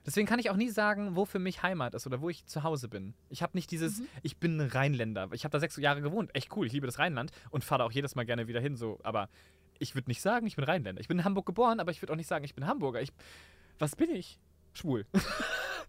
Deswegen 0.04 0.26
kann 0.26 0.40
ich 0.40 0.50
auch 0.50 0.56
nie 0.56 0.70
sagen, 0.70 1.16
wo 1.18 1.26
für 1.26 1.38
mich 1.38 1.62
Heimat 1.64 1.94
ist 1.94 2.08
oder 2.08 2.22
wo 2.22 2.30
ich 2.30 2.46
zu 2.46 2.64
Hause 2.64 2.88
bin. 2.88 3.14
Ich 3.30 3.44
habe 3.44 3.56
nicht 3.58 3.70
dieses, 3.70 4.00
Mhm. 4.00 4.08
ich 4.24 4.38
bin 4.38 4.62
Rheinländer. 4.62 5.28
Ich 5.34 5.44
habe 5.44 5.52
da 5.52 5.60
sechs 5.60 5.76
Jahre 5.76 6.02
gewohnt. 6.02 6.34
Echt 6.34 6.56
cool, 6.56 6.66
ich 6.66 6.72
liebe 6.74 6.88
das 6.88 6.98
Rheinland 6.98 7.32
und 7.52 7.64
fahre 7.66 7.80
da 7.80 7.86
auch 7.86 7.92
jedes 7.92 8.16
Mal 8.16 8.26
gerne 8.26 8.48
wieder 8.48 8.62
hin. 8.62 8.78
So. 8.78 9.00
Aber 9.04 9.28
ich 9.80 9.96
würde 9.96 10.10
nicht 10.10 10.22
sagen, 10.22 10.46
ich 10.48 10.56
bin 10.56 10.66
Rheinländer. 10.66 11.00
Ich 11.02 11.08
bin 11.08 11.20
in 11.20 11.24
Hamburg 11.26 11.46
geboren, 11.46 11.80
aber 11.80 11.92
ich 11.92 12.02
würde 12.02 12.14
auch 12.14 12.18
nicht 12.18 12.28
sagen, 12.28 12.44
ich 12.46 12.56
bin 12.56 12.66
Hamburger. 12.68 13.02
Ich, 13.02 13.12
was 13.80 13.96
bin 13.96 14.10
ich? 14.12 14.40
Schwul. 14.74 15.06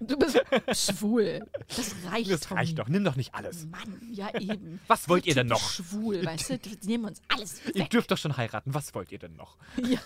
Du 0.01 0.16
bist 0.16 0.39
schwul. 0.74 1.41
Das 1.66 1.93
reicht 2.09 2.30
Das 2.30 2.43
Tommy. 2.43 2.61
reicht 2.61 2.78
doch. 2.78 2.86
Nimm 2.86 3.03
doch 3.03 3.16
nicht 3.16 3.34
alles. 3.34 3.66
Mann, 3.66 4.01
ja 4.12 4.32
eben. 4.39 4.78
Was 4.86 5.09
wollt 5.09 5.26
ihr 5.26 5.34
denn 5.34 5.49
noch? 5.49 5.72
Schwul, 5.72 6.24
weißt 6.24 6.51
du? 6.51 6.59
Die 6.59 6.78
nehmen 6.86 7.07
uns 7.07 7.20
alles 7.26 7.66
Ihr 7.66 7.74
weg. 7.82 7.91
dürft 7.91 8.09
doch 8.12 8.16
schon 8.16 8.36
heiraten. 8.36 8.72
Was 8.74 8.95
wollt 8.95 9.11
ihr 9.11 9.18
denn 9.18 9.34
noch? 9.34 9.57
Ja. 9.82 9.99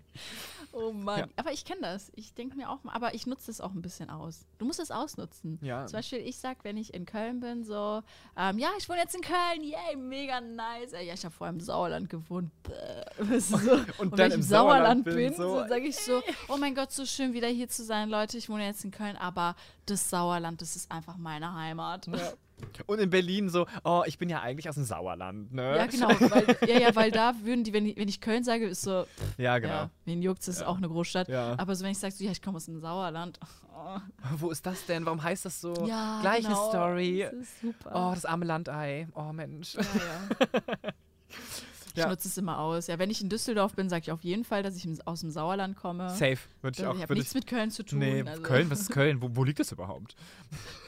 oh 0.72 0.92
Mann. 0.92 1.20
Ja. 1.20 1.28
Aber 1.36 1.52
ich 1.52 1.66
kenne 1.66 1.82
das. 1.82 2.12
Ich 2.16 2.34
denke 2.34 2.56
mir 2.56 2.70
auch 2.70 2.84
mal, 2.84 2.94
aber 2.94 3.14
ich 3.14 3.28
nutze 3.28 3.48
das 3.48 3.62
auch 3.62 3.72
ein 3.72 3.82
bisschen 3.82 4.10
aus. 4.10 4.46
Du 4.58 4.66
musst 4.66 4.80
es 4.80 4.92
ausnutzen. 4.92 5.60
Ja. 5.62 5.86
Zum 5.86 5.98
Beispiel, 5.98 6.20
ich 6.20 6.38
sag, 6.38 6.64
wenn 6.64 6.78
ich 6.78 6.94
in 6.94 7.06
Köln 7.06 7.40
bin, 7.40 7.64
so, 7.64 8.02
ähm, 8.38 8.60
ja, 8.60 8.70
ich 8.78 8.88
wohne 8.90 9.00
jetzt 9.00 9.16
in 9.16 9.22
Köln, 9.22 9.64
yay, 9.64 9.96
mega 9.96 10.42
nice. 10.42 10.92
Ja, 10.92 11.14
ich 11.14 11.24
habe 11.24 11.34
vorher 11.34 11.54
im 11.54 11.60
Sauerland 11.60 12.10
gewohnt. 12.10 12.52
Bäh. 12.64 12.74
Weißt 13.18 13.54
du, 13.54 13.58
so. 13.58 13.72
Und 13.72 14.00
Und, 14.00 14.18
wenn 14.18 14.28
ich 14.28 14.34
im 14.36 14.40
im 14.42 14.48
Sauerland 14.48 15.06
Sauerland 15.06 15.06
bin, 15.06 15.16
bin, 15.16 15.34
so, 15.36 15.62
so, 15.62 15.68
sage 15.68 15.88
ich 15.88 15.98
so, 15.98 16.22
oh 16.50 16.58
mein 16.58 16.76
Gott, 16.76 16.92
so 16.92 17.06
schön 17.06 17.34
wieder 17.34 17.48
hier 17.48 17.70
zu 17.70 17.84
sein, 17.84 18.10
Leute. 18.10 18.38
Ich 18.38 18.50
wohne 18.50 18.66
jetzt 18.66 18.84
in 18.84 18.92
Köln, 18.92 19.16
aber 19.18 19.56
das 19.86 20.10
Sauerland, 20.10 20.62
das 20.62 20.76
ist 20.76 20.92
einfach 20.92 21.18
meine 21.18 21.54
Heimat. 21.54 22.08
Ja. 22.08 22.34
Und 22.88 23.00
in 23.00 23.10
Berlin 23.10 23.50
so, 23.50 23.66
oh, 23.84 24.04
ich 24.06 24.18
bin 24.18 24.30
ja 24.30 24.42
eigentlich 24.42 24.68
aus 24.70 24.76
dem 24.76 24.84
Sauerland, 24.86 25.54
ne? 25.54 25.78
Ja, 25.78 25.86
genau. 25.86 26.08
Weil, 26.32 26.58
ja, 26.68 26.80
ja, 26.80 26.96
weil 26.96 27.12
da 27.12 27.34
würden 27.44 27.64
die, 27.64 27.74
wenn 27.74 27.86
ich, 27.86 27.98
wenn 27.98 28.08
ich 28.08 28.22
Köln 28.22 28.44
sage, 28.44 28.66
ist 28.68 28.82
so, 28.82 29.06
Ja, 29.38 29.60
genau. 29.60 29.74
ja, 29.74 29.90
wen 30.06 30.22
juckt, 30.22 30.48
ist 30.48 30.62
Ja. 30.62 30.68
auch 30.68 30.78
eine 30.78 30.88
Großstadt. 30.88 31.28
Ja. 31.28 31.56
Aber 31.58 31.76
so, 31.76 31.84
wenn 31.84 31.92
ich 31.92 32.00
sage, 32.00 32.14
so, 32.14 32.24
ja, 32.24 32.32
ich 32.32 32.42
komme 32.42 32.58
aus 32.58 32.66
dem 32.66 32.80
Sauerland. 32.80 33.40
Oh, 33.84 33.98
Wo 34.38 34.52
ist 34.52 34.64
das 34.64 34.86
denn? 34.86 35.06
Warum 35.08 35.24
heißt 35.24 35.44
das 35.46 35.60
so? 35.60 35.74
ja, 35.88 36.20
Gleiche 36.22 36.50
genau, 36.50 36.70
Story. 36.70 37.26
Das 37.32 37.34
ist 37.42 37.62
super. 37.62 37.92
Oh, 37.96 38.14
das 38.14 38.26
arme 38.26 38.46
Landei. 38.46 39.08
Oh, 39.16 39.32
Mensch. 39.34 39.74
ja, 39.74 39.82
ja. 39.82 40.92
Ich 41.94 41.98
Ja. 41.98 42.08
nutze 42.10 42.28
es 42.28 42.38
immer 42.38 42.60
aus. 42.60 42.88
Ja, 42.88 43.00
wenn 43.00 43.10
ich 43.10 43.22
in 43.22 43.30
Düsseldorf 43.30 43.74
bin, 43.76 43.90
sage 43.90 44.04
ich 44.04 44.12
auf 44.12 44.24
jeden 44.24 44.44
Fall, 44.44 44.64
dass 44.64 44.76
ich 44.76 44.88
aus 45.06 45.22
dem 45.22 45.30
Sauerland 45.32 45.76
komme. 45.78 46.10
Safe. 46.10 46.38
Würde 46.62 46.76
ich 46.76 46.80
Ich 46.80 46.86
auch. 46.86 46.90
habe 46.90 47.00
Würde 47.10 47.14
nichts 47.16 47.32
ich, 47.32 47.36
mit 47.36 47.48
Köln 47.48 47.72
zu 47.72 47.84
tun. 47.84 48.00
nee, 48.00 48.22
also. 48.24 48.42
Köln, 48.42 48.70
was 48.70 48.82
ist 48.82 48.92
Köln? 48.92 49.22
Wo, 49.22 49.30
wo 49.36 49.44
liegt 49.44 49.60
das 49.60 49.72
überhaupt? 49.72 50.16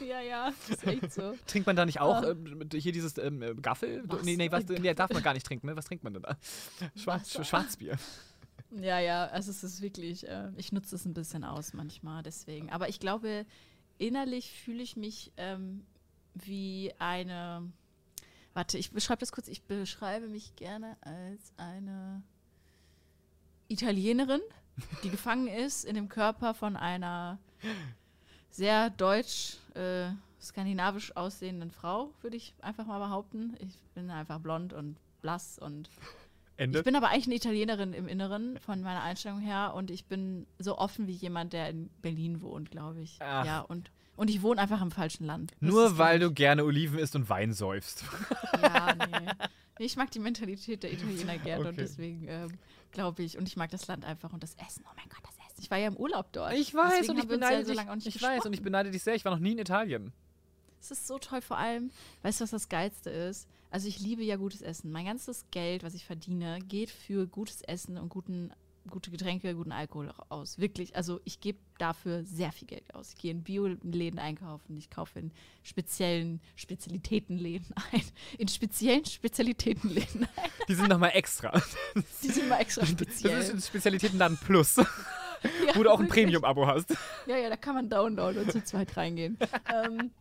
Ja, 0.08 0.22
ja, 0.22 0.52
das 0.70 0.78
ist 0.78 0.88
echt 0.88 1.14
so. 1.14 1.36
Trinkt 1.48 1.68
man 1.68 1.76
da 1.76 1.86
nicht 1.86 2.00
auch 2.00 2.34
mit- 2.36 2.74
hier 2.74 2.92
dieses 2.92 3.18
ähm, 3.18 3.42
äh, 3.42 3.54
Gaffel? 3.56 4.04
Was? 4.06 4.24
Nee, 4.24 4.36
nee, 4.38 4.52
was, 4.52 4.66
nee, 4.68 4.94
darf 4.94 5.12
man 5.12 5.24
gar 5.24 5.34
nicht 5.34 5.46
trinken, 5.46 5.68
ne? 5.68 5.76
Was 5.76 5.86
trinkt 5.86 6.04
man 6.04 6.14
denn 6.14 6.24
da? 6.24 6.38
Schwarz. 6.96 7.32
Schwarzbier. 7.48 7.98
Ja, 8.82 9.00
ja, 9.00 9.26
also 9.28 9.52
es 9.52 9.64
ist 9.64 9.82
wirklich, 9.82 10.28
äh, 10.28 10.50
ich 10.58 10.72
nutze 10.72 10.96
es 10.96 11.06
ein 11.06 11.14
bisschen 11.14 11.44
aus 11.44 11.74
manchmal, 11.74 12.24
deswegen. 12.24 12.72
Aber 12.72 12.90
ich 12.90 13.00
glaube, 13.00 13.46
innerlich 14.00 14.52
fühle 14.52 14.82
ich 14.82 14.96
mich 14.98 15.32
ähm, 15.38 15.86
wie 16.34 16.92
eine, 16.98 17.72
warte, 18.54 18.78
ich 18.78 18.92
beschreibe 18.92 19.20
das 19.20 19.32
kurz, 19.32 19.48
ich 19.48 19.64
beschreibe 19.64 20.28
mich 20.28 20.56
gerne 20.56 20.98
als 21.02 21.54
eine 21.58 22.24
Italienerin, 23.68 24.42
die 25.04 25.10
gefangen 25.12 25.48
ist 25.48 25.86
in 25.86 25.96
dem 25.96 26.10
Körper 26.10 26.54
von 26.54 26.76
einer 26.76 27.40
sehr 28.50 28.90
deutsch, 28.92 29.58
äh, 29.76 30.10
skandinavisch 30.42 31.16
aussehenden 31.16 31.72
Frau, 31.72 32.12
würde 32.22 32.38
ich 32.38 32.54
einfach 32.62 32.86
mal 32.86 33.00
behaupten. 33.00 33.56
Ich 33.60 33.78
bin 33.96 34.10
einfach 34.12 34.40
blond 34.40 34.74
und 34.74 34.98
blass 35.22 35.58
und 35.58 35.90
Ende. 36.58 36.80
ich 36.80 36.86
bin 36.86 36.96
aber 36.96 37.10
eigentlich 37.10 37.28
eine 37.28 37.36
Italienerin 37.36 37.94
im 37.94 38.08
Inneren 38.08 38.60
von 38.60 38.82
meiner 38.82 39.02
Einstellung 39.02 39.40
her 39.40 39.74
und 39.74 39.90
ich 39.90 40.06
bin 40.06 40.46
so 40.60 40.78
offen 40.78 41.08
wie 41.08 41.14
jemand, 41.14 41.54
der 41.54 41.70
in 41.70 41.90
Berlin 42.02 42.42
wohnt, 42.42 42.70
glaube 42.70 43.02
ich. 43.02 43.18
Ach. 43.22 43.46
Ja, 43.46 43.62
und, 43.62 43.90
und 44.16 44.30
ich 44.30 44.42
wohne 44.42 44.62
einfach 44.62 44.82
im 44.82 44.92
falschen 44.92 45.26
Land. 45.26 45.52
Das 45.60 45.70
Nur 45.70 45.98
weil 45.98 46.20
du 46.20 46.32
gerne 46.32 46.64
Oliven 46.66 47.00
isst 47.00 47.16
und 47.16 47.30
Wein 47.30 47.54
säufst. 47.54 48.04
Ja, 48.62 48.94
nee. 49.22 49.32
Ich 49.80 49.96
mag 49.98 50.12
die 50.12 50.20
Mentalität 50.20 50.84
der 50.84 50.94
Italiener 50.94 51.38
gerne 51.40 51.62
und 51.62 51.68
Okay. 51.70 51.78
deswegen 51.82 52.28
ähm, 52.28 52.52
glaube 52.92 53.24
ich, 53.24 53.38
und 53.38 53.48
ich 53.48 53.58
mag 53.58 53.72
das 53.72 53.88
Land 53.88 54.06
einfach 54.06 54.32
und 54.32 54.44
das 54.44 54.54
Essen. 54.56 54.84
Oh 54.86 54.94
mein 54.96 55.10
Gott, 55.10 55.22
das 55.24 55.36
Essen. 55.48 55.60
Ich 55.62 55.72
war 55.72 55.80
ja 55.80 55.88
im 55.88 55.98
Urlaub 55.98 56.32
dort. 56.32 56.54
Ich 56.54 56.74
weiß 56.76 56.94
Deswegen 57.00 57.12
und 57.14 57.18
ich 57.24 57.28
beneide 57.28 57.56
ja 57.56 57.62
so 57.64 57.68
dich. 57.70 57.76
lange 57.78 57.92
auch 57.92 57.96
nicht 57.96 58.08
ich 58.08 58.22
weiß 58.22 58.46
und 58.46 58.54
ich 58.54 58.62
beneide 58.62 58.92
dich 58.92 59.02
sehr. 59.02 59.16
Ich 59.16 59.26
war 59.26 59.32
noch 59.32 59.40
nie 59.40 59.54
in 59.54 59.58
Italien. 59.58 60.14
Es 60.80 60.92
ist 60.92 61.08
so 61.08 61.18
toll, 61.18 61.42
vor 61.42 61.58
allem, 61.58 61.92
weißt 62.24 62.40
du, 62.42 62.44
was 62.44 62.52
das 62.52 62.70
Geilste 62.70 63.10
ist? 63.10 63.48
Also 63.72 63.88
ich 63.88 64.00
liebe 64.00 64.22
ja 64.22 64.36
gutes 64.36 64.62
Essen. 64.62 64.92
Mein 64.92 65.06
ganzes 65.06 65.46
Geld, 65.50 65.84
was 65.84 65.94
ich 65.96 66.06
verdiene, 66.06 66.60
geht 66.60 66.92
für 66.92 67.26
gutes 67.26 67.62
Essen 67.64 67.98
und 67.98 68.10
guten 68.10 68.52
gute 68.90 69.12
Getränke, 69.12 69.54
guten 69.56 69.72
Alkohol 69.72 70.14
aus. 70.30 70.60
Wirklich. 70.60 70.96
Also 70.96 71.20
ich 71.24 71.40
gebe 71.40 71.58
dafür 71.78 72.24
sehr 72.24 72.52
viel 72.52 72.68
Geld 72.68 72.94
aus. 72.94 73.14
Ich 73.14 73.22
gehe 73.22 73.32
in 73.32 73.44
Bioläden 73.44 74.20
einkaufen. 74.20 74.78
Ich 74.78 74.90
kaufe 74.90 75.20
in 75.20 75.32
speziellen 75.64 76.42
Spezialitätenläden 76.56 77.68
ein. 77.92 78.02
In 78.38 78.48
speziellen 78.48 79.06
Spezialitätenläden 79.06 80.24
ein. 80.36 80.50
Die 80.68 80.76
sind 80.76 80.90
nochmal 80.90 81.12
extra. 81.14 81.52
Die 82.24 82.28
sind 82.30 82.50
mal 82.50 82.58
extra 82.60 82.86
speziell. 82.86 83.38
Das 83.38 83.48
ist 83.50 83.54
ein 83.54 83.62
Spezialitätenladen 83.62 84.38
Plus, 84.38 84.76
Ja, 84.78 84.86
wo 85.76 85.84
du 85.84 85.92
auch 85.92 86.00
ein. 86.00 86.08
Premium-Abo 86.08 86.66
hast. 86.68 86.94
Ja, 87.28 87.38
ja, 87.38 87.50
da 87.50 87.58
kann 87.58 87.76
man 87.76 87.90
downloaden 87.90 88.44
und 88.44 88.52
zu 88.52 88.64
zweit 88.64 88.96
reingehen. 88.98 89.38
ähm, 89.74 90.12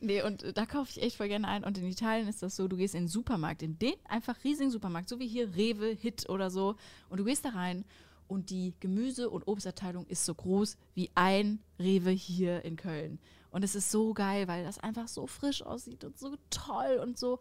nee, 0.00 0.22
und 0.22 0.42
äh, 0.42 0.52
da 0.52 0.66
kaufe 0.66 0.90
ich 0.90 1.02
echt 1.02 1.16
voll 1.16 1.28
gerne 1.28 1.48
ein. 1.48 1.64
Und 1.64 1.78
in 1.78 1.86
Italien 1.86 2.28
ist 2.28 2.42
das 2.42 2.56
so, 2.56 2.68
du 2.68 2.76
gehst 2.76 2.94
in 2.94 3.04
den 3.04 3.08
Supermarkt, 3.08 3.62
in 3.62 3.78
den 3.78 3.94
einfach 4.08 4.36
riesigen 4.44 4.70
Supermarkt, 4.70 5.08
so 5.08 5.18
wie 5.18 5.28
hier 5.28 5.54
Rewe, 5.54 5.88
Hit 5.88 6.28
oder 6.28 6.50
so. 6.50 6.76
Und 7.08 7.18
du 7.18 7.24
gehst 7.24 7.44
da 7.44 7.50
rein 7.50 7.84
und 8.28 8.50
die 8.50 8.74
Gemüse- 8.78 9.28
und 9.28 9.48
Obstabteilung 9.48 10.06
ist 10.06 10.24
so 10.24 10.34
groß 10.34 10.76
wie 10.94 11.10
ein 11.14 11.58
Rewe 11.78 12.10
hier 12.10 12.64
in 12.64 12.76
Köln. 12.76 13.18
Und 13.50 13.64
es 13.64 13.74
ist 13.74 13.90
so 13.90 14.14
geil, 14.14 14.46
weil 14.46 14.64
das 14.64 14.78
einfach 14.78 15.08
so 15.08 15.26
frisch 15.26 15.62
aussieht 15.62 16.04
und 16.04 16.18
so 16.18 16.36
toll 16.50 17.00
und 17.02 17.18
so. 17.18 17.40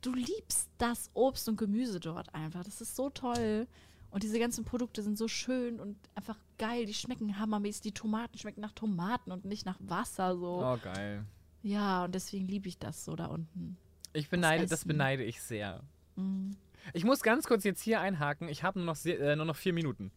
Du 0.00 0.14
liebst 0.14 0.70
das 0.78 1.10
Obst 1.12 1.48
und 1.48 1.58
Gemüse 1.58 2.00
dort 2.00 2.34
einfach. 2.34 2.64
Das 2.64 2.80
ist 2.80 2.96
so 2.96 3.10
toll. 3.10 3.68
Und 4.10 4.22
diese 4.22 4.38
ganzen 4.38 4.64
Produkte 4.64 5.02
sind 5.02 5.16
so 5.16 5.28
schön 5.28 5.80
und 5.80 5.96
einfach 6.14 6.38
geil. 6.58 6.86
Die 6.86 6.94
schmecken 6.94 7.38
hammermäßig. 7.38 7.82
Die 7.82 7.92
Tomaten 7.92 8.38
schmecken 8.38 8.60
nach 8.62 8.72
Tomaten 8.72 9.32
und 9.32 9.44
nicht 9.44 9.66
nach 9.66 9.78
Wasser 9.80 10.36
so. 10.36 10.62
Oh, 10.64 10.78
geil. 10.82 11.24
Ja, 11.62 12.04
und 12.04 12.14
deswegen 12.14 12.48
liebe 12.48 12.68
ich 12.68 12.78
das 12.78 13.04
so 13.04 13.14
da 13.16 13.26
unten. 13.26 13.76
Ich 14.12 14.28
beneide, 14.28 14.64
das 14.64 14.80
Essen. 14.80 14.88
beneide 14.88 15.24
ich 15.24 15.40
sehr. 15.42 15.80
Mhm. 16.16 16.56
Ich 16.92 17.04
muss 17.04 17.22
ganz 17.22 17.46
kurz 17.46 17.64
jetzt 17.64 17.80
hier 17.82 18.00
einhaken. 18.00 18.48
Ich 18.48 18.62
habe 18.64 18.78
nur, 18.80 18.86
noch 18.86 18.96
sehr- 18.96 19.20
äh, 19.20 19.36
nur 19.36 19.46
noch 19.46 19.56
vier 19.56 19.72
Minuten. 19.72 20.10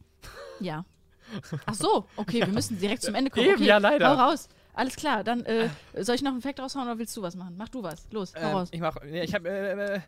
Ja. 0.60 0.86
Ach 1.66 1.74
so, 1.74 2.08
okay, 2.18 2.40
wir 2.42 2.48
müssen 2.48 2.80
direkt 2.80 3.02
zum 3.04 3.16
Ende 3.16 3.32
kommen. 3.32 3.46
Eben, 3.46 3.56
okay, 3.56 3.66
ja, 3.66 3.78
leider. 3.78 4.10
Hau 4.10 4.30
raus. 4.30 4.48
Alles 4.74 4.96
klar, 4.96 5.24
dann 5.24 5.42
äh, 5.46 5.70
soll 6.02 6.16
ich 6.16 6.22
noch 6.22 6.32
einen 6.32 6.42
Fact 6.42 6.60
raushauen 6.60 6.86
oder 6.88 6.98
willst 7.00 7.16
du 7.16 7.22
was 7.22 7.36
machen? 7.36 7.56
Mach 7.58 7.70
du 7.70 7.82
was. 7.82 8.08
Los, 8.12 8.34
hau 8.36 8.40
Ähm, 8.42 8.56
raus. 8.56 8.70
ich 8.72 8.82
mach. 8.82 8.98
Ich 9.04 9.34
habe. 9.34 9.48
Äh, 9.50 9.96
äh, 9.96 10.00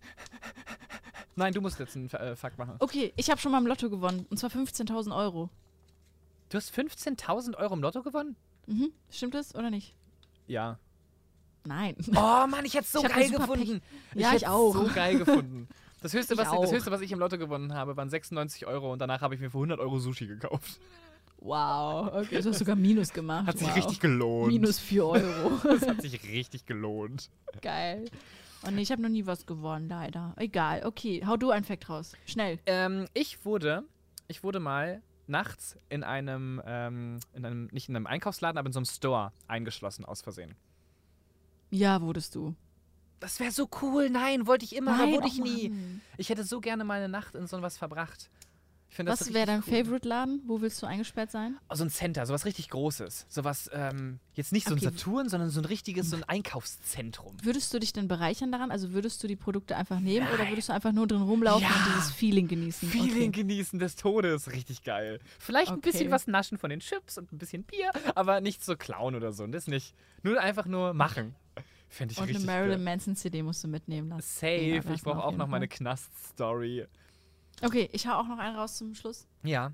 nein, 1.36 1.54
du 1.54 1.62
musst 1.62 1.80
jetzt 1.80 1.96
einen 1.96 2.10
äh, 2.10 2.36
Fakt 2.36 2.58
machen. 2.58 2.76
Okay, 2.80 3.14
ich 3.16 3.30
habe 3.30 3.40
schon 3.40 3.52
mal 3.52 3.60
im 3.60 3.68
Lotto 3.68 3.90
gewonnen. 3.90 4.26
Und 4.30 4.38
zwar 4.38 4.50
15.000 4.50 5.16
Euro. 5.16 5.50
Du 6.50 6.58
hast 6.58 6.74
15.000 6.78 7.56
Euro 7.56 7.74
im 7.76 7.82
Lotto 7.82 8.04
gewonnen? 8.04 8.36
Mhm. 8.68 8.92
Stimmt 9.10 9.34
das 9.36 9.56
oder 9.56 9.70
nicht? 9.70 9.96
Ja. 10.48 10.78
Nein. 11.68 11.96
Oh 12.16 12.48
Mann, 12.48 12.66
ich 12.66 12.74
hätte 12.74 12.86
es 12.86 12.92
so 12.92 13.04
Ich 13.04 13.10
geil 13.10 13.28
super 13.28 13.48
Pech. 13.48 13.60
gefunden. 13.60 13.82
Ja, 14.16 14.30
hätt's 14.32 14.42
ich 14.42 14.48
auch. 14.48 14.74
so 14.74 14.90
geil 14.94 15.18
gefunden. 15.18 15.68
Das 16.02 16.14
höchste, 16.14 16.36
Ich 16.36 16.40
was, 16.40 16.52
das 16.52 16.72
höchste, 16.72 16.92
was 16.92 17.02
ich 17.02 17.12
im 17.12 17.20
Lotto 17.20 17.38
gewonnen 17.38 17.74
habe, 17.74 17.98
waren 17.98 18.10
96 18.10 18.68
Euro 18.68 18.94
und 18.94 19.00
danach 19.00 19.22
habe 19.22 19.34
ich 19.34 19.42
mir 19.42 19.50
für 19.50 19.58
100 19.58 19.80
Euro 19.80 19.98
Sushi 19.98 20.28
gekauft. 20.28 20.80
Wow, 21.40 22.14
okay, 22.14 22.42
du 22.42 22.50
hast 22.50 22.60
sogar 22.60 22.76
Minus 22.76 23.12
gemacht. 23.14 23.48
Hat 23.48 23.58
sich 23.58 23.68
wow. 23.68 23.76
richtig 23.76 24.00
gelohnt. 24.00 24.52
Minus 24.52 24.80
4 24.80 25.06
Euro. 25.06 25.52
Das 25.64 25.88
hat 25.88 26.02
sich 26.02 26.24
richtig 26.24 26.66
gelohnt. 26.66 27.30
Geil. 27.62 28.06
Oh 28.66 28.72
nee, 28.72 28.82
ich 28.82 28.92
habe 28.92 29.02
noch 29.02 29.10
nie 29.10 29.26
was 29.26 29.46
gewonnen, 29.46 29.88
leider. 29.88 30.34
Egal, 30.38 30.84
okay, 30.86 31.24
hau 31.26 31.38
du 31.38 31.52
ein 31.52 31.64
Fact 31.64 31.90
raus. 31.90 32.14
Schnell. 32.26 32.60
Ähm, 32.66 33.06
ich 33.14 33.46
wurde, 33.46 33.84
ich 34.28 34.44
wurde 34.44 34.60
mal 34.60 35.02
nachts 35.28 35.78
in 35.90 36.04
einem, 36.04 36.62
ähm, 36.66 37.20
in 37.34 37.46
einem, 37.46 37.68
nicht 37.72 37.88
in 37.90 37.96
einem 37.96 38.08
Einkaufsladen, 38.08 38.58
aber 38.58 38.68
in 38.68 38.74
so 38.74 38.80
einem 38.80 38.86
Store 38.86 39.32
eingeschlossen 39.48 40.06
aus 40.06 40.22
Versehen. 40.22 40.56
Ja, 41.70 42.02
wurdest 42.02 42.36
du. 42.36 42.56
Das 43.20 43.40
wäre 43.40 43.52
so 43.52 43.68
cool. 43.82 44.10
Nein, 44.10 44.48
wollte 44.48 44.66
ich 44.66 44.76
immer, 44.76 44.94
aber 44.94 45.06
Nein, 45.06 45.16
wurde 45.16 45.26
oh 45.26 45.32
ich 45.32 45.40
nie. 45.40 45.70
Mann. 45.70 46.02
Ich 46.18 46.30
hätte 46.30 46.44
so 46.44 46.60
gerne 46.60 46.84
mal 46.84 46.96
eine 46.96 47.10
Nacht 47.10 47.36
in 47.36 47.48
so 47.48 47.62
was 47.62 47.78
verbracht. 47.78 48.30
Finde 48.90 49.12
das 49.12 49.22
Was 49.22 49.34
wäre 49.34 49.46
dein 49.46 49.64
cool. 49.68 49.74
Favorite-Laden? 49.84 50.44
Wo 50.48 50.62
willst 50.62 50.82
du 50.82 50.86
eingesperrt 50.88 51.30
sein? 51.30 51.58
Oh, 51.70 51.76
so 51.76 51.84
ein 51.84 51.90
Center, 51.90 52.26
sowas 52.26 52.46
richtig 52.46 52.70
Großes. 52.70 53.26
Sowas, 53.30 53.70
ähm, 53.74 54.20
jetzt 54.34 54.54
nicht 54.54 54.66
so 54.68 54.74
ein 54.74 54.78
Okay. 54.78 54.86
Saturn, 54.98 55.28
sondern 55.30 55.50
so 55.50 55.60
ein 55.62 55.66
richtiges, 55.66 56.10
so 56.10 56.16
ein 56.16 56.24
Einkaufszentrum. 56.24 57.36
Würdest 57.44 57.74
du 57.74 57.80
dich 57.80 57.94
denn 57.94 58.08
bereichern 58.08 58.52
daran? 58.52 58.72
Also 58.72 58.94
würdest 58.94 59.22
du 59.24 59.28
die 59.28 59.36
Produkte 59.36 59.76
einfach 59.76 60.00
nehmen 60.00 60.28
oder 60.30 60.44
Nein. 60.44 60.54
würdest 60.54 60.70
du 60.70 60.74
einfach 60.74 60.94
nur 60.94 61.06
drin 61.06 61.22
rumlaufen 61.22 61.64
Ja. 61.64 61.70
und 61.70 61.86
dieses 61.96 62.12
Feeling 62.12 62.48
genießen? 62.48 62.90
Feeling 62.90 63.30
Okay. 63.30 63.42
genießen 63.42 63.78
des 63.78 63.96
Todes, 63.98 64.52
richtig 64.52 64.84
geil. 64.84 65.20
Vielleicht 65.38 65.72
ein 65.72 65.82
bisschen 65.82 66.04
Okay. 66.08 66.12
was 66.12 66.28
naschen 66.28 66.58
von 66.58 66.70
den 66.70 66.80
Chips 66.80 67.18
und 67.18 67.32
ein 67.34 67.38
bisschen 67.38 67.64
Bier, 67.64 67.92
aber 68.16 68.42
nicht 68.42 68.64
so 68.64 68.76
klauen 68.78 69.16
oder 69.16 69.34
so. 69.34 69.46
Das 69.48 69.68
nicht. 69.68 69.94
Nur 70.24 70.40
einfach 70.40 70.66
nur 70.66 70.94
machen. 70.94 71.36
Fände 71.90 72.12
ich 72.12 72.18
Und 72.18 72.24
eine 72.24 72.32
richtig 72.32 72.46
Marilyn 72.48 72.76
geil. 72.78 72.84
Manson 72.86 73.16
CD 73.16 73.44
musst 73.44 73.64
du 73.64 73.68
mitnehmen 73.70 74.10
lassen. 74.10 74.22
Safe, 74.22 74.62
Ja, 74.62 74.94
ich 74.94 75.02
brauche 75.02 75.24
auch 75.24 75.36
noch 75.38 75.48
meine. 75.48 75.68
Knast-Story. 75.70 76.86
Okay, 77.62 77.90
ich 77.92 78.08
hau 78.08 78.14
auch 78.20 78.28
noch 78.28 78.38
einen 78.38 78.56
raus 78.56 78.78
zum 78.78 78.94
Schluss. 78.94 79.28
Ja. 79.44 79.72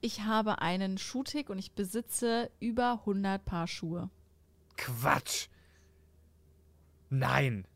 Ich 0.00 0.22
habe 0.22 0.60
einen 0.60 0.98
Schuhtick 0.98 1.50
und 1.50 1.58
ich 1.58 1.72
besitze 1.72 2.50
über 2.58 2.92
100 3.00 3.44
Paar 3.44 3.66
Schuhe. 3.66 4.10
Quatsch. 4.76 5.48
Nein. 7.10 7.66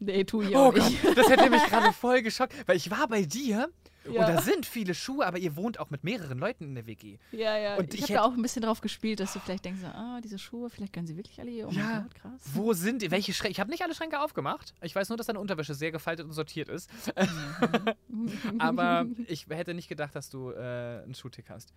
Nee, 0.00 0.24
tu 0.24 0.42
ich 0.42 0.54
Oh 0.54 0.68
auch 0.68 0.74
Gott, 0.74 0.84
nicht. 0.90 1.16
das 1.16 1.28
hätte 1.28 1.48
mich 1.50 1.64
gerade 1.68 1.92
voll 1.92 2.22
geschockt, 2.22 2.52
weil 2.66 2.76
ich 2.76 2.90
war 2.90 3.06
bei 3.06 3.22
dir 3.22 3.70
Ja. 4.04 4.26
und 4.26 4.34
da 4.34 4.42
sind 4.42 4.66
viele 4.66 4.94
Schuhe, 4.94 5.26
aber 5.26 5.38
ihr 5.38 5.56
wohnt 5.56 5.80
auch 5.80 5.90
mit 5.90 6.04
mehreren 6.04 6.38
Leuten 6.38 6.64
in 6.64 6.74
der 6.74 6.86
WG. 6.86 7.18
Ja, 7.32 7.56
ja. 7.56 7.76
Und 7.76 7.94
ich 7.94 8.00
ich 8.00 8.02
habe 8.04 8.14
da 8.14 8.22
auch 8.24 8.32
ein 8.34 8.42
bisschen 8.42 8.62
drauf 8.62 8.80
gespielt, 8.80 9.20
dass 9.20 9.32
du 9.32 9.40
vielleicht 9.40 9.64
denkst, 9.64 9.82
ah, 9.84 10.20
diese 10.22 10.38
Schuhe, 10.38 10.68
vielleicht 10.70 10.92
können 10.92 11.06
sie 11.06 11.16
wirklich 11.16 11.40
alle 11.40 11.50
hier. 11.50 11.68
Oh 11.68 11.70
Ja. 11.70 12.00
Gott, 12.00 12.14
krass. 12.14 12.40
Wo 12.52 12.72
sind 12.74 13.02
die? 13.02 13.10
Welche 13.10 13.32
Schränke? 13.32 13.52
Ich 13.52 13.60
habe 13.60 13.70
nicht 13.70 13.82
alle 13.82 13.94
Schränke 13.94 14.20
aufgemacht. 14.20 14.74
Ich 14.82 14.94
weiß 14.94 15.08
nur, 15.08 15.16
dass 15.16 15.26
deine 15.26 15.40
Unterwäsche 15.40 15.74
sehr 15.74 15.90
gefaltet 15.92 16.26
und 16.26 16.32
sortiert 16.32 16.68
ist. 16.68 16.90
aber 18.58 19.06
ich 19.26 19.46
hätte 19.48 19.74
nicht 19.74 19.88
gedacht, 19.88 20.14
dass 20.14 20.30
du 20.30 20.50
äh, 20.50 21.02
einen 21.02 21.14
Schuhtick 21.14 21.48
hast. 21.50 21.72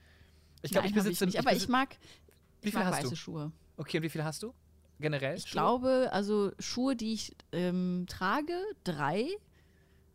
Ich 0.62 0.72
glaube, 0.72 0.88
ich 0.88 0.94
besitze. 0.94 1.26
nicht. 1.26 1.40
Aber 1.40 1.54
ich 1.54 1.68
mag, 1.68 1.96
Wie 2.62 2.70
ich 2.70 2.74
viel 2.74 2.84
mag 2.84 2.92
hast 2.94 3.00
weiße 3.04 3.10
du? 3.12 3.16
Schuhe. 3.16 3.52
Okay, 3.78 3.98
und 3.98 4.04
wie 4.04 4.10
viel 4.10 4.24
hast 4.24 4.44
du? 4.44 4.54
Generell? 5.00 5.36
Ich 5.38 5.44
Schuhe? 5.44 5.52
glaube, 5.52 6.10
also 6.12 6.52
Schuhe, 6.60 6.96
die 6.96 7.14
ich 7.14 7.36
ähm, 7.52 8.06
trage, 8.10 8.54
drei. 8.84 9.28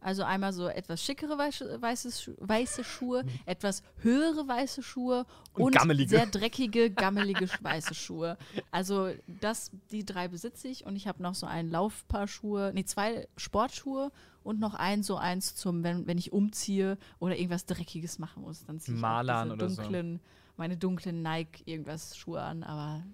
Also 0.03 0.25
einmal 0.25 0.53
so 0.53 0.67
etwas 0.67 1.03
schickere 1.03 1.39
weiße, 1.39 1.81
weiße, 1.81 2.37
weiße 2.41 2.85
Schuhe, 2.85 3.25
etwas 3.47 3.83
höhere 3.99 4.47
weiße 4.49 4.83
Schuhe 4.83 5.25
Und 5.55 5.81
und, 5.81 6.09
sehr 6.09 6.27
dreckige, 6.27 6.91
gammelige 6.91 7.49
weiße 7.61 7.95
Schuhe. 7.95 8.37
Also 8.71 9.11
das, 9.41 9.71
die 9.91 10.05
drei 10.05 10.29
besitze 10.29 10.69
ich 10.69 10.85
und 10.85 10.97
ich 10.97 11.07
habe 11.07 11.23
noch 11.23 11.35
so 11.35 11.47
ein 11.47 11.71
Laufpaar 11.71 12.27
Schuhe, 12.27 12.73
nee, 12.75 12.85
zwei 12.85 13.29
Sportschuhe 13.37 14.11
und 14.43 14.59
noch 14.59 14.75
ein 14.75 15.03
so 15.05 15.17
eins 15.17 15.55
zum, 15.55 15.85
wenn, 15.85 16.07
wenn 16.07 16.19
ich 16.19 16.33
umziehe 16.33 16.99
oder 17.21 17.37
irgendwas 17.37 17.65
Dreckiges 17.67 18.19
machen 18.19 18.43
muss, 18.43 18.65
dann 18.65 18.81
ziehe 18.81 18.97
ich 18.97 19.01
Malern 19.01 19.53
oder 19.53 19.69
so. 19.69 19.83
dunklen, 19.83 20.21
meine 20.57 20.77
dunklen 20.77 21.23
Nike 21.23 21.63
irgendwas 21.65 22.17
Schuhe 22.17 22.43
an, 22.43 22.65
aber 22.65 23.05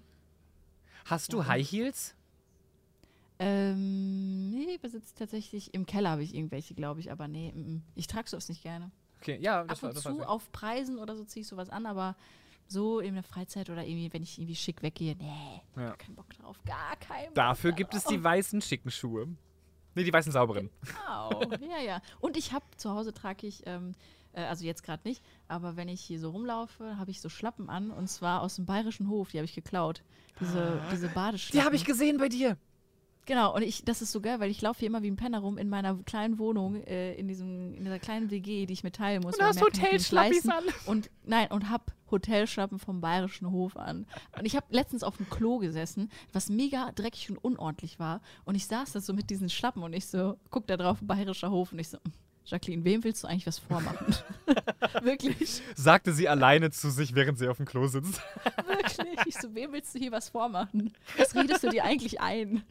Hast 1.05 1.33
du 1.33 1.39
Ja. 1.39 1.47
High 1.49 1.71
Heels? 1.71 2.15
Ähm, 3.39 4.48
nee, 4.67 4.79
besitzt 4.79 5.19
tatsächlich 5.19 5.75
im 5.75 5.87
Keller 5.87 6.11
habe 6.11 6.23
ich 6.23 6.35
irgendwelche, 6.35 6.75
glaube 6.75 7.01
ich, 7.01 7.11
aber 7.11 7.29
nee, 7.29 7.53
mm, 7.53 7.59
mm. 7.59 7.83
ich 7.95 8.07
trage 8.07 8.29
sowas 8.29 8.49
nicht 8.49 8.63
gerne. 8.63 8.91
Okay, 9.21 9.39
ja, 9.41 9.61
Ab 9.61 9.69
das 9.69 9.83
war 9.83 9.91
und 9.91 9.97
das 9.97 10.03
zu 10.05 10.19
war 10.19 10.29
auf 10.29 10.51
Preisen 10.53 10.99
oder 10.99 11.17
so 11.17 11.25
ziehe 11.25 11.43
ich 11.43 11.49
sowas 11.49 11.71
an, 11.71 11.87
aber 11.87 12.17
so 12.69 13.01
in 13.01 13.15
der 13.15 13.23
Freizeit 13.23 13.71
oder 13.71 13.85
irgendwie, 13.85 14.13
wenn 14.13 14.23
ich 14.23 14.39
irgendwie 14.39 14.55
schick 14.55 14.83
weggehe, 14.83 15.17
nee, 15.17 15.63
Ja. 15.77 15.89
gar 15.89 15.97
keinen 15.97 16.15
Bock 16.15 16.31
drauf, 16.31 16.61
gar 16.65 16.97
keinen 16.97 17.27
Bock 17.27 17.35
Dafür 17.35 17.73
gibt 17.73 17.95
es 17.95 18.05
die 18.05 18.23
weißen 18.23 18.61
schicken 18.61 18.91
Schuhe. 18.91 19.29
Nee, 19.95 20.05
die 20.05 20.13
weißen 20.13 20.31
sauberen. 20.31 20.71
Au, 21.09 21.43
ja, 21.61 21.81
ja. 21.85 22.03
Und 22.21 22.37
ich 22.37 22.53
habe 22.53 22.65
zu 22.77 22.91
Hause 22.91 23.13
trage 23.13 23.47
ich, 23.47 23.63
ähm, 23.67 23.95
äh, 24.33 24.43
also 24.43 24.65
jetzt 24.65 24.83
gerade 24.83 25.07
nicht, 25.09 25.25
aber 25.49 25.77
wenn 25.77 25.89
ich 25.89 26.01
hier 26.01 26.21
so 26.21 26.31
rumlaufe, 26.31 26.97
habe 26.99 27.11
ich 27.11 27.21
so 27.21 27.29
Schlappen 27.29 27.69
an 27.69 27.91
und 27.91 28.09
zwar 28.09 28.43
aus 28.43 28.57
dem 28.57 28.67
bayerischen 28.67 29.09
Hof, 29.09 29.31
die 29.31 29.39
habe 29.39 29.47
ich 29.47 29.55
geklaut. 29.55 30.03
Diese, 30.41 30.81
diese 30.93 31.09
Badeschlappen. 31.09 31.61
Die 31.61 31.65
habe 31.65 31.75
ich 31.75 31.85
gesehen 31.85 32.19
bei 32.19 32.29
dir. 32.29 32.57
Genau, 33.29 33.55
und 33.55 33.61
ich, 33.61 33.85
das 33.85 34.01
ist 34.01 34.11
so 34.11 34.23
geil, 34.23 34.41
weil 34.41 34.51
ich 34.51 34.63
laufe 34.63 34.79
hier 34.79 34.89
immer 34.89 35.03
wie 35.03 35.11
ein 35.11 35.17
Penner 35.17 35.41
rum 35.41 35.59
in 35.59 35.69
meiner 35.69 35.95
kleinen 36.07 36.39
Wohnung, 36.39 36.83
äh, 36.85 37.13
in, 37.17 37.29
diesem, 37.29 37.75
in 37.75 37.85
dieser 37.85 37.99
kleinen 37.99 38.31
WG, 38.31 38.65
die 38.65 38.73
ich 38.73 38.85
mir 38.85 38.91
teilen 38.91 39.21
muss. 39.23 39.37
Und 39.37 39.45
hast 39.45 39.61
Hotelschlappis 39.61 40.49
an. 40.49 40.65
Und 40.87 41.11
nein, 41.27 41.49
und 41.51 41.69
hab 41.69 41.93
Hotelschlappen 42.11 42.79
vom 42.79 43.03
Bayerischen 43.03 43.51
Hof 43.51 43.77
an. 43.77 44.07
Und 44.39 44.47
ich 44.47 44.57
habe 44.57 44.65
letztens 44.71 45.03
auf 45.03 45.19
dem 45.19 45.29
Klo 45.29 45.59
gesessen, 45.59 46.11
was 46.33 46.49
mega 46.49 46.91
dreckig 46.93 47.31
und 47.31 47.37
unordentlich 47.37 47.99
war. 47.99 48.23
Und 48.47 48.55
ich 48.55 48.67
saß 48.67 48.93
da 48.93 49.01
so 49.03 49.13
mit 49.13 49.29
diesen 49.29 49.51
Schlappen 49.51 49.83
und 49.83 49.93
ich 49.93 50.07
so, 50.07 50.39
guck 50.49 50.67
da 50.67 50.79
drauf, 50.79 50.97
Bayerischer 51.03 51.51
Hof. 51.51 51.73
Und 51.73 51.81
ich 51.81 51.91
so, 51.91 51.99
"Hm, 51.99 52.13
Jacqueline, 52.49 52.83
wem 52.85 53.05
willst 53.05 53.23
du 53.23 53.29
eigentlich 53.29 53.47
was 53.47 53.59
vormachen? 53.59 54.15
Wirklich, 55.03 55.61
Sagte 55.75 56.13
sie 56.13 56.29
alleine 56.29 56.71
zu 56.71 56.91
sich, 56.91 57.15
während 57.15 57.39
sie 57.39 57.47
auf 57.49 57.59
dem 57.59 57.67
Klo 57.67 57.87
sitzt. 57.87 58.21
wirklich. 58.67 59.19
Ich 59.27 59.37
so, 59.39 59.55
wem 59.55 59.73
willst 59.73 59.95
du 59.95 59.99
hier 59.99 60.13
was 60.13 60.31
vormachen? 60.31 60.93
Was 61.19 61.35
redest 61.35 61.63
du 61.63 61.69
dir 61.69 61.85
eigentlich 61.85 62.21
ein? 62.21 62.63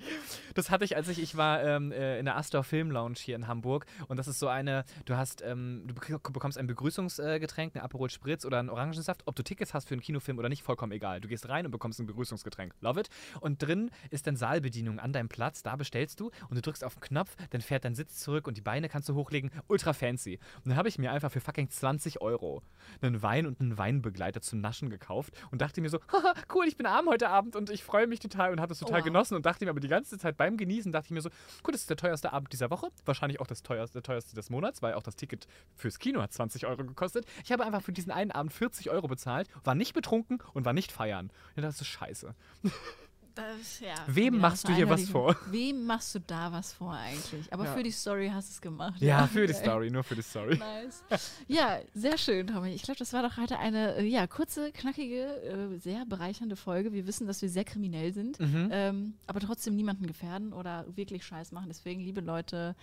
Das 0.56 0.72
hatte 0.72 0.84
ich, 0.84 0.96
als 0.96 1.08
ich, 1.10 1.20
ich 1.22 1.38
war 1.38 1.64
ähm, 1.64 1.92
äh, 1.92 2.18
in 2.20 2.26
der 2.26 2.38
Astor 2.38 2.64
Film 2.64 2.90
Lounge 2.90 3.18
hier 3.20 3.36
in 3.36 3.48
Hamburg 3.48 3.86
und 4.08 4.18
das 4.18 4.28
ist 4.28 4.40
so 4.40 4.48
eine, 4.48 4.84
du 5.06 5.16
hast, 5.16 5.42
ähm, 5.44 5.84
du 5.86 5.94
bek- 5.94 6.32
bekommst 6.32 6.58
ein 6.58 6.66
Begrüßungsgetränk, 6.68 7.76
ein 7.76 7.82
Aperol 7.82 8.10
Spritz 8.10 8.46
oder 8.46 8.60
einen 8.60 8.70
Orangensaft. 8.70 9.22
Ob 9.26 9.36
du 9.36 9.44
Tickets 9.44 9.74
hast 9.76 9.88
für 9.88 9.94
einen 9.94 10.02
Kinofilm 10.02 10.40
oder 10.40 10.50
nicht, 10.50 10.64
vollkommen 10.64 10.92
egal. 10.92 11.22
Du 11.22 11.28
gehst 11.28 11.48
rein 11.50 11.66
und 11.66 11.72
bekommst 11.72 12.00
ein 12.00 12.08
Begrüßungsgetränk. 12.08 12.74
Love 12.82 13.02
it. 13.02 13.10
Und 13.42 13.62
drin 13.62 13.92
ist 14.10 14.26
dann 14.26 14.36
Saalbedienung 14.36 15.00
an 15.00 15.14
deinem 15.14 15.30
Platz, 15.30 15.62
da 15.62 15.76
bestellst 15.76 16.20
du 16.20 16.32
und 16.50 16.56
du 16.56 16.62
drückst 16.62 16.84
auf 16.84 16.96
den 16.96 17.02
Knopf, 17.02 17.36
dann 17.52 17.62
fährt 17.62 17.86
dein 17.86 17.94
Sitz 17.96 18.18
zurück 18.20 18.48
und 18.48 18.58
die 18.58 18.62
Beine 18.62 18.90
kannst 18.90 19.08
du 19.10 19.14
hochlegen. 19.16 19.52
Ultra 19.68 19.94
fancy. 19.94 20.40
Und 20.58 20.70
dann 20.70 20.76
habe 20.78 20.90
ich 20.90 20.98
mir 20.98 21.12
einfach 21.12 21.32
für 21.32 21.40
fucking 21.40 21.70
20 21.70 22.22
Euro 22.22 22.62
einen 23.02 23.22
Wein 23.22 23.46
und 23.46 23.60
einen 23.60 23.78
Weinbegleiter 23.78 24.42
zum 24.42 24.62
Naschen 24.62 24.90
gekauft 24.90 25.34
und 25.52 25.62
dachte 25.62 25.82
mir 25.82 25.90
so, 25.90 26.00
haha, 26.12 26.34
cool, 26.54 26.66
ich 26.68 26.78
bin 26.78 26.86
arm 26.86 27.08
heute 27.08 27.30
Abend 27.30 27.56
und 27.56 27.70
ich 27.70 27.84
freue 27.84 28.08
mich 28.08 28.20
total 28.20 28.52
und 28.52 28.60
habe 28.60 28.70
das 28.70 28.80
total 28.80 29.00
wow. 29.00 29.06
genossen 29.06 29.36
und 29.36 29.46
dachte 29.46 29.66
mir 29.66 29.72
aber 29.72 29.80
die 29.80 29.88
ganze 29.88 30.18
Zeit 30.18 30.38
beim 30.38 30.58
Genießen, 30.58 30.92
dachte 30.92 31.06
ich 31.06 31.12
mir 31.12 31.22
so, 31.22 31.30
gut, 31.64 31.74
das 31.74 31.82
ist 31.82 31.90
der 31.90 31.98
teuerste 31.98 32.34
Abend 32.34 32.52
dieser 32.54 32.70
Woche, 32.70 32.90
wahrscheinlich 33.06 33.40
auch 33.40 33.48
das 33.48 33.64
teuerste, 33.64 33.94
der 33.94 34.04
teuerste 34.04 34.36
des 34.36 34.50
Monats, 34.50 34.82
weil 34.82 34.94
auch 34.94 35.04
das 35.04 35.16
Ticket 35.16 35.48
fürs 35.76 36.00
Kino 36.00 36.22
hat 36.22 36.34
20 36.34 36.66
Euro 36.66 36.84
gekostet. 36.84 37.26
Ich 37.44 37.52
habe 37.52 37.66
einfach 37.66 37.82
für 37.82 37.92
diesen 37.92 38.12
einen 38.12 38.32
Abend 38.32 38.54
40 38.54 38.90
Euro 38.90 39.08
bezahlt, 39.08 39.50
war 39.64 39.76
nicht 39.76 39.94
betrunken 39.94 40.40
und 40.54 40.66
war 40.66 40.74
nicht 40.74 40.92
feiern. 40.92 41.32
Ja, 41.56 41.62
das 41.62 41.82
ist 41.82 41.88
scheiße. 41.88 42.36
Das, 43.38 43.80
ja, 43.80 43.96
Wem 44.08 44.40
machst 44.40 44.68
du 44.68 44.74
hier 44.74 44.90
was 44.90 45.08
vor? 45.10 45.36
Wem 45.52 45.86
machst 45.86 46.16
du 46.16 46.20
da 46.20 46.52
was 46.52 46.74
vor 46.74 46.94
eigentlich? 46.94 47.52
Aber 47.54 47.66
Ja. 47.66 47.74
für 47.74 47.84
die 47.84 47.92
Story 47.92 48.30
hast 48.34 48.50
du 48.50 48.54
es 48.54 48.62
gemacht. 48.62 49.00
Ja, 49.02 49.28
für 49.34 49.46
die. 49.48 49.54
Story, 49.54 49.90
nur 49.92 50.04
für 50.04 50.16
die 50.16 50.22
Story. 50.24 50.58
Nice. 50.58 51.04
Ja, 51.48 51.80
sehr 51.94 52.18
schön, 52.18 52.48
Tommy. 52.48 52.72
Ich 52.74 52.82
glaube, 52.84 52.98
das 53.00 53.14
war 53.14 53.22
doch 53.22 53.38
heute 53.38 53.60
eine 53.60 53.96
äh, 53.98 54.04
ja, 54.06 54.26
kurze, 54.28 54.72
knackige, 54.72 55.26
äh, 55.44 55.78
sehr 55.78 56.06
bereichernde 56.06 56.56
Folge. 56.56 56.94
Wir 56.94 57.06
wissen, 57.08 57.28
dass 57.28 57.42
wir 57.42 57.50
sehr 57.50 57.64
kriminell 57.66 58.14
sind, 58.14 58.40
Mhm. 58.40 58.70
ähm, 58.72 59.14
aber 59.28 59.40
trotzdem 59.40 59.76
niemanden 59.76 60.08
gefährden 60.08 60.52
oder 60.54 60.86
wirklich 60.96 61.24
Scheiß 61.26 61.52
machen. 61.52 61.68
Deswegen, 61.70 62.02
liebe 62.02 62.22
Leute, 62.22 62.76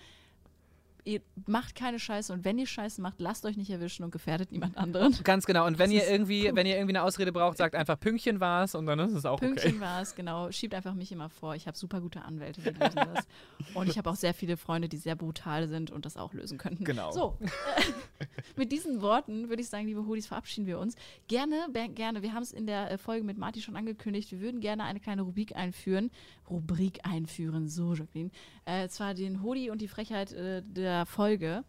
ihr 1.05 1.21
macht 1.45 1.75
keine 1.75 1.99
Scheiße 1.99 2.33
und 2.33 2.43
wenn 2.43 2.57
ihr 2.57 2.65
Scheiße 2.65 2.99
macht, 2.99 3.21
lasst 3.21 3.45
euch 3.45 3.57
nicht 3.57 3.69
erwischen 3.69 4.03
und 4.03 4.11
gefährdet 4.11 4.51
niemand 4.51 4.75
anderen. 4.75 5.15
Ganz 5.23 5.45
genau. 5.45 5.67
Und 5.67 5.77
wenn 5.77 5.91
Das 5.91 6.01
ihr 6.03 6.09
irgendwie, 6.09 6.49
cool. 6.49 6.55
wenn 6.55 6.65
ihr 6.65 6.75
irgendwie 6.75 6.95
eine 6.97 7.03
Ausrede 7.03 7.31
braucht, 7.31 7.57
sagt 7.57 7.75
einfach 7.75 7.99
Pünktchen 7.99 8.39
war's 8.39 8.73
und 8.73 8.87
dann 8.87 8.97
ist 8.99 9.13
es 9.13 9.25
auch 9.25 9.39
Pünktchen 9.39 9.73
okay. 9.73 9.81
war 9.81 10.01
es, 10.01 10.15
genau. 10.15 10.51
Schiebt 10.51 10.73
einfach 10.73 10.95
mich 10.95 11.11
immer 11.11 11.29
vor. 11.29 11.55
Ich 11.55 11.67
habe 11.67 11.77
super 11.77 12.01
gute 12.01 12.23
Anwälte, 12.23 12.61
die 12.61 12.69
lösen 12.69 12.95
das. 12.95 13.27
Und 13.73 13.89
ich 13.89 13.97
habe 13.97 14.09
auch 14.09 14.15
sehr 14.15 14.33
viele 14.33 14.57
Freunde, 14.57 14.89
die 14.89 14.97
sehr 14.97 15.15
brutal 15.15 15.67
sind 15.67 15.91
und 15.91 16.05
das 16.05 16.17
auch 16.17 16.33
lösen 16.33 16.57
könnten. 16.57 16.83
Genau. 16.83 17.11
So, 17.11 17.37
äh, 17.41 17.47
mit 18.55 18.71
diesen 18.71 19.01
Worten 19.01 19.49
würde 19.49 19.61
ich 19.61 19.69
sagen, 19.69 19.87
liebe 19.87 20.05
Hoodies, 20.05 20.27
verabschieden 20.27 20.67
wir 20.67 20.79
uns. 20.79 20.95
Gerne, 21.27 21.67
gerne. 21.93 22.21
Wir 22.21 22.33
haben 22.33 22.43
es 22.43 22.51
in 22.51 22.67
der 22.67 22.91
äh, 22.91 22.97
Folge 22.97 23.25
mit 23.25 23.37
Marty 23.37 23.61
schon 23.61 23.75
angekündigt. 23.75 24.31
Wir 24.31 24.39
würden 24.39 24.61
gerne 24.61 24.83
eine 24.83 24.99
kleine 24.99 25.23
Rubrik 25.23 25.55
einführen. 25.55 26.11
Rubrik 26.49 26.99
einführen, 27.03 27.67
so, 27.67 27.93
Jacqueline. 27.93 28.29
Äh, 28.65 28.87
zwar 28.89 29.13
den 29.13 29.41
Hoodie 29.41 29.69
und 29.69 29.81
die 29.81 29.87
Frechheit 29.87 30.31
äh, 30.31 30.61
der 30.63 30.94
Folge. 31.05 31.63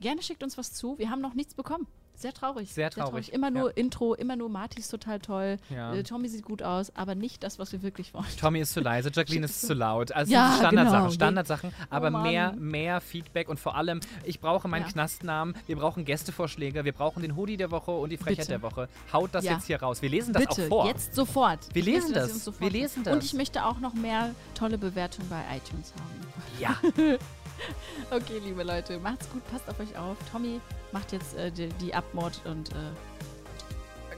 Gerne 0.00 0.22
schickt 0.22 0.42
uns 0.42 0.58
was 0.58 0.72
zu. 0.74 0.98
Wir 0.98 1.10
haben 1.10 1.20
noch 1.22 1.34
nichts 1.34 1.54
bekommen. 1.54 1.86
Sehr 2.14 2.32
traurig. 2.34 2.72
Sehr 2.74 2.90
traurig, 2.90 3.32
Immer 3.32 3.52
nur 3.52 3.68
ja. 3.68 3.76
Intro, 3.76 4.12
immer 4.14 4.34
nur 4.34 4.48
Marty 4.48 4.80
ist 4.80 4.88
total 4.88 5.20
toll. 5.20 5.56
Ja. 5.70 5.94
Äh, 5.94 6.02
Tommy 6.02 6.28
sieht 6.28 6.44
gut 6.44 6.64
aus, 6.64 6.90
aber 6.96 7.14
nicht 7.14 7.44
das, 7.44 7.60
was 7.60 7.70
wir 7.70 7.80
wirklich 7.82 8.12
wollen. 8.12 8.26
Tommy 8.40 8.58
ist 8.58 8.72
zu 8.72 8.80
leise, 8.80 9.12
Jacqueline 9.14 9.44
ist 9.44 9.60
zu 9.60 9.72
laut. 9.72 10.10
Also 10.10 10.32
Ja, 10.32 10.56
Standardsachen, 10.58 11.02
genau. 11.04 11.10
Standardsachen, 11.14 11.72
aber 11.90 12.10
Mann. 12.10 12.22
mehr, 12.24 12.52
mehr 12.54 13.00
Feedback 13.00 13.48
und 13.48 13.60
vor 13.60 13.76
allem, 13.76 14.00
ich 14.24 14.40
brauche 14.40 14.66
meinen 14.66 14.82
Ja. 14.86 14.90
Knastnamen, 14.90 15.54
wir 15.68 15.76
brauchen 15.76 16.04
Gästevorschläge, 16.04 16.84
wir 16.84 16.92
brauchen 16.92 17.22
den 17.22 17.36
Hoodie 17.36 17.56
der 17.56 17.70
Woche 17.70 17.92
und 17.92 18.10
die 18.10 18.16
Frechheit 18.16 18.48
Bitte. 18.48 18.58
der 18.58 18.62
Woche. 18.62 18.88
Haut 19.12 19.32
das 19.32 19.44
jetzt 19.44 19.66
hier 19.68 19.80
raus. 19.80 20.02
Wir 20.02 20.08
lesen 20.08 20.32
das 20.34 20.42
Bitte, 20.44 20.64
auch 20.64 20.68
vor. 20.68 20.86
jetzt 20.88 21.14
sofort. 21.14 21.72
Wir 21.72 21.84
lesen 21.84 22.10
möchte, 22.10 22.14
das. 22.34 22.60
Wir 22.60 22.70
lesen 22.70 22.98
Und 22.98 23.06
das. 23.06 23.24
ich 23.26 23.34
möchte 23.34 23.64
auch 23.64 23.78
noch 23.78 23.94
mehr 23.94 24.34
tolle 24.56 24.76
Bewertungen 24.76 25.28
bei 25.28 25.40
iTunes 25.56 25.92
haben. 25.94 26.58
Ja. 26.58 27.16
Okay, 28.10 28.38
liebe 28.44 28.62
Leute, 28.62 28.98
macht's 28.98 29.28
gut, 29.30 29.42
passt 29.50 29.68
auf 29.68 29.78
euch 29.80 29.96
auf. 29.96 30.16
Tommy 30.30 30.60
macht 30.92 31.12
jetzt 31.12 31.36
äh, 31.36 31.50
die, 31.50 31.68
die 31.80 31.94
Abmord 31.94 32.40
und 32.44 32.70
äh, 32.70 32.74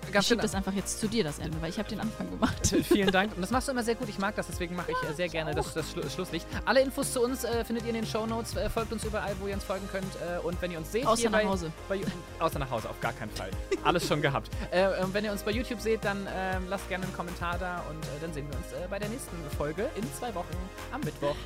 ich 0.07 0.12
Ganz 0.12 0.26
schieb 0.26 0.38
genau. 0.38 0.42
das 0.42 0.55
einfach 0.55 0.72
jetzt 0.72 1.01
zu 1.01 1.09
dir, 1.09 1.24
das 1.24 1.38
Ende, 1.38 1.61
weil 1.61 1.70
ich 1.70 1.78
habe 1.78 1.88
den 1.88 2.01
Anfang 2.01 2.30
gemacht. 2.30 2.74
Vielen 2.84 3.11
Dank. 3.11 3.34
Und 3.34 3.42
das 3.42 3.51
machst 3.51 3.68
du 3.68 3.72
immer 3.72 3.82
sehr 3.82 3.94
gut. 3.94 4.09
Ich 4.09 4.18
mag 4.18 4.34
das, 4.34 4.46
deswegen 4.46 4.74
mache 4.76 4.92
ich 4.92 5.11
äh, 5.11 5.14
sehr 5.14 5.28
gerne 5.28 5.55
das, 5.55 5.72
das 5.74 5.90
Schlu 5.90 6.03
Schlusslicht. 6.09 6.46
Alle 6.64 6.80
Infos 6.80 7.12
zu 7.12 7.22
uns 7.22 7.44
äh, 7.44 7.64
findet 7.64 7.84
ihr 7.84 7.90
in 7.90 7.96
den 7.96 8.07
Shownotes. 8.07 8.57
Äh, 8.57 8.70
folgt 8.70 8.92
uns 8.92 9.05
überall, 9.05 9.34
wo 9.40 9.46
ihr 9.46 9.55
uns 9.55 9.64
folgen 9.64 9.88
könnt. 9.90 10.12
Äh, 10.16 10.40
und 10.40 10.61
wenn 10.61 10.70
ihr 10.70 10.78
uns 10.78 10.90
seht, 10.90 11.07
Außer 11.07 11.30
nach 11.30 11.40
bei, 11.40 11.46
Hause. 11.46 11.72
Bei, 11.88 12.01
außer 12.38 12.59
nach 12.59 12.70
Hause, 12.70 12.90
auf 12.90 13.01
gar 13.01 13.12
keinen 13.12 13.30
Fall. 13.30 13.51
Alles 13.84 14.07
schon 14.07 14.20
gehabt. 14.22 14.51
Äh, 14.70 15.03
und 15.03 15.14
wenn 15.14 15.24
ihr 15.24 15.32
uns 15.32 15.42
bei 15.42 15.53
YouTube 15.53 15.80
seht, 15.80 16.05
dann 16.05 16.26
äh, 16.26 16.59
lasst 16.68 16.88
gerne 16.88 17.05
einen 17.05 17.14
Kommentar 17.14 17.59
da 17.59 17.82
und 17.90 18.03
äh, 18.05 18.09
dann 18.20 18.32
sehen 18.32 18.46
wir 18.51 18.57
uns 18.57 18.72
äh, 18.72 18.88
bei 18.88 18.98
der 18.98 19.09
nächsten 19.09 19.36
Folge 19.57 19.88
in 19.96 20.05
zwei 20.14 20.34
Wochen 20.34 20.57
am 20.92 21.01
Mittwoch. 21.01 21.36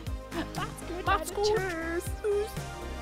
Macht's 0.56 0.80
gut. 0.88 1.06
Macht's 1.06 1.34
gut. 1.34 1.44
Tschüss. 1.46 2.04
Tschüss. 2.22 2.93